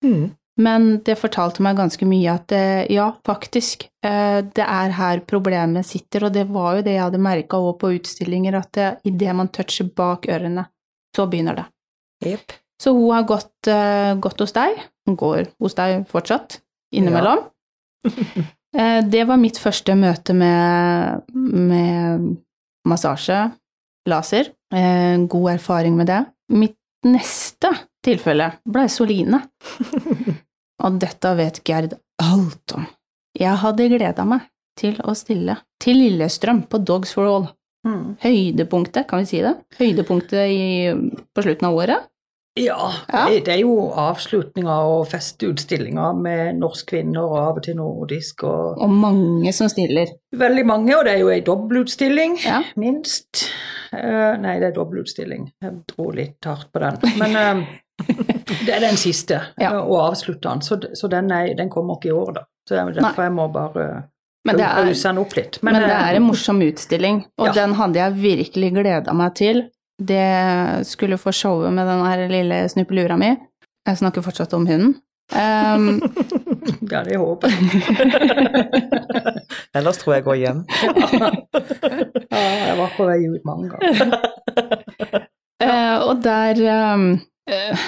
Mm. 0.07 0.31
Men 0.61 0.99
det 1.07 1.17
fortalte 1.17 1.65
meg 1.65 1.79
ganske 1.79 2.05
mye 2.05 2.35
at 2.35 2.53
eh, 2.53 2.83
ja, 2.93 3.07
faktisk, 3.25 3.87
eh, 4.05 4.43
det 4.45 4.65
er 4.67 4.97
her 4.99 5.23
problemet 5.29 5.88
sitter, 5.88 6.27
og 6.27 6.35
det 6.35 6.45
var 6.53 6.77
jo 6.77 6.85
det 6.85 6.97
jeg 6.99 7.05
hadde 7.07 7.23
merka 7.25 7.61
òg 7.62 7.79
på 7.81 7.95
utstillinger, 7.97 8.59
at 8.61 8.73
det, 8.77 8.91
idet 9.09 9.37
man 9.38 9.49
toucher 9.55 9.88
bak 9.97 10.29
ørene, 10.29 10.67
så 11.17 11.27
begynner 11.31 11.62
det. 11.62 11.67
Yep. 12.27 12.59
Så 12.83 12.93
hun 12.93 13.15
har 13.15 13.25
gått, 13.29 13.71
eh, 13.71 14.12
gått 14.21 14.45
hos 14.45 14.53
deg, 14.53 14.77
hun 15.09 15.17
går 15.17 15.49
hos 15.62 15.79
deg 15.79 16.05
fortsatt, 16.11 16.61
innimellom. 16.93 17.47
Ja. 18.05 18.12
det 19.12 19.25
var 19.29 19.41
mitt 19.41 19.59
første 19.61 19.97
møte 19.97 20.37
med, 20.37 21.33
med 21.33 22.29
massasje, 22.89 23.47
laser. 24.09 24.53
Eh, 24.74 25.16
god 25.29 25.51
erfaring 25.53 25.97
med 25.97 26.07
det. 26.07 26.24
Mitt 26.53 26.79
neste 27.07 27.72
tilfelle 28.05 28.53
ble 28.68 28.87
Soline. 28.91 29.43
Og 30.83 30.99
dette 31.03 31.35
vet 31.39 31.61
Gerd 31.68 31.97
alt 32.22 32.74
om. 32.76 32.87
Jeg 33.39 33.57
hadde 33.62 33.89
gleda 33.93 34.24
meg 34.28 34.49
til 34.78 34.97
å 35.05 35.14
stille 35.16 35.59
til 35.83 35.99
Lillestrøm 36.01 36.64
på 36.70 36.80
Dogs 36.85 37.12
for 37.16 37.28
All. 37.28 37.47
Mm. 37.87 38.16
Høydepunktet, 38.22 39.07
kan 39.11 39.22
vi 39.24 39.28
si 39.33 39.41
det? 39.43 39.57
Høydepunktet 39.78 40.51
i, 40.55 40.62
på 41.35 41.45
slutten 41.45 41.68
av 41.70 41.78
året? 41.80 42.09
Ja, 42.61 42.91
Ja. 43.09 43.22
Det, 43.30 43.39
det 43.47 43.53
er 43.55 43.61
jo 43.62 43.89
avslutninger 43.97 44.89
og 44.93 45.07
festeutstillinger 45.09 46.12
med 46.20 46.59
norsk 46.61 46.91
kvinner 46.93 47.24
og 47.24 47.39
av 47.41 47.61
og 47.61 47.64
til 47.64 47.78
nordisk 47.78 48.45
og 48.45 48.76
Og 48.85 48.91
mange 48.93 49.53
som 49.57 49.70
stiller. 49.72 50.12
Veldig 50.37 50.64
mange, 50.68 50.93
og 50.99 51.07
det 51.09 51.14
er 51.14 51.22
jo 51.22 51.30
ei 51.33 51.41
dobbeltutstilling, 51.47 52.37
Ja. 52.45 52.61
minst. 52.76 53.47
Uh, 53.93 54.37
nei, 54.41 54.59
det 54.61 54.68
er 54.70 54.76
dobbeltutstilling. 54.76 55.49
Jeg 55.64 55.72
dro 55.95 56.11
litt 56.12 56.45
hardt 56.45 56.68
på 56.72 56.80
den. 56.85 57.01
Men 57.20 57.37
eh, 57.41 57.64
det 58.66 58.72
er 58.76 58.80
den 58.84 58.96
siste, 59.00 59.40
Ja. 59.61 59.72
eh, 59.72 59.80
og 59.82 59.98
avslutter 60.11 60.48
den. 60.50 60.62
Så, 60.66 60.78
så 60.98 61.09
den, 61.12 61.30
er, 61.32 61.53
den 61.59 61.70
kommer 61.70 61.98
ikke 61.98 62.09
i 62.12 62.16
år, 62.16 62.32
da. 62.40 62.44
Så 62.68 62.78
derfor 62.94 63.22
jeg 63.26 63.32
må 63.34 63.48
bare 63.53 63.86
Men 64.46 64.57
det 64.59 64.64
er, 64.66 64.90
den 64.94 65.18
opp 65.18 65.36
litt. 65.36 65.59
men 65.62 65.74
det 65.74 65.88
eh, 65.90 66.09
er 66.11 66.18
en 66.18 66.26
morsom 66.26 66.61
utstilling, 66.62 67.24
og 67.38 67.46
Ja. 67.50 67.53
den 67.62 67.74
hadde 67.78 67.98
jeg 67.98 68.18
virkelig 68.22 68.72
gleda 68.74 69.12
meg 69.14 69.34
til. 69.38 69.64
Det 70.03 70.86
skulle 70.88 71.18
få 71.18 71.30
showet 71.32 71.72
med 71.72 71.86
den 71.86 72.05
her 72.07 72.28
lille 72.28 72.68
snuppelura 72.68 73.16
mi. 73.18 73.36
Jeg 73.86 73.98
snakker 73.98 74.22
fortsatt 74.22 74.55
om 74.55 74.66
hunden. 74.66 74.94
Um, 75.32 76.03
Ja, 76.92 77.03
det 77.07 77.16
håper 77.18 77.48
jeg. 77.48 77.59
Ellers 79.78 79.98
tror 79.98 80.12
jeg 80.14 80.20
jeg 80.20 80.24
går 80.26 80.34
hjem. 80.40 80.64
Ja, 82.30 82.40
jeg 82.68 82.76
var 82.78 82.92
på 82.96 83.07
vei 83.09 83.18
ut 83.30 83.44
mange 83.48 83.70
ganger. 83.72 85.26
Uh, 85.62 85.98
og 86.11 86.22
der 86.24 86.59
um, 86.94 87.07
eh, 87.51 87.86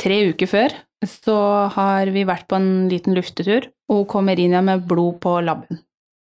Tre 0.00 0.16
uker 0.32 0.48
før 0.48 0.72
så 1.04 1.36
har 1.74 2.08
vi 2.12 2.26
vært 2.28 2.46
på 2.48 2.56
en 2.56 2.88
liten 2.88 3.14
luftetur, 3.16 3.66
og 3.92 4.06
kommer 4.08 4.38
inn 4.40 4.54
igjen 4.54 4.66
med 4.68 4.86
blod 4.88 5.18
på 5.20 5.34
labben. 5.44 5.80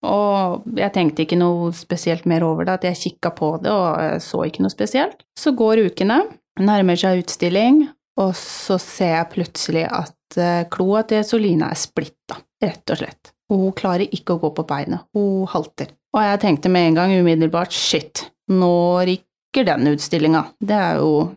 Og 0.06 0.66
jeg 0.78 0.92
tenkte 0.94 1.24
ikke 1.24 1.38
noe 1.40 1.72
spesielt 1.76 2.26
mer 2.28 2.44
over 2.46 2.66
det, 2.68 2.76
at 2.78 2.88
jeg 2.90 3.00
kikka 3.00 3.32
på 3.36 3.50
det 3.64 3.72
og 3.72 4.22
så 4.22 4.44
ikke 4.46 4.64
noe 4.64 4.72
spesielt. 4.72 5.24
Så 5.38 5.54
går 5.56 5.86
ukene, 5.88 6.20
nærmer 6.60 7.00
seg 7.00 7.24
utstilling, 7.24 7.86
og 8.20 8.32
så 8.38 8.78
ser 8.80 9.14
jeg 9.16 9.32
plutselig 9.34 9.86
at 9.88 10.38
eh, 10.40 10.66
kloa 10.72 11.02
til 11.08 11.24
Solina 11.26 11.70
er 11.72 11.80
splitta, 11.80 12.38
rett 12.64 12.92
og 12.92 13.00
slett. 13.00 13.32
Og 13.52 13.62
hun 13.62 13.74
klarer 13.78 14.08
ikke 14.10 14.36
å 14.36 14.42
gå 14.42 14.52
på 14.56 14.66
beinet, 14.68 15.06
hun 15.16 15.46
halter. 15.52 15.92
Og 16.16 16.22
jeg 16.24 16.42
tenkte 16.42 16.72
med 16.72 16.90
en 16.90 17.00
gang 17.00 17.12
umiddelbart 17.18 17.74
shit, 17.76 18.24
nå 18.50 18.72
rykker 19.06 19.66
den 19.68 19.92
utstillinga. 19.92 20.46
Det 20.58 20.76
er 20.76 21.02
jo, 21.02 21.28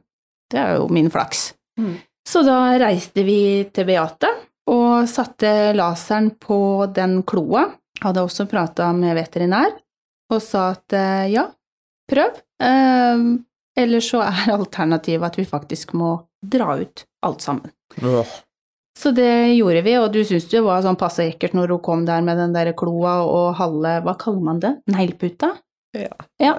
det 0.51 0.59
er 0.59 0.75
jo 0.79 0.87
min 0.93 1.09
flaks. 1.13 1.53
Mm. 1.79 1.95
Så 2.29 2.41
da 2.45 2.57
reiste 2.81 3.23
vi 3.25 3.39
til 3.73 3.87
Beate 3.89 4.29
og 4.69 5.07
satte 5.09 5.71
laseren 5.77 6.31
på 6.41 6.59
den 6.93 7.21
kloa. 7.23 7.67
Hadde 8.03 8.21
også 8.23 8.45
prata 8.49 8.91
med 8.95 9.15
veterinær 9.17 9.73
og 10.31 10.41
sa 10.45 10.69
at 10.75 10.93
eh, 10.93 11.31
ja, 11.33 11.47
prøv. 12.09 12.37
Eh, 12.61 13.23
eller 13.79 14.03
så 14.03 14.21
er 14.27 14.51
alternativet 14.57 15.25
at 15.31 15.39
vi 15.39 15.47
faktisk 15.49 15.93
må 15.97 16.13
dra 16.45 16.75
ut 16.79 17.05
alt 17.25 17.41
sammen. 17.43 17.71
Så 18.99 19.11
det 19.15 19.55
gjorde 19.55 19.81
vi, 19.85 19.93
og 19.97 20.11
du 20.11 20.19
syntes 20.27 20.49
det 20.51 20.59
var 20.65 20.81
sånn 20.83 20.97
passe 20.99 21.23
ekkelt 21.29 21.53
når 21.55 21.71
hun 21.77 21.81
kom 21.85 22.01
der 22.07 22.21
med 22.25 22.37
den 22.39 22.51
der 22.55 22.73
kloa 22.77 23.21
og 23.23 23.53
halve 23.59 23.97
Hva 24.03 24.15
kaller 24.19 24.43
man 24.43 24.59
det? 24.59 24.73
Negleputa? 24.91 25.53
Ja. 25.95 26.11
Ja, 26.37 26.53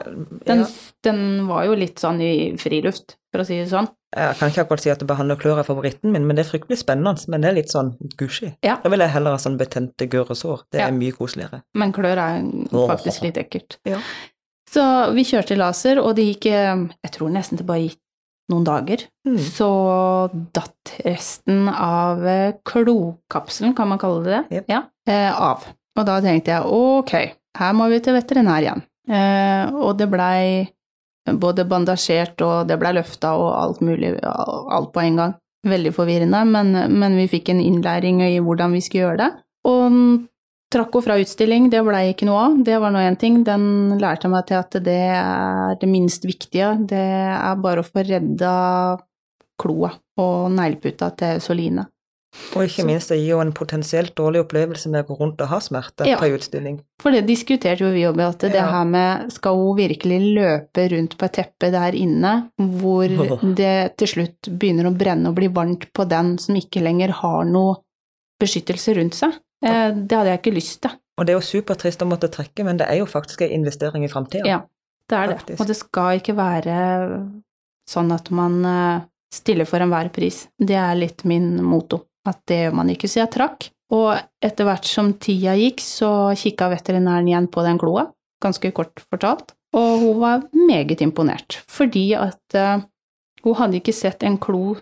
Den, 0.46 0.64
Ja. 0.64 0.66
den 1.06 1.20
var 1.46 1.66
jo 1.68 1.76
litt 1.78 2.00
sånn 2.02 2.18
i 2.24 2.56
friluft, 2.58 3.16
for 3.30 3.42
å 3.42 3.46
si 3.46 3.58
det 3.60 3.68
sånn. 3.70 3.88
Jeg 4.16 4.36
kan 4.40 4.50
ikke 4.50 4.64
akkurat 4.64 4.82
si 4.82 4.90
at 4.90 5.02
behandler 5.06 5.38
klør 5.38 5.60
er 5.62 5.66
favoritten 5.68 6.10
min, 6.10 6.24
men 6.26 6.34
det 6.38 6.42
er 6.44 6.50
fryktelig 6.50 6.80
spennende. 6.80 7.22
Men 7.30 7.44
det 7.44 7.50
er 7.50 7.56
litt 7.60 7.70
sånn 7.70 7.92
gushy. 8.18 8.50
Ja. 8.66 8.76
Da 8.82 8.90
vil 8.90 9.04
jeg 9.04 9.12
heller 9.14 9.36
ha 9.36 9.38
sånn 9.38 9.58
betente 9.60 10.08
gørresår. 10.10 10.64
Det 10.72 10.80
Ja. 10.80 10.88
er 10.88 10.92
mye 10.96 11.12
koseligere. 11.14 11.62
Men 11.74 11.92
klør 11.92 12.18
er 12.18 12.42
faktisk 12.90 13.22
litt 13.22 13.38
ekkelt. 13.38 13.78
Ja. 13.86 14.00
Så 14.70 14.82
vi 15.14 15.22
kjørte 15.26 15.56
laser, 15.58 15.98
og 16.02 16.14
det 16.16 16.26
gikk 16.26 16.46
eh, 16.46 16.86
Jeg 17.04 17.12
tror 17.12 17.30
nesten 17.30 17.58
det 17.58 17.66
bare 17.66 17.88
gikk 17.88 17.98
noen 18.50 18.64
dager. 18.64 19.04
Mm. 19.26 19.38
Så 19.38 19.70
datt 20.52 20.94
resten 21.04 21.68
av 21.68 22.24
eh, 22.26 22.52
klokapselen, 22.66 23.74
kan 23.76 23.88
man 23.88 23.98
kalle 23.98 24.24
det 24.24 24.30
det, 24.50 24.56
yep. 24.56 24.64
ja, 24.68 24.82
eh, 25.06 25.30
av. 25.30 25.66
Og 25.98 26.06
da 26.06 26.20
tenkte 26.20 26.50
jeg 26.54 26.62
ok, 26.66 27.14
her 27.58 27.72
må 27.78 27.88
vi 27.90 28.00
til 28.00 28.14
veterinær 28.14 28.62
igjen. 28.62 28.82
Og 29.74 29.96
det 29.98 30.06
blei 30.10 30.68
både 31.38 31.66
bandasjert 31.68 32.40
og 32.46 32.70
det 32.70 32.78
blei 32.80 32.94
løfta 32.96 33.34
og 33.38 33.50
alt 33.54 33.84
mulig, 33.84 34.14
alt 34.24 34.90
på 34.94 35.04
en 35.04 35.22
gang. 35.22 35.36
Veldig 35.68 35.92
forvirrende, 35.92 36.40
men, 36.48 36.72
men 36.96 37.16
vi 37.20 37.28
fikk 37.28 37.50
en 37.52 37.60
innlæring 37.60 38.22
i 38.24 38.38
hvordan 38.40 38.72
vi 38.72 38.80
skulle 38.84 39.04
gjøre 39.04 39.20
det. 39.20 39.30
Og 39.68 39.98
trakk 40.72 40.94
henne 40.94 41.04
fra 41.04 41.18
utstilling, 41.20 41.68
det 41.72 41.82
blei 41.84 42.06
ikke 42.14 42.28
noe 42.28 42.46
av. 42.46 42.58
Det 42.64 42.78
var 42.80 42.94
nå 42.94 43.02
én 43.04 43.18
ting. 43.20 43.42
Den 43.44 43.98
lærte 44.00 44.30
meg 44.32 44.48
til 44.48 44.60
at 44.60 44.80
det 44.86 44.98
er 45.12 45.76
det 45.80 45.90
minst 45.90 46.24
viktige. 46.24 46.72
Det 46.88 47.06
er 47.28 47.60
bare 47.60 47.84
å 47.84 47.86
få 47.86 48.06
redda 48.06 48.54
kloa 49.60 49.92
og 50.20 50.50
negleputa 50.56 51.10
til 51.20 51.42
Soline. 51.44 51.84
Og 52.54 52.62
ikke 52.62 52.84
minst, 52.86 53.10
det 53.10 53.18
gir 53.18 53.32
jo 53.34 53.40
en 53.42 53.50
potensielt 53.52 54.12
dårlig 54.18 54.44
opplevelse 54.44 54.90
med 54.90 55.02
å 55.04 55.08
gå 55.08 55.16
rundt 55.20 55.40
og 55.42 55.48
ha 55.50 55.58
smerte 55.62 56.06
Ja. 56.06 56.16
på 56.18 56.26
en 56.28 56.36
utstilling. 56.38 56.76
For 57.02 57.10
det 57.10 57.24
diskuterte 57.26 57.80
jo 57.82 57.90
vi 57.90 58.04
òg, 58.06 58.20
at 58.20 58.38
det 58.38 58.54
Ja. 58.54 58.70
her 58.70 58.84
med 58.84 59.32
skal 59.32 59.56
hun 59.56 59.76
virkelig 59.76 60.34
løpe 60.34 60.88
rundt 60.92 61.16
på 61.18 61.24
et 61.24 61.32
teppe 61.32 61.70
der 61.72 61.92
inne, 61.92 62.50
hvor 62.58 63.08
det 63.56 63.96
til 63.96 64.06
slutt 64.08 64.42
begynner 64.58 64.86
å 64.90 64.96
brenne 64.96 65.28
og 65.28 65.34
bli 65.34 65.48
varmt 65.48 65.92
på 65.92 66.08
den 66.08 66.38
som 66.38 66.54
ikke 66.54 66.80
lenger 66.82 67.10
har 67.10 67.44
noe 67.44 67.76
beskyttelse 68.40 68.94
rundt 68.96 69.14
seg? 69.14 69.32
Eh, 69.64 69.90
Det 69.92 70.12
hadde 70.16 70.30
jeg 70.30 70.42
ikke 70.42 70.54
lyst 70.54 70.80
til. 70.82 70.90
Og 71.18 71.26
det 71.26 71.34
er 71.34 71.40
jo 71.40 71.60
supertrist 71.60 72.00
å 72.00 72.08
måtte 72.08 72.30
trekke, 72.30 72.64
men 72.64 72.76
det 72.78 72.86
er 72.88 72.98
jo 72.98 73.06
faktisk 73.06 73.42
en 73.42 73.50
investering 73.50 74.04
i 74.04 74.08
framtida. 74.08 74.46
Ja, 74.46 74.62
det 75.08 75.18
er 75.18 75.26
det. 75.46 75.60
Og 75.60 75.66
det 75.66 75.76
skal 75.76 76.18
ikke 76.20 76.34
være 76.34 77.30
sånn 77.88 78.12
at 78.14 78.30
man 78.30 78.64
eh, 78.64 79.00
stiller 79.32 79.66
for 79.66 79.80
enhver 79.80 80.08
pris. 80.12 80.46
Det 80.58 80.76
er 80.76 80.94
litt 80.94 81.24
min 81.24 81.62
motto. 81.62 82.04
At 82.28 82.40
det 82.50 82.58
gjør 82.64 82.74
man 82.80 82.90
ikke. 82.92 83.08
Så 83.08 83.22
jeg 83.22 83.32
trakk. 83.32 83.70
Og 83.90 84.12
etter 84.44 84.68
hvert 84.68 84.86
som 84.86 85.14
tida 85.18 85.56
gikk, 85.58 85.80
så 85.82 86.30
kikka 86.38 86.68
veterinæren 86.70 87.26
igjen 87.26 87.48
på 87.50 87.64
den 87.66 87.78
kloa, 87.80 88.04
ganske 88.42 88.70
kort 88.76 89.02
fortalt, 89.10 89.56
og 89.74 90.04
hun 90.04 90.20
var 90.20 90.44
meget 90.54 91.02
imponert. 91.02 91.58
Fordi 91.66 92.12
at 92.14 92.54
uh, 92.54 92.84
hun 93.42 93.58
hadde 93.58 93.80
ikke 93.80 93.94
sett 93.96 94.22
en 94.22 94.38
klo 94.38 94.76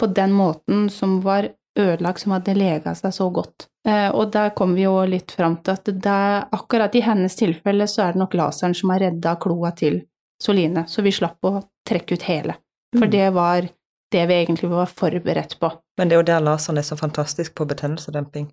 på 0.00 0.08
den 0.16 0.32
måten 0.32 0.88
som 0.88 1.18
var 1.24 1.50
ødelagt, 1.76 2.22
som 2.24 2.32
hadde 2.32 2.56
lega 2.56 2.94
seg 2.96 3.12
så 3.12 3.28
godt. 3.34 3.68
Uh, 3.84 4.08
og 4.16 4.32
der 4.32 4.54
kom 4.56 4.72
vi 4.78 4.86
jo 4.86 4.96
litt 5.04 5.36
fram 5.36 5.58
til 5.60 5.76
at 5.76 5.92
det 6.08 6.18
akkurat 6.56 6.96
i 6.96 7.04
hennes 7.04 7.36
tilfelle 7.36 7.84
så 7.90 8.06
er 8.06 8.16
det 8.16 8.22
nok 8.24 8.34
laseren 8.40 8.74
som 8.74 8.94
har 8.94 9.04
redda 9.04 9.36
kloa 9.44 9.74
til 9.76 10.00
Soline, 10.40 10.86
så 10.88 11.04
vi 11.04 11.12
slapp 11.12 11.44
å 11.44 11.58
trekke 11.84 12.16
ut 12.16 12.28
hele. 12.32 12.56
For 12.96 13.06
Mm. 13.06 13.10
det 13.12 13.30
var 13.34 13.68
det 14.12 14.26
vi 14.30 14.34
egentlig 14.40 14.70
var 14.70 14.86
forberedt 14.86 15.58
på. 15.60 15.68
Men 15.98 16.10
det 16.10 16.16
er 16.16 16.22
jo 16.22 16.26
der 16.26 16.42
laseren 16.42 16.78
er 16.78 16.86
så 16.86 16.96
fantastisk 16.98 17.54
på 17.54 17.66
betennelsedemping. 17.70 18.48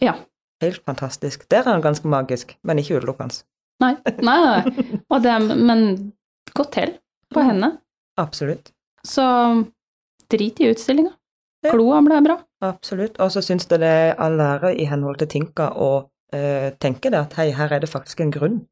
Ja. 0.00 0.14
Helt 0.62 0.80
fantastisk. 0.84 1.44
Der 1.50 1.64
er 1.66 1.74
han 1.74 1.84
ganske 1.84 2.08
magisk, 2.08 2.56
men 2.64 2.78
ikke 2.80 2.96
utelukkende. 2.96 3.42
Nei, 3.84 3.92
nei, 4.24 4.36
nei. 4.40 4.94
Og 5.12 5.20
det, 5.22 5.34
men 5.60 6.12
godt 6.56 6.72
til 6.78 6.94
på 7.34 7.44
henne. 7.44 7.74
Absolutt. 8.16 8.72
Så 9.04 9.24
drit 10.32 10.60
i 10.60 10.70
utstillinga. 10.72 11.12
Kloa 11.66 12.00
ble 12.06 12.20
bra. 12.24 12.38
Absolutt. 12.64 13.18
Og 13.20 13.32
så 13.34 13.42
syns 13.44 13.66
jeg 13.68 13.82
det 13.82 13.90
er 13.90 14.14
all 14.22 14.40
ære 14.40 14.72
i 14.80 14.86
henhold 14.88 15.18
til 15.20 15.28
Tinka 15.28 15.68
å 15.76 15.90
eh, 16.32 16.70
tenke 16.80 17.12
det 17.12 17.20
at 17.20 17.36
hei, 17.40 17.50
her 17.56 17.74
er 17.76 17.84
det 17.84 17.90
faktisk 17.92 18.22
en 18.24 18.32
grunn. 18.32 18.62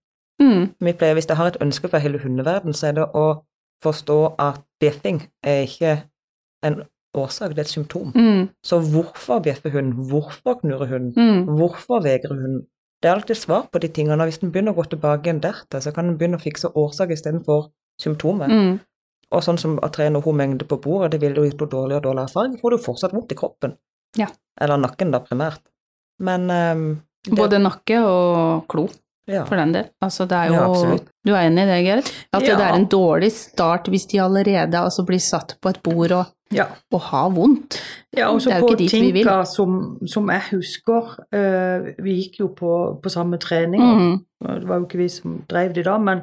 Mm, 0.42 0.72
Vi 0.80 0.92
pleier, 0.92 1.14
Hvis 1.14 1.28
jeg 1.28 1.36
har 1.36 1.52
et 1.52 1.60
ønske 1.62 1.88
for 1.88 2.02
hele 2.02 2.18
hundeverden, 2.18 2.74
så 2.74 2.88
er 2.88 2.96
det 2.98 3.06
å 3.14 3.44
forstå 3.84 4.18
at 4.40 4.62
bjeffing 4.80 5.20
er 5.44 5.66
ikke 5.68 5.94
en 6.64 6.80
årsak, 7.14 7.54
det 7.54 7.58
er 7.58 7.66
et 7.68 7.72
symptom. 7.72 8.12
mm, 8.14 8.48
Så 8.64 8.78
hvorfor 8.80 9.42
bjeffer 9.44 9.70
hun? 9.70 9.92
Hvorfor 10.10 10.60
knurrer 10.60 10.86
hun? 10.92 11.12
mm. 11.16 11.44
Hvorfor 11.58 12.02
vegrer 12.04 12.34
hun? 12.40 12.62
Det 13.02 13.10
er 13.10 13.14
alltid 13.18 13.36
svar 13.36 13.66
på 13.72 13.78
de 13.80 13.88
tingene. 13.88 14.20
og 14.22 14.28
Hvis 14.30 14.42
en 14.42 14.50
begynner 14.52 14.72
å 14.72 14.78
gå 14.80 14.84
tilbake 14.90 15.28
igjen 15.28 15.40
dertil, 15.44 15.80
så 15.82 15.92
kan 15.94 16.08
en 16.08 16.16
begynne 16.18 16.38
å 16.38 16.42
fikse 16.42 16.70
årsak 16.74 17.10
istedenfor 17.12 17.68
symptomet. 18.00 18.48
Mm. 18.50 18.78
Og 19.34 19.42
sånn 19.42 19.58
som 19.58 19.78
å 19.82 19.90
trene 19.92 20.14
noe 20.18 20.32
mengde 20.36 20.64
på 20.68 20.78
bordet, 20.80 21.10
det 21.12 21.20
vil 21.20 21.34
jo 21.36 21.44
gi 21.44 21.52
dårligere 21.56 21.96
og 22.00 22.02
dårligere 22.06 22.28
erfaring, 22.28 22.58
får 22.60 22.70
du 22.70 22.78
fortsatt 22.78 23.12
vondt 23.12 23.32
i 23.32 23.38
kroppen. 23.38 23.76
Ja. 24.16 24.28
Eller 24.60 24.78
nakken, 24.78 25.10
da, 25.10 25.20
primært. 25.20 25.60
Men 26.22 26.48
um, 26.50 26.84
det, 27.26 27.36
Både 27.36 27.58
nakke 27.58 27.98
og 28.06 28.66
klo, 28.70 28.86
ja. 29.30 29.44
for 29.48 29.56
den 29.60 29.74
del. 29.74 29.90
Altså, 30.02 30.26
det 30.28 30.38
er 30.38 30.52
jo 30.52 30.54
Ja. 30.54 30.98
Du 31.24 31.32
er 31.32 31.46
enig 31.46 31.64
i 31.64 31.70
det, 31.70 31.84
Gerrit? 31.86 32.12
At 32.32 32.42
Ja. 32.42 32.56
det 32.56 32.64
er 32.64 32.74
en 32.74 32.86
dårlig 32.86 33.32
start 33.32 33.88
hvis 33.88 34.06
de 34.06 34.20
allerede 34.20 34.76
altså, 34.76 35.04
blir 35.06 35.18
satt 35.18 35.56
på 35.62 35.68
et 35.68 35.82
bord 35.82 36.12
og, 36.12 36.24
og 36.92 37.00
har 37.00 37.30
vondt. 37.30 37.80
Ja, 38.16 38.28
og 38.28 38.42
så 38.42 38.50
på 38.60 38.76
ting 38.76 39.12
vi 39.12 39.24
som, 39.24 39.98
som 40.06 40.28
jeg 40.30 40.42
husker 40.52 41.16
uh, 41.34 42.04
Vi 42.04 42.14
gikk 42.20 42.40
jo 42.40 42.48
på, 42.54 43.00
på 43.02 43.08
samme 43.08 43.38
trening. 43.38 43.82
Mm. 43.82 44.18
Det 44.44 44.68
var 44.68 44.76
jo 44.76 44.84
ikke 44.84 44.98
vi 44.98 45.08
som 45.08 45.42
drev 45.48 45.74
det 45.74 45.86
da, 45.86 45.96
men, 45.98 46.22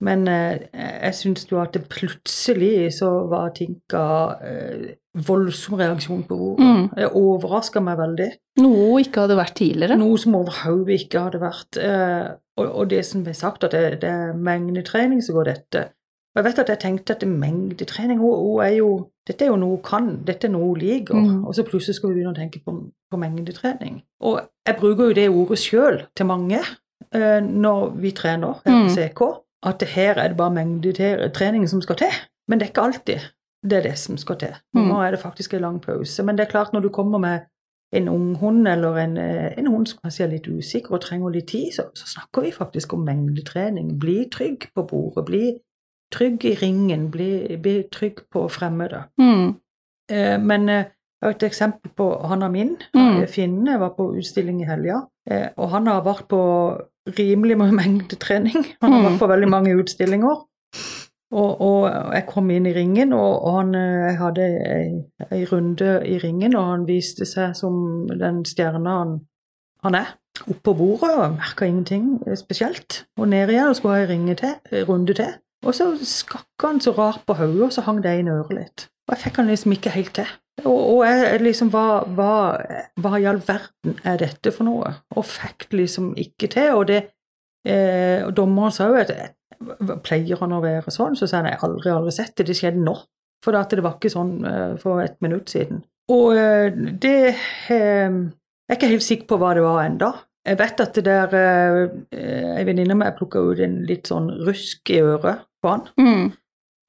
men 0.00 0.26
eh, 0.28 0.62
jeg 0.72 1.14
syns 1.18 1.46
jo 1.50 1.58
at 1.60 1.74
det 1.76 1.82
plutselig 1.92 2.92
så 2.96 3.10
var 3.28 3.50
Tinka 3.56 4.02
eh, 4.44 4.88
voldsom 5.26 5.76
reaksjon 5.80 6.22
på 6.28 6.38
ordet. 6.50 6.64
Mm. 6.66 6.88
Det 6.96 7.08
overraska 7.18 7.82
meg 7.84 7.98
veldig. 8.00 8.28
Noe 8.62 8.84
hun 8.92 9.02
ikke 9.04 9.24
hadde 9.26 9.36
vært 9.40 9.56
tidligere. 9.58 9.98
Noe 10.00 10.18
som 10.22 10.36
overhodet 10.38 10.96
ikke 11.04 11.24
hadde 11.26 11.40
vært. 11.42 11.76
Eh, 11.82 12.28
og, 12.60 12.66
og 12.66 12.90
det 12.92 13.04
som 13.08 13.24
ble 13.26 13.34
sagt, 13.36 13.64
at 13.66 13.74
det, 13.76 14.00
det 14.04 14.10
er 14.10 14.36
mengdetrening 14.36 15.20
som 15.24 15.36
går 15.36 15.50
dette. 15.50 15.84
Og 16.30 16.38
jeg 16.40 16.46
vet 16.46 16.60
at 16.62 16.68
jeg 16.70 16.78
tenkte 16.84 17.14
at 17.16 17.22
det 17.24 17.26
er 17.28 17.38
mengdetrening 17.42 18.20
hun, 18.22 18.36
hun 18.38 18.60
er 18.64 18.76
jo, 18.78 18.90
Dette 19.26 19.44
er 19.44 19.50
jo 19.52 19.56
noe 19.60 19.76
hun 19.76 19.82
kan, 19.84 20.06
dette 20.26 20.48
er 20.48 20.50
noe 20.54 20.70
hun 20.72 20.78
liker. 20.80 21.18
Mm. 21.18 21.42
Og 21.46 21.54
så 21.54 21.62
plutselig 21.66 21.98
skal 21.98 22.10
vi 22.10 22.16
begynne 22.20 22.32
å 22.32 22.38
tenke 22.38 22.62
på, 22.64 22.72
på 23.10 23.18
mengdetrening. 23.20 24.00
Og 24.26 24.40
jeg 24.66 24.78
bruker 24.80 25.10
jo 25.10 25.16
det 25.18 25.26
ordet 25.30 25.58
sjøl 25.60 26.00
til 26.18 26.26
mange 26.30 26.58
eh, 26.62 27.40
når 27.44 27.92
vi 28.00 28.14
trener 28.16 28.62
her 28.64 28.72
Mm. 28.74 28.86
på 28.88 28.94
CK, 28.96 29.22
at 29.66 29.82
her 29.82 30.14
er 30.14 30.28
det 30.28 30.36
bare 30.36 30.54
mengdetrening 30.54 31.68
som 31.68 31.82
skal 31.82 31.96
til. 31.96 32.14
Men 32.48 32.60
det 32.60 32.66
er 32.66 32.72
ikke 32.72 32.88
alltid 32.88 33.30
det 33.62 33.78
er 33.78 33.82
det 33.82 33.98
som 33.98 34.16
skal 34.16 34.38
til. 34.40 34.54
Mm. 34.74 34.86
Nå 34.88 35.00
er 35.02 35.10
det 35.10 35.20
faktisk 35.20 35.54
en 35.54 35.60
lang 35.60 35.80
pause. 35.82 36.22
Men 36.22 36.38
det 36.38 36.46
er 36.46 36.50
klart, 36.50 36.72
når 36.72 36.80
du 36.80 36.88
kommer 36.88 37.18
med 37.18 37.40
en 37.92 38.08
ung 38.08 38.34
hund 38.34 38.68
eller 38.68 38.96
en, 38.96 39.16
eh, 39.16 39.58
en 39.58 39.66
hund 39.66 39.86
som 39.86 39.98
kanskje 40.02 40.24
er 40.24 40.30
litt 40.30 40.48
usikker 40.48 40.94
og 40.94 41.00
trenger 41.00 41.28
litt 41.28 41.48
tid, 41.48 41.72
så, 41.74 41.82
så 41.94 42.06
snakker 42.06 42.42
vi 42.42 42.52
faktisk 42.52 42.94
om 42.94 43.04
mengdetrening. 43.04 43.98
Bli 43.98 44.28
trygg 44.32 44.70
på 44.74 44.82
bordet, 44.82 45.24
bli 45.26 45.58
trygg 46.12 46.44
i 46.44 46.54
ringen, 46.54 47.10
bli, 47.10 47.56
bli 47.62 47.82
trygg 47.92 48.24
på 48.32 48.46
fremmede. 48.48 49.04
Mm. 49.20 49.54
Eh, 50.10 50.38
men, 50.40 50.68
eh, 50.68 50.84
Jeg 51.20 51.28
har 51.28 51.34
et 51.34 51.42
eksempel 51.42 51.90
på 51.92 52.26
han 52.28 52.42
er 52.42 52.48
min. 52.48 52.76
Mm. 52.94 53.26
Finne 53.28 53.74
var 53.78 53.90
på 53.90 54.06
utstilling 54.16 54.62
i 54.62 54.64
helga, 54.64 55.02
eh, 55.30 55.50
og 55.56 55.68
han 55.68 55.86
har 55.86 56.00
vært 56.00 56.28
på 56.28 56.40
rimelig 57.18 57.58
mye 57.60 57.74
mengdetrening. 57.74 58.66
Han 58.82 58.96
har 58.96 59.06
vært 59.08 59.20
på 59.22 59.30
veldig 59.30 59.50
mange 59.50 59.76
utstillinger. 59.78 60.42
Og, 61.30 61.60
og 61.62 61.84
jeg 62.10 62.24
kom 62.26 62.48
inn 62.50 62.66
i 62.66 62.74
ringen, 62.74 63.12
og, 63.14 63.44
og 63.46 63.58
han 63.60 63.74
eh, 63.78 64.06
jeg 64.08 64.16
hadde 64.18 64.46
ei, 65.28 65.44
runde 65.46 65.92
i 66.06 66.16
ringen, 66.18 66.56
og 66.58 66.72
han 66.72 66.86
viste 66.88 67.26
seg 67.28 67.54
som 67.58 68.08
den 68.10 68.42
stjerna 68.48 68.96
han, 69.02 69.12
han 69.86 69.98
er. 70.00 70.16
Oppå 70.40 70.72
på 70.72 70.74
bordet, 70.78 71.12
og 71.14 71.36
merka 71.36 71.68
ingenting 71.68 72.16
eh, 72.26 72.34
spesielt. 72.38 73.04
Og 73.20 73.30
ned 73.30 73.52
igjen 73.52 73.70
og 73.70 73.78
skulle 73.78 74.00
ha 74.00 74.10
ei 74.10 74.34
eh, 74.34 74.82
runde 74.88 75.14
til. 75.14 75.36
Og 75.66 75.76
så 75.76 75.92
skakka 76.02 76.72
han 76.72 76.82
så 76.82 76.96
rart 76.96 77.22
på 77.28 77.36
hodet, 77.38 77.62
og 77.68 77.72
så 77.76 77.84
hang 77.86 78.02
det 78.02 78.16
i 78.18 78.26
øret 78.26 78.56
litt. 78.56 78.88
Og 79.10 79.16
jeg 79.16 79.24
fikk 79.24 79.40
han 79.40 79.50
liksom 79.50 79.72
ikke 79.74 79.90
helt 79.90 80.12
til. 80.20 80.28
Og, 80.62 80.76
og 80.78 81.00
jeg 81.08 81.40
liksom 81.42 81.72
hva, 81.72 82.04
hva, 82.14 82.32
hva 83.02 83.18
i 83.18 83.26
all 83.26 83.40
verden 83.42 83.96
er 84.06 84.20
dette 84.20 84.52
for 84.54 84.68
noe? 84.68 84.92
Og 85.18 85.26
fikk 85.26 85.66
liksom 85.74 86.12
ikke 86.20 86.46
til. 86.52 86.76
Og 86.78 86.84
det 86.92 87.00
eh, 87.66 88.22
dommeren 88.36 88.70
sa 88.74 88.86
jo 88.86 89.00
at 89.00 89.10
eh, 89.10 89.32
pleier 90.06 90.38
han 90.38 90.54
å 90.54 90.62
være 90.62 90.94
sånn? 90.94 91.18
Så 91.18 91.26
sa 91.26 91.40
han 91.40 91.50
jeg 91.50 91.58
har 91.58 91.72
aldri, 91.72 91.90
aldri 91.90 92.14
sett 92.14 92.36
det. 92.38 92.46
Det 92.52 92.58
skjedde 92.60 92.84
nå. 92.86 92.94
For 93.42 93.56
det 93.56 93.82
var 93.82 93.96
ikke 93.96 94.12
sånn 94.14 94.34
eh, 94.46 94.74
for 94.78 95.02
et 95.02 95.18
minutt 95.24 95.50
siden. 95.50 95.82
Og 96.14 96.36
eh, 96.38 96.70
det 97.02 97.16
eh, 97.34 98.10
Jeg 98.10 98.76
er 98.76 98.78
ikke 98.78 98.92
helt 98.92 99.06
sikker 99.06 99.30
på 99.32 99.40
hva 99.42 99.54
det 99.58 99.64
var 99.66 99.82
enda. 99.88 100.12
Jeg 100.46 100.56
vet 100.60 100.82
at 100.86 100.94
det 100.96 101.04
der 101.08 101.34
eh, 102.14 102.54
Ei 102.60 102.66
venninne 102.68 102.94
av 102.94 103.00
meg 103.02 103.16
plukka 103.18 103.42
ut 103.42 103.64
en 103.64 103.80
litt 103.88 104.06
sånn 104.10 104.30
rusk 104.46 104.92
i 104.94 105.02
øret 105.02 105.42
på 105.60 105.74
han. 105.74 105.88
Mm. 105.98 106.30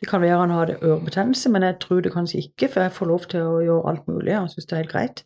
Det 0.02 0.10
kan 0.10 0.22
være 0.24 0.38
han 0.42 0.50
hadde 0.56 0.80
ørebetennelse, 0.82 1.50
men 1.54 1.62
jeg 1.68 1.76
tror 1.84 2.02
det 2.02 2.12
kanskje 2.16 2.40
ikke, 2.42 2.70
for 2.74 2.82
jeg 2.82 2.92
får 2.96 3.08
lov 3.12 3.26
til 3.30 3.42
å 3.46 3.60
gjøre 3.62 3.90
alt 3.92 4.08
mulig. 4.10 4.34
Han 4.34 4.50
syns 4.50 4.66
det 4.66 4.74
er 4.74 4.82
helt 4.82 4.94
greit. 4.96 5.24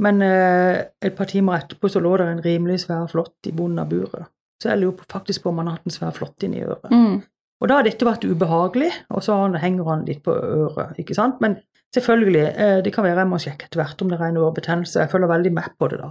Men 0.00 0.22
eh, 0.24 0.78
et 1.04 1.14
par 1.14 1.28
timer 1.30 1.58
etterpå 1.60 1.90
så 1.92 2.00
lå 2.02 2.16
det 2.18 2.26
en 2.32 2.40
rimelig 2.44 2.80
svær 2.86 3.04
flått 3.12 3.46
i 3.46 3.52
bunnen 3.52 3.78
av 3.84 3.90
buret. 3.92 4.26
Så 4.62 4.70
jeg 4.72 4.80
lurer 4.80 4.96
på- 4.96 5.06
faktisk 5.12 5.42
på 5.44 5.50
om 5.52 5.58
han 5.60 5.68
har 5.68 5.76
hatt 5.76 5.86
en 5.86 5.94
svær 5.94 6.14
flått 6.16 6.42
inni 6.48 6.64
øret. 6.64 6.90
Mm. 6.90 7.20
Og 7.60 7.68
da 7.68 7.76
har 7.78 7.84
dette 7.86 8.04
vært 8.08 8.24
ubehagelig, 8.24 8.90
og 9.10 9.22
så 9.22 9.36
henger 9.60 9.84
han 9.92 10.04
litt 10.08 10.22
på 10.24 10.32
øret, 10.34 10.96
ikke 10.98 11.14
sant. 11.14 11.36
Men 11.44 11.58
selvfølgelig, 11.94 12.46
eh, 12.56 12.80
det 12.82 12.92
kan 12.96 13.04
være 13.04 13.22
jeg 13.22 13.28
må 13.30 13.38
sjekke 13.44 13.68
etter 13.68 13.82
hvert 13.82 14.02
om 14.02 14.08
det 14.10 14.18
er 14.20 14.24
en 14.32 14.40
ørebetennelse. 14.40 15.00
Jeg 15.04 15.10
følger 15.12 15.28
veldig 15.30 15.52
med 15.52 15.68
på 15.78 15.88
det 15.92 16.00
da. 16.00 16.10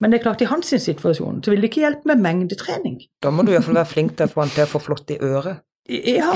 Men 0.00 0.10
det 0.12 0.18
er 0.20 0.24
klart, 0.26 0.42
i 0.42 0.50
hans 0.50 0.66
situasjon 0.66 1.40
så 1.42 1.50
vil 1.54 1.62
det 1.62 1.70
ikke 1.70 1.86
hjelpe 1.86 2.04
med 2.10 2.20
mengdetrening. 2.20 2.98
Da 3.22 3.30
må 3.30 3.46
du 3.46 3.52
iallfall 3.54 3.78
være 3.78 3.86
flink 3.94 4.16
til 4.18 4.26
å 4.26 4.32
få 4.34 4.42
han 4.44 4.52
til 4.52 4.66
å 4.66 4.72
få 4.74 4.82
flått 4.82 5.14
i 5.14 5.18
øret. 5.24 5.62
Ja, 5.88 6.32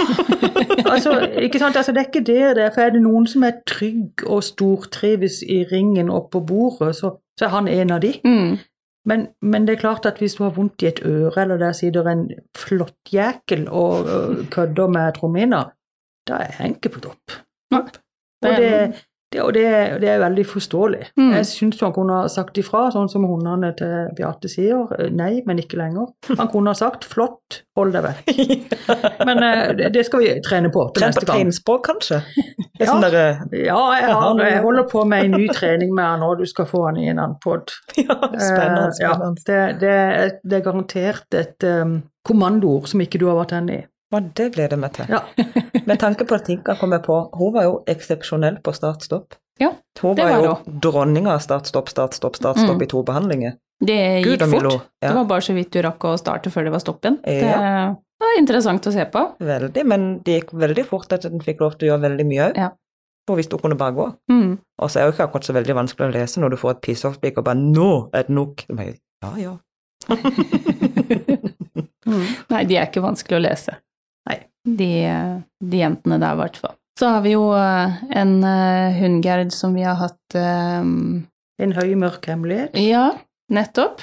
altså, 0.92 1.14
ikke 1.42 1.58
sant? 1.58 1.76
Altså, 1.76 1.92
det 1.92 1.98
er 1.98 2.06
ikke 2.06 2.26
det 2.26 2.56
det 2.56 2.64
er, 2.64 2.70
for 2.74 2.84
er 2.84 2.92
det 2.94 3.02
noen 3.02 3.26
som 3.26 3.42
er 3.46 3.62
trygg 3.66 4.22
og 4.26 4.44
stortrives 4.46 5.40
i 5.42 5.64
ringen 5.72 6.10
og 6.10 6.28
på 6.30 6.42
bordet, 6.46 6.94
så, 6.96 7.16
så 7.38 7.48
er 7.48 7.54
han 7.56 7.68
en 7.68 7.90
av 7.96 8.02
de. 8.04 8.12
Mm. 8.24 8.58
Men, 9.10 9.26
men 9.42 9.66
det 9.66 9.74
er 9.74 9.80
klart 9.80 10.06
at 10.06 10.20
hvis 10.20 10.36
du 10.38 10.44
har 10.44 10.54
vondt 10.54 10.82
i 10.84 10.90
et 10.90 11.00
øre, 11.04 11.34
eller 11.42 11.58
der 11.58 11.72
sitter 11.72 12.06
en 12.06 12.26
flott 12.56 13.12
jækel 13.12 13.66
og 13.68 14.06
kødder 14.52 14.92
med 14.92 15.14
trommehinna, 15.16 15.64
da 16.28 16.42
er 16.44 16.58
Henke 16.60 16.92
på 16.92 17.00
topp. 17.00 17.38
Ja. 17.72 17.84
Og 18.42 18.56
det, 18.56 19.04
det, 19.32 19.40
og 19.44 19.52
det, 19.54 19.62
det 20.02 20.08
er 20.10 20.18
veldig 20.18 20.42
forståelig. 20.50 21.04
Mm. 21.20 21.28
Jeg 21.36 21.46
syns 21.46 21.80
han 21.84 21.92
kunne 21.94 22.16
ha 22.22 22.28
sagt 22.32 22.58
ifra, 22.58 22.88
sånn 22.90 23.06
som 23.12 23.22
hundene 23.30 23.68
til 23.78 24.08
Beate 24.18 24.48
sier. 24.50 24.88
Nei, 25.14 25.40
men 25.46 25.60
ikke 25.62 25.78
lenger. 25.78 26.08
Han 26.34 26.48
kunne 26.50 26.72
ha 26.72 26.78
sagt 26.78 27.04
'flott, 27.06 27.60
hold 27.78 27.92
deg 27.94 28.08
vekk'. 28.08 28.74
Men 29.28 29.42
eh, 29.46 29.72
det- 29.78 29.92
det 29.94 30.04
skal 30.06 30.20
vi 30.24 30.32
trene 30.42 30.70
på 30.74 30.88
til 30.94 31.02
Tren 31.04 31.14
på 31.14 31.26
tegnspråk, 31.30 31.84
kanskje? 31.86 32.22
Ja. 32.80 32.86
sånn 32.90 33.02
der, 33.06 33.16
Ja, 33.52 33.78
jeg, 34.00 34.10
har, 34.14 34.38
jeg 34.40 34.62
holder 34.64 34.86
på 34.90 35.04
med 35.06 35.24
en 35.24 35.30
ny 35.38 35.46
trening 35.52 35.94
med 35.94 36.04
han, 36.04 36.22
og 36.26 36.38
du 36.38 36.46
skal 36.46 36.66
få 36.66 36.86
han 36.88 36.96
i 36.96 37.08
en 37.12 37.18
annen 37.18 37.36
pod. 37.44 37.70
ja, 37.96 38.16
spennende. 38.34 38.90
Eh, 38.90 39.04
ja, 39.04 40.30
det 40.42 40.58
er 40.58 40.64
garantert 40.64 41.34
et 41.34 41.62
um, 41.64 42.02
kommandoord 42.26 42.88
som 42.90 43.00
ikke 43.00 43.18
du 43.20 43.26
har 43.28 43.36
vært 43.44 43.52
enig 43.60 43.78
i. 43.78 43.86
Og 44.12 44.30
det 44.34 44.48
gleder 44.56 44.74
jeg 44.74 44.82
meg 44.82 44.92
til. 44.96 45.06
Ja. 45.12 45.20
Med 45.88 45.98
tanke 46.02 46.24
på 46.26 46.34
at 46.34 46.44
Tinka 46.48 46.74
kommer 46.80 46.98
på, 47.04 47.16
hun 47.38 47.52
var 47.54 47.68
jo 47.68 47.76
eksepsjonell 47.90 48.58
på 48.64 48.72
start-stopp. 48.74 49.36
Ja, 49.60 49.72
Hun 50.00 50.16
var 50.16 50.30
var 50.32 50.44
jo 50.44 50.54
dronninga 50.80 51.34
av 51.36 51.42
start-stopp, 51.44 51.90
start-stopp, 51.92 52.36
start-stopp 52.40 52.78
Mm. 52.78 52.82
i 52.82 52.86
to 52.90 53.02
behandlinger. 53.04 53.56
Det 53.80 53.96
gikk 54.24 54.40
Gud, 54.40 54.42
fort. 54.50 54.86
Ja. 55.02 55.08
Det 55.08 55.14
var 55.16 55.24
bare 55.28 55.44
så 55.44 55.54
vidt 55.54 55.70
du 55.72 55.82
rakk 55.84 56.04
å 56.04 56.14
starte 56.18 56.50
før 56.52 56.64
det 56.64 56.72
var 56.72 56.80
stopp 56.80 57.04
igjen. 57.04 57.18
Det 57.24 58.26
var 58.26 58.38
interessant 58.38 58.86
å 58.88 58.92
se 58.92 59.04
på. 59.04 59.22
veldig, 59.40 59.84
men 59.86 60.18
det 60.24 60.40
gikk 60.42 60.50
veldig 60.52 60.84
fort 60.88 61.12
at 61.12 61.24
hun 61.24 61.40
fikk 61.40 61.60
lov 61.60 61.76
til 61.78 61.88
å 61.88 61.92
gjøre 61.94 62.04
veldig 62.08 62.26
mye 62.26 62.48
òg. 62.50 62.56
Ja. 62.56 62.70
hvis 63.30 63.46
hun 63.52 63.60
kunne 63.60 63.76
bare 63.78 63.94
gå. 63.94 64.06
Mm. 64.32 64.58
Og 64.82 64.90
så 64.90 64.98
er 64.98 65.04
det 65.04 65.12
jo 65.12 65.14
ikke 65.14 65.28
akkurat 65.28 65.44
så 65.46 65.54
veldig 65.54 65.74
vanskelig 65.76 66.08
å 66.08 66.12
lese 66.18 66.40
når 66.40 66.50
du 66.50 66.56
får 66.56 66.70
et 66.70 66.80
piss-off-blikk 66.82 67.38
og 67.38 67.44
bare 67.44 67.56
'Nå 67.60 68.10
er 68.12 68.22
det 68.26 68.34
nok'. 68.34 68.66
Bare, 68.74 68.94
Ja, 69.22 69.36
ja. 69.36 69.56
Mm. 72.10 72.26
Nei, 72.50 72.64
de 72.64 72.76
er 72.76 72.88
ikke 72.88 73.02
vanskelig 73.04 73.36
å 73.38 73.42
lese. 73.44 73.76
De, 74.68 74.92
de 75.64 75.80
jentene 75.80 76.20
der, 76.20 76.36
i 76.36 76.40
hvert 76.42 76.58
fall. 76.60 76.76
Så 77.00 77.08
har 77.14 77.22
vi 77.24 77.32
jo 77.32 77.46
eh, 77.56 78.00
en 78.20 78.34
uh, 78.44 78.92
hunngerd 78.98 79.54
som 79.56 79.72
vi 79.76 79.86
har 79.86 79.96
hatt 79.96 80.36
um, 80.36 81.22
En 81.60 81.72
høy, 81.76 81.94
mørk 81.96 82.28
hemmelighet. 82.28 82.76
Ja, 82.80 83.06
nettopp. 83.52 84.02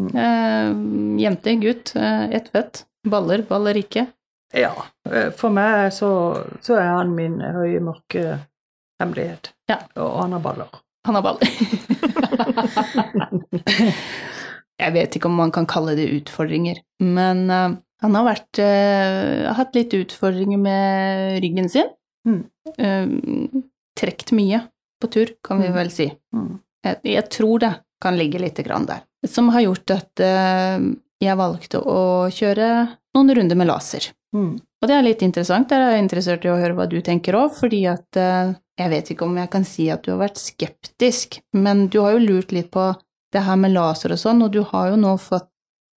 Mm. 0.00 0.10
Uh, 0.12 1.20
jente, 1.22 1.56
gutt, 1.60 1.94
uh, 1.96 2.26
ett 2.32 2.50
fett. 2.52 2.84
Baller, 3.08 3.44
baller 3.48 3.76
ikke. 3.80 4.06
Ja, 4.54 4.72
eh, 5.10 5.30
for 5.34 5.50
meg 5.54 5.90
så, 5.94 6.08
så 6.62 6.78
er 6.78 6.92
han 6.94 7.14
min 7.16 7.40
høye, 7.42 7.80
mørke 7.82 8.38
hemmelighet. 9.02 9.50
Ja. 9.70 9.80
Og 9.98 10.20
han 10.22 10.36
har 10.36 10.44
baller. 10.44 10.70
Han 11.08 11.18
har 11.18 11.24
baller. 11.26 11.48
Jeg 14.84 14.90
vet 14.94 15.16
ikke 15.16 15.30
om 15.30 15.36
man 15.38 15.52
kan 15.54 15.66
kalle 15.70 15.94
det 15.98 16.06
utfordringer, 16.16 16.80
men 17.02 17.44
eh, 17.50 17.76
han 18.04 18.14
har 18.18 18.26
vært, 18.28 18.60
uh, 18.60 19.52
hatt 19.56 19.74
litt 19.76 19.94
utfordringer 19.96 20.60
med 20.60 21.38
ryggen 21.44 21.70
sin. 21.72 21.88
Mm. 22.28 22.42
Uh, 22.78 23.62
trekt 23.98 24.32
mye 24.36 24.62
på 25.00 25.10
tur, 25.12 25.32
kan 25.44 25.60
vi 25.62 25.68
Mm. 25.70 25.74
vel 25.78 25.90
si. 25.92 26.06
Mm. 26.34 26.52
Jeg, 26.84 27.00
jeg 27.16 27.30
tror 27.32 27.58
det 27.64 27.72
kan 28.04 28.16
ligge 28.18 28.40
litt 28.42 28.60
grann 28.66 28.86
der. 28.88 29.02
Som 29.26 29.48
har 29.54 29.64
gjort 29.64 29.90
at 29.94 30.20
uh, 30.20 30.78
jeg 31.24 31.36
valgte 31.40 31.80
å 31.80 32.28
kjøre 32.28 32.68
noen 33.16 33.34
runder 33.38 33.56
med 33.56 33.68
laser. 33.70 34.10
Mm. 34.34 34.58
Og 34.82 34.88
det 34.90 34.96
er 34.98 35.06
litt 35.06 35.22
interessant. 35.24 35.68
Der 35.70 35.80
er 35.80 35.94
jeg 35.94 36.02
interessert 36.04 36.44
i 36.44 36.50
å 36.52 36.58
høre 36.60 36.74
hva 36.76 36.84
du 36.90 36.98
tenker 37.00 37.36
òg, 37.38 37.54
fordi 37.56 37.84
at 37.88 38.18
eh, 38.20 38.50
jeg 38.76 38.90
vet 38.92 39.12
ikke 39.14 39.24
om 39.24 39.38
jeg 39.38 39.48
kan 39.52 39.64
si 39.64 39.86
at 39.88 40.02
du 40.04 40.10
har 40.12 40.18
vært 40.26 40.36
skeptisk, 40.42 41.38
men 41.56 41.86
du 41.88 42.00
har 42.02 42.16
jo 42.18 42.24
lurt 42.26 42.52
litt 42.52 42.68
på 42.74 42.90
det 43.32 43.44
her 43.46 43.56
med 43.56 43.72
laser 43.72 44.12
og 44.12 44.20
sånn, 44.20 44.42
og 44.44 44.50
du 44.52 44.60
har 44.74 44.90
jo 44.90 44.98
nå 45.00 45.14
fått 45.22 45.48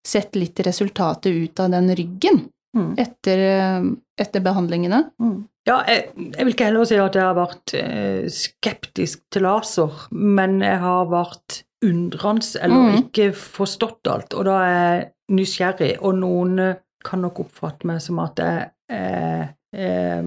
sett 0.06 0.36
litt 0.38 0.60
resultatet 0.66 1.32
ut 1.34 1.60
av 1.64 1.72
den 1.74 1.90
ryggen 1.98 2.44
Mm. 2.76 2.90
etter, 3.00 3.38
eh, 3.38 3.84
etter 4.20 4.42
behandlingene. 4.44 4.98
Mm. 5.22 5.46
Ja, 5.66 5.78
jeg, 5.88 6.10
jeg 6.36 6.44
vil 6.44 6.52
ikke 6.52 6.66
heller 6.68 6.84
si 6.84 6.98
at 7.00 7.14
jeg 7.16 7.24
har 7.24 7.34
vært 7.38 7.72
eh, 7.74 8.26
skeptisk 8.28 9.22
til 9.32 9.46
laser, 9.46 9.94
men 10.12 10.58
jeg 10.60 10.78
har 10.82 11.06
vært 11.08 11.62
undrende 11.86 12.44
eller 12.60 12.76
Mm. 12.76 12.98
ikke 13.00 13.30
forstått 13.32 14.10
alt, 14.12 14.34
og 14.36 14.44
da 14.44 14.58
er 14.66 14.76
jeg 15.00 15.08
nysgjerrig, 15.38 15.96
og 16.02 16.14
noen 16.20 16.76
kan 17.02 17.22
nok 17.24 17.40
oppfatte 17.46 17.88
meg 17.88 18.00
som 18.04 18.18
at 18.18 18.36
jeg 18.44 18.70
er 18.90 19.48
eh, 19.72 20.22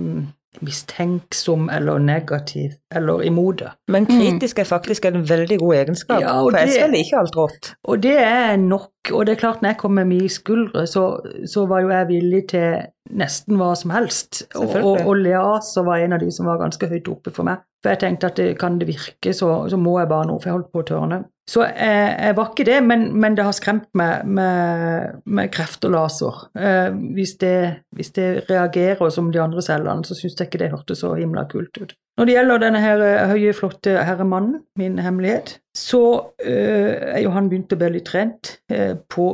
mistenksom 0.66 1.70
eller 1.70 2.00
negativ 2.00 2.72
eller 2.96 3.24
imot 3.24 3.60
det. 3.60 3.72
Men 3.88 4.06
kritisk 4.10 4.60
er 4.60 4.68
faktisk 4.68 5.06
en 5.06 5.22
veldig 5.30 5.60
god 5.62 5.76
egenskap. 5.76 6.22
Ja, 6.22 6.40
og 6.42 6.52
for 6.52 6.58
jeg 6.58 6.68
det- 6.68 6.76
svelger 6.80 7.04
ikke 7.04 7.20
alt 7.20 7.36
rått. 7.38 7.74
Og 7.84 8.02
det 8.04 8.18
er 8.18 8.56
nok, 8.58 8.92
og 9.14 9.26
det 9.26 9.36
er 9.36 9.40
klart 9.40 9.62
når 9.62 9.70
jeg 9.70 9.78
kom 9.78 9.92
med 9.92 10.06
mine 10.06 10.30
skuldre, 10.30 10.88
så, 10.88 11.20
så 11.46 11.66
var 11.70 11.82
jo 11.82 11.90
jeg 11.90 12.08
villig 12.08 12.48
til 12.50 12.76
nesten 13.10 13.58
hva 13.58 13.76
som 13.78 13.90
helst. 13.94 14.44
Og, 14.56 14.76
og, 14.84 15.06
og 15.06 15.16
Leaser 15.18 15.84
var 15.86 15.98
en 15.98 16.14
av 16.14 16.20
de 16.20 16.32
som 16.32 16.46
var 16.46 16.60
ganske 16.62 16.88
høyt 16.90 17.08
oppe 17.10 17.32
for 17.32 17.44
meg. 17.44 17.58
For 17.84 17.94
jeg 17.94 18.00
tenkte 18.00 18.28
at 18.28 18.36
det, 18.38 18.58
kan 18.60 18.78
det 18.80 18.88
virke, 18.90 19.34
så, 19.34 19.70
så 19.70 19.78
må 19.80 20.00
jeg 20.00 20.10
bare 20.10 20.28
noe, 20.28 20.40
for 20.42 20.50
jeg 20.50 20.58
holdt 20.58 20.72
på 20.74 20.82
å 20.84 20.88
tørne. 20.90 21.24
Så 21.50 21.64
jeg, 21.66 22.10
jeg 22.22 22.36
var 22.38 22.50
ikke 22.52 22.66
det, 22.68 22.76
men, 22.86 23.08
men 23.18 23.34
det 23.38 23.46
har 23.48 23.56
skremt 23.58 23.88
meg 23.98 24.28
med, 24.38 25.16
med 25.26 25.50
kreft 25.56 25.86
og 25.88 25.96
laser. 25.96 26.44
Eh, 26.60 26.92
hvis, 27.16 27.32
det, 27.42 27.54
hvis 27.98 28.12
det 28.14 28.28
reagerer 28.52 29.10
som 29.16 29.32
de 29.34 29.42
andre 29.42 29.64
cellene, 29.66 30.06
så 30.06 30.14
syns 30.20 30.36
jeg 30.38 30.50
ikke 30.52 30.62
det 30.62 30.70
hørtes 30.76 31.02
så 31.02 31.16
himla 31.18 31.48
kult 31.50 31.80
ut. 31.82 31.96
Når 32.20 32.28
det 32.28 32.36
gjelder 32.36 32.62
denne 32.66 32.82
her 32.84 33.02
eh, 33.08 33.32
høye, 33.32 33.56
flotte 33.58 33.96
herremannen, 34.06 34.60
min 34.78 35.00
hemmelighet, 35.02 35.56
så 35.80 36.04
eh, 36.44 37.16
er 37.16 37.24
jo 37.24 37.34
han 37.34 37.50
begynt 37.50 37.74
å 37.74 37.80
bli 37.82 37.90
litt 37.96 38.10
trent 38.12 38.54
eh, 38.70 38.94
på 39.10 39.30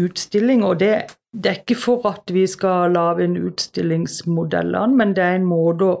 utstilling, 0.00 0.64
og 0.66 0.78
det, 0.82 0.94
det 1.36 1.52
er 1.52 1.60
ikke 1.62 1.78
for 1.78 2.08
at 2.10 2.32
vi 2.34 2.46
skal 2.50 2.96
lage 2.96 3.28
en 3.28 3.36
utstillingsmodell 3.46 4.74
av 4.74 4.88
han, 4.88 4.96
men 4.98 5.14
det 5.16 5.24
er 5.26 5.38
en 5.38 5.46
måte 5.48 5.86
å, 5.86 5.96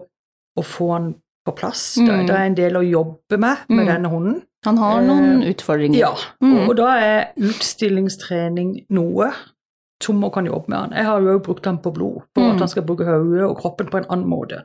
å 0.58 0.64
få 0.66 0.90
han 0.96 1.12
på 1.46 1.54
plass. 1.56 1.94
Det, 2.00 2.08
Mm. 2.10 2.26
det 2.28 2.34
er 2.36 2.46
en 2.50 2.56
del 2.58 2.76
å 2.76 2.84
jobbe 2.84 3.38
med 3.40 3.66
med 3.68 3.84
Mm. 3.84 3.86
denne 3.94 4.08
hunden. 4.12 4.40
Han 4.66 4.76
har 4.78 5.00
noen 5.02 5.42
utfordringer. 5.48 5.98
Ja, 5.98 6.14
Mm. 6.42 6.68
og, 6.68 6.76
da 6.76 6.88
er 7.00 7.32
utstillingstrening 7.38 8.84
noe 8.90 9.30
som 10.02 10.16
man 10.20 10.30
kan 10.30 10.46
jobbe 10.46 10.68
med 10.68 10.78
han. 10.78 10.92
Jeg 10.96 11.04
har 11.04 11.20
jo 11.20 11.34
også 11.38 11.44
brukt 11.46 11.64
han 11.66 11.78
på 11.78 11.92
blod, 11.92 12.22
for 12.34 12.42
Mm. 12.44 12.50
at 12.54 12.58
han 12.58 12.68
skal 12.68 12.82
bruke 12.82 13.04
hodet 13.04 13.42
og 13.48 13.56
kroppen 13.58 13.86
på 13.90 13.98
en 13.98 14.06
annen 14.10 14.28
måte. 14.28 14.62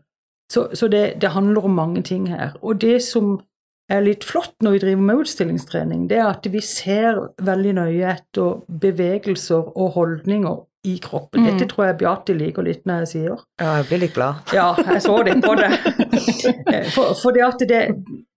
Så, 0.51 0.67
så 0.75 0.87
det, 0.89 1.19
det 1.19 1.29
handler 1.31 1.65
om 1.65 1.71
mange 1.75 2.01
ting 2.03 2.27
her. 2.27 2.53
Og 2.61 2.79
det 2.79 3.01
som 3.03 3.41
er 3.89 4.01
litt 4.01 4.23
flott 4.23 4.53
når 4.63 4.71
vi 4.71 4.79
driver 4.79 5.01
med 5.01 5.15
utstillingstrening, 5.23 6.07
det 6.07 6.17
er 6.17 6.27
at 6.29 6.45
vi 6.51 6.59
ser 6.61 7.19
veldig 7.41 7.73
nøye 7.75 8.13
etter 8.15 8.61
bevegelser 8.69 9.71
og 9.77 9.91
holdninger 9.93 10.63
i 10.85 10.97
kroppen. 11.01 11.41
Mm. 11.41 11.45
Dette 11.57 11.67
tror 11.73 11.85
jeg 11.87 11.97
Beate 11.97 12.33
liker 12.37 12.63
litt 12.63 12.85
når 12.85 12.99
jeg 13.03 13.07
sier. 13.07 13.37
Ja, 13.59 13.75
jeg 13.77 13.85
blir 13.89 13.99
litt 14.05 14.13
glad. 14.13 14.35
Ja, 14.53 14.73
jeg 14.77 15.01
så 15.01 15.23
det 15.25 15.41
på 15.43 15.55
det. 15.55 15.71
Eh, 16.73 16.89
For, 16.93 17.13
for 17.21 17.31
det 17.31 17.41
at 17.45 17.59
det 17.67 17.81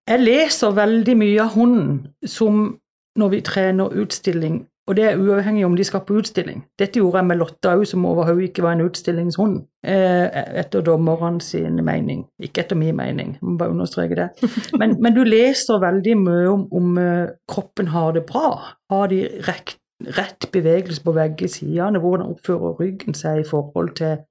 Jeg 0.08 0.24
leser 0.24 0.72
veldig 0.72 1.14
mye 1.20 1.40
av 1.42 1.52
hunden 1.52 1.96
som 2.24 2.78
når 3.18 3.32
vi 3.34 3.40
trener 3.44 3.96
utstilling, 4.00 4.62
og 4.88 4.96
det 4.96 5.04
er 5.04 5.18
uavhengig 5.20 5.66
om 5.66 5.74
de 5.76 5.84
skal 5.84 6.00
på 6.06 6.16
utstilling. 6.16 6.62
Dette 6.80 7.02
gjorde 7.02 7.20
jeg 7.20 7.28
med 7.28 7.36
Lotta 7.42 7.74
òg, 7.76 7.82
som 7.90 8.06
overhodet 8.08 8.46
ikke 8.48 8.64
var 8.64 8.76
en 8.76 8.86
utstillingshund, 8.86 9.58
eh, 9.84 10.38
etter 10.62 10.86
dommerne 10.86 11.42
sin 11.44 11.82
mening. 11.84 12.22
Ikke 12.40 12.64
etter 12.64 12.78
min 12.78 12.96
mening, 12.96 13.34
jeg 13.36 13.44
må 13.44 13.58
bare 13.60 13.74
understreke 13.74 14.16
det. 14.16 14.28
Men, 14.80 14.96
men 15.02 15.12
du 15.12 15.24
leser 15.26 15.82
veldig 15.82 16.16
mye 16.22 16.48
om, 16.54 16.64
om 16.72 16.98
eh, 17.02 17.34
kroppen 17.50 17.92
har 17.92 18.16
det 18.16 18.24
bra. 18.30 18.48
Har 18.90 19.12
de 19.12 19.26
rett, 19.48 19.76
rett 20.16 20.48
bevegelse 20.52 21.04
på 21.04 21.12
begge 21.12 21.52
sidene? 21.52 22.00
Hvordan 22.00 22.32
oppfører 22.32 22.80
ryggen 22.80 23.18
seg 23.18 23.42
i 23.42 23.48
forhold 23.50 23.96
til 24.00 24.22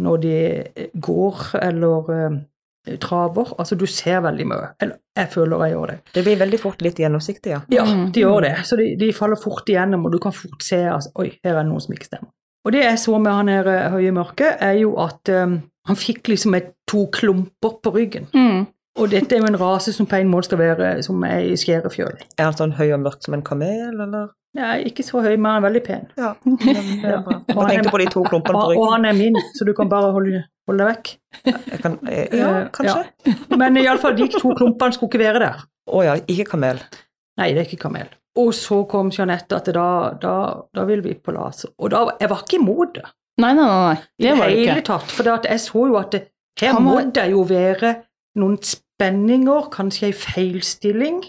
når 0.00 0.16
de 0.22 0.36
går 1.00 1.44
eller 1.60 2.12
eh, 2.16 2.38
traver? 3.02 3.52
Altså, 3.58 3.76
du 3.78 3.86
ser 3.90 4.20
veldig 4.24 4.46
mye. 4.46 4.68
Eller 4.82 4.96
jeg 5.16 5.28
føler 5.32 5.64
jeg 5.66 5.74
gjør 5.74 5.86
det. 5.92 5.96
Det 6.14 6.24
blir 6.24 6.38
veldig 6.44 6.60
fort 6.62 6.82
litt 6.86 6.98
gjennomsiktig, 7.02 7.50
ja. 7.54 7.60
Ja, 7.72 7.84
Mm. 7.84 8.12
de 8.12 8.20
gjør 8.20 8.40
det. 8.46 8.54
Så 8.68 8.76
de, 8.78 8.96
de 9.00 9.12
faller 9.12 9.36
fort 9.42 9.68
igjennom, 9.68 10.04
og 10.06 10.12
du 10.12 10.18
kan 10.22 10.32
fort 10.32 10.62
se 10.62 10.76
altså, 10.84 11.10
Oi, 11.18 11.30
her 11.44 11.54
er 11.56 11.62
det 11.62 11.70
noe 11.72 11.80
som 11.80 11.94
ikke 11.94 12.08
stemmer. 12.10 12.30
Og 12.66 12.72
det 12.72 12.82
jeg 12.84 12.98
så 12.98 13.18
med 13.22 13.32
han 13.32 13.48
her 13.48 13.66
eh, 13.70 13.90
høye 13.90 14.12
mørke, 14.12 14.48
er 14.60 14.72
jo 14.80 14.96
at 14.98 15.28
um, 15.30 15.60
han 15.86 15.96
fikk 15.96 16.28
liksom 16.32 16.54
et, 16.58 16.72
to 16.86 17.06
klumper 17.14 17.76
på 17.82 17.90
ryggen. 17.94 18.26
Mm. 18.34 18.66
Og 18.96 19.10
dette 19.12 19.36
er 19.36 19.42
jo 19.42 19.48
en 19.50 19.58
rase 19.60 19.92
som 19.92 20.08
på 20.08 20.16
en 20.16 20.30
måte 20.32 20.48
skal 20.48 20.60
være 20.62 20.90
som 21.04 21.22
er 21.28 21.50
i 21.50 21.56
skjærefjøl. 21.60 22.16
Er 22.38 22.48
han 22.48 22.56
sånn 22.56 22.74
høy 22.78 22.88
og 22.96 23.02
mørk 23.04 23.24
som 23.24 23.36
en 23.36 23.44
kamel, 23.44 23.92
eller? 23.92 24.30
Nei, 24.56 24.76
ikke 24.88 25.04
så 25.04 25.20
høy, 25.20 25.34
men 25.34 25.50
han 25.50 25.58
er 25.58 25.64
veldig 25.66 25.82
pen. 25.84 26.04
Ja, 26.16 26.30
det 26.64 26.76
er 27.04 27.24
bra. 27.24 27.40
Jeg 27.44 27.66
tenkte 27.74 27.92
på 27.92 28.00
de 28.00 28.06
to 28.14 28.22
klumpene 28.24 28.56
på 28.56 28.68
ryggen. 28.70 28.82
og 28.82 28.94
han 28.94 29.08
er 29.10 29.18
min, 29.18 29.36
så 29.58 29.66
du 29.68 29.74
kan 29.76 29.90
bare 29.92 30.14
holde, 30.16 30.40
holde 30.68 30.80
deg 30.84 30.92
vekk. 30.94 31.10
Jeg 31.44 31.80
kan, 31.82 31.98
eh, 32.08 32.38
ja, 32.40 32.52
kanskje. 32.72 33.02
kanskje. 33.26 33.58
Men 33.60 33.76
iallfall, 33.82 34.16
de 34.16 34.30
to 34.32 34.54
klumpene 34.56 34.96
skulle 34.96 35.12
ikke 35.12 35.24
være 35.26 35.42
der. 35.44 35.66
Å 35.92 36.06
ja, 36.06 36.16
ikke 36.24 36.48
kamel. 36.54 36.80
Nei, 37.36 37.50
det 37.52 37.62
er 37.62 37.68
ikke 37.68 37.82
kamel. 37.84 38.08
Og 38.40 38.50
så 38.56 38.82
kom 38.88 39.12
Jeanette 39.12 39.60
at 39.60 39.68
da, 39.76 39.86
da, 40.20 40.34
da 40.76 40.88
vil 40.88 41.04
vi 41.04 41.14
på 41.20 41.36
laser. 41.36 41.72
Og 41.80 41.92
da, 41.92 42.02
jeg 42.20 42.32
var 42.32 42.42
ikke 42.44 42.60
imot 42.60 42.96
det 42.96 43.04
Nei, 43.36 43.52
nei, 43.52 43.64
nei. 43.68 43.92
nei. 43.92 43.96
i 44.16 44.24
Det 44.24 44.32
ikke. 44.32 44.48
I 44.48 44.56
det 44.56 44.68
hele 44.70 44.84
tatt. 44.88 45.12
For 45.12 45.28
jeg 45.44 45.60
så 45.60 45.84
jo 45.90 45.96
at 46.00 46.14
det, 46.16 46.22
her 46.62 46.78
må 46.80 46.96
det 47.12 47.26
jo 47.34 47.42
være 47.44 47.92
noen 48.40 48.56
spenninger, 48.96 49.68
kanskje 49.74 50.08
ei 50.10 50.12
feilstilling. 50.16 51.22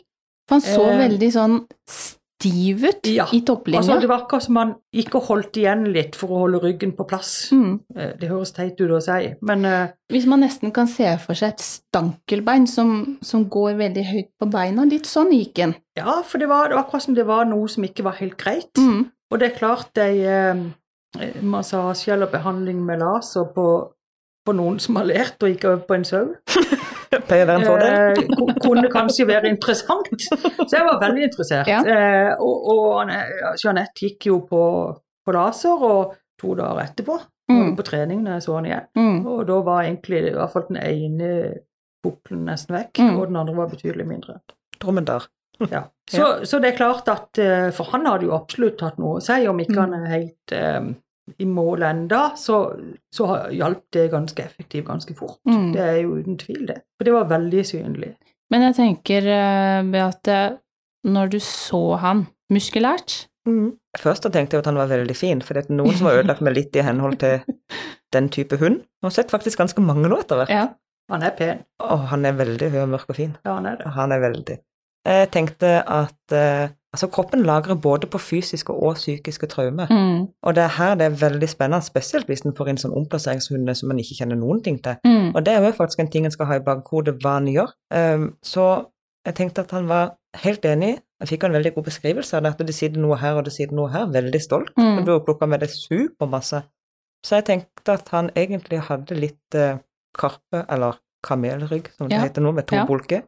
Han 0.50 0.62
så 0.64 0.86
Eh, 0.88 0.98
veldig 1.04 1.28
sånn 1.34 1.58
stiv 1.90 2.84
ut 2.86 3.08
Ja, 3.10 3.26
i 3.34 3.42
topplinja. 3.42 3.82
Altså, 3.82 4.00
det 4.00 4.08
var 4.08 4.22
akkurat 4.24 4.44
som 4.46 4.56
han 4.56 4.76
ikke 4.96 5.20
holdt 5.26 5.58
igjen 5.58 5.88
litt 5.92 6.16
for 6.16 6.30
å 6.30 6.40
holde 6.46 6.62
ryggen 6.64 6.94
på 6.96 7.04
plass. 7.10 7.50
mm. 7.52 7.80
Eh, 7.98 8.14
Det 8.20 8.30
høres 8.30 8.54
teit 8.54 8.80
ut 8.80 8.92
å 8.92 9.02
si, 9.02 9.34
men 9.42 9.66
eh, 9.66 9.88
Hvis 10.14 10.26
man 10.26 10.40
nesten 10.40 10.72
kan 10.72 10.88
se 10.88 11.18
for 11.18 11.34
seg 11.36 11.50
et 11.50 11.60
stankelbein 11.66 12.68
som, 12.68 13.18
som 13.22 13.44
går 13.50 13.76
veldig 13.78 14.06
høyt 14.06 14.30
på 14.40 14.50
beina, 14.52 14.86
litt 14.86 15.06
sånn 15.06 15.34
gikk 15.34 15.60
han. 15.60 15.76
ja, 15.98 16.22
for 16.24 16.38
det 16.38 16.48
var, 16.48 16.70
det 16.70 16.76
var 16.78 16.84
akkurat 16.86 17.04
som 17.04 17.16
det 17.16 17.26
var 17.28 17.46
noe 17.46 17.68
som 17.68 17.84
ikke 17.84 18.04
var 18.04 18.14
helt 18.22 18.38
greit. 18.38 18.72
Mm. 18.78 19.12
Og 19.32 19.40
det 19.40 19.52
er 19.52 19.58
klart 19.60 19.98
ei 19.98 20.22
eh, 20.24 20.64
massasje 21.42 22.14
eller 22.14 22.28
behandling 22.32 22.80
med 22.86 23.00
laser 23.00 23.46
på, 23.56 23.92
på 24.46 24.54
noen 24.56 24.80
som 24.80 24.96
har 24.96 25.06
lært 25.10 25.42
og 25.44 25.50
ikke 25.50 25.74
øvd 25.74 25.88
på 25.88 25.94
en 25.98 26.06
sau, 26.06 26.36
pleier 27.28 27.46
å 27.46 27.50
være 27.50 27.60
en 27.60 27.66
fordel. 27.68 27.94
eh, 27.94 28.54
kunne 28.64 28.90
kanskje 28.94 29.28
være 29.30 29.50
interessant. 29.52 30.10
Så 30.28 30.72
jeg 30.76 30.86
var 30.88 31.00
veldig 31.02 31.24
interessert. 31.30 31.68
Ja. 31.72 31.80
Eh, 31.84 32.34
og 32.40 32.68
og 32.74 33.12
Jeanette 33.64 34.04
gikk 34.08 34.28
jo 34.32 34.40
på, 34.50 34.62
på 35.26 35.34
laser, 35.36 35.84
og 35.92 36.16
to 36.42 36.54
dager 36.60 36.84
etterpå 36.86 37.20
Mm. 37.48 37.78
på 37.78 37.84
trening 37.88 38.24
når 38.26 38.34
jeg 38.34 38.44
så 38.44 38.56
henne 38.58 38.68
igjen. 38.68 38.88
Mm. 39.00 39.20
Og 39.32 39.46
da 39.48 39.58
var 39.64 39.86
egentlig 39.86 40.18
i 40.28 40.34
hvert 40.36 40.52
fall 40.52 40.66
den 40.68 40.82
ene 40.84 41.30
pukkelen 42.04 42.42
nesten 42.50 42.76
vekk, 42.76 43.00
Mm. 43.00 43.14
og 43.22 43.28
den 43.30 43.38
andre 43.40 43.56
var 43.56 43.70
betydelig 43.72 44.06
mindre. 44.08 44.40
Dromedar. 44.82 45.28
Ja. 45.72 45.86
Så, 46.08 46.44
så 46.46 46.60
det 46.62 46.74
er 46.74 46.78
klart 46.78 47.08
at 47.10 47.40
eh, 47.42 47.72
For 47.74 47.88
han 47.90 48.04
hadde 48.06 48.28
jo 48.28 48.36
absolutt 48.36 48.82
hatt 48.86 49.00
noe 49.02 49.18
å 49.18 49.24
si, 49.24 49.48
om 49.50 49.58
ikke 49.64 49.74
Mm. 49.74 49.80
han 49.80 49.94
er 49.96 50.12
helt 50.12 50.52
eh, 50.54 50.90
i 51.40 51.46
mål 51.46 51.84
enda, 51.84 52.22
så, 52.40 52.58
så 53.14 53.26
har- 53.30 53.50
hjalp 53.52 53.84
det 53.94 54.08
ganske 54.12 54.44
effektivt 54.44 54.86
ganske 54.88 55.16
fort. 55.18 55.40
Mm. 55.48 55.72
Det 55.74 55.82
er 55.84 55.98
jo 56.02 56.16
uten 56.22 56.38
tvil 56.40 56.66
det. 56.68 56.82
For 56.98 57.04
det 57.10 57.14
var 57.14 57.28
veldig 57.32 57.66
synlig. 57.68 58.14
Men 58.52 58.62
jeg 58.70 58.76
tenker, 58.78 59.28
eh, 59.28 59.82
Beate, 59.92 60.38
når 61.08 61.30
du 61.36 61.40
så 61.44 61.98
han 62.00 62.28
muskulært 62.54 63.26
Først 63.98 64.26
så 64.26 64.30
tenkte 64.30 64.58
jeg 64.58 64.60
at 64.60 64.66
han 64.68 64.76
var 64.76 64.90
veldig 64.92 65.16
fin, 65.16 65.40
for 65.42 65.56
det 65.56 65.70
er 65.70 65.74
noen 65.78 65.94
som 65.96 66.10
har 66.10 66.18
ødelagt 66.20 66.42
meg 66.44 66.54
litt 66.58 66.76
i 66.76 66.82
henhold 66.84 67.16
til 67.22 67.40
den 68.16 68.28
type 68.30 68.58
hund. 68.60 68.82
Jeg 68.84 69.08
har 69.08 69.14
sett 69.16 69.32
faktisk 69.32 69.62
ganske 69.62 69.80
mange 69.82 70.10
nå 70.12 70.18
etter 70.20 70.42
hvert. 70.42 70.52
Ja. 70.52 70.66
Han 71.10 71.24
er 71.24 71.32
pen. 71.38 71.62
Og 71.80 72.02
han 72.12 72.26
er 72.28 72.36
veldig 72.36 72.68
høy 72.74 72.82
og 72.82 72.90
mørk 72.92 73.14
og 73.14 73.16
fin. 73.16 73.38
Ja, 73.48 73.54
han 73.56 73.66
er 73.72 73.78
det. 73.80 73.88
Han 73.96 74.12
er 74.12 74.20
veldig. 74.20 74.58
Jeg 75.08 75.30
tenkte 75.32 75.70
at 75.88 76.36
eh, 76.36 76.74
altså 76.94 77.08
kroppen 77.12 77.44
lagrer 77.44 77.76
både 77.76 78.08
på 78.08 78.18
fysiske 78.18 78.74
og 78.74 78.96
psykiske 78.96 79.48
traumer. 79.48 79.88
Mm. 79.92 80.28
Og 80.44 80.56
det 80.56 80.64
er 80.64 80.74
her 80.78 80.96
det 80.96 81.06
er 81.06 81.18
veldig 81.30 81.50
spennende, 81.50 81.84
spesielt 81.86 82.28
hvis 82.28 82.46
en 82.46 82.56
får 82.58 82.70
inn 82.72 82.78
sånn 82.82 82.96
omplasseringshunde 82.98 83.76
som 83.76 83.88
man 83.92 84.00
ikke 84.00 84.16
kjenner 84.22 84.40
noen 84.40 84.64
ting 84.64 84.80
til. 84.84 84.96
Mm. 85.06 85.34
Og 85.36 85.44
det 85.46 85.54
er 85.54 85.66
jo 85.66 85.72
faktisk 85.78 86.00
en 86.00 86.12
ting 86.14 86.26
en 86.26 86.32
skal 86.32 86.46
ha 86.52 86.56
i 86.62 86.64
bakhodet 86.66 87.18
hva 87.24 87.38
en 87.42 87.48
gjør. 87.52 87.74
Um, 87.94 88.30
så 88.44 88.86
jeg 89.28 89.36
tenkte 89.36 89.62
at 89.68 89.72
han 89.76 89.88
var 89.92 90.16
helt 90.44 90.66
enig. 90.66 90.98
Jeg 91.20 91.28
fikk 91.34 91.44
en 91.48 91.54
veldig 91.58 91.74
god 91.76 91.84
beskrivelse 91.90 92.38
av 92.38 92.44
det, 92.46 92.54
at 92.56 92.68
det 92.68 92.76
sitter 92.78 93.02
noe 93.02 93.18
her 93.18 93.36
og 93.40 93.46
det 93.46 93.54
sitter 93.54 93.76
noe 93.76 93.90
her. 93.92 94.06
Veldig 94.14 94.42
stolt. 94.42 94.72
Mm. 94.78 95.04
Du 95.06 95.12
har 95.12 95.24
plukka 95.26 95.48
med 95.50 95.60
det 95.66 95.70
supermasse. 95.74 96.62
Så 97.26 97.36
jeg 97.40 97.46
tenkte 97.50 97.94
at 97.98 98.08
han 98.14 98.30
egentlig 98.38 98.80
hadde 98.88 99.18
litt 99.18 99.56
uh, 99.58 99.80
karpe, 100.18 100.64
eller 100.70 101.00
kamelrygg, 101.26 101.90
som 101.98 102.08
det 102.08 102.16
Ja. 102.16 102.24
heter 102.24 102.42
nå, 102.46 102.52
med 102.54 102.68
to 102.70 102.76
Ja. 102.76 102.86
bulker. 102.86 103.24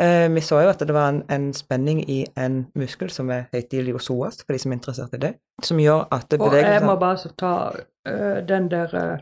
Eh, 0.00 0.34
vi 0.34 0.40
så 0.40 0.62
jo 0.64 0.70
at 0.72 0.80
det 0.80 0.94
var 0.94 1.08
en, 1.12 1.22
en 1.30 1.50
spenning 1.54 2.10
i 2.10 2.22
en 2.40 2.62
muskel 2.74 3.10
som 3.12 3.30
er 3.30 3.44
heter 3.52 3.82
iliosoas, 3.82 4.40
for 4.40 4.56
de 4.56 4.58
som 4.62 4.72
er 4.72 4.78
interessert 4.78 5.14
i 5.14 5.20
det, 5.20 5.32
som 5.62 5.80
gjør 5.80 6.06
at 6.12 6.30
det 6.30 6.40
Og 6.40 6.56
jeg 6.56 6.80
må 6.84 6.96
bare 6.96 7.32
ta 7.38 7.52
uh, 8.08 8.38
den 8.48 8.70
der 8.70 8.94
uh, 8.94 9.18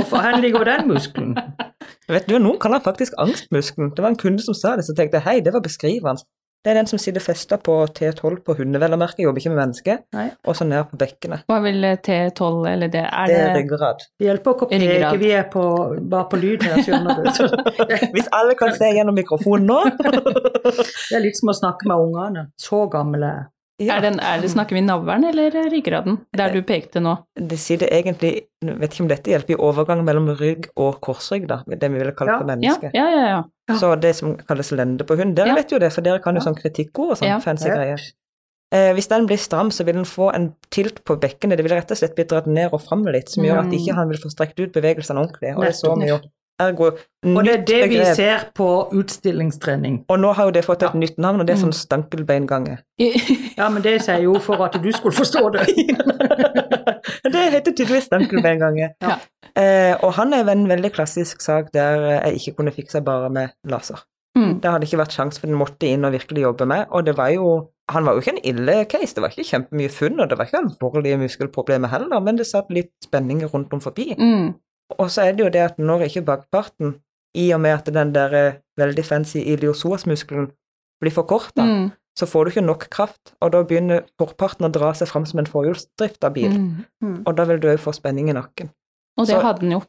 Og 0.00 0.06
for 0.06 0.18
hvor 0.18 0.40
ligger 0.40 0.64
den 0.64 0.88
muskelen? 0.88 1.38
Vet 2.08 2.26
du, 2.28 2.38
Noen 2.38 2.58
kaller 2.58 2.80
den 2.80 2.84
faktisk 2.84 3.12
angstmuskelen. 3.18 3.92
Det 3.96 4.02
var 4.02 4.08
en 4.08 4.18
kunde 4.18 4.42
som 4.42 4.54
sa 4.56 4.74
det, 4.76 4.84
så 4.84 4.94
tenkte 4.96 5.20
hei, 5.22 5.40
det 5.44 5.52
var 5.52 5.60
beskrivende. 5.60 6.24
Det 6.64 6.72
er 6.72 6.78
den 6.80 6.88
som 6.90 6.98
sitter 6.98 7.22
festa 7.22 7.56
på 7.62 7.74
T12 7.94 8.40
på 8.44 8.54
hunde, 8.58 8.80
vel 8.82 8.96
å 8.96 8.98
merke, 9.00 9.22
jobber 9.22 9.40
ikke 9.40 9.52
med 9.54 9.60
mennesker, 9.60 10.00
og 10.42 10.56
så 10.58 10.66
ned 10.66 10.88
på 10.90 10.98
bekkenet. 11.00 11.44
Hva 11.48 11.60
vil 11.64 11.86
T12, 12.04 12.48
eller 12.72 12.90
det 12.92 13.04
Er 13.06 13.30
Det 13.30 13.36
det, 13.36 13.44
er 13.44 13.54
ryggrad. 13.60 14.02
Det 14.18 14.26
hjelper 14.26 14.56
ikke 14.56 14.66
å 14.66 14.70
peke, 14.72 14.88
Ryggrad. 14.88 15.20
vi 15.22 15.30
er 15.38 15.46
på, 15.52 15.66
bare 16.14 16.26
på 16.32 16.40
lyd 16.42 16.66
her, 16.66 16.82
skjønner 16.82 17.22
du. 17.22 17.30
Hvis 18.16 18.30
alle 18.34 18.56
kan 18.58 18.74
se 18.74 18.90
gjennom 18.96 19.16
mikrofonen 19.16 19.70
nå 19.70 19.78
Det 21.08 21.14
er 21.16 21.22
litt 21.22 21.38
som 21.38 21.52
å 21.52 21.56
snakke 21.56 21.88
med 21.88 22.08
ungene. 22.08 22.48
Så 22.58 22.84
jeg. 22.90 23.46
Ja. 23.80 23.96
er, 23.96 24.00
den, 24.00 24.18
er 24.20 24.40
det 24.40 24.50
Snakker 24.50 24.74
vi 24.74 24.80
navlen 24.82 25.24
eller 25.24 25.50
ryggraden? 25.70 26.18
Der 26.36 26.52
du 26.52 26.62
pekte 26.62 27.00
nå. 27.00 27.16
Det 27.34 27.58
sitter 27.58 27.86
egentlig 27.88 28.32
jeg 28.62 28.74
Vet 28.80 28.92
ikke 28.96 29.02
om 29.04 29.08
dette 29.08 29.30
hjelper 29.30 29.54
i 29.54 29.56
overgang 29.62 30.00
mellom 30.04 30.32
rygg 30.34 30.66
og 30.76 31.00
korsrygg, 31.00 31.46
da. 31.46 31.60
Det 31.68 31.78
vi 31.92 31.98
ville 31.98 32.12
kalle 32.12 32.32
Ja. 32.32 32.38
for 32.38 32.46
menneske. 32.46 32.90
ja, 32.94 33.08
ja. 33.10 33.26
ja. 33.28 33.42
Ja. 33.68 33.74
Så 33.78 33.92
det 34.00 34.16
som 34.16 34.36
kalles 34.48 34.72
lende 34.72 35.04
på 35.04 35.14
hund, 35.16 35.36
dere 35.36 35.48
Ja. 35.48 35.54
vet 35.54 35.70
jo 35.70 35.78
det, 35.78 35.92
for 35.92 36.00
dere 36.02 36.18
kan 36.18 36.34
jo 36.34 36.40
Ja. 36.40 36.50
sånn 36.50 36.56
kritikkord 36.58 37.10
og 37.12 37.16
sånn 37.18 37.28
Ja. 37.28 37.38
fancy 37.38 37.68
Ja. 37.68 37.74
greier. 37.76 37.98
Eh, 38.72 38.92
hvis 38.94 39.08
den 39.08 39.26
blir 39.26 39.38
stram, 39.38 39.70
så 39.70 39.84
vil 39.84 39.94
den 39.94 40.04
få 40.04 40.34
en 40.34 40.54
tilt 40.70 41.04
på 41.04 41.16
bekkenet. 41.18 41.56
Det 41.56 41.64
vil 41.64 41.72
rett 41.78 41.90
og 41.90 41.96
slett 41.96 42.14
bli 42.16 42.24
dratt 42.24 42.46
ned 42.46 42.68
og 42.72 42.82
fram 42.82 43.04
litt, 43.06 43.28
som 43.30 43.44
gjør 43.44 43.60
at 43.60 43.64
Mm. 43.66 43.72
ikke 43.78 43.94
han 43.94 44.08
vil 44.08 44.18
få 44.18 44.28
strekt 44.34 44.58
ut 44.60 44.72
bevegelsene 44.72 45.16
ordentlig. 45.22 45.56
Og 45.56 45.64
det 45.64 45.74
så 45.74 45.94
vi 45.98 46.08
jo. 46.08 46.18
Ergo, 46.60 46.90
Og 47.24 47.44
det 47.44 47.52
er 47.54 47.64
det 47.64 47.76
vi 47.90 47.96
begrep. 47.98 48.16
ser 48.16 48.38
på 48.54 48.68
utstillingstrening. 48.92 50.04
Og 50.10 50.18
nå 50.18 50.32
har 50.34 50.44
jo 50.48 50.50
det 50.50 50.64
fått 50.64 50.82
et 50.82 50.92
Ja. 50.94 50.98
nytt 50.98 51.18
navn, 51.18 51.40
og 51.40 51.46
det 51.46 51.54
er 51.56 51.58
Mm. 51.62 51.70
sånn 51.70 51.74
stankelbeingange. 51.74 52.78
Ja, 53.56 53.68
men 53.68 53.82
det 53.82 54.02
sier 54.02 54.22
jo 54.22 54.34
for 54.40 54.64
at 54.64 54.72
du 54.82 54.90
skulle 54.92 55.14
forstå 55.14 55.52
det. 55.52 55.66
det 57.32 57.52
heter 57.52 57.72
tydeligvis 57.72 58.04
stankelbeingange. 58.10 58.90
Ja. 59.02 59.18
Eh, 59.56 59.96
og 60.04 60.12
han 60.14 60.32
er 60.34 60.48
en 60.50 60.66
veldig 60.68 60.92
klassisk 60.92 61.40
sak 61.42 61.72
der 61.72 62.20
jeg 62.22 62.34
ikke 62.40 62.56
kunne 62.56 62.70
fikse 62.74 63.00
bare 63.04 63.30
med 63.30 63.48
laser. 63.64 64.02
Mm. 64.36 64.60
Det 64.60 64.70
hadde 64.70 64.86
ikke 64.86 65.00
vært 65.00 65.14
sjans, 65.16 65.38
for 65.40 65.46
den 65.48 65.56
måtte 65.58 65.88
inn 65.88 66.04
og 66.04 66.12
virkelig 66.12 66.42
jobbe 66.44 66.66
med. 66.66 66.86
Og 66.90 67.04
det 67.06 67.16
var 67.16 67.28
jo 67.34 67.68
Han 67.90 68.04
var 68.04 68.12
jo 68.12 68.20
ikke 68.20 68.34
en 68.36 68.44
ille 68.44 68.84
case, 68.84 69.14
det 69.14 69.22
var 69.22 69.30
ikke 69.30 69.48
kjempemye 69.48 69.88
funn, 69.90 70.20
og 70.20 70.28
det 70.28 70.36
var 70.36 70.44
ikke 70.44 70.58
alvorlige 70.60 71.16
muskelproblemer 71.22 71.88
heller, 71.88 72.20
men 72.20 72.36
det 72.36 72.44
satt 72.46 72.66
litt 72.68 72.90
spenning 73.02 73.40
rundt 73.48 73.72
om 73.72 73.80
forbi. 73.80 74.14
Mm. 74.18 74.50
Og 74.98 75.10
så 75.10 75.22
er 75.28 75.32
det 75.36 75.44
jo 75.44 75.50
det 75.50 75.60
at 75.70 75.78
når 75.78 76.06
ikke 76.08 76.24
bakparten, 76.24 76.94
i 77.36 77.50
og 77.52 77.60
med 77.60 77.70
at 77.76 77.84
den 77.92 78.12
der 78.14 78.32
eh, 78.34 78.54
veldig 78.80 79.04
fancy 79.04 79.38
iliosoas-muskelen 79.38 80.50
blir 81.02 81.12
forkorta, 81.12 81.62
Mm. 81.62 81.90
så 82.18 82.26
får 82.26 82.44
du 82.44 82.50
ikke 82.50 82.64
nok 82.66 82.88
kraft, 82.90 83.34
og 83.40 83.52
da 83.52 83.62
begynner 83.62 84.02
forparten 84.18 84.66
å 84.66 84.72
dra 84.72 84.92
seg 84.94 85.08
fram 85.08 85.26
som 85.26 85.38
en 85.38 85.46
forhjulsdrifta 85.46 86.32
bil, 86.32 86.50
Mm. 86.50 86.84
Mm. 87.04 87.22
og 87.26 87.36
da 87.36 87.44
vil 87.44 87.60
du 87.60 87.68
òg 87.68 87.78
få 87.78 87.92
spenning 87.94 88.28
i 88.30 88.32
nakken. 88.32 88.70
Og 89.18 89.26
det 89.26 89.36
Så- 89.36 89.42
hadde 89.42 89.60
den 89.60 89.70
jo. 89.72 89.82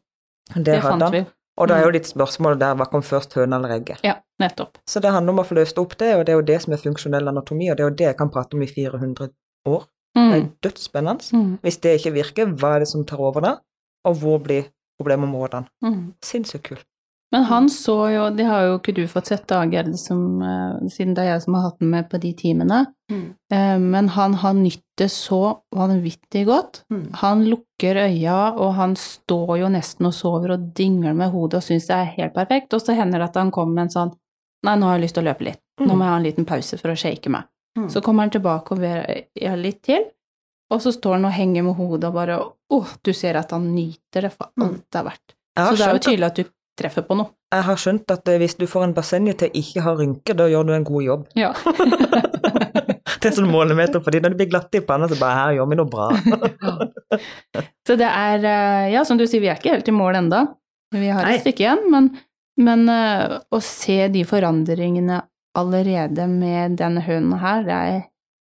Det, 0.54 0.64
Det 0.66 0.82
fant 0.84 1.02
han. 1.02 1.12
vi. 1.12 1.26
Og 1.58 1.68
da 1.68 1.76
er 1.76 1.80
Mm. 1.80 1.86
jo 1.86 1.92
litt 1.92 2.04
spørsmålet 2.08 2.60
der 2.60 2.76
hva 2.76 2.86
kom 2.90 3.02
først, 3.02 3.34
høna 3.34 3.56
eller 3.58 3.70
egget? 3.80 4.00
Ja, 4.04 4.16
nettopp. 4.40 4.78
Så 4.88 5.02
det 5.02 5.12
handler 5.12 5.30
om 5.34 5.40
å 5.40 5.46
få 5.46 5.56
løst 5.56 5.78
opp 5.78 5.98
det, 5.98 6.16
og 6.16 6.26
det 6.26 6.30
er 6.34 6.38
jo 6.38 6.42
det 6.42 6.62
som 6.62 6.74
er 6.74 6.78
funksjonell 6.78 7.28
anatomi, 7.28 7.70
og 7.72 7.78
det 7.78 7.84
er 7.84 7.90
jo 7.90 7.96
det 7.96 8.06
jeg 8.08 8.18
kan 8.18 8.30
prate 8.30 8.54
om 8.54 8.62
i 8.62 8.66
400 8.68 9.30
år. 9.68 9.86
Det 10.16 10.34
er 10.34 10.42
Mm. 10.42 10.52
dødsspennende. 10.62 11.32
Mm. 11.34 11.60
Hvis 11.62 11.78
det 11.82 12.00
ikke 12.02 12.14
virker, 12.14 12.46
hva 12.58 12.76
er 12.76 12.80
det 12.80 12.88
som 12.88 13.06
tar 13.06 13.20
over 13.20 13.42
da? 13.42 13.58
Og 14.06 14.16
hvor 14.18 14.40
blir 14.44 14.66
problemområdene? 15.00 15.70
Mm. 15.86 16.00
Sinnssykt 16.26 16.68
kult. 16.70 16.86
Men 17.32 17.44
han 17.46 17.68
så 17.70 17.96
jo, 18.10 18.24
det 18.34 18.46
har 18.48 18.64
jo 18.66 18.78
ikke 18.80 18.96
du 18.98 19.04
fått 19.10 19.30
sett 19.30 19.44
da, 19.52 19.60
Gerd, 19.70 19.92
som, 20.02 20.42
eh, 20.42 20.88
siden 20.90 21.14
det 21.14 21.26
er 21.28 21.36
jeg 21.36 21.44
som 21.44 21.54
har 21.54 21.68
hatt 21.68 21.80
den 21.80 21.92
med 21.94 22.10
på 22.10 22.22
de 22.22 22.34
timene, 22.34 22.86
Mm. 23.10 23.34
Eh, 23.52 23.80
men 23.80 24.08
han 24.14 24.34
har 24.34 24.54
nytt 24.54 24.84
det 24.98 25.08
så 25.10 25.62
vanvittig 25.76 26.46
godt. 26.46 26.84
Mm. 26.94 27.08
Han 27.14 27.46
lukker 27.50 27.96
øya, 28.06 28.54
og 28.54 28.74
han 28.78 28.94
står 28.96 29.56
jo 29.60 29.70
nesten 29.74 30.06
og 30.06 30.14
sover 30.14 30.54
og 30.54 30.68
dingler 30.78 31.16
med 31.16 31.32
hodet 31.32 31.58
og 31.58 31.64
syns 31.64 31.88
det 31.88 31.96
er 31.96 32.14
helt 32.20 32.36
perfekt, 32.36 32.74
og 32.74 32.82
så 32.82 32.94
hender 32.94 33.18
det 33.18 33.32
at 33.32 33.40
han 33.42 33.50
kommer 33.52 33.74
med 33.74 33.88
en 33.88 33.96
sånn 33.96 34.16
Nei, 34.62 34.76
nå 34.76 34.86
har 34.86 34.98
jeg 34.98 35.06
lyst 35.06 35.16
til 35.16 35.24
å 35.24 35.30
løpe 35.30 35.46
litt. 35.48 35.60
Nå 35.80 35.96
må 35.96 36.04
jeg 36.04 36.12
ha 36.12 36.16
en 36.18 36.24
liten 36.26 36.46
pause 36.46 36.78
for 36.78 36.92
å 36.92 36.96
shake 37.00 37.30
meg. 37.32 37.46
Mm. 37.80 37.86
Så 37.90 38.02
kommer 38.04 38.26
han 38.26 38.34
tilbake 38.34 38.76
og 38.76 38.82
ber 38.82 39.56
litt 39.56 39.82
til, 39.88 40.04
og 40.70 40.82
så 40.84 40.92
står 40.94 41.18
han 41.18 41.26
og 41.26 41.34
henger 41.34 41.64
med 41.66 41.76
hodet 41.80 42.10
og 42.12 42.14
bare 42.20 42.40
Å, 42.70 42.80
du 43.04 43.10
ser 43.18 43.36
at 43.40 43.52
han 43.56 43.64
nyter 43.74 44.28
det 44.28 44.32
for 44.36 44.52
Mm. 44.60 44.66
alt 44.68 44.84
det 44.92 45.00
er 45.00 45.04
verdt. 45.08 45.36
Så 45.58 45.76
det 45.76 45.86
er 45.88 45.94
jo 45.98 46.02
tydelig 46.06 46.28
at 46.28 46.36
du 46.36 46.44
treffer 46.80 47.02
på 47.04 47.16
noe. 47.18 47.32
jeg 47.52 47.64
har 47.66 47.76
skjønt 47.82 48.12
at 48.14 48.28
eh, 48.30 48.38
hvis 48.40 48.54
du 48.60 48.68
får 48.70 48.84
en 48.86 48.94
basseng 48.94 49.26
til 49.36 49.50
ikke 49.58 49.82
ha 49.82 49.96
rynker, 49.98 50.38
da 50.38 50.46
gjør 50.48 50.68
du 50.70 50.74
en 50.78 50.84
god 50.88 51.04
jobb. 51.04 51.26
Ja. 51.36 51.54
Det 53.20 53.28
er 53.28 53.34
sånn 53.36 53.50
målemeter 53.52 54.00
for 54.00 54.12
dem. 54.16 54.22
når 54.24 54.32
de 54.32 54.38
blir 54.40 54.48
glatte 54.54 54.80
i 54.80 54.84
panna, 54.86 55.08
så 55.12 55.18
bare 55.20 55.36
her 55.36 55.56
gjør 55.58 55.68
vi 55.72 55.76
noe 55.76 55.90
bra. 55.92 56.06
Så 57.88 57.98
det 58.00 58.08
er 58.08 58.46
eh, 58.46 58.86
Ja, 58.94 59.04
som 59.06 59.18
du 59.20 59.26
sier, 59.28 59.42
vi 59.44 59.50
er 59.52 59.58
ikke 59.60 59.74
helt 59.74 59.90
i 59.92 59.96
mål 59.96 60.16
enda. 60.22 60.44
Vi 60.96 61.10
har 61.12 61.28
et 61.30 61.42
stykke 61.44 61.66
igjen, 61.66 61.84
men, 61.92 62.08
men 62.62 62.86
eh, 62.90 63.36
å 63.54 63.60
se 63.66 64.08
de 64.14 64.24
forandringene 64.30 65.20
allerede 65.60 66.26
med 66.32 66.78
denne 66.80 67.02
hønen 67.04 67.36
her, 67.42 67.66
det 67.68 67.76
er 67.76 68.00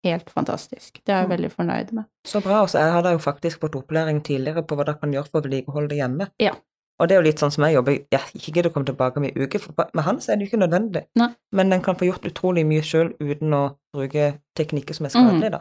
helt 0.06 0.30
fantastisk. 0.30 1.00
Det 1.04 1.12
er 1.12 1.20
jeg 1.22 1.28
Mm. 1.28 1.34
veldig 1.36 1.50
fornøyd 1.52 1.92
med. 1.92 2.04
Så 2.26 2.40
bra. 2.42 2.62
Og 2.62 2.68
så 2.70 2.78
jeg 2.80 2.92
hadde 2.92 3.12
jo 3.12 3.18
faktisk 3.18 3.60
fått 3.60 3.76
opplæring 3.76 4.22
tidligere 4.24 4.62
på 4.66 4.76
hva 4.78 4.84
dere 4.86 4.98
kan 5.00 5.12
gjøre 5.12 5.28
for 5.28 5.40
å 5.40 5.44
vedlikeholde 5.44 5.88
det 5.88 5.98
hjemme. 6.00 6.28
Ja. 6.40 6.52
Og 6.98 7.08
det 7.08 7.14
er 7.16 7.20
jo 7.22 7.26
litt 7.28 7.38
sånn 7.42 7.52
som 7.52 7.64
jeg 7.64 7.74
jobber 7.74 7.92
Jeg 7.92 8.20
ikke 8.34 8.52
gidder 8.54 8.70
å 8.70 8.72
komme 8.72 8.86
tilbake 8.86 9.16
om 9.18 9.24
en 9.24 9.34
uke, 9.36 9.58
for 9.60 9.74
med 9.94 10.04
han 10.04 10.16
så 10.18 10.32
er 10.32 10.36
det 10.36 10.46
jo 10.48 10.56
ikke 10.56 10.62
nødvendig. 10.66 11.02
Nei. 11.16 11.28
Men 11.52 11.72
en 11.72 11.82
kan 11.82 11.94
få 11.94 12.06
gjort 12.10 12.24
utrolig 12.24 12.64
mye 12.66 12.80
sjøl 12.82 13.12
uten 13.20 13.50
å 13.52 13.76
bruke 13.94 14.38
teknikker 14.56 14.94
som 14.94 15.06
er 15.06 15.10
Mm. 15.10 15.28
skadelige, 15.28 15.50
da. 15.50 15.60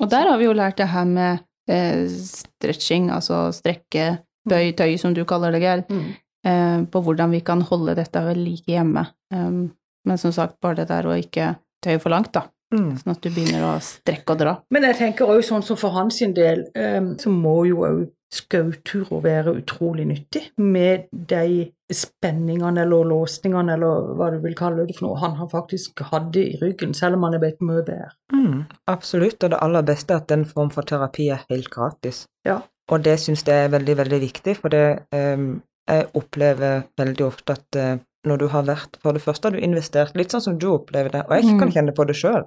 Og 0.00 0.08
der 0.10 0.28
har 0.30 0.38
vi 0.38 0.44
jo 0.44 0.52
lært 0.54 0.76
det 0.76 0.88
her 0.88 1.04
med 1.04 1.40
eh, 1.70 2.06
stretching, 2.08 3.10
altså 3.10 3.52
strekke, 3.52 4.18
bøy, 4.48 4.72
tøy, 4.72 4.96
som 4.98 5.12
du 5.14 5.24
kaller 5.24 5.52
det, 5.52 5.60
Geir, 5.60 5.82
Mm. 5.90 6.14
eh, 6.44 6.84
på 6.86 7.02
hvordan 7.04 7.30
vi 7.30 7.40
kan 7.40 7.60
holde 7.60 7.94
dette 7.96 8.14
ved 8.24 8.36
like 8.38 8.64
hjemme. 8.66 9.06
Um, 9.30 9.72
men 10.06 10.16
som 10.16 10.32
sagt, 10.32 10.60
bare 10.62 10.76
det 10.76 10.88
der 10.88 11.02
å 11.02 11.12
ikke 11.22 11.56
tøye 11.84 12.00
for 12.00 12.08
langt, 12.10 12.32
da. 12.32 12.42
Mm. 12.74 12.90
Sånn 13.00 13.14
at 13.14 13.22
du 13.24 13.30
begynner 13.30 13.64
å 13.64 13.74
strekke 13.80 14.34
og 14.34 14.38
dra. 14.42 14.52
Men 14.70 14.82
jeg 14.90 14.98
tenker 14.98 15.30
også 15.30 15.54
sånn 15.54 15.62
som 15.64 15.76
for 15.80 15.90
hans 15.96 16.18
del, 16.36 16.66
eh, 16.74 17.00
så 17.18 17.30
må 17.32 17.62
jo 17.68 17.84
òg 17.86 18.06
skauturer 18.30 19.22
være 19.24 19.54
utrolig 19.62 20.04
nyttig 20.06 20.42
med 20.60 21.06
de 21.12 21.70
spenningene 21.90 22.82
eller 22.82 23.06
låsningene 23.08 23.72
eller 23.78 24.10
hva 24.18 24.26
du 24.34 24.38
vil 24.42 24.56
kalle 24.58 24.84
det 24.88 24.96
for 24.98 25.06
noe 25.06 25.20
han 25.22 25.36
har 25.38 25.48
faktisk 25.48 26.02
hadde 26.10 26.42
i 26.42 26.58
ryggen, 26.60 26.92
selv 26.94 27.16
om 27.16 27.24
han 27.24 27.38
er 27.38 27.42
blitt 27.44 27.62
mye 27.64 27.84
bedre. 27.86 28.10
Mm, 28.34 28.66
absolutt, 28.92 29.40
og 29.44 29.54
det 29.54 29.62
aller 29.64 29.86
beste 29.88 30.12
er 30.12 30.20
at 30.20 30.28
den 30.28 30.44
form 30.50 30.68
for 30.74 30.84
terapi 30.88 31.30
er 31.32 31.46
helt 31.48 31.70
gratis. 31.72 32.26
Ja. 32.44 32.60
Og 32.92 33.02
det 33.04 33.16
syns 33.20 33.46
jeg 33.48 33.64
er 33.64 33.72
veldig, 33.72 33.96
veldig 34.02 34.20
viktig, 34.26 34.56
for 34.60 34.72
det 34.72 34.84
um, 35.16 35.62
jeg 35.88 36.06
opplever 36.20 36.84
veldig 37.00 37.24
ofte 37.24 37.56
at 37.56 37.80
uh, 37.80 37.96
når 38.28 38.40
du 38.42 38.46
har 38.52 38.64
vært 38.66 38.96
For 39.00 39.16
det 39.16 39.22
første 39.24 39.48
har 39.48 39.54
du 39.56 39.62
investert, 39.64 40.16
litt 40.18 40.32
sånn 40.34 40.42
som 40.44 40.56
du 40.60 40.66
opplever 40.74 41.12
det, 41.14 41.24
og 41.28 41.36
jeg 41.38 41.48
kan 41.56 41.68
Mm. 41.68 41.72
kjenne 41.72 41.94
på 41.96 42.04
det 42.08 42.16
sjøl. 42.18 42.44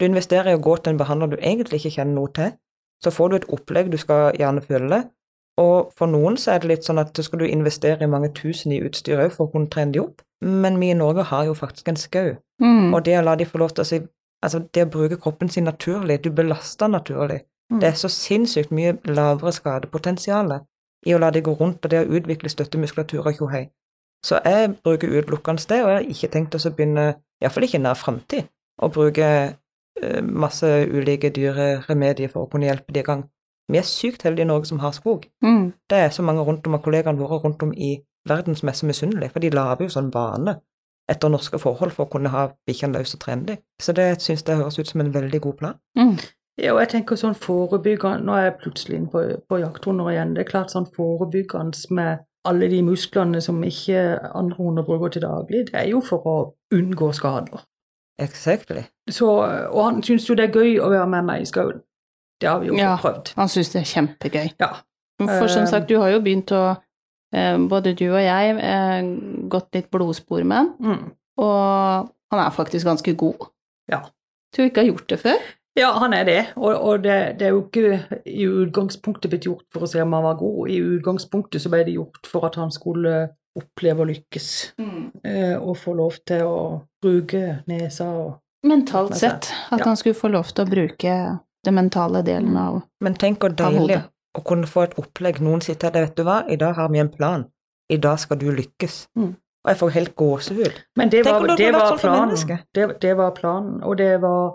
Du 0.00 0.06
investerer 0.06 0.50
i 0.50 0.56
å 0.58 0.62
gå 0.64 0.76
til 0.80 0.94
en 0.94 1.00
behandler 1.00 1.34
du 1.34 1.38
egentlig 1.38 1.82
ikke 1.82 1.98
kjenner 1.98 2.16
noe 2.16 2.32
til, 2.36 2.54
så 3.04 3.12
får 3.12 3.28
du 3.28 3.36
et 3.36 3.48
opplegg 3.56 3.90
du 3.92 3.98
skal 4.00 4.36
gjerne 4.38 4.64
følge, 4.64 5.02
og 5.60 5.92
for 5.98 6.08
noen 6.08 6.38
så 6.40 6.54
er 6.54 6.62
det 6.62 6.70
litt 6.70 6.86
sånn 6.88 7.00
at 7.02 7.12
så 7.16 7.24
skal 7.26 7.42
du 7.42 7.48
investere 7.48 8.06
i 8.06 8.10
mange 8.10 8.30
tusen 8.36 8.72
i 8.72 8.80
utstyr 8.84 9.20
òg 9.26 9.34
for 9.34 9.48
å 9.48 9.52
kunne 9.52 9.68
trene 9.72 9.92
de 9.92 10.02
opp, 10.02 10.22
men 10.40 10.78
vi 10.80 10.92
i 10.92 10.96
Norge 10.96 11.26
har 11.28 11.44
jo 11.48 11.56
faktisk 11.58 11.90
en 11.92 12.00
skau. 12.00 12.32
Mm. 12.62 12.94
Og 12.94 13.04
det 13.04 13.18
å 13.18 13.24
la 13.26 13.36
de 13.36 13.48
få 13.48 13.60
lov 13.60 13.76
til 13.76 13.84
å 13.84 13.90
si 13.92 14.02
Altså, 14.40 14.62
det 14.72 14.86
å 14.86 14.88
bruke 14.88 15.18
kroppen 15.20 15.50
sin 15.52 15.66
naturlig, 15.68 16.22
du 16.24 16.30
belaster 16.32 16.88
naturlig. 16.88 17.42
Mm. 17.68 17.80
Det 17.82 17.88
er 17.90 17.98
så 18.00 18.08
sinnssykt 18.08 18.70
mye 18.72 18.94
lavere 19.04 19.52
skadepotensial 19.52 20.54
i 21.04 21.12
å 21.12 21.18
la 21.20 21.28
de 21.30 21.42
gå 21.44 21.52
rundt 21.58 21.84
og 21.84 21.92
det 21.92 22.00
å 22.00 22.08
utvikle 22.08 22.48
støttemuskulatur 22.48 23.20
og 23.20 23.36
tjohei. 23.36 23.66
Så 24.24 24.40
jeg 24.44 24.70
bruker 24.80 25.12
utelukkende 25.12 25.66
det, 25.68 25.82
og 25.84 25.90
jeg 25.90 25.98
har 25.98 26.08
ikke 26.14 26.32
tenkt 26.32 26.56
å 26.56 26.72
begynne, 26.72 27.04
iallfall 27.40 27.66
ikke 27.68 27.76
i 27.76 27.84
nær 27.84 28.00
framtid, 28.00 28.48
å 28.80 28.88
bruke 28.88 29.28
masse 30.22 30.66
ulike 30.90 31.30
dyre 31.34 31.82
remedier 31.88 32.30
for 32.32 32.46
å 32.46 32.50
kunne 32.50 32.68
hjelpe 32.68 32.94
de 32.94 33.02
i 33.02 33.06
gang. 33.06 33.26
Vi 33.70 33.78
er 33.78 33.86
sykt 33.86 34.24
heldige 34.26 34.46
i 34.46 34.50
Norge 34.50 34.66
som 34.66 34.80
har 34.82 34.94
skog. 34.96 35.26
Mm. 35.44 35.70
Det 35.90 35.98
er 35.98 36.10
så 36.10 36.22
mange 36.26 36.42
rundt 36.42 36.66
om 36.66 36.74
av 36.74 36.82
kollegaene 36.82 37.20
våre 37.20 37.38
rundt 37.44 37.62
om 37.62 37.72
i 37.76 37.98
verden 38.28 38.56
som 38.56 38.68
er 38.68 38.76
så 38.78 38.86
misunnelige, 38.86 39.30
for 39.30 39.44
de 39.44 39.52
lager 39.54 39.86
jo 39.86 39.94
sånn 39.94 40.10
bane 40.10 40.58
etter 41.10 41.30
norske 41.30 41.58
forhold 41.58 41.94
for 41.94 42.06
å 42.06 42.10
kunne 42.10 42.30
ha 42.30 42.48
bikkjene 42.66 42.98
løs 42.98 43.14
og 43.16 43.22
trene 43.24 43.46
dem. 43.46 43.62
Så 43.82 43.94
det 43.96 44.08
syns 44.22 44.44
jeg 44.46 44.58
høres 44.60 44.78
ut 44.78 44.90
som 44.90 45.02
en 45.02 45.14
veldig 45.14 45.40
god 45.46 45.56
plan. 45.58 45.78
Mm. 45.98 46.16
Ja, 46.60 46.74
og 46.74 46.82
jeg 46.82 46.90
tenker 46.92 47.16
sånn 47.16 47.38
forebyggende 47.38 48.26
Nå 48.26 48.34
er 48.36 48.50
jeg 48.50 48.58
plutselig 48.60 48.98
inne 48.98 49.08
på, 49.08 49.22
på 49.48 49.60
jakthunder 49.62 50.10
igjen. 50.12 50.34
Det 50.36 50.44
er 50.44 50.50
klart 50.50 50.74
sånn 50.74 50.88
forebyggende 50.92 51.94
med 51.96 52.26
alle 52.48 52.68
de 52.72 52.82
musklene 52.84 53.40
som 53.44 53.60
ikke 53.64 54.02
andre 54.34 54.56
hunder 54.58 54.86
bruker 54.86 55.12
til 55.12 55.24
daglig, 55.24 55.66
det 55.68 55.76
er 55.76 55.90
jo 55.92 56.00
for 56.04 56.26
å 56.28 56.36
unngå 56.72 57.10
skader. 57.16 57.64
Exactly. 58.20 58.82
Så, 59.10 59.26
og 59.72 59.84
han 59.84 60.02
syns 60.06 60.28
jo 60.28 60.34
det 60.38 60.48
er 60.48 60.52
gøy 60.60 60.76
å 60.80 60.90
være 60.92 61.06
med 61.08 61.24
meg 61.24 61.42
i 61.42 61.48
skauen. 61.48 61.80
Det 62.40 62.48
har 62.48 62.60
vi 62.62 62.68
jo 62.70 62.76
Ja. 62.76 62.96
prøvd. 62.96 63.34
Han 63.36 63.48
syns 63.48 63.72
det 63.72 63.80
er 63.82 63.88
kjempegøy. 63.90 64.52
Ja. 64.60 64.70
For 65.20 65.48
som 65.48 65.62
Eh, 65.62 65.68
sagt, 65.68 65.88
du 65.88 65.98
har 66.00 66.08
jo 66.10 66.20
begynt 66.20 66.52
å 66.56 66.76
eh, 67.32 67.56
Både 67.68 67.94
du 67.94 68.06
og 68.10 68.20
jeg 68.22 68.54
har 68.56 69.02
gått 69.48 69.68
litt 69.74 69.90
blodspor 69.90 70.42
med 70.44 70.56
han, 70.56 70.70
Mm. 70.80 71.10
og 71.38 72.08
han 72.32 72.40
er 72.46 72.50
faktisk 72.50 72.86
ganske 72.86 73.14
god. 73.16 73.46
Ja. 73.88 74.00
Tror 74.54 74.64
ikke 74.70 74.80
har 74.80 74.88
gjort 74.92 75.06
det 75.08 75.18
før. 75.20 75.36
Ja, 75.76 75.92
han 75.98 76.12
er 76.12 76.24
det. 76.24 76.46
Og, 76.56 76.74
og 76.74 77.02
det, 77.04 77.38
det 77.38 77.46
er 77.46 77.50
jo 77.50 77.62
ikke 77.68 78.22
i 78.26 78.44
utgangspunktet 78.46 79.30
blitt 79.30 79.44
gjort 79.46 79.62
for 79.72 79.80
å 79.82 79.88
se 79.88 80.00
om 80.02 80.12
han 80.12 80.24
var 80.24 80.34
god. 80.34 80.68
I 80.70 80.80
utgangspunktet 80.98 81.60
så 81.62 81.70
ble 81.70 81.84
det 81.84 81.94
gjort 81.94 82.26
for 82.26 82.44
at 82.46 82.56
han 82.56 82.70
skulle 82.74 83.30
oppleve 83.58 84.04
å 84.04 84.08
lykkes. 84.08 84.48
Mm. 84.78 85.10
og 85.60 85.74
få 85.78 85.94
lov 85.98 86.20
til 86.26 86.46
å 86.46 86.60
bruke 87.02 87.60
nesa 87.70 88.06
og 88.14 88.38
Mentalt 88.60 89.14
Men 89.14 89.18
sett. 89.18 89.46
At 89.70 89.80
ja. 89.80 89.86
han 89.88 89.96
skulle 89.96 90.14
få 90.14 90.28
lov 90.28 90.50
til 90.52 90.66
å 90.66 90.68
bruke 90.68 91.12
den 91.64 91.74
mentale 91.74 92.20
delen 92.22 92.56
av 92.60 92.82
Men 93.00 93.14
tenk 93.16 93.40
hvor 93.40 93.54
deilig 93.56 94.02
å 94.36 94.42
kunne 94.46 94.68
få 94.68 94.84
et 94.86 94.98
opplegg. 95.00 95.40
Noen 95.44 95.62
sier 95.64 95.78
til 95.80 95.92
deg, 95.94 96.10
vet 96.10 96.18
du 96.18 96.26
hva, 96.26 96.42
i 96.48 96.58
dag 96.60 96.76
har 96.78 96.90
vi 96.92 97.00
en 97.02 97.10
plan. 97.12 97.46
I 97.90 97.98
dag 97.98 98.20
skal 98.22 98.38
du 98.38 98.50
lykkes. 98.54 99.06
Mm. 99.18 99.32
Og 99.60 99.72
jeg 99.72 99.80
får 99.80 99.90
helt 99.96 100.14
gåsehud. 100.16 100.76
Men 100.96 101.10
det 101.12 101.24
var, 101.26 101.44
det 101.58 101.72
var 101.74 101.88
sånn 101.90 102.00
planen. 102.00 102.60
Det, 102.76 102.86
det 103.02 103.16
var 103.18 103.34
planen, 103.36 103.80
og 103.84 103.98
det 104.00 104.14
var 104.22 104.54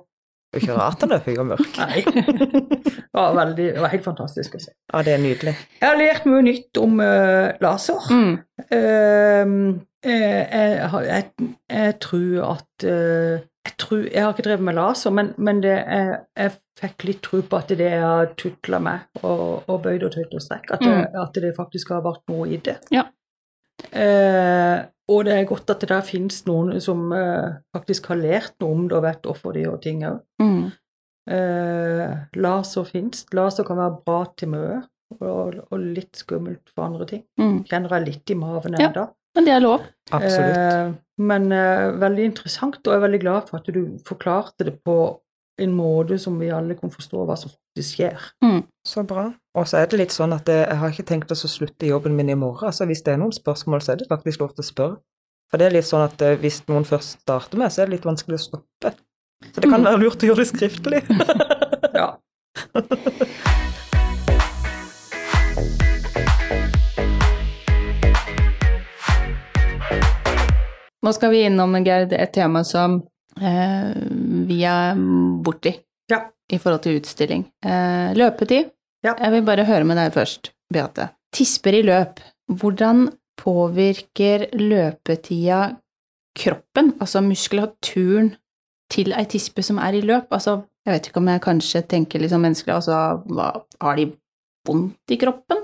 Det 0.56 0.62
er 0.62 0.68
jo 0.68 0.72
ikke 0.72 0.76
rart 0.80 1.02
han 1.04 1.12
er 1.12 1.24
høy 1.26 1.34
og 1.42 1.48
mørk. 1.50 1.80
Nei. 1.82 2.04
Det 2.06 3.22
var, 3.22 3.34
veldig, 3.36 3.66
det 3.76 3.82
var 3.84 3.92
helt 3.92 4.06
fantastisk 4.06 4.56
å 4.56 4.60
se. 4.64 4.72
Ja, 4.94 5.02
det 5.04 5.14
er 5.16 5.20
nydelig. 5.24 5.54
Jeg 5.82 5.88
har 5.90 5.98
lært 6.00 6.28
mye 6.28 6.46
nytt 6.46 6.80
om 6.80 7.02
uh, 7.04 7.52
laser. 7.64 8.08
mm. 8.12 8.38
Uh, 8.72 9.52
eh, 10.06 10.46
jeg, 10.48 10.88
har- 10.94 11.08
jeg, 11.10 11.52
jeg 11.72 11.98
tror 12.04 12.46
at 12.54 12.86
uh, 12.88 13.36
jeg, 13.66 13.76
tror, 13.82 14.04
jeg 14.08 14.24
har 14.24 14.32
ikke 14.32 14.46
drevet 14.48 14.66
med 14.70 14.78
laser, 14.80 15.12
men, 15.16 15.34
men 15.38 15.60
det, 15.64 15.76
jeg, 15.76 16.20
jeg 16.40 16.56
fikk 16.80 17.08
litt 17.10 17.22
tro 17.26 17.42
på 17.44 17.60
at 17.60 17.76
det 17.76 17.90
jeg 17.92 18.04
har 18.04 18.32
tutla 18.40 18.80
med 18.84 19.24
og, 19.24 19.66
og 19.68 19.82
bøyd 19.84 20.08
og 20.08 20.16
tøyd 20.16 20.36
og 20.40 20.44
strekk, 20.44 20.72
at, 20.78 20.88
mm. 20.88 21.20
at 21.24 21.40
det 21.44 21.52
faktisk 21.58 21.92
har 21.96 22.04
vært 22.06 22.24
noe 22.32 22.48
i 22.48 22.62
det. 22.64 22.78
Ja. 22.96 23.08
Eh, 23.92 24.80
og 25.12 25.26
det 25.28 25.36
er 25.36 25.46
godt 25.50 25.70
at 25.70 25.84
det 25.84 25.92
der 25.92 26.06
finnes 26.06 26.42
noen 26.48 26.80
som 26.82 27.12
eh, 27.14 27.60
faktisk 27.76 28.10
har 28.10 28.22
lært 28.22 28.56
noe 28.64 28.74
om 28.74 28.88
det 28.90 28.98
og 28.98 29.06
vet 29.06 29.28
hvorfor 29.28 29.54
de 29.56 29.66
gjør 29.68 29.78
ting 29.84 30.02
òg. 30.08 30.24
Mm. 30.42 30.72
Eh, 31.36 32.16
laser 32.42 32.88
finnes. 32.90 33.26
Laser 33.36 33.68
kan 33.68 33.80
være 33.82 34.00
bra 34.06 34.22
til 34.38 34.52
mye, 34.56 34.80
og, 35.20 35.60
og 35.70 35.78
litt 35.84 36.22
skummelt 36.22 36.74
for 36.74 36.88
andre 36.88 37.10
ting. 37.12 37.24
Mm. 37.42 37.60
Kjenner 37.70 37.98
jeg 37.98 38.08
litt 38.10 38.34
i 38.34 38.40
maven 38.40 38.80
Ja. 38.82 38.92
Men 39.36 39.48
det 39.50 39.52
er 39.52 39.64
lov. 39.64 39.84
Absolutt. 40.16 40.58
Eh, 40.58 40.92
men 41.28 41.50
eh, 41.52 41.90
veldig 42.00 42.28
interessant, 42.32 42.80
og 42.82 42.94
jeg 42.94 43.00
er 43.02 43.06
veldig 43.06 43.22
glad 43.22 43.50
for 43.50 43.60
at 43.60 43.70
du 43.76 43.82
forklarte 44.08 44.68
det 44.68 44.78
på 44.86 44.98
en 45.62 45.72
måte 45.76 46.18
som 46.20 46.36
vi 46.40 46.50
alle 46.52 46.76
kan 46.76 46.92
forstå 46.92 47.26
hva 47.26 47.36
som 47.40 47.52
faktisk 47.54 47.96
skjer. 48.02 48.26
Så 48.86 49.04
bra. 49.08 49.30
Og 49.56 49.68
så 49.70 49.78
er 49.80 49.88
det 49.92 50.00
litt 50.02 50.12
sånn 50.16 50.34
at 50.36 50.48
jeg, 50.52 50.66
jeg 50.68 50.78
har 50.82 50.92
ikke 50.92 51.08
tenkt 51.08 51.32
å 51.32 51.38
slutte 51.40 51.88
jobben 51.88 52.16
min 52.18 52.30
i 52.30 52.36
morgen. 52.36 52.68
Altså 52.68 52.86
hvis 52.90 53.02
det 53.06 53.14
er 53.16 53.22
noen 53.22 53.32
spørsmål, 53.36 53.82
så 53.82 53.94
er 53.94 54.02
det 54.02 54.10
faktisk 54.12 54.44
lov 54.44 54.52
til 54.58 54.66
å 54.66 54.68
spørre. 54.68 54.98
For 55.52 55.62
det 55.62 55.68
er 55.70 55.76
litt 55.78 55.88
sånn 55.88 56.04
at 56.04 56.22
eh, 56.26 56.36
hvis 56.42 56.60
noen 56.68 56.84
først 56.90 57.22
starter 57.22 57.58
med, 57.62 57.72
så 57.72 57.82
er 57.84 57.88
det 57.90 57.98
litt 58.00 58.08
vanskelig 58.10 58.40
å 58.40 58.46
stoppe. 58.50 58.96
Så 59.54 59.62
det 59.62 59.70
kan 59.70 59.80
Mm. 59.82 59.88
være 59.92 60.02
lurt 60.04 60.24
å 60.24 60.32
gjøre 60.32 60.44
det 60.44 60.52
skriftlig. 60.52 61.04
Ja. 61.96 62.10
Nå 71.06 71.14
skal 71.14 71.32
vi 71.32 71.44
innom 71.46 71.76
Gerd, 71.86 72.14
et 72.14 72.34
tema 72.34 72.64
som 72.66 73.02
vi 73.40 74.60
er 74.64 74.96
borti 75.44 75.74
Ja. 76.12 76.20
i 76.52 76.58
forhold 76.58 76.82
til 76.86 77.00
utstilling. 77.00 77.46
Eh, 77.66 78.14
løpetid. 78.16 78.72
Ja. 79.04 79.16
Jeg 79.20 79.32
vil 79.32 79.46
bare 79.46 79.66
høre 79.66 79.84
med 79.86 79.98
deg 79.98 80.14
først, 80.14 80.52
Beate. 80.74 81.10
Tisper 81.34 81.74
i 81.74 81.82
løp. 81.84 82.20
Hvordan 82.50 83.10
påvirker 83.38 84.48
løpetida 84.54 85.76
kroppen, 86.38 86.94
altså 87.00 87.22
muskulaturen, 87.24 88.36
til 88.92 89.12
ei 89.18 89.26
tispe 89.26 89.64
som 89.66 89.78
er 89.82 89.98
i 89.98 90.02
løp? 90.02 90.28
Altså, 90.32 90.64
jeg 90.86 90.94
vet 90.94 91.08
ikke 91.10 91.18
om 91.18 91.28
jeg 91.28 91.42
kanskje 91.42 91.82
tenker 91.90 92.22
liksom 92.22 92.42
menneskelig, 92.46 92.76
altså 92.76 93.24
hva, 93.28 93.48
har 93.82 93.96
de 93.98 94.12
vondt 94.68 95.12
i 95.12 95.18
kroppen? 95.18 95.64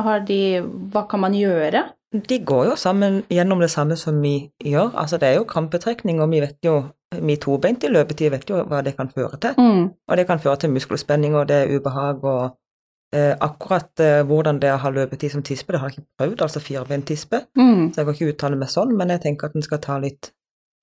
Har 0.00 0.20
de 0.26 0.60
Hva 0.90 1.04
kan 1.08 1.20
man 1.20 1.32
gjøre? 1.36 1.84
De 2.14 2.38
går 2.46 2.64
jo 2.68 2.74
sammen 2.78 3.22
gjennom 3.30 3.58
det 3.60 3.70
samme 3.72 3.96
som 3.98 4.20
vi 4.22 4.50
gjør. 4.62 4.92
Altså 4.94 5.18
det 5.18 5.28
er 5.28 5.34
jo 5.40 5.44
krampetrekning, 5.50 6.20
og 6.22 6.30
vi 6.30 6.40
vet 6.44 6.58
jo, 6.62 6.76
vi 7.18 7.34
tobeinte 7.42 7.88
i 7.88 7.90
løpetid 7.90 8.30
vet 8.30 8.50
jo 8.50 8.60
hva 8.70 8.82
det 8.86 8.94
kan 8.96 9.08
føre 9.10 9.40
til. 9.42 9.56
Mm. 9.58 9.88
Og 10.08 10.16
det 10.16 10.26
kan 10.28 10.38
føre 10.38 10.56
til 10.62 10.70
muskelspenning, 10.70 11.34
og 11.34 11.48
det 11.48 11.56
er 11.56 11.74
ubehag, 11.74 12.22
og 12.24 12.54
eh, 13.14 13.34
akkurat 13.40 14.00
eh, 14.00 14.22
hvordan 14.26 14.60
det 14.62 14.70
er 14.70 14.76
å 14.78 14.84
ha 14.84 14.90
løpetid 14.94 15.34
som 15.34 15.42
tispe, 15.42 15.74
det 15.74 15.80
har 15.82 15.90
jeg 15.90 15.98
ikke 15.98 16.22
prøvd, 16.22 16.46
altså 16.46 16.60
firbeintispe, 16.62 17.42
Mm. 17.58 17.92
så 17.92 18.00
jeg 18.00 18.06
kan 18.06 18.14
ikke 18.14 18.32
uttale 18.32 18.56
meg 18.62 18.68
sånn, 18.70 18.94
men 18.96 19.10
jeg 19.10 19.20
tenker 19.26 19.50
at 19.50 19.54
en 19.58 19.62
skal 19.66 19.82
ta 19.82 19.98
litt 19.98 20.30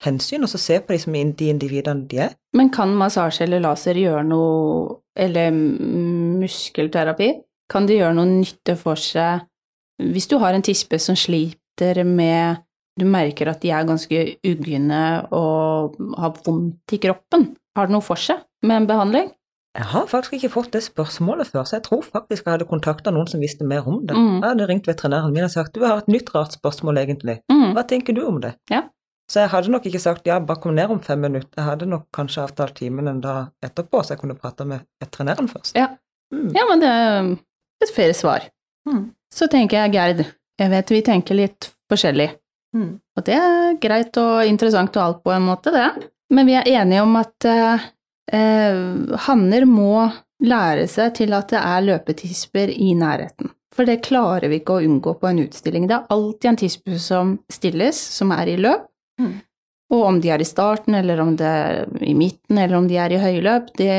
hensyn, 0.04 0.44
og 0.44 0.50
så 0.50 0.58
se 0.58 0.80
på 0.80 0.94
de 0.96 1.00
som 1.00 1.14
de 1.14 1.50
individene 1.50 2.08
de 2.10 2.18
er. 2.28 2.36
Men 2.58 2.70
kan 2.74 2.92
massasje 2.98 3.46
eller 3.46 3.60
laser 3.64 3.94
gjøre 3.96 4.24
noe 4.28 4.98
Eller 5.16 5.52
muskelterapi? 5.52 7.34
Kan 7.72 7.88
det 7.88 7.98
gjøre 8.00 8.16
noe 8.16 8.30
nytte 8.30 8.78
for 8.80 8.96
seg 9.00 9.42
hvis 10.14 10.28
du 10.32 10.38
har 10.42 10.54
en 10.58 10.62
tispe 10.66 11.00
som 11.00 11.16
sliter 11.16 12.04
med 12.06 12.58
Du 13.00 13.06
merker 13.08 13.48
at 13.48 13.62
de 13.64 13.70
er 13.72 13.86
ganske 13.88 14.18
ugne 14.46 14.98
og 15.32 15.96
har 16.20 16.34
vondt 16.46 16.92
i 16.94 16.98
kroppen. 17.00 17.46
Har 17.78 17.88
det 17.88 17.94
noe 17.96 18.04
for 18.04 18.20
seg 18.20 18.42
med 18.68 18.82
en 18.82 18.88
behandling? 18.90 19.30
Jeg 19.80 19.88
har 19.94 20.10
faktisk 20.12 20.34
ikke 20.36 20.50
fått 20.52 20.74
det 20.76 20.82
spørsmålet 20.84 21.48
før, 21.48 21.64
så 21.64 21.78
jeg 21.78 21.86
tror 21.86 22.02
faktisk 22.04 22.44
jeg 22.46 22.52
hadde 22.58 22.68
kontakta 22.68 23.14
noen 23.16 23.30
som 23.32 23.40
visste 23.40 23.64
mer 23.64 23.88
om 23.88 24.02
det. 24.06 24.18
Mm. 24.20 24.42
Jeg 24.42 24.50
hadde 24.50 24.68
ringt 24.68 24.90
veterinæren 24.92 25.32
min 25.34 25.48
og 25.48 25.54
sagt 25.56 25.74
du 25.74 25.86
har 25.88 26.02
et 26.04 26.12
nytt 26.12 26.34
rart 26.36 26.52
spørsmål 26.60 27.00
egentlig, 27.06 27.38
Mm. 27.50 27.72
hva 27.78 27.86
tenker 27.88 28.14
du 28.14 28.26
om 28.28 28.42
det? 28.44 28.52
Ja. 28.70 28.82
Så 29.32 29.40
jeg 29.40 29.50
hadde 29.56 29.72
nok 29.72 29.86
ikke 29.88 30.00
sagt 30.04 30.28
ja, 30.28 30.40
bare 30.44 30.60
kom 30.60 30.76
ned 30.76 30.92
om 30.92 31.00
fem 31.00 31.20
minutter. 31.24 31.56
Jeg 31.56 31.64
hadde 31.64 31.86
nok 31.88 32.10
kanskje 32.14 32.44
avtalt 32.44 32.76
timen 32.76 33.08
en 33.08 33.22
dag 33.24 33.48
etterpå, 33.64 34.04
så 34.04 34.12
jeg 34.12 34.20
kunne 34.20 34.36
prate 34.36 34.66
med 34.68 34.84
veterinæren 35.02 35.48
først. 35.48 35.74
Ja. 35.80 35.88
Mm. 36.34 36.52
Ja, 36.54 36.68
men 36.70 36.80
det 36.84 36.90
er 36.92 37.38
et 37.88 37.96
fair 37.96 38.12
svar. 38.12 38.50
Mm. 38.90 39.12
Så 39.34 39.48
tenker 39.52 39.82
jeg, 39.82 39.94
Gerd, 39.96 40.24
jeg 40.60 40.72
vet 40.74 40.94
vi 40.94 41.02
tenker 41.06 41.38
litt 41.38 41.70
forskjellig. 41.92 42.30
Mm. 42.76 42.92
Og 43.18 43.26
det 43.28 43.38
er 43.38 43.78
greit 43.84 44.18
og 44.22 44.48
interessant 44.48 44.96
og 44.98 45.04
alt 45.04 45.24
på 45.26 45.34
en 45.36 45.48
måte, 45.48 45.74
det. 45.76 46.10
Men 46.32 46.48
vi 46.48 46.56
er 46.56 46.70
enige 46.80 47.04
om 47.04 47.16
at 47.20 47.48
eh, 47.48 47.88
eh, 48.32 49.16
hanner 49.28 49.68
må 49.68 50.08
lære 50.42 50.88
seg 50.90 51.16
til 51.20 51.36
at 51.38 51.52
det 51.52 51.60
er 51.62 51.88
løpetisper 51.90 52.72
i 52.72 52.94
nærheten. 52.98 53.52
For 53.76 53.88
det 53.88 54.02
klarer 54.04 54.52
vi 54.52 54.60
ikke 54.60 54.80
å 54.80 54.84
unngå 54.84 55.14
på 55.20 55.30
en 55.30 55.44
utstilling. 55.46 55.88
Det 55.88 55.96
er 55.96 56.12
alltid 56.12 56.50
en 56.50 56.60
tispe 56.60 56.98
som 57.00 57.38
stilles, 57.52 58.00
som 58.18 58.34
er 58.36 58.52
i 58.52 58.58
løp. 58.60 58.88
Mm. 59.22 59.38
Og 59.92 60.04
om 60.08 60.18
de 60.24 60.32
er 60.32 60.44
i 60.44 60.48
starten, 60.48 60.96
eller 60.96 61.20
om 61.20 61.34
det 61.40 61.48
er 61.48 61.86
i 62.08 62.14
midten, 62.16 62.58
eller 62.58 62.78
om 62.80 62.88
de 62.88 62.98
er 63.00 63.12
i 63.12 63.20
høyløp, 63.20 63.72
det 63.80 63.96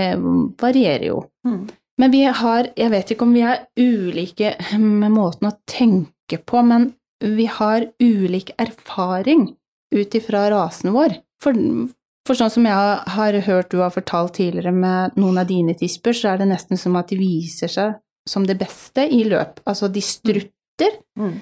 varierer 0.61 1.07
jo. 1.11 1.19
Mm. 1.45 1.67
Men 2.01 2.13
vi 2.15 2.23
har, 2.25 2.69
jeg 2.77 2.91
vet 2.93 3.13
ikke 3.13 3.27
om 3.27 3.35
vi 3.37 3.45
er 3.45 3.67
ulike 3.79 4.55
med 4.81 5.13
måten 5.13 5.51
å 5.51 5.57
tenke 5.69 6.39
på, 6.39 6.63
men 6.65 6.93
vi 7.23 7.47
har 7.47 7.87
ulik 8.03 8.55
erfaring 8.59 9.51
ut 9.95 10.15
ifra 10.15 10.47
rasen 10.51 10.95
vår. 10.95 11.19
For, 11.43 11.59
for 12.27 12.39
sånn 12.39 12.53
som 12.55 12.67
jeg 12.67 12.97
har 13.17 13.39
hørt 13.47 13.71
du 13.71 13.83
har 13.83 13.93
fortalt 13.95 14.39
tidligere 14.41 14.73
med 14.75 15.19
noen 15.21 15.43
av 15.43 15.51
dine 15.51 15.77
tisper, 15.79 16.17
så 16.17 16.33
er 16.33 16.43
det 16.43 16.51
nesten 16.55 16.81
som 16.81 16.97
at 16.99 17.13
de 17.13 17.21
viser 17.21 17.71
seg 17.71 17.99
som 18.29 18.47
det 18.47 18.57
beste 18.59 19.05
i 19.11 19.25
løp. 19.27 19.61
Altså, 19.67 19.91
de 19.91 20.03
strutter. 20.03 20.99
Mm. 21.19 21.41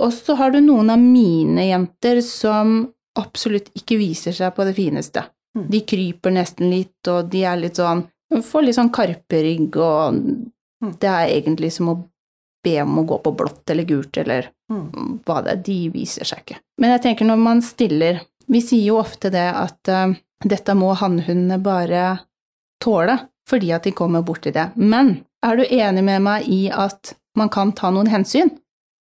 Og 0.00 0.12
så 0.12 0.36
har 0.36 0.52
du 0.52 0.60
noen 0.64 0.90
av 0.92 1.00
mine 1.00 1.68
jenter 1.68 2.20
som 2.24 2.82
absolutt 3.16 3.70
ikke 3.76 3.98
viser 4.00 4.34
seg 4.36 4.52
på 4.56 4.64
det 4.68 4.74
fineste. 4.76 5.24
Mm. 5.56 5.66
De 5.72 5.80
kryper 5.88 6.34
nesten 6.36 6.72
litt, 6.72 7.00
og 7.08 7.30
de 7.32 7.44
er 7.48 7.60
litt 7.60 7.80
sånn 7.80 8.04
Får 8.32 8.64
litt 8.66 8.76
sånn 8.78 8.92
karperygg, 8.92 9.76
og 9.76 10.20
Mm. 10.82 10.92
det 11.00 11.08
er 11.08 11.28
egentlig 11.40 11.72
som 11.72 11.88
å 11.88 11.94
be 12.64 12.80
om 12.82 12.98
å 12.98 13.06
gå 13.06 13.16
på 13.22 13.34
blått 13.36 13.70
eller 13.70 13.84
gult, 13.84 14.16
eller 14.18 14.50
Mm. 14.70 15.20
hva 15.24 15.42
det 15.44 15.52
er. 15.52 15.62
De 15.62 15.88
viser 15.90 16.24
seg 16.24 16.38
ikke. 16.44 16.58
Men 16.78 16.90
jeg 16.90 17.02
tenker 17.02 17.24
når 17.26 17.38
man 17.38 17.62
stiller 17.62 18.20
Vi 18.48 18.60
sier 18.60 18.84
jo 18.86 18.98
ofte 19.00 19.28
det 19.28 19.52
at 19.56 19.88
uh, 19.88 20.14
dette 20.46 20.68
må 20.78 20.94
hannhundene 20.94 21.60
bare 21.60 22.20
tåle, 22.80 23.16
fordi 23.48 23.72
at 23.74 23.82
de 23.82 23.90
kommer 23.90 24.22
borti 24.22 24.52
det. 24.52 24.70
Men 24.76 25.24
er 25.42 25.56
du 25.56 25.64
enig 25.64 26.04
med 26.04 26.22
meg 26.22 26.46
i 26.48 26.70
at 26.70 27.14
man 27.34 27.48
kan 27.48 27.72
ta 27.72 27.90
noen 27.90 28.06
hensyn? 28.06 28.52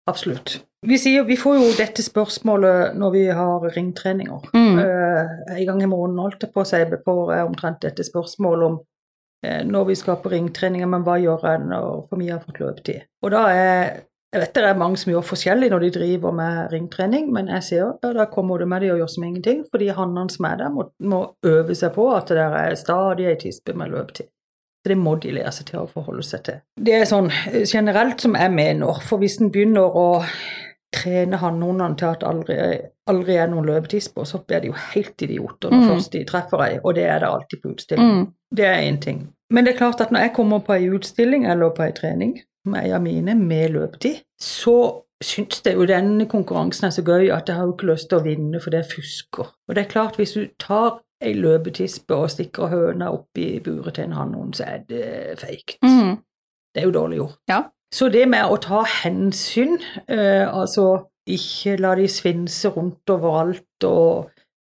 Absolutt. 0.09 0.63
Vi, 0.81 0.97
sier, 0.97 1.23
vi 1.25 1.35
får 1.37 1.59
jo 1.59 1.69
dette 1.77 2.01
spørsmålet 2.01 2.95
når 2.97 3.11
vi 3.11 3.25
har 3.27 3.69
ringtreninger. 3.75 4.49
Mm. 4.53 4.79
Uh, 4.79 5.55
en 5.59 5.65
gang 5.65 5.83
i 5.83 5.85
måneden 5.93 6.19
holdt 6.23 6.41
jeg 6.41 6.51
på 6.53 6.61
å 6.61 6.65
si 6.65 6.81
får 7.05 7.35
jeg 7.35 7.45
omtrent 7.47 7.81
dette 7.81 8.03
spørsmålet 8.03 8.65
om 8.71 8.79
når 9.67 9.85
vi 9.91 9.95
skal 9.99 10.19
på 10.23 10.31
ringtreninger, 10.33 10.89
men 10.89 11.05
hva 11.05 11.15
gjør 11.21 11.47
en 11.53 11.69
når 11.71 12.03
for 12.09 12.21
mye 12.21 12.35
har 12.35 12.43
fått 12.43 12.59
løpetid? 12.63 13.07
Og 13.25 13.31
da 13.35 13.45
er 13.53 14.03
jeg 14.35 14.41
vet 14.41 14.53
det 14.57 14.63
er 14.67 14.75
mange 14.75 14.97
som 14.99 15.11
gjør 15.13 15.23
forskjellig 15.23 15.69
når 15.71 15.83
de 15.85 15.89
driver 15.95 16.33
med 16.35 16.71
ringtrening, 16.73 17.29
men 17.31 17.47
jeg 17.53 17.63
ser 17.63 17.77
ja, 17.85 18.09
da 18.17 18.25
kommer 18.27 18.59
du 18.59 18.65
med 18.67 18.81
de 18.83 18.89
og 18.91 18.97
gjør 18.99 19.11
som 19.13 19.23
ingenting, 19.23 19.61
fordi 19.71 19.87
hannene 19.95 20.33
som 20.33 20.47
er 20.49 20.57
der, 20.59 20.73
må, 20.75 20.89
må 20.99 21.19
øve 21.47 21.75
seg 21.77 21.93
på 21.95 22.09
at 22.11 22.27
det 22.27 22.35
der 22.41 22.57
er 22.65 22.75
stadig 22.75 23.29
ei 23.31 23.37
tispe 23.39 23.73
med 23.79 23.93
løpetid. 23.93 24.27
Så 24.83 24.91
det 24.91 24.97
må 24.99 25.15
de 25.23 25.31
lære 25.37 25.53
seg 25.55 25.69
til 25.69 25.79
å 25.79 25.87
forholde 25.87 26.25
seg 26.27 26.43
til. 26.49 26.59
Det 26.83 26.97
er 26.97 27.07
sånn 27.09 27.31
eh, 27.31 27.63
generelt 27.63 28.21
som 28.21 28.35
jeg 28.35 28.51
mener, 28.53 28.99
for 29.07 29.23
hvis 29.23 29.39
en 29.39 29.53
begynner 29.55 29.95
å 29.97 30.09
trene 30.95 31.39
hannhundene 31.39 31.95
til 31.99 32.11
at 32.11 32.23
aldri, 32.27 32.57
aldri 33.07 33.37
er 33.39 33.49
noen 33.51 33.65
løpetisper, 33.71 34.27
så 34.27 34.41
blir 34.43 34.61
de 34.65 34.73
jo 34.73 34.75
helt 34.91 35.21
idioter 35.25 35.71
når 35.71 35.81
Mm. 35.81 35.87
først 35.93 36.11
de 36.11 36.25
treffer 36.27 36.65
ei, 36.67 36.75
og 36.83 36.95
det 36.95 37.07
er 37.07 37.19
det 37.23 37.31
alltid 37.31 37.61
på 37.63 37.71
utstilling. 37.71 38.11
Mm. 38.19 38.27
Det 38.55 38.65
er 38.67 38.83
én 38.91 38.99
ting. 39.01 39.25
Men 39.53 39.65
det 39.65 39.73
er 39.73 39.77
klart 39.77 40.01
at 40.01 40.11
når 40.11 40.27
jeg 40.27 40.35
kommer 40.35 40.61
på 40.65 40.73
ei 40.73 40.89
utstilling 40.89 41.45
eller 41.47 41.73
på 41.75 41.85
ei 41.85 41.93
trening 41.95 42.37
med 42.65 42.87
ei 42.87 42.93
av 42.97 43.03
mine 43.03 43.35
med 43.37 43.75
løpetid, 43.75 44.23
så 44.41 44.75
syns 45.23 45.61
jeg 45.65 45.77
jo 45.77 45.85
denne 45.87 46.25
konkurransen 46.29 46.87
er 46.87 46.93
så 46.95 47.03
gøy 47.05 47.29
at 47.33 47.47
jeg 47.47 47.55
har 47.57 47.67
jo 47.67 47.75
ikke 47.75 47.91
lyst 47.91 48.09
til 48.09 48.19
å 48.19 48.25
vinne, 48.25 48.59
for 48.61 48.73
det 48.73 48.81
er 48.81 48.89
fusker. 48.89 49.51
Og 49.67 49.75
det 49.75 49.85
er 49.85 49.91
klart, 49.91 50.17
hvis 50.19 50.35
du 50.35 50.47
tar 50.59 50.99
ei 51.23 51.33
løpetispe 51.37 52.17
og 52.17 52.31
stikker 52.33 52.71
høna 52.73 53.11
opp 53.15 53.39
i 53.39 53.59
buret 53.63 53.95
til 53.95 54.09
en 54.09 54.17
hannhund, 54.17 54.55
så 54.57 54.67
er 54.67 54.83
det 54.89 55.39
feigt. 55.39 55.77
Mm. 55.85 56.17
Det 56.73 56.81
er 56.81 56.89
jo 56.89 56.95
dårlig 56.97 57.21
gjort. 57.21 57.39
Ja. 57.49 57.61
Så 57.93 58.09
det 58.11 58.25
med 58.27 58.51
å 58.51 58.57
ta 58.59 58.81
hensyn, 59.03 59.77
eh, 60.11 60.43
altså 60.43 61.05
ikke 61.25 61.77
la 61.79 61.93
de 61.95 62.09
svinse 62.11 62.69
rundt 62.73 63.09
overalt 63.09 63.87
og 63.87 64.31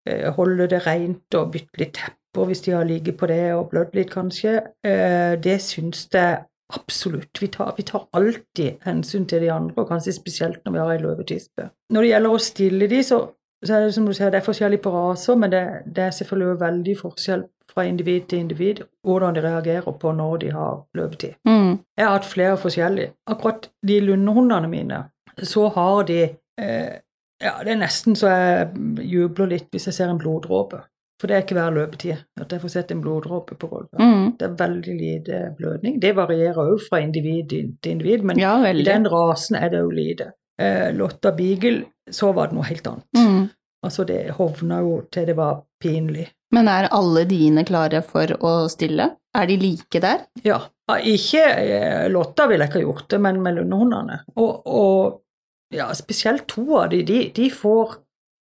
eh, 0.07 0.29
holde 0.37 0.69
det 0.71 0.85
rent 0.87 1.35
og 1.37 1.51
bytte 1.57 1.83
litt 1.83 1.99
tepper 2.39 2.47
hvis 2.47 2.61
de 2.61 2.73
har 2.73 2.85
ligget 2.85 3.17
på 3.17 3.27
det 3.27 3.55
og 3.55 3.71
blødd 3.71 3.95
litt, 3.95 4.11
kanskje, 4.11 4.61
eh, 4.85 5.37
det 5.43 5.61
syns 5.61 6.09
jeg 6.13 6.45
absolutt. 6.75 7.41
Vi 7.41 7.49
tar, 7.49 7.75
vi 7.77 7.83
tar 7.83 8.09
alltid 8.13 8.79
hensyn 8.85 9.27
til 9.27 9.41
de 9.41 9.51
andre, 9.51 9.75
og 9.77 9.89
kanskje 9.89 10.13
spesielt 10.13 10.65
når 10.65 10.73
vi 10.73 10.79
har 10.79 10.93
ei 10.93 11.03
løvetispe. 11.03 11.71
Når 11.91 12.03
det 12.03 12.11
gjelder 12.11 12.31
å 12.31 12.39
stille 12.39 12.89
de, 12.89 13.03
så, 13.03 13.21
så 13.65 13.75
er 13.75 13.87
det 13.87 13.95
som 13.95 14.07
du 14.07 14.13
sier, 14.13 14.31
det 14.31 14.41
er 14.41 14.47
forskjellig 14.47 14.81
på 14.81 14.91
raser, 14.91 15.37
men 15.37 15.51
det, 15.51 15.63
det 15.87 16.05
er 16.05 16.11
selvfølgelig 16.11 16.61
veldig 16.61 16.97
forskjell 16.99 17.47
fra 17.69 17.85
individ 17.85 18.29
til 18.29 18.39
individ 18.39 18.85
hvordan 19.05 19.35
de 19.35 19.41
reagerer 19.45 19.97
på 20.01 20.13
når 20.13 20.37
de 20.45 20.53
har 20.53 20.85
løpetid. 20.95 21.35
Mm. 21.49 21.79
Jeg 21.97 22.07
har 22.07 22.15
hatt 22.17 22.29
flere 22.29 22.57
forskjellige. 22.57 23.13
Akkurat 23.27 23.71
de 23.87 24.01
lundehundene 24.01 24.69
mine, 24.69 25.03
så 25.43 25.69
har 25.69 26.03
de 26.09 26.23
eh, 26.61 26.97
Ja, 27.39 27.53
det 27.63 27.71
er 27.71 27.79
nesten 27.79 28.17
så 28.19 28.33
jeg 28.33 29.05
jubler 29.07 29.47
litt 29.47 29.69
hvis 29.71 29.85
jeg 29.87 29.95
ser 29.95 30.11
en 30.11 30.19
bloddråpe. 30.19 30.81
For 31.19 31.27
det 31.27 31.35
er 31.35 31.43
ikke 31.43 31.57
hver 31.59 31.75
løpetid 31.75 32.43
at 32.43 32.53
jeg 32.55 32.63
får 32.63 32.73
sett 32.73 32.93
en 32.95 33.01
bloddråpe 33.03 33.57
på 33.59 33.71
gulvet. 33.71 33.99
Mm. 33.99 34.37
Det 34.39 34.47
er 34.47 34.57
veldig 34.61 34.97
lite 35.01 35.41
blødning. 35.59 35.99
Det 36.03 36.13
varierer 36.15 36.61
òg 36.63 36.83
fra 36.85 37.01
individ 37.03 37.51
til 37.51 37.93
individ, 37.97 38.27
men 38.31 38.39
Ja, 38.39 38.55
i 38.71 38.87
den 38.87 39.09
rasen 39.11 39.59
er 39.59 39.73
det 39.73 39.83
jo 39.83 39.91
lite. 39.91 40.33
Eh, 40.61 40.95
Lotta 40.95 41.33
Beagle, 41.35 41.85
så 42.11 42.33
var 42.33 42.51
det 42.51 42.59
noe 42.59 42.67
helt 42.71 42.87
annet. 42.87 43.07
Mm. 43.19 43.49
Altså, 43.87 44.05
det 44.05 44.31
hovna 44.39 44.81
jo 44.83 44.97
til 45.11 45.27
det 45.27 45.37
var 45.39 45.63
pinlig. 45.83 46.29
Men 46.55 46.69
er 46.71 46.89
alle 46.95 47.25
dine 47.29 47.65
klare 47.69 48.01
for 48.07 48.31
å 48.41 48.53
stille? 48.73 49.11
Er 49.37 49.47
de 49.47 49.59
like 49.61 50.01
der? 50.03 50.25
Ja. 50.47 50.63
Ikke 51.05 51.43
eh, 51.45 52.07
Lotta 52.11 52.47
ville 52.49 52.65
jeg 52.65 52.73
ikke 52.73 52.81
ha 52.81 52.87
gjort 52.87 53.09
det, 53.13 53.21
men 53.27 53.43
med 53.45 53.59
lundehundene. 53.59 54.23
Og, 54.41 54.67
og 54.67 55.75
ja, 55.75 55.91
spesielt 55.95 56.47
to 56.49 56.65
av 56.81 56.89
de, 56.95 57.03
de, 57.05 57.27
de 57.37 57.51
får 57.53 57.99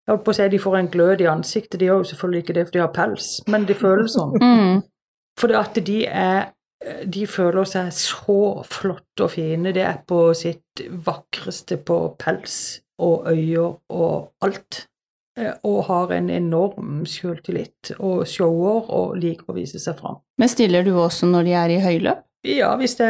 jeg 0.07 0.13
holdt 0.15 0.23
på 0.25 0.31
å 0.31 0.35
si 0.37 0.47
de 0.49 0.59
får 0.63 0.75
en 0.79 0.87
glød 0.93 1.21
i 1.21 1.27
ansiktet. 1.27 1.79
De 1.81 1.85
gjør 1.89 1.97
jo 2.03 2.09
selvfølgelig 2.11 2.43
ikke 2.45 2.53
det 2.55 2.65
for 2.67 2.71
de 2.77 2.79
har 2.85 2.93
pels, 2.95 3.25
men 3.51 3.65
de 3.67 3.73
føler 3.75 4.07
sånn. 4.07 4.37
Mm. 4.47 4.83
For 5.37 5.51
at 5.53 5.73
de 5.85 6.05
er 6.07 6.53
De 7.09 7.23
føler 7.27 7.65
seg 7.65 7.87
så 7.91 8.63
flotte 8.69 9.23
og 9.25 9.31
fine. 9.33 9.71
Det 9.73 9.81
er 9.81 9.97
på 10.07 10.19
sitt 10.37 10.83
vakreste 11.05 11.79
på 11.81 11.95
pels 12.21 12.79
og 13.01 13.25
øyer 13.31 13.79
og 13.89 14.29
alt. 14.45 14.83
eh, 15.37 15.53
og 15.65 15.83
har 15.89 16.11
en 16.15 16.29
enorm 16.29 17.03
selvtillit 17.05 17.91
og 17.99 18.23
shower 18.29 18.87
og 18.93 19.17
liker 19.21 19.49
å 19.51 19.55
vise 19.57 19.79
seg 19.81 19.97
fram. 19.99 20.19
Men 20.37 20.49
stiller 20.49 20.83
du 20.85 20.91
også 21.01 21.25
når 21.29 21.43
de 21.49 21.51
er 21.63 21.69
i 21.75 21.79
høyløp? 21.81 22.23
Ja, 22.45 22.75
hvis 22.77 22.95
det, 23.01 23.09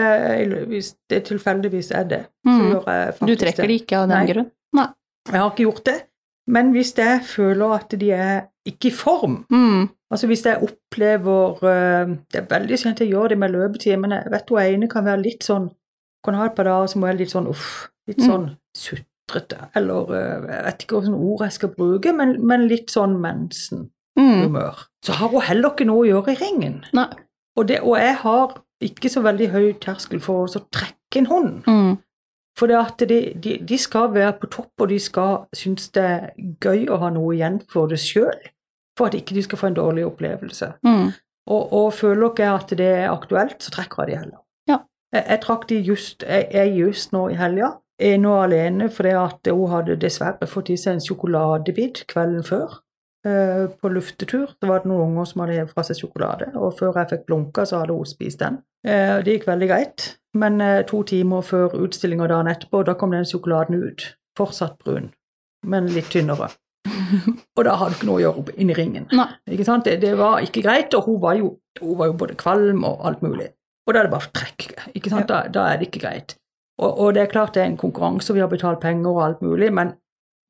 hvis 0.72 0.94
det 1.12 1.26
tilfeldigvis 1.28 1.92
er 1.92 2.04
det, 2.08 2.22
så 2.48 2.82
Mm. 2.82 3.28
Du 3.28 3.36
trekker 3.36 3.68
det. 3.68 3.82
ikke 3.84 3.98
av 4.02 4.08
den 4.10 4.18
Nei. 4.18 4.28
grunn? 4.34 4.50
Jeg 5.28 5.40
har 5.42 5.52
ikke 5.52 5.68
gjort 5.68 5.84
det, 5.86 5.98
men 6.48 6.72
hvis 6.72 6.94
jeg 6.98 7.22
føler 7.28 7.74
at 7.76 7.92
de 8.00 8.12
er 8.12 8.42
ikke 8.66 8.88
i 8.90 8.92
form, 8.92 9.46
Mm. 9.52 9.90
altså 10.12 10.28
hvis 10.28 10.46
jeg 10.46 10.62
opplever 10.64 11.64
eh, 11.64 12.16
Det 12.32 12.42
er 12.42 12.48
veldig 12.60 12.78
sjelden 12.80 13.06
jeg 13.08 13.12
gjør 13.14 13.28
det 13.30 13.38
med 13.38 13.50
løpetid, 13.52 13.98
men 14.00 14.12
jeg 14.12 14.32
vet 14.32 14.50
hun 14.50 14.60
ene 14.62 14.88
kan 14.88 15.06
være 15.06 15.22
litt 15.24 15.44
sånn 15.44 15.70
Kan 16.24 16.34
ha 16.36 16.46
et 16.46 16.56
par 16.56 16.64
dager 16.66 16.88
som 16.88 17.02
hun 17.02 17.10
er 17.10 17.18
litt 17.20 17.32
sånn 17.32 17.48
uff, 17.48 17.90
litt 18.08 18.18
Mm. 18.20 18.28
sånn 18.28 18.48
sutrete, 18.76 19.70
eller 19.76 20.12
eh, 20.16 20.56
jeg 20.56 20.64
vet 20.66 20.84
ikke 20.84 21.02
hvilke 21.02 21.20
ord 21.32 21.42
jeg 21.46 21.52
skal 21.52 21.70
bruke, 21.70 22.14
men, 22.16 22.46
men 22.46 22.68
litt 22.68 22.90
sånn 22.92 23.16
mensen-humør. 23.22 24.76
Mm. 24.76 25.06
Så 25.06 25.14
har 25.14 25.28
hun 25.30 25.42
heller 25.42 25.70
ikke 25.72 25.86
noe 25.88 26.04
å 26.06 26.10
gjøre 26.10 26.34
i 26.34 26.40
ringen. 26.42 26.84
Og, 27.58 27.68
det, 27.68 27.80
og 27.82 27.98
jeg 27.98 28.16
har 28.22 28.58
ikke 28.84 29.10
så 29.10 29.22
veldig 29.26 29.48
høy 29.52 29.74
terskel 29.82 30.20
for 30.22 30.46
å 30.48 30.62
trekke 30.74 31.22
en 31.22 31.26
hund. 31.32 31.64
For 32.58 32.70
det 32.70 32.78
at 32.80 33.04
de, 33.10 33.20
de, 33.44 33.58
de 33.70 33.78
skal 33.78 34.14
være 34.14 34.34
på 34.42 34.50
topp, 34.50 34.72
og 34.82 34.90
de 34.90 35.00
skal 35.00 35.46
synes 35.54 35.92
det 35.94 36.04
er 36.04 36.30
gøy 36.64 36.88
å 36.90 36.98
ha 37.04 37.12
noe 37.14 37.36
igjen 37.36 37.60
for 37.70 37.90
det 37.92 38.00
sjøl, 38.02 38.40
for 38.98 39.10
at 39.10 39.18
ikke 39.18 39.38
de 39.38 39.44
skal 39.46 39.62
få 39.62 39.70
en 39.70 39.78
dårlig 39.78 40.08
opplevelse. 40.08 40.72
Mm. 40.88 41.12
Og, 41.48 41.74
og 41.74 41.94
føler 41.94 42.34
dere 42.38 42.56
at 42.58 42.74
det 42.80 42.88
er 43.04 43.12
aktuelt, 43.12 43.62
så 43.64 43.74
trekker 43.76 44.04
jeg 44.04 44.12
de 44.12 44.22
heller. 44.24 44.40
Ja. 44.70 44.80
Jeg, 45.14 45.24
jeg 45.30 45.44
trakk 45.46 45.70
de 45.70 45.78
just, 45.86 46.26
jeg, 46.26 46.50
jeg 46.54 46.74
just 46.80 47.14
nå 47.14 47.28
i 47.30 47.38
helga, 47.38 47.76
ene 48.04 48.30
og 48.30 48.44
alene 48.48 48.90
fordi 48.94 49.14
at 49.18 49.50
hun 49.54 49.72
hadde 49.72 50.00
dessverre 50.02 50.50
fått 50.50 50.74
i 50.74 50.78
seg 50.78 50.98
en 50.98 51.06
sjokoladebit 51.06 52.04
kvelden 52.10 52.44
før. 52.46 52.82
Eh, 53.28 53.66
på 53.82 53.92
luftetur 53.92 54.48
så 54.54 54.70
var 54.70 54.84
det 54.84 54.92
noen 54.92 55.12
unger 55.12 55.28
som 55.30 55.44
hadde 55.44 55.58
hevet 55.60 55.74
fra 55.76 55.84
seg 55.86 56.00
sjokolade, 56.00 56.50
og 56.56 56.78
før 56.80 56.96
jeg 57.02 57.12
fikk 57.12 57.26
blunka, 57.30 57.66
så 57.68 57.82
hadde 57.82 57.98
hun 57.98 58.08
spist 58.08 58.42
den. 58.44 58.62
Eh, 58.88 59.18
det 59.26 59.36
gikk 59.36 59.50
veldig 59.50 59.70
greit, 59.70 60.08
men 60.38 60.62
eh, 60.64 60.84
to 60.88 61.02
timer 61.08 61.44
før 61.46 61.76
utstillinga 61.84 62.30
dagen 62.32 62.52
etterpå, 62.52 62.86
da 62.88 62.96
kom 63.00 63.16
den 63.16 63.28
sjokoladen 63.28 63.84
ut. 63.84 64.08
Fortsatt 64.38 64.78
brun, 64.84 65.12
men 65.66 65.92
litt 65.94 66.10
tynnere. 66.14 66.50
Og 67.58 67.64
da 67.68 67.76
hadde 67.78 67.94
du 67.94 68.00
ikke 68.00 68.10
noe 68.10 68.20
å 68.20 68.24
gjøre 68.24 68.58
inni 68.62 68.76
ringen. 68.78 69.08
Ikke 69.52 69.68
sant? 69.68 69.88
Det, 69.88 70.00
det 70.02 70.16
var 70.20 70.42
ikke 70.46 70.64
greit, 70.66 70.94
og 70.96 71.08
hun 71.10 71.22
var, 71.24 71.38
jo, 71.40 71.56
hun 71.82 71.98
var 72.00 72.12
jo 72.12 72.18
både 72.22 72.38
kvalm 72.40 72.86
og 72.88 73.02
alt 73.10 73.24
mulig. 73.26 73.50
Og 73.88 73.94
da 73.94 74.02
er 74.02 74.08
det 74.08 74.14
bare 74.14 74.32
trekk. 74.36 74.68
Ikke 74.96 75.12
sant? 75.12 75.28
Da, 75.30 75.46
da 75.52 75.66
er 75.72 75.80
det 75.80 75.90
ikke 75.90 76.04
greit. 76.06 76.38
Og, 76.78 76.92
og 76.92 77.16
det 77.16 77.24
er 77.24 77.32
klart 77.32 77.56
det 77.56 77.64
er 77.64 77.72
en 77.72 77.80
konkurranse, 77.80 78.30
og 78.32 78.38
vi 78.38 78.44
har 78.44 78.52
betalt 78.52 78.82
penger 78.84 79.10
og 79.10 79.24
alt 79.26 79.42
mulig, 79.46 79.72
men 79.74 79.96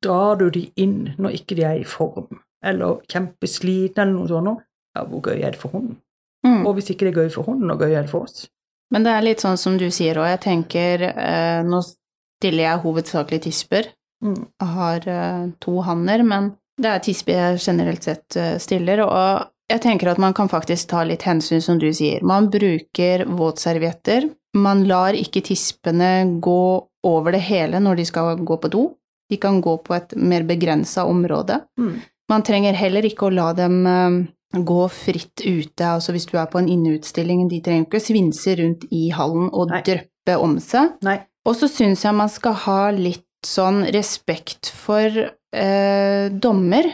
drar 0.04 0.36
du 0.38 0.48
de 0.54 0.66
inn 0.76 1.14
når 1.18 1.40
ikke 1.40 1.58
de 1.58 1.64
er 1.66 1.80
i 1.80 1.86
form, 1.88 2.40
eller 2.64 3.00
kjempesliten 3.10 4.04
eller 4.04 4.16
noe 4.18 4.28
sånt, 4.30 4.64
ja, 4.96 5.04
hvor 5.06 5.22
gøy 5.22 5.42
er 5.42 5.54
det 5.54 5.60
for 5.60 5.74
hunden? 5.74 5.98
Mm. 6.46 6.64
Og 6.66 6.78
hvis 6.78 6.90
ikke 6.92 7.08
det 7.08 7.12
er 7.12 7.24
gøy 7.24 7.32
for 7.34 7.50
hunden, 7.50 7.70
og 7.70 7.82
gøy 7.82 7.92
er 7.92 8.06
det 8.06 8.12
for 8.12 8.28
oss? 8.28 8.46
Men 8.94 9.04
det 9.04 9.12
er 9.12 9.26
litt 9.26 9.44
sånn 9.44 9.58
som 9.60 9.76
du 9.78 9.88
sier, 9.92 10.18
òg, 10.20 10.30
jeg 10.32 10.42
tenker 10.46 11.04
eh, 11.10 11.60
Nå 11.66 11.82
stiller 11.84 12.64
jeg 12.64 12.82
hovedsakelig 12.84 13.42
tisper. 13.48 13.90
Mm. 14.24 14.40
Jeg 14.46 14.72
har 14.78 15.08
eh, 15.10 15.44
to 15.62 15.78
hanner, 15.84 16.24
men 16.26 16.52
det 16.78 16.90
er 16.90 17.04
tisper 17.04 17.34
jeg 17.34 17.62
generelt 17.66 18.06
sett 18.06 18.38
eh, 18.38 18.54
stiller. 18.62 19.02
Og 19.04 19.48
jeg 19.68 19.82
tenker 19.84 20.12
at 20.12 20.20
man 20.22 20.36
kan 20.36 20.50
faktisk 20.50 20.92
ta 20.92 21.02
litt 21.04 21.26
hensyn, 21.28 21.62
som 21.64 21.80
du 21.82 21.90
sier. 21.92 22.22
Man 22.26 22.48
bruker 22.52 23.26
våtservietter. 23.28 24.30
Man 24.56 24.86
lar 24.88 25.18
ikke 25.18 25.42
tispene 25.44 26.38
gå 26.40 26.62
over 27.06 27.34
det 27.34 27.42
hele 27.46 27.82
når 27.82 28.00
de 28.00 28.06
skal 28.08 28.38
gå 28.40 28.56
på 28.62 28.70
do. 28.72 28.84
De 29.28 29.36
kan 29.36 29.60
gå 29.60 29.74
på 29.84 29.94
et 29.98 30.14
mer 30.16 30.46
begrensa 30.48 31.04
område. 31.04 31.60
Mm. 31.78 31.98
Man 32.28 32.44
trenger 32.44 32.76
heller 32.76 33.06
ikke 33.08 33.28
å 33.28 33.32
la 33.32 33.52
dem 33.56 33.80
eh, 33.88 34.18
gå 34.52 34.82
fritt 34.92 35.44
ute. 35.44 35.84
Altså 35.86 36.14
hvis 36.14 36.28
du 36.28 36.36
er 36.38 36.48
på 36.50 36.60
en 36.60 36.68
inneutstilling, 36.68 37.46
de 37.50 37.62
trenger 37.64 37.88
ikke 37.88 38.00
å 38.00 38.06
svinse 38.08 38.56
rundt 38.60 38.86
i 38.94 39.08
hallen 39.14 39.48
og 39.52 39.72
Nei. 39.72 39.82
dryppe 39.86 40.38
om 40.40 40.58
seg. 40.62 40.96
Nei. 41.06 41.20
Og 41.48 41.56
så 41.56 41.68
syns 41.72 42.04
jeg 42.04 42.16
man 42.16 42.30
skal 42.32 42.56
ha 42.66 42.80
litt 42.92 43.24
sånn 43.46 43.84
respekt 43.94 44.72
for 44.74 45.08
eh, 45.08 46.24
dommer. 46.32 46.90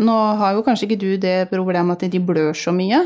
Nå 0.00 0.16
har 0.40 0.56
jo 0.56 0.64
kanskje 0.66 0.88
ikke 0.88 1.02
du 1.02 1.12
det 1.22 1.36
problemet 1.52 2.02
at 2.02 2.10
de 2.10 2.22
blør 2.22 2.56
så 2.58 2.72
mye, 2.74 3.04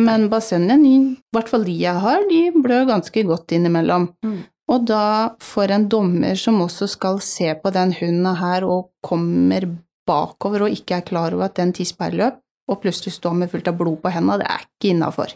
men 0.00 0.28
bassengene, 0.32 0.88
i 0.88 1.34
hvert 1.34 1.50
fall 1.50 1.66
de 1.66 1.74
jeg 1.76 2.00
har, 2.00 2.22
de 2.30 2.46
blør 2.54 2.86
ganske 2.88 3.24
godt 3.28 3.52
innimellom. 3.56 4.08
Mm. 4.24 4.38
Og 4.70 4.86
da 4.86 5.34
for 5.42 5.68
en 5.74 5.88
dommer 5.90 6.38
som 6.38 6.62
også 6.62 6.86
skal 6.88 7.18
se 7.24 7.50
på 7.58 7.72
den 7.74 7.92
hunden 7.98 8.30
her 8.38 8.64
og 8.64 8.92
kommer 9.04 9.66
bakover 10.10 10.66
og 10.66 10.74
ikke 10.74 10.98
er 10.98 11.06
klar 11.06 11.36
over 11.36 11.48
at 11.48 11.58
den 11.60 11.72
tispa 11.76 12.10
er 12.10 12.18
løp, 12.20 12.40
og 12.70 12.82
plutselig 12.82 13.16
står 13.16 13.38
med 13.38 13.50
fullt 13.50 13.70
av 13.70 13.78
blod 13.78 14.02
på 14.02 14.12
hendene, 14.14 14.42
det 14.42 14.50
er 14.50 14.66
ikke 14.66 14.92
innafor. 14.94 15.32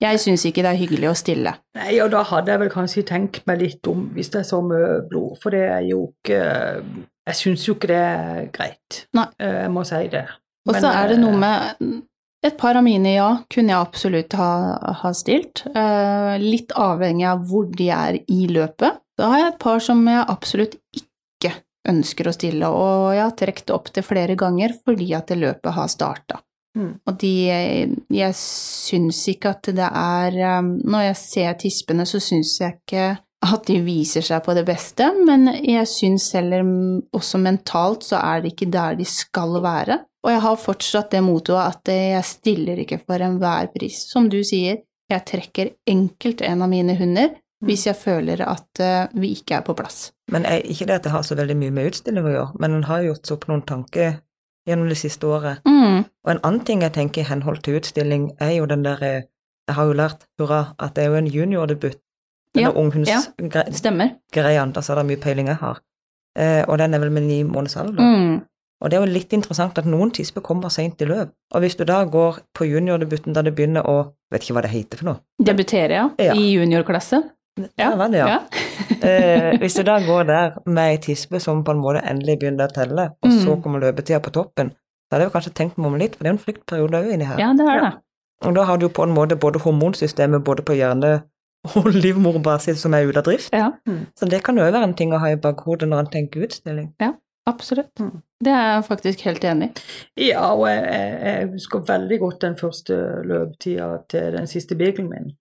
Jeg 0.00 0.16
syns 0.22 0.46
ikke 0.48 0.62
det 0.64 0.70
er 0.70 0.78
hyggelig 0.80 1.08
å 1.10 1.16
stille. 1.18 1.50
Nei, 1.76 1.90
og 2.00 2.08
da 2.14 2.22
hadde 2.24 2.54
jeg 2.54 2.62
vel 2.62 2.70
kanskje 2.72 3.02
tenkt 3.10 3.42
meg 3.48 3.60
litt 3.60 3.88
om 3.90 4.06
hvis 4.14 4.30
det 4.32 4.40
er 4.40 4.46
så 4.48 4.62
mye 4.64 4.94
blod, 5.10 5.34
for 5.42 5.52
det 5.52 5.66
er 5.68 5.82
jo 5.90 6.06
ikke 6.08 6.38
Jeg 7.28 7.36
syns 7.36 7.66
jo 7.68 7.74
ikke 7.76 7.90
det 7.90 7.98
er 8.00 8.46
greit. 8.54 9.02
Nei. 9.14 9.26
Eh, 9.38 9.58
Jeg 9.66 9.74
må 9.74 9.84
si 9.84 10.00
det. 10.14 10.24
Og 10.68 10.78
så 10.78 10.88
er 10.88 11.12
det 11.12 11.18
noe 11.20 11.36
eh, 11.36 11.42
med 11.44 12.00
Et 12.48 12.56
par 12.56 12.78
av 12.80 12.84
mine, 12.86 13.12
ja, 13.12 13.28
kunne 13.52 13.74
jeg 13.74 13.76
absolutt 13.90 14.32
ha, 14.40 14.50
ha 15.02 15.10
stilt. 15.12 15.66
Eh, 15.68 16.38
litt 16.40 16.72
avhengig 16.72 17.28
av 17.28 17.44
hvor 17.50 17.68
de 17.68 17.90
er 17.92 18.22
i 18.24 18.46
løpet. 18.48 19.02
Da 19.20 19.28
har 19.28 19.42
jeg 19.42 19.52
et 19.52 19.60
par 19.60 19.84
som 19.84 20.00
jeg 20.08 20.24
absolutt 20.32 20.78
ikke 20.96 21.09
ønsker 21.88 22.28
å 22.28 22.34
stille, 22.34 22.68
og 22.68 23.14
jeg 23.14 23.24
har 23.24 23.36
trukket 23.38 23.72
opp 23.74 23.90
til 23.94 24.04
flere 24.04 24.36
ganger 24.38 24.74
fordi 24.84 25.12
at 25.16 25.32
det 25.32 25.40
løpet 25.40 25.76
har 25.76 25.90
starta. 25.92 26.40
Mm. 26.78 26.92
Og 27.08 27.16
de 27.18 27.32
Jeg 28.14 28.34
syns 28.38 29.24
ikke 29.32 29.50
at 29.56 29.72
det 29.74 29.88
er 29.90 30.36
eh, 30.38 30.60
Når 30.62 31.00
jeg 31.02 31.16
ser 31.18 31.56
tispene, 31.58 32.04
så 32.06 32.20
syns 32.22 32.60
jeg 32.60 32.76
ikke 32.78 33.08
at 33.40 33.64
de 33.66 33.78
viser 33.80 34.20
seg 34.20 34.42
på 34.44 34.52
det 34.52 34.66
beste, 34.68 35.06
men 35.24 35.48
jeg 35.48 35.88
syns 35.88 36.26
heller 36.36 36.60
også 37.16 37.40
mentalt 37.40 38.04
så 38.04 38.18
er 38.20 38.42
det 38.42 38.52
ikke 38.52 38.68
der 38.68 38.98
de 38.98 39.06
skal 39.08 39.56
være. 39.64 39.96
Og 40.20 40.28
jeg 40.28 40.42
har 40.44 40.58
fortsatt 40.60 41.14
det 41.14 41.22
mottoet 41.24 41.62
at 41.62 41.88
jeg 41.88 42.26
stiller 42.28 42.82
ikke 42.82 42.98
for 43.00 43.24
enhver 43.24 43.70
pris. 43.72 44.02
Som 44.12 44.28
du 44.28 44.42
sier, 44.44 44.82
jeg 45.08 45.26
trekker 45.32 45.72
enkelt 45.88 46.44
en 46.44 46.66
av 46.66 46.68
mine 46.68 46.98
hunder 47.00 47.32
hvis 47.64 47.86
jeg 47.86 47.96
føler 47.96 48.40
at 48.46 48.80
eh, 48.80 49.06
vi 49.20 49.32
ikke 49.36 49.58
er 49.58 49.64
på 49.66 49.74
plass. 49.76 50.10
Men 50.32 50.46
jeg, 50.48 50.64
ikke 50.72 50.86
det 50.88 50.94
at 51.00 51.06
det 51.08 51.12
har 51.12 51.22
så 51.26 51.36
veldig 51.36 51.56
mye 51.60 51.74
med 51.76 51.90
utstilling 51.90 52.24
å 52.26 52.32
gjøre, 52.34 52.60
men 52.62 52.78
en 52.78 52.86
har 52.88 53.02
gjort 53.04 53.26
seg 53.26 53.36
opp 53.36 53.48
noen 53.50 53.64
tanker 53.68 54.20
gjennom 54.68 54.88
det 54.88 54.98
siste 55.00 55.26
året. 55.26 55.64
Mm, 55.68 56.04
Og 56.24 56.30
en 56.34 56.40
annen 56.44 56.64
ting 56.64 56.82
jeg 56.84 56.92
tenker 56.92 57.22
i 57.22 57.28
henhold 57.28 57.62
til 57.64 57.78
utstilling, 57.80 58.30
er 58.40 58.54
jo 58.58 58.66
den 58.70 58.84
der 58.86 59.02
eh, 59.02 59.22
Jeg 59.68 59.76
har 59.76 59.86
jo 59.86 59.92
lært, 59.94 60.24
hurra, 60.40 60.74
at 60.82 60.96
det 60.96 61.04
er 61.04 61.12
jo 61.12 61.18
en 61.20 61.26
juniordebut. 61.30 61.98
Ja, 62.58 62.72
unghundsgreien. 62.74 63.22
ungdomsgreia, 63.38 63.72
stemmer. 63.78 64.72
da 64.74 64.80
så 64.82 64.92
er 64.92 64.96
det 64.96 65.06
mye 65.06 65.20
peiling 65.22 65.46
jeg 65.46 65.60
har. 65.60 65.78
Eh, 66.38 66.64
og 66.66 66.78
den 66.78 66.94
er 66.94 66.98
vel 66.98 67.10
med 67.10 67.22
ni 67.22 67.42
måneders 67.44 67.76
alder. 67.76 68.02
Mm, 68.02 68.40
Og 68.82 68.90
det 68.90 68.96
er 68.96 69.04
jo 69.06 69.12
litt 69.12 69.32
interessant 69.32 69.78
at 69.78 69.84
noen 69.84 70.10
tisper 70.10 70.40
kommer 70.40 70.68
seint 70.68 71.00
i 71.02 71.04
løp. 71.04 71.30
Og 71.54 71.60
hvis 71.60 71.76
du 71.76 71.84
da 71.84 72.04
går 72.04 72.40
på 72.56 72.64
juniordebuten 72.64 73.32
da 73.36 73.42
det 73.42 73.54
begynner 73.54 73.86
å 73.86 74.12
Vet 74.30 74.44
ikke 74.44 74.54
hva 74.54 74.62
det 74.62 74.70
heter 74.70 74.96
for 75.00 75.08
noe. 75.08 75.18
Debutere, 75.42 75.90
ja. 75.90 76.04
Ja. 76.22 76.34
I 76.38 76.52
juniorklasse. 76.54 77.18
Ja, 77.78 77.90
det, 78.08 78.18
ja. 78.18 78.38
eh, 79.02 79.58
hvis 79.60 79.74
du 79.76 79.82
da 79.84 79.98
går 80.04 80.24
der 80.28 80.54
med 80.66 80.92
ei 80.94 80.98
tispe 81.02 81.40
som 81.40 81.64
på 81.64 81.74
en 81.74 81.80
måte 81.82 82.02
endelig 82.06 82.38
begynner 82.40 82.68
å 82.70 82.74
telle, 82.74 83.08
og 83.22 83.30
så 83.32 83.56
Mm. 83.56 83.62
kommer 83.62 83.80
løpetida 83.80 84.20
på 84.20 84.30
toppen, 84.32 84.70
så 85.10 85.16
hadde 85.16 85.26
jeg 85.26 85.32
kanskje 85.34 85.54
tenkt 85.54 85.78
meg 85.78 85.86
om 85.92 85.98
litt, 85.98 86.14
for 86.16 86.24
det 86.24 86.30
er 86.30 86.34
jo 86.34 86.38
en 86.38 86.44
fryktperiode 86.44 87.00
òg 87.02 87.12
inni 87.12 87.26
her. 87.26 87.38
ja, 87.38 87.52
det 87.52 87.66
er 87.66 87.80
det. 87.80 87.92
Og 88.46 88.54
da 88.56 88.62
har 88.64 88.78
du 88.78 88.88
på 88.88 89.02
en 89.04 89.12
måte 89.14 89.36
både 89.36 89.58
hormonsystemet 89.60 90.44
både 90.44 90.62
på 90.62 90.72
hjerne 90.78 91.22
og 91.76 91.84
livmorbasis 92.04 92.80
som 92.80 92.94
er 92.94 93.04
ute 93.08 93.18
av 93.20 93.24
drift. 93.24 93.52
Ja, 93.52 93.72
Så 94.16 94.28
det 94.30 94.42
kan 94.44 94.56
òg 94.56 94.72
være 94.72 94.84
en 94.84 94.94
ting 94.94 95.12
å 95.12 95.18
ha 95.20 95.28
i 95.32 95.36
bakhodet 95.36 95.88
når 95.88 95.98
en 96.06 96.06
tenker 96.14 96.46
utstilling. 96.46 96.94
absolutt. 97.46 97.90
Mm. 98.00 98.22
Det 98.44 98.52
er 98.52 98.74
jeg 98.76 98.84
faktisk 98.84 99.20
helt 99.26 99.44
enig 99.44 99.68
i. 100.16 100.30
Ja, 100.30 100.54
og 100.54 100.68
jeg, 100.68 100.84
jeg, 101.26 101.48
husker 101.52 101.80
veldig 101.84 102.18
godt 102.20 102.40
den 102.40 102.56
første 102.56 102.96
løpetida 103.26 103.98
til 104.08 104.32
den 104.38 104.46
siste 104.46 104.74
bilen 104.78 105.10
min. 105.10 105.32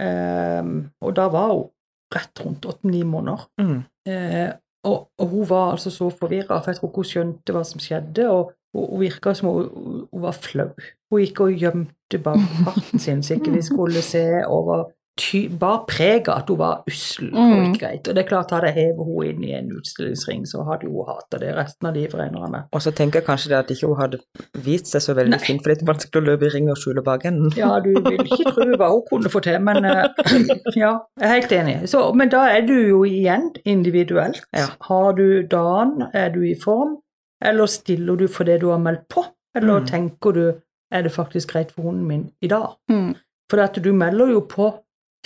Ehm, 0.00 0.76
og 1.00 1.16
da 1.16 1.28
var 1.32 1.52
hun 1.52 1.68
rett 2.12 2.42
rundt 2.44 2.66
åtte-ni 2.68 3.02
måneder. 3.08 3.46
Mm. 3.60 3.78
Eh, 4.08 4.50
og, 4.88 5.08
og 5.18 5.26
hun 5.28 5.48
var 5.48 5.70
altså 5.72 5.92
så 5.94 6.10
forvirra, 6.10 6.58
for 6.60 6.72
jeg 6.72 6.80
tror 6.80 6.90
ikke 6.90 7.04
hun 7.04 7.10
skjønte 7.12 7.54
hva 7.54 7.62
som 7.66 7.82
skjedde. 7.82 8.26
Og 8.28 8.52
hun, 8.74 8.88
hun 8.88 9.02
virka 9.04 9.34
som 9.38 9.52
hun, 9.52 10.06
hun 10.10 10.24
var 10.24 10.36
flau. 10.36 10.70
Hun 11.12 11.22
gikk 11.22 11.44
og 11.44 11.60
gjemte 11.60 12.20
bakparten 12.24 13.02
sin 13.02 13.22
så 13.24 13.38
ikke 13.38 13.54
vi 13.56 13.64
skulle 13.64 14.02
se 14.04 14.26
over 14.46 14.90
ty, 15.18 15.48
Bare 15.48 15.84
preget 15.88 16.28
at 16.28 16.48
hun 16.48 16.58
var 16.58 16.82
ussel 16.88 17.28
og 17.34 17.40
Mm. 17.50 17.72
ikke 17.74 17.78
greit. 17.86 18.08
Og 18.08 18.14
det 18.14 18.24
er 18.24 18.28
klart, 18.28 18.50
hadde 18.50 18.66
jeg 18.70 18.74
hevet 18.74 19.06
henne 19.06 19.28
inn 19.28 19.44
i 19.44 19.52
en 19.58 19.70
utstillingsring, 19.76 20.46
så 20.48 20.64
hadde 20.64 20.88
hun 20.88 21.04
hata 21.06 21.38
det 21.38 21.54
resten 21.56 21.86
av 21.88 21.94
livet, 21.94 22.14
regner 22.14 22.40
jeg 22.46 22.50
med. 22.50 22.62
Og 22.72 22.80
så 22.82 22.90
tenker 22.92 23.20
jeg 23.20 23.26
kanskje 23.26 23.48
det 23.52 23.58
at 23.58 23.70
ikke 23.70 23.86
hun 23.92 23.96
hadde 24.00 24.18
vist 24.64 24.86
seg 24.86 25.00
så 25.04 25.14
veldig 25.14 25.30
Nei. 25.36 25.38
fin, 25.38 25.58
for 25.60 25.68
det 25.72 25.82
er 25.82 25.90
vanskelig 25.92 26.22
å 26.22 26.24
løpe 26.24 26.46
i 26.46 26.52
ring 26.54 26.70
og 26.70 26.76
skjule 26.80 27.02
bakenden. 27.04 27.52
Ja, 27.56 27.78
du 27.80 27.90
vil 27.92 28.18
ikke 28.24 28.52
tro 28.54 28.64
hva 28.76 28.88
hun 28.90 29.02
kunne 29.10 29.28
få 29.30 29.40
til, 29.42 29.58
men 29.60 29.84
eh, 29.84 30.08
ja, 30.82 30.92
jeg 31.20 31.28
er 31.28 31.34
helt 31.36 31.52
enig. 31.52 31.76
Så, 31.88 32.14
men 32.14 32.28
da 32.32 32.46
er 32.56 32.66
du 32.66 32.74
jo 32.74 33.02
igjen 33.04 33.50
individuelt. 33.64 34.42
Ja. 34.56 34.66
Har 34.88 35.12
du 35.12 35.42
dagen, 35.42 36.06
er 36.14 36.28
du 36.30 36.40
i 36.42 36.54
form, 36.54 36.98
Eller 37.44 37.66
stiller 37.66 38.16
du 38.16 38.28
for 38.28 38.44
det 38.44 38.60
du 38.62 38.68
har 38.70 38.78
meldt 38.78 39.08
på? 39.10 39.24
Eller 39.56 39.80
Mm. 39.80 39.86
tenker 39.86 40.32
du 40.32 40.54
er 40.92 41.02
det 41.02 41.10
faktisk 41.12 41.50
greit 41.52 41.72
for 41.72 41.82
hunden 41.82 42.06
min 42.06 42.30
i 42.40 42.46
dag? 42.46 42.76
Mm. 42.90 43.16
For 43.50 43.66
du 43.66 43.92
melder 43.92 44.30
jo 44.30 44.40
på 44.48 44.72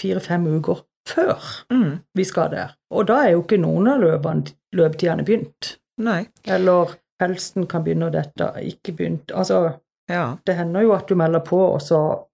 fire-fem 0.00 0.46
uker 0.58 0.82
før 1.08 1.38
Mm. 1.72 2.00
vi 2.14 2.24
skal 2.24 2.50
der. 2.50 2.74
Og 2.90 3.06
da 3.06 3.20
er 3.26 3.30
jo 3.32 3.42
ikke 3.42 3.60
noen 3.62 3.88
av 3.88 4.00
løpene, 4.00 4.52
løpetidene 4.74 5.24
begynt. 5.24 5.76
Nei. 5.98 6.26
Eller 6.44 6.96
pelsen 7.20 7.66
kan 7.70 7.84
begynne, 7.84 8.06
og 8.06 8.12
dette 8.12 8.52
ikke 8.62 8.96
begynt. 8.96 9.32
Altså, 9.32 9.78
Ja. 10.10 10.36
det 10.44 10.56
hender 10.56 10.82
jo 10.82 10.92
at 10.92 11.06
du 11.08 11.14
melder 11.14 11.40
på, 11.40 11.56
og 11.74 11.80
så 11.80 12.24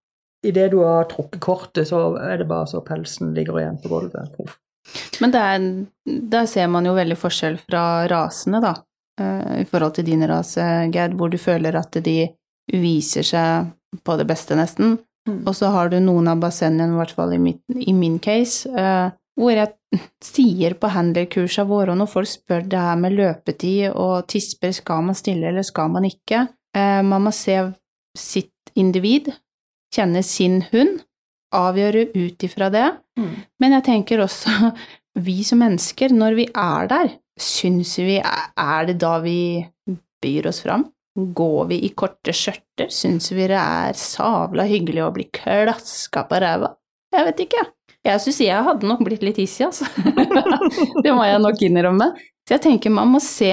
idet 0.45 0.71
du 0.73 0.81
har 0.83 1.05
trukket 1.05 1.41
kortet, 1.41 1.87
så 1.89 2.17
er 2.19 2.39
det 2.39 2.49
bare 2.49 2.67
så 2.67 2.81
pelsen 2.85 3.35
ligger 3.35 3.61
igjen 3.61 3.79
på 3.83 3.89
gulvet. 3.89 4.35
Uff. 4.41 4.59
Men 5.21 5.31
det 5.31 5.41
er, 5.41 5.87
der 6.29 6.47
ser 6.47 6.67
man 6.67 6.85
jo 6.85 6.95
veldig 6.95 7.17
forskjell 7.17 7.59
fra 7.71 8.07
rasene, 8.09 8.61
da, 8.61 8.75
eh, 9.21 9.61
i 9.61 9.65
forhold 9.65 9.95
til 9.95 10.05
din 10.05 10.27
rase, 10.27 10.91
Gerd, 10.93 11.13
hvor 11.15 11.31
du 11.31 11.39
føler 11.39 11.77
at 11.79 11.93
de 12.03 12.29
viser 12.73 13.23
seg 13.23 13.71
på 14.05 14.17
det 14.19 14.27
beste, 14.27 14.57
nesten. 14.57 14.99
Mm. 15.29 15.43
Og 15.47 15.55
så 15.55 15.71
har 15.71 15.93
du 15.93 15.99
noen 16.03 16.31
av 16.33 16.41
bassengene, 16.43 16.95
i 16.95 16.99
hvert 16.99 17.15
fall 17.15 17.35
i, 17.37 17.41
mitt, 17.43 17.63
i 17.79 17.95
min 17.95 18.19
case, 18.23 18.71
uh, 18.75 19.13
hvor 19.39 19.55
jeg 19.55 20.01
sier 20.33 20.75
på 20.79 20.91
handlerkursene 20.93 21.69
våre, 21.69 21.93
og 21.93 22.01
når 22.01 22.11
folk 22.11 22.31
spør 22.31 22.67
det 22.73 22.81
her 22.83 22.99
med 22.99 23.17
løpetid 23.19 23.93
og 23.93 24.27
tisper, 24.33 24.75
skal 24.75 25.07
man 25.07 25.19
stille 25.19 25.53
eller 25.53 25.67
skal 25.67 25.93
man 25.95 26.09
ikke, 26.09 26.47
uh, 26.77 27.01
man 27.07 27.29
må 27.29 27.35
se 27.37 27.61
sitt 28.19 28.75
individ, 28.79 29.31
kjenne 29.95 30.25
sin 30.27 30.63
hund, 30.73 31.01
avgjøre 31.53 32.09
ut 32.17 32.45
ifra 32.47 32.71
det. 32.73 32.89
Mm. 33.21 33.35
Men 33.61 33.77
jeg 33.79 33.87
tenker 33.89 34.25
også, 34.25 34.73
vi 35.27 35.43
som 35.47 35.63
mennesker, 35.63 36.15
når 36.17 36.39
vi 36.41 36.49
er 36.51 36.89
der, 36.91 37.19
syns 37.41 37.95
vi 37.97 38.19
Er 38.21 38.85
det 38.87 38.99
da 39.01 39.17
vi 39.23 39.65
byr 40.23 40.51
oss 40.51 40.61
fram? 40.65 40.85
Går 41.13 41.67
vi 41.69 41.79
i 41.85 41.91
korte 41.97 42.33
skjørter? 42.33 42.89
Syns 42.93 43.29
vi 43.35 43.45
det 43.51 43.59
er 43.59 43.97
savla 43.99 44.65
hyggelig 44.69 45.03
å 45.05 45.13
bli 45.13 45.27
klaska 45.35 46.25
på 46.29 46.41
ræva? 46.41 46.73
Jeg 47.13 47.29
vet 47.29 47.43
ikke. 47.45 47.65
Jeg 48.03 48.23
syns 48.25 48.41
jeg 48.43 48.67
hadde 48.67 48.89
nok 48.89 49.05
blitt 49.07 49.23
litt 49.23 49.39
hissig, 49.39 49.69
altså. 49.69 49.87
det 51.05 51.13
må 51.15 51.27
jeg 51.29 51.43
nok 51.45 51.61
innrømme. 51.63 52.09
Så 52.49 52.57
jeg 52.57 52.65
tenker 52.65 52.95
man 52.95 53.13
må 53.13 53.21
se 53.23 53.53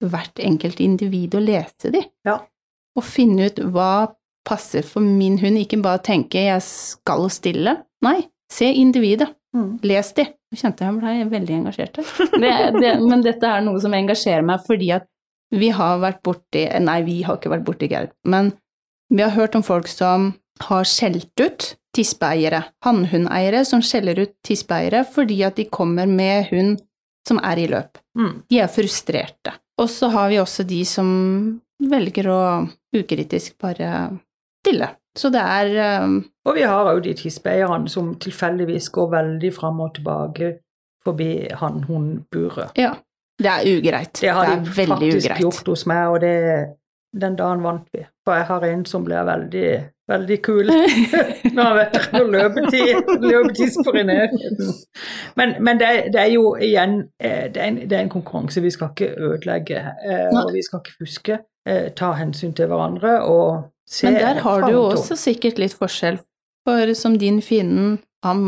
hvert 0.00 0.40
enkelt 0.40 0.80
individ 0.80 1.34
og 1.36 1.44
lese 1.44 1.90
de. 1.92 2.04
Ja. 2.26 2.38
Og 2.96 3.04
finne 3.04 3.50
ut 3.50 3.60
hva 3.74 4.14
passer 4.46 4.86
for 4.86 5.04
min 5.04 5.36
hund, 5.42 5.58
ikke 5.60 5.82
bare 5.84 6.00
tenke 6.02 6.46
'jeg 6.46 6.62
skal 6.64 7.28
stille'. 7.28 7.76
Nei, 8.02 8.22
se 8.50 8.70
individet. 8.72 9.28
Mm. 9.54 9.80
Les 9.82 10.12
de. 10.14 10.24
Nå 10.24 10.58
kjente 10.58 10.86
jeg 10.86 10.96
ble 10.96 11.12
veldig 11.30 11.54
engasjert 11.58 11.96
her. 11.98 12.04
Det, 12.38 12.54
det, 12.80 12.92
men 13.02 13.22
dette 13.22 13.46
er 13.46 13.64
noe 13.66 13.80
som 13.82 13.94
engasjerer 13.94 14.46
meg 14.46 14.62
fordi 14.66 14.92
at 14.94 15.06
vi 15.50 15.70
har 15.74 15.98
vært 16.02 16.22
borti 16.26 16.66
Nei, 16.82 17.00
vi 17.06 17.20
har 17.26 17.38
ikke 17.38 17.52
vært 17.52 17.66
borti 17.66 17.90
Gerd, 17.90 18.14
men 18.24 18.52
vi 19.10 19.24
har 19.24 19.34
hørt 19.34 19.56
om 19.58 19.64
folk 19.66 19.88
som 19.90 20.32
har 20.68 20.86
skjelt 20.86 21.32
ut 21.40 21.72
tispeeiere, 21.96 22.62
hannhundeiere 22.84 23.64
som 23.66 23.82
skjeller 23.82 24.20
ut 24.22 24.36
tispeeiere 24.46 25.02
fordi 25.08 25.40
at 25.46 25.58
de 25.58 25.66
kommer 25.72 26.06
med 26.06 26.50
hund 26.52 26.78
som 27.26 27.40
er 27.42 27.60
i 27.60 27.66
løp. 27.70 27.98
Mm. 28.18 28.42
De 28.50 28.60
er 28.62 28.70
frustrerte. 28.72 29.54
Og 29.80 29.90
så 29.90 30.10
har 30.12 30.30
vi 30.30 30.38
også 30.40 30.64
de 30.68 30.80
som 30.88 31.10
velger 31.90 32.28
å 32.30 32.40
ukritisk 32.96 33.56
bare 33.60 33.90
stille. 34.60 34.90
Så 35.18 35.30
det 35.34 35.42
er 35.42 36.04
um, 36.04 36.20
Og 36.46 36.54
vi 36.54 36.64
har 36.68 36.86
òg 36.92 37.02
de 37.04 37.14
tispeeierne 37.18 37.90
som 37.90 38.12
tilfeldigvis 38.22 38.90
går 38.94 39.08
veldig 39.14 39.52
fram 39.56 39.80
og 39.82 39.94
tilbake 39.96 40.52
forbi 41.04 41.48
han-hun-buret. 41.56 42.76
Ja. 42.78 42.94
Det 43.40 43.48
er 43.48 43.78
ugreit. 43.78 44.20
Det 44.20 44.34
har 44.36 44.52
er 44.52 44.60
de 44.60 44.74
faktisk 44.74 45.26
ugreit. 45.26 45.40
gjort 45.40 45.72
hos 45.72 45.86
meg, 45.88 46.02
og 46.08 46.20
det, 46.20 46.34
den 47.22 47.38
dagen 47.38 47.64
vant 47.64 47.88
vi. 47.92 48.04
For 48.26 48.36
jeg 48.36 48.46
har 48.50 48.66
en 48.68 48.84
som 48.86 49.04
blir 49.06 49.24
veldig, 49.26 49.70
veldig 50.12 50.38
kul 50.44 50.70
når 51.54 51.62
han 51.62 51.78
vet 51.78 51.98
når 52.12 52.30
løpetid, 52.34 53.12
løpetidsspor 53.24 54.00
i 54.02 54.06
nærheten. 54.10 54.72
Men, 55.40 55.56
men 55.64 55.80
det, 55.80 55.90
det 56.14 56.22
er 56.26 56.32
jo 56.34 56.54
igjen 56.60 57.00
eh, 57.22 57.46
det 57.52 57.62
er, 57.62 57.66
en, 57.66 57.80
det 57.82 57.98
er 57.98 58.04
en 58.04 58.12
konkurranse. 58.12 58.62
Vi 58.62 58.74
skal 58.76 58.92
ikke 58.92 59.14
ødelegge, 59.16 59.84
eh, 60.04 60.28
og 60.44 60.52
vi 60.54 60.64
skal 60.66 60.84
ikke 60.84 60.98
fuske. 60.98 61.40
Eh, 61.68 61.90
ta 61.96 62.14
hensyn 62.16 62.54
til 62.56 62.70
hverandre 62.70 63.18
og 63.28 63.70
se 63.88 64.06
Men 64.08 64.20
der 64.20 64.40
har 64.44 64.66
du 64.66 64.72
jo 64.72 64.84
også 64.94 65.16
sikkert 65.18 65.58
litt 65.60 65.74
forskjell, 65.76 66.20
for 66.68 66.94
som 66.94 67.18
din 67.18 67.42
finnen, 67.42 67.98
han 68.24 68.40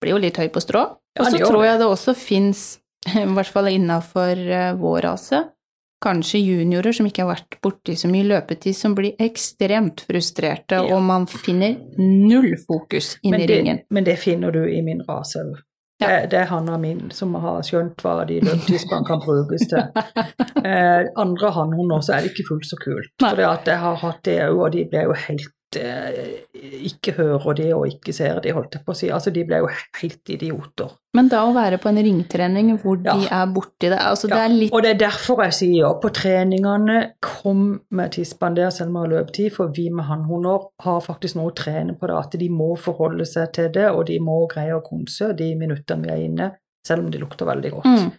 blir 0.00 0.16
jo 0.16 0.20
litt 0.20 0.40
høy 0.40 0.48
på 0.52 0.62
strå. 0.64 0.82
Og 1.20 1.26
så 1.26 1.40
tror 1.42 1.64
jeg 1.64 1.80
det 1.80 1.86
også 1.88 2.14
fins, 2.16 2.78
i 3.22 3.24
hvert 3.34 3.46
fall 3.52 3.68
innafor 3.72 4.40
vår 4.80 5.00
rase, 5.06 5.44
kanskje 6.04 6.38
juniorer 6.40 6.92
som 6.96 7.06
ikke 7.08 7.24
har 7.26 7.34
vært 7.34 7.58
borti 7.64 7.92
så 7.96 8.08
mye 8.08 8.24
løpetid, 8.24 8.76
som 8.76 8.94
blir 8.96 9.18
ekstremt 9.20 10.00
frustrerte, 10.08 10.78
Ja. 10.80 10.94
og 10.96 11.02
man 11.04 11.26
finner 11.28 11.74
null 12.00 12.54
fokus 12.66 13.18
inn 13.22 13.30
men 13.36 13.40
i 13.40 13.46
det, 13.46 13.58
ringen. 13.58 13.80
Men 13.90 14.04
det 14.04 14.16
finner 14.18 14.50
du 14.52 14.62
i 14.68 14.80
min 14.82 15.02
rase 15.08 15.42
òg. 15.44 15.58
Ja. 16.00 16.08
Det, 16.08 16.30
det 16.32 16.38
er 16.40 16.46
hanna 16.48 16.78
min 16.80 17.10
som 17.12 17.34
har 17.36 17.60
skjønt 17.66 18.00
hva 18.00 18.22
de 18.24 18.38
løpetidsbanene 18.40 19.06
kan 19.10 19.20
brukes 19.24 19.66
til. 19.68 19.82
Eh, 20.60 21.06
andre 21.16 21.48
hannhunder 21.56 22.02
så 22.04 22.12
er 22.14 22.24
det 22.26 22.30
ikke 22.34 22.44
fullt 22.50 22.66
så 22.68 22.76
kult. 22.76 23.06
for 23.20 23.30
For 23.32 23.40
at 23.48 23.68
jeg 23.68 23.78
har 23.80 23.94
hatt 23.96 24.18
det 24.28 24.34
òg, 24.44 24.58
og 24.60 24.72
de 24.74 24.82
ble 24.92 25.02
jo 25.06 25.14
helt 25.16 25.46
eh, 25.46 25.52
Ikke 25.76 27.12
hører 27.16 27.54
de 27.58 27.66
og 27.76 27.86
ikke 27.88 28.12
ser 28.16 28.40
de, 28.42 28.52
holdt 28.56 28.74
jeg 28.74 28.84
på 28.86 28.94
å 28.94 28.98
si. 28.98 29.10
Altså, 29.12 29.30
de 29.34 29.44
ble 29.46 29.60
jo 29.62 29.68
helt 30.00 30.32
idioter. 30.34 30.90
Men 31.14 31.28
da 31.30 31.42
å 31.46 31.52
være 31.54 31.78
på 31.82 31.90
en 31.90 31.98
ringtrening 31.98 32.72
hvor 32.82 32.98
de 33.02 33.14
er 33.26 33.46
borti 33.50 33.88
det, 33.90 33.98
altså 33.98 34.28
det 34.30 34.38
er 34.38 34.52
litt 34.54 34.74
Og 34.74 34.82
det 34.84 34.92
er 34.92 35.00
derfor 35.00 35.42
jeg 35.42 35.56
sier 35.58 35.76
ja, 35.80 35.90
på 35.98 36.10
treningene 36.14 36.98
kom 37.24 37.64
med 37.98 38.12
tidsspander 38.14 38.70
selv 38.74 38.92
om 38.92 38.98
vi 38.98 39.04
har 39.04 39.12
løpetid, 39.16 39.50
for 39.56 39.74
vi 39.74 39.88
med 39.90 40.06
hannhunder 40.06 40.68
har 40.84 41.00
faktisk 41.02 41.38
noe 41.38 41.50
å 41.50 41.56
trene 41.58 41.96
på 41.98 42.10
det, 42.10 42.18
at 42.18 42.36
de 42.42 42.50
må 42.54 42.72
forholde 42.78 43.26
seg 43.26 43.50
til 43.58 43.70
det, 43.74 43.88
og 43.90 44.04
de 44.10 44.18
må 44.22 44.42
greie 44.50 44.76
å 44.76 44.84
konse 44.86 45.32
de 45.38 45.52
minuttene 45.58 46.06
vi 46.06 46.12
er 46.14 46.26
inne, 46.28 46.50
selv 46.86 47.04
om 47.04 47.10
det 47.10 47.22
lukter 47.22 47.48
veldig 47.50 47.72
godt. 47.78 47.90
mm, 47.90 48.10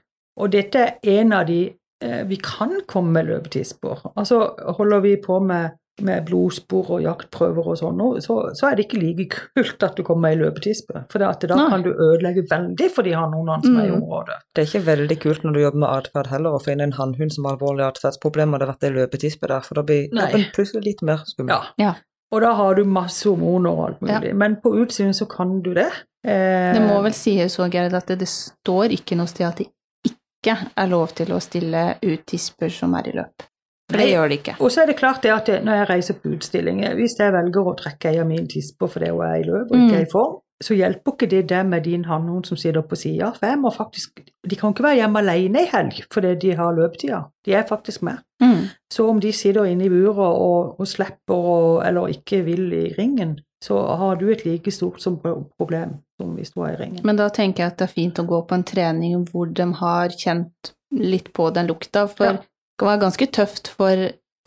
Og 0.43 0.52
dette 0.52 0.84
er 0.88 1.16
en 1.22 1.34
av 1.39 1.45
de 1.47 1.62
eh, 2.04 2.24
Vi 2.28 2.38
kan 2.43 2.82
komme 2.88 3.12
med 3.16 3.28
løpetidsspor. 3.30 4.12
Altså 4.16 4.41
holder 4.78 4.99
vi 5.07 5.15
på 5.22 5.40
med, 5.40 5.78
med 6.03 6.26
blodspor 6.28 6.90
og 6.98 7.02
jaktprøver 7.06 7.68
og 7.73 7.78
sånn, 7.80 8.02
så, 8.26 8.36
så 8.57 8.68
er 8.69 8.76
det 8.76 8.86
ikke 8.88 8.99
like 9.02 9.28
kult 9.56 9.84
at 9.88 9.95
du 9.95 10.03
kommer 10.03 10.30
med 10.30 10.38
i 10.38 10.41
løpetispe. 10.44 11.06
For 11.11 11.19
da 11.19 11.32
Nei. 11.56 11.69
kan 11.69 11.84
du 11.86 11.91
ødelegge 11.94 12.44
veldig 12.49 12.90
for 12.91 13.03
de 13.07 13.11
hannhundene 13.18 13.64
som 13.65 13.78
er 13.80 13.86
i 13.88 13.91
Mm. 13.91 14.02
området. 14.03 14.38
Det 14.56 14.61
er 14.64 14.69
ikke 14.69 14.86
veldig 14.91 15.19
kult 15.22 15.44
når 15.44 15.53
du 15.53 15.60
jobber 15.61 15.80
med 15.86 15.90
atferd 15.90 16.28
heller, 16.28 16.52
å 16.57 16.61
finne 16.64 16.84
en 16.84 16.94
hannhund 16.99 17.32
som 17.34 17.45
har 17.45 17.57
alvorlige 17.57 17.88
atferdsproblemer, 17.94 18.53
og 18.53 18.60
det 18.60 18.68
har 18.68 18.73
vært 18.76 18.88
ei 18.90 18.95
løpetispe 18.99 19.48
der, 19.48 19.61
for 19.61 19.76
da 19.76 19.84
blir 19.84 20.10
den 20.11 20.45
plutselig 20.56 20.84
litt 20.86 21.02
mer 21.02 21.18
skummel. 21.26 21.56
Ja. 21.56 21.61
Ja. 21.78 21.94
Og 22.32 22.40
da 22.41 22.53
har 22.56 22.76
du 22.76 22.86
masse 22.88 23.26
hormoner 23.28 23.69
og 23.76 23.86
alt 23.90 24.02
mulig. 24.02 24.34
Men 24.36 24.56
på 24.64 24.72
utsiden 24.80 25.11
så 25.14 25.26
kan 25.28 25.61
du 25.61 25.73
det. 25.73 25.90
Eh, 26.23 26.73
Det 26.73 26.82
må 26.88 27.02
vel 27.03 27.11
sies 27.11 27.57
så, 27.57 27.68
Gerd, 27.69 27.94
at 27.94 28.07
det, 28.07 28.19
det 28.19 28.28
står 28.32 28.94
ikke 28.95 29.18
noe 29.19 29.28
sted 29.28 29.48
at 29.48 29.57
det 29.57 29.68
ikke 30.07 30.56
er 30.78 30.88
lov 30.88 31.11
til 31.14 31.28
å 31.36 31.41
stille 31.44 31.98
ut 32.02 32.23
tisper 32.26 32.69
som 32.72 32.94
er 32.95 33.10
i 33.10 33.11
løp. 33.18 33.44
For 33.91 33.97
det 34.01 34.09
gjør 34.11 34.30
det 34.31 34.38
ikke. 34.41 34.55
Og 34.59 34.72
så 34.72 34.81
er 34.81 34.85
det 34.91 34.95
klart 34.99 35.22
det 35.23 35.31
at 35.35 35.45
det, 35.51 35.57
når 35.68 35.81
jeg 35.81 35.89
reiser 35.89 36.13
på 36.22 36.31
utstillinger, 36.35 36.95
hvis 36.95 37.18
jeg 37.19 37.34
velger 37.35 37.68
å 37.72 37.76
trekke 37.77 38.09
ei 38.13 38.19
av 38.23 38.27
mine 38.30 38.47
tisper 38.47 38.88
fordi 38.91 39.09
hun 39.11 39.22
er 39.27 39.35
i 39.41 39.43
løp 39.49 39.68
og 39.72 39.76
ikke 39.77 39.91
Mm. 39.91 39.99
er 39.99 40.05
i 40.07 40.11
form, 40.11 40.39
så 40.61 40.76
hjelper 40.77 41.11
ikke 41.15 41.27
det 41.30 41.47
deg 41.49 41.65
med 41.65 41.84
din 41.84 42.03
hannhund 42.05 42.45
som 42.45 42.57
sitter 42.57 42.81
på 42.85 42.95
sida. 42.95 43.31
For 43.34 43.47
jeg 43.49 43.57
må 43.57 43.72
faktisk 43.73 44.19
De 44.47 44.55
kan 44.55 44.73
ikke 44.73 44.84
være 44.84 44.95
hjemme 44.99 45.19
alene 45.23 45.61
i 45.63 45.69
helg 45.72 46.03
fordi 46.13 46.35
de 46.41 46.51
har 46.55 46.73
løpetida. 46.73 47.23
De 47.45 47.53
er 47.53 47.63
faktisk 47.69 48.01
med. 48.01 48.18
Mm. 48.41 48.68
Så 48.93 49.07
om 49.09 49.19
de 49.19 49.31
sitter 49.34 49.65
inne 49.69 49.85
i 49.85 49.89
buret 49.89 50.18
og, 50.18 50.80
og 50.80 50.88
slipper 50.88 51.34
og, 51.34 51.85
eller 51.88 52.07
ikke 52.13 52.43
vil 52.45 52.72
i 52.73 52.93
ringen, 52.97 53.39
så 53.63 53.77
har 53.97 54.15
du 54.18 54.30
et 54.31 54.45
like 54.45 54.72
stort 54.72 55.01
som 55.01 55.18
problem 55.22 55.97
som 56.19 56.35
hvis 56.35 56.51
du 56.53 56.61
er 56.61 56.73
i 56.73 56.80
ringen. 56.84 57.01
Men 57.03 57.18
da 57.18 57.30
tenker 57.30 57.63
jeg 57.63 57.72
at 57.72 57.77
det 57.77 57.89
er 57.89 57.93
fint 57.93 58.19
å 58.22 58.26
gå 58.30 58.41
på 58.47 58.53
en 58.57 58.63
trening 58.63 59.26
hvor 59.31 59.45
de 59.53 59.68
har 59.81 60.09
kjent 60.09 60.73
litt 60.91 61.31
på 61.34 61.49
den 61.53 61.68
lukta, 61.68 62.07
for 62.07 62.26
Ja. 62.26 62.38
Det 62.82 62.88
var 62.88 62.95
være 62.95 63.03
ganske 63.03 63.26
tøft 63.30 63.68
for 63.78 63.99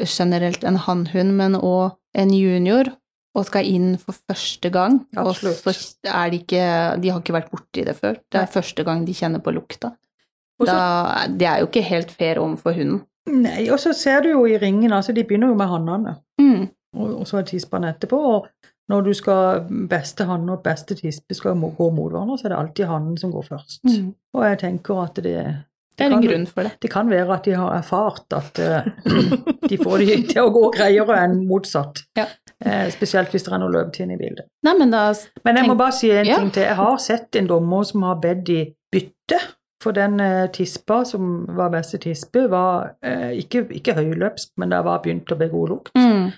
generelt 0.03 0.65
en 0.67 0.77
hannhund, 0.83 1.37
men 1.39 1.55
òg 1.55 1.93
en 2.19 2.33
junior, 2.35 2.89
og 3.35 3.47
skal 3.47 3.67
inn 3.67 3.93
for 3.99 4.17
første 4.27 4.71
gang, 4.75 5.05
Absolutt. 5.15 5.61
og 5.63 5.75
så 5.75 6.11
er 6.11 6.31
de 6.31 6.41
ikke 6.43 6.65
De 7.03 7.11
har 7.11 7.21
ikke 7.21 7.35
vært 7.35 7.51
borti 7.51 7.85
det 7.87 7.95
før. 7.99 8.19
Det 8.31 8.41
er 8.41 8.47
Nei. 8.49 8.55
første 8.55 8.85
gang 8.87 9.07
de 9.07 9.15
kjenner 9.15 9.43
på 9.43 9.55
lukta. 9.55 9.93
Da, 10.67 11.27
det 11.31 11.47
er 11.47 11.63
jo 11.63 11.67
ikke 11.67 11.83
helt 11.83 12.11
fair 12.11 12.39
overfor 12.43 12.75
hunden. 12.75 13.05
Nei, 13.31 13.71
og 13.71 13.79
så 13.83 13.95
ser 13.95 14.23
du 14.23 14.33
jo 14.33 14.45
i 14.47 14.59
ringen, 14.59 14.93
altså 14.93 15.15
de 15.15 15.25
begynner 15.25 15.51
jo 15.51 15.59
med 15.59 15.71
hannene. 15.71 16.17
Mm. 16.41 16.69
og, 16.99 17.21
og 17.21 17.27
så 17.27 17.39
er 17.39 17.47
tispene 17.49 17.91
etterpå. 17.95 18.19
Og 18.19 18.49
når 18.91 19.07
du 19.07 19.13
skal 19.15 19.63
beste 19.91 20.27
hann 20.29 20.51
og 20.51 20.63
beste 20.67 20.95
tispe 20.99 21.35
skal 21.35 21.55
gå 21.55 21.91
mot 21.91 22.11
hverandre, 22.11 22.39
så 22.39 22.49
er 22.49 22.55
det 22.55 22.59
alltid 22.59 22.91
hannen 22.91 23.17
som 23.19 23.33
går 23.33 23.47
først. 23.47 23.85
Mm. 23.87 24.11
Og 24.35 24.45
jeg 24.45 24.59
tenker 24.67 25.03
at 25.07 25.23
det, 25.23 25.39
Det 25.97 26.07
er 26.07 26.13
en 26.17 26.23
grunn 26.25 26.47
for 26.51 26.67
det. 26.67 26.73
Det 26.83 26.91
kan 26.91 27.11
være 27.11 27.35
at 27.37 27.45
de 27.47 27.53
har 27.55 27.75
erfart 27.77 28.35
at 28.35 28.59
eh, 28.59 28.87
de 29.71 29.79
får 29.79 29.99
det 30.03 30.17
til 30.33 30.41
å 30.43 30.51
gå 30.55 30.63
greiere 30.75 31.19
enn 31.23 31.37
motsatt. 31.49 32.03
Ja. 32.19 32.27
Eh, 32.65 32.89
spesielt 32.95 33.31
hvis 33.35 33.45
det 33.47 33.53
er 33.55 33.61
noe 33.63 33.71
løpetinn 33.75 34.11
i 34.15 34.19
bildet. 34.19 34.49
Nei, 34.67 34.75
men 34.79 34.91
da 34.95 35.05
Men 35.45 35.57
jeg 35.61 35.69
må 35.69 35.77
bare 35.79 35.93
si 35.95 36.11
en 36.11 36.27
Ja. 36.27 36.39
ting 36.41 36.51
til. 36.55 36.63
Jeg 36.67 36.77
har 36.81 36.97
sett 36.99 37.37
en 37.37 37.47
dommer 37.51 37.85
som 37.85 38.03
har 38.03 38.17
bedt 38.23 38.45
de 38.49 38.59
bytte 38.95 39.39
For 39.85 39.93
den 39.93 40.19
eh, 40.21 40.47
tispa 40.49 41.03
som 41.05 41.45
var 41.59 41.69
beste 41.75 41.99
tispe, 42.01 42.47
var 42.49 42.95
ikke, 43.05 43.67
ikke 43.77 43.93
høyløpsk, 43.99 44.55
men 44.57 44.71
det 44.73 44.79
var 44.87 45.03
begynt 45.05 45.29
å 45.29 45.37
bli 45.37 45.49
god 45.53 45.69
lukt. 45.75 45.91
Mm. 45.99 46.31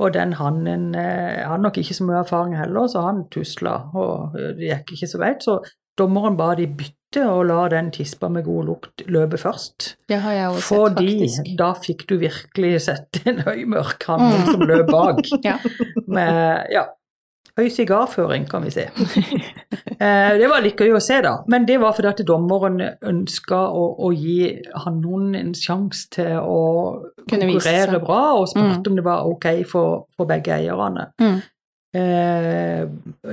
Og 0.00 0.12
den 0.12 0.32
hannen 0.36 0.94
eh, 0.94 1.40
hadde 1.48 1.62
nok 1.64 1.78
ikke 1.80 1.94
så 1.96 2.04
mye 2.04 2.20
erfaring 2.20 2.58
heller, 2.58 2.86
så 2.92 3.00
han 3.06 3.22
tusla, 3.32 3.72
og 3.96 4.36
det 4.36 4.68
gikk 4.68 4.92
ikke 4.98 5.08
så 5.14 5.20
veit. 5.22 5.42
Så 5.44 5.58
dommeren 5.96 6.36
ba 6.36 6.50
de 6.58 6.66
bytte 6.68 6.99
og 7.18 7.42
la 7.48 7.64
den 7.72 7.90
tispa 7.94 8.28
med 8.30 8.44
god 8.46 8.68
lukt 8.68 9.02
løpe 9.10 9.38
først. 9.40 9.96
Det 10.08 10.20
har 10.22 10.36
jeg 10.36 10.48
også 10.48 10.60
sett, 10.60 10.68
Fordi 10.68 11.16
faktisk. 11.18 11.50
da 11.58 11.72
fikk 11.86 12.06
du 12.06 12.16
virkelig 12.20 12.72
sett 12.86 13.20
en 13.26 13.42
høy, 13.46 13.64
mørk 13.66 14.06
mm. 14.06 14.30
som 14.52 14.64
løp 14.68 14.90
bak. 14.90 15.20
Ja. 15.48 15.56
Med 16.06 16.70
ja, 16.70 16.84
høy 17.58 17.68
sigarføring, 17.72 18.46
kan 18.50 18.66
vi 18.66 18.74
si. 18.74 18.86
Eh, 20.00 20.30
det 20.40 20.46
var 20.48 20.62
litt 20.64 20.78
gøy 20.80 20.94
å 20.96 21.00
se, 21.04 21.18
da. 21.20 21.34
Men 21.52 21.66
det 21.68 21.74
var 21.82 21.92
fordi 21.92 22.08
at 22.08 22.20
dommeren 22.24 22.78
ønska 23.04 23.58
å, 23.68 23.82
å 24.00 24.08
gi 24.16 24.46
hannen 24.86 25.34
en 25.36 25.50
sjanse 25.52 26.08
til 26.14 26.38
å 26.40 26.62
Kunne 27.28 27.50
konkurrere 27.50 28.00
bra, 28.00 28.22
og 28.38 28.48
spurte 28.48 28.88
om 28.88 28.96
det 28.96 29.04
var 29.04 29.28
ok 29.28 29.48
for, 29.68 30.06
for 30.16 30.30
begge 30.30 30.56
eierne. 30.56 31.10
Mm. 31.20 31.42
Eh, 31.96 32.84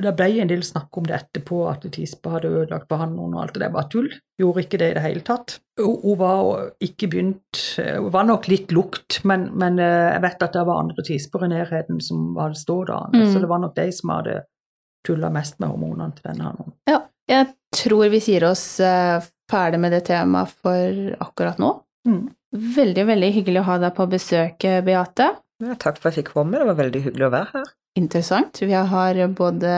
det 0.01 0.13
ble 0.17 0.27
en 0.41 0.49
del 0.49 0.63
snakk 0.65 0.97
om 0.97 1.05
det 1.05 1.13
etterpå, 1.19 1.59
at 1.69 1.83
tispa 1.93 2.31
hadde 2.37 2.49
ødelagt 2.49 2.87
behandlingen 2.89 3.35
og 3.37 3.43
alt 3.43 3.53
det 3.57 3.61
der 3.67 3.73
var 3.75 3.85
tull. 3.91 4.09
Gjorde 4.41 4.63
ikke 4.65 4.79
det 4.81 4.89
i 4.91 4.95
det 4.97 5.03
hele 5.05 5.21
tatt. 5.27 5.59
Hun 5.77 6.17
var 6.17 6.71
ikke 6.81 7.09
begynt 7.11 7.59
Hun 7.77 8.09
var 8.13 8.25
nok 8.25 8.47
litt 8.49 8.71
lukt, 8.73 9.19
men, 9.29 9.47
men 9.53 9.77
eh, 9.83 10.13
jeg 10.15 10.23
vet 10.25 10.45
at 10.47 10.57
det 10.57 10.65
var 10.65 10.81
andre 10.81 11.05
tisper 11.05 11.45
i 11.45 11.51
nærheten 11.53 12.01
som 12.01 12.31
hadde 12.39 12.57
stående, 12.57 12.97
Mm. 13.13 13.27
så 13.33 13.39
det 13.43 13.49
var 13.49 13.59
nok 13.61 13.75
de 13.77 13.91
som 13.93 14.09
hadde 14.15 14.39
tulla 15.05 15.29
mest 15.31 15.59
med 15.61 15.69
hormonene 15.69 16.11
til 16.17 16.25
denne 16.31 16.49
hannen. 16.49 16.73
Ja, 16.89 17.01
jeg 17.29 17.53
tror 17.77 18.09
vi 18.11 18.19
sier 18.23 18.43
oss 18.49 18.79
eh, 18.83 19.21
ferdig 19.51 19.79
med 19.79 19.93
det 19.95 20.03
temaet 20.09 20.49
for 20.63 21.13
akkurat 21.23 21.59
nå. 21.61 21.75
Mm. 22.07 22.23
Veldig, 22.77 23.05
veldig 23.07 23.29
hyggelig 23.35 23.61
å 23.61 23.67
ha 23.69 23.77
deg 23.85 23.93
på 23.95 24.07
besøk, 24.09 24.65
eh, 24.65 24.81
Beate. 24.81 25.29
Ja, 25.63 25.73
takk 25.73 25.97
for 25.97 26.09
at 26.09 26.17
jeg 26.17 26.25
fikk 26.25 26.35
komme, 26.35 26.59
det 26.59 26.67
var 26.69 26.77
veldig 26.77 27.01
hyggelig 27.07 27.27
å 27.27 27.33
være 27.33 27.53
her. 27.55 27.71
Interessant. 27.97 28.61
Vi 28.61 28.75
har 28.75 29.21
både 29.37 29.71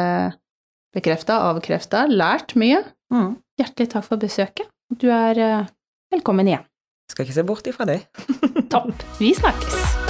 bekrefta 0.96 1.40
og 1.40 1.56
avkrefta, 1.56 2.04
lært 2.12 2.58
mye. 2.60 2.82
Mm. 3.14 3.38
Hjertelig 3.62 3.94
takk 3.94 4.08
for 4.10 4.22
besøket. 4.22 4.68
Du 5.00 5.08
er 5.14 5.40
eh, 5.40 5.72
velkommen 6.14 6.50
igjen. 6.50 6.66
Skal 7.10 7.26
ikke 7.26 7.40
se 7.40 7.48
bort 7.48 7.72
ifra 7.72 7.88
det. 7.90 8.02
Topp. 8.74 8.94
Vi 9.22 9.34
snakkes. 9.38 10.09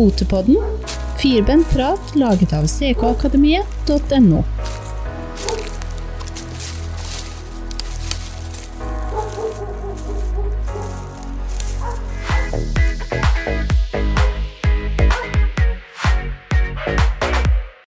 Potepodden. 0.00 0.56
Firbent 1.18 1.70
prat 1.70 2.00
laget 2.14 2.52
av 2.52 2.66
ckakademiet.no. 2.66 4.44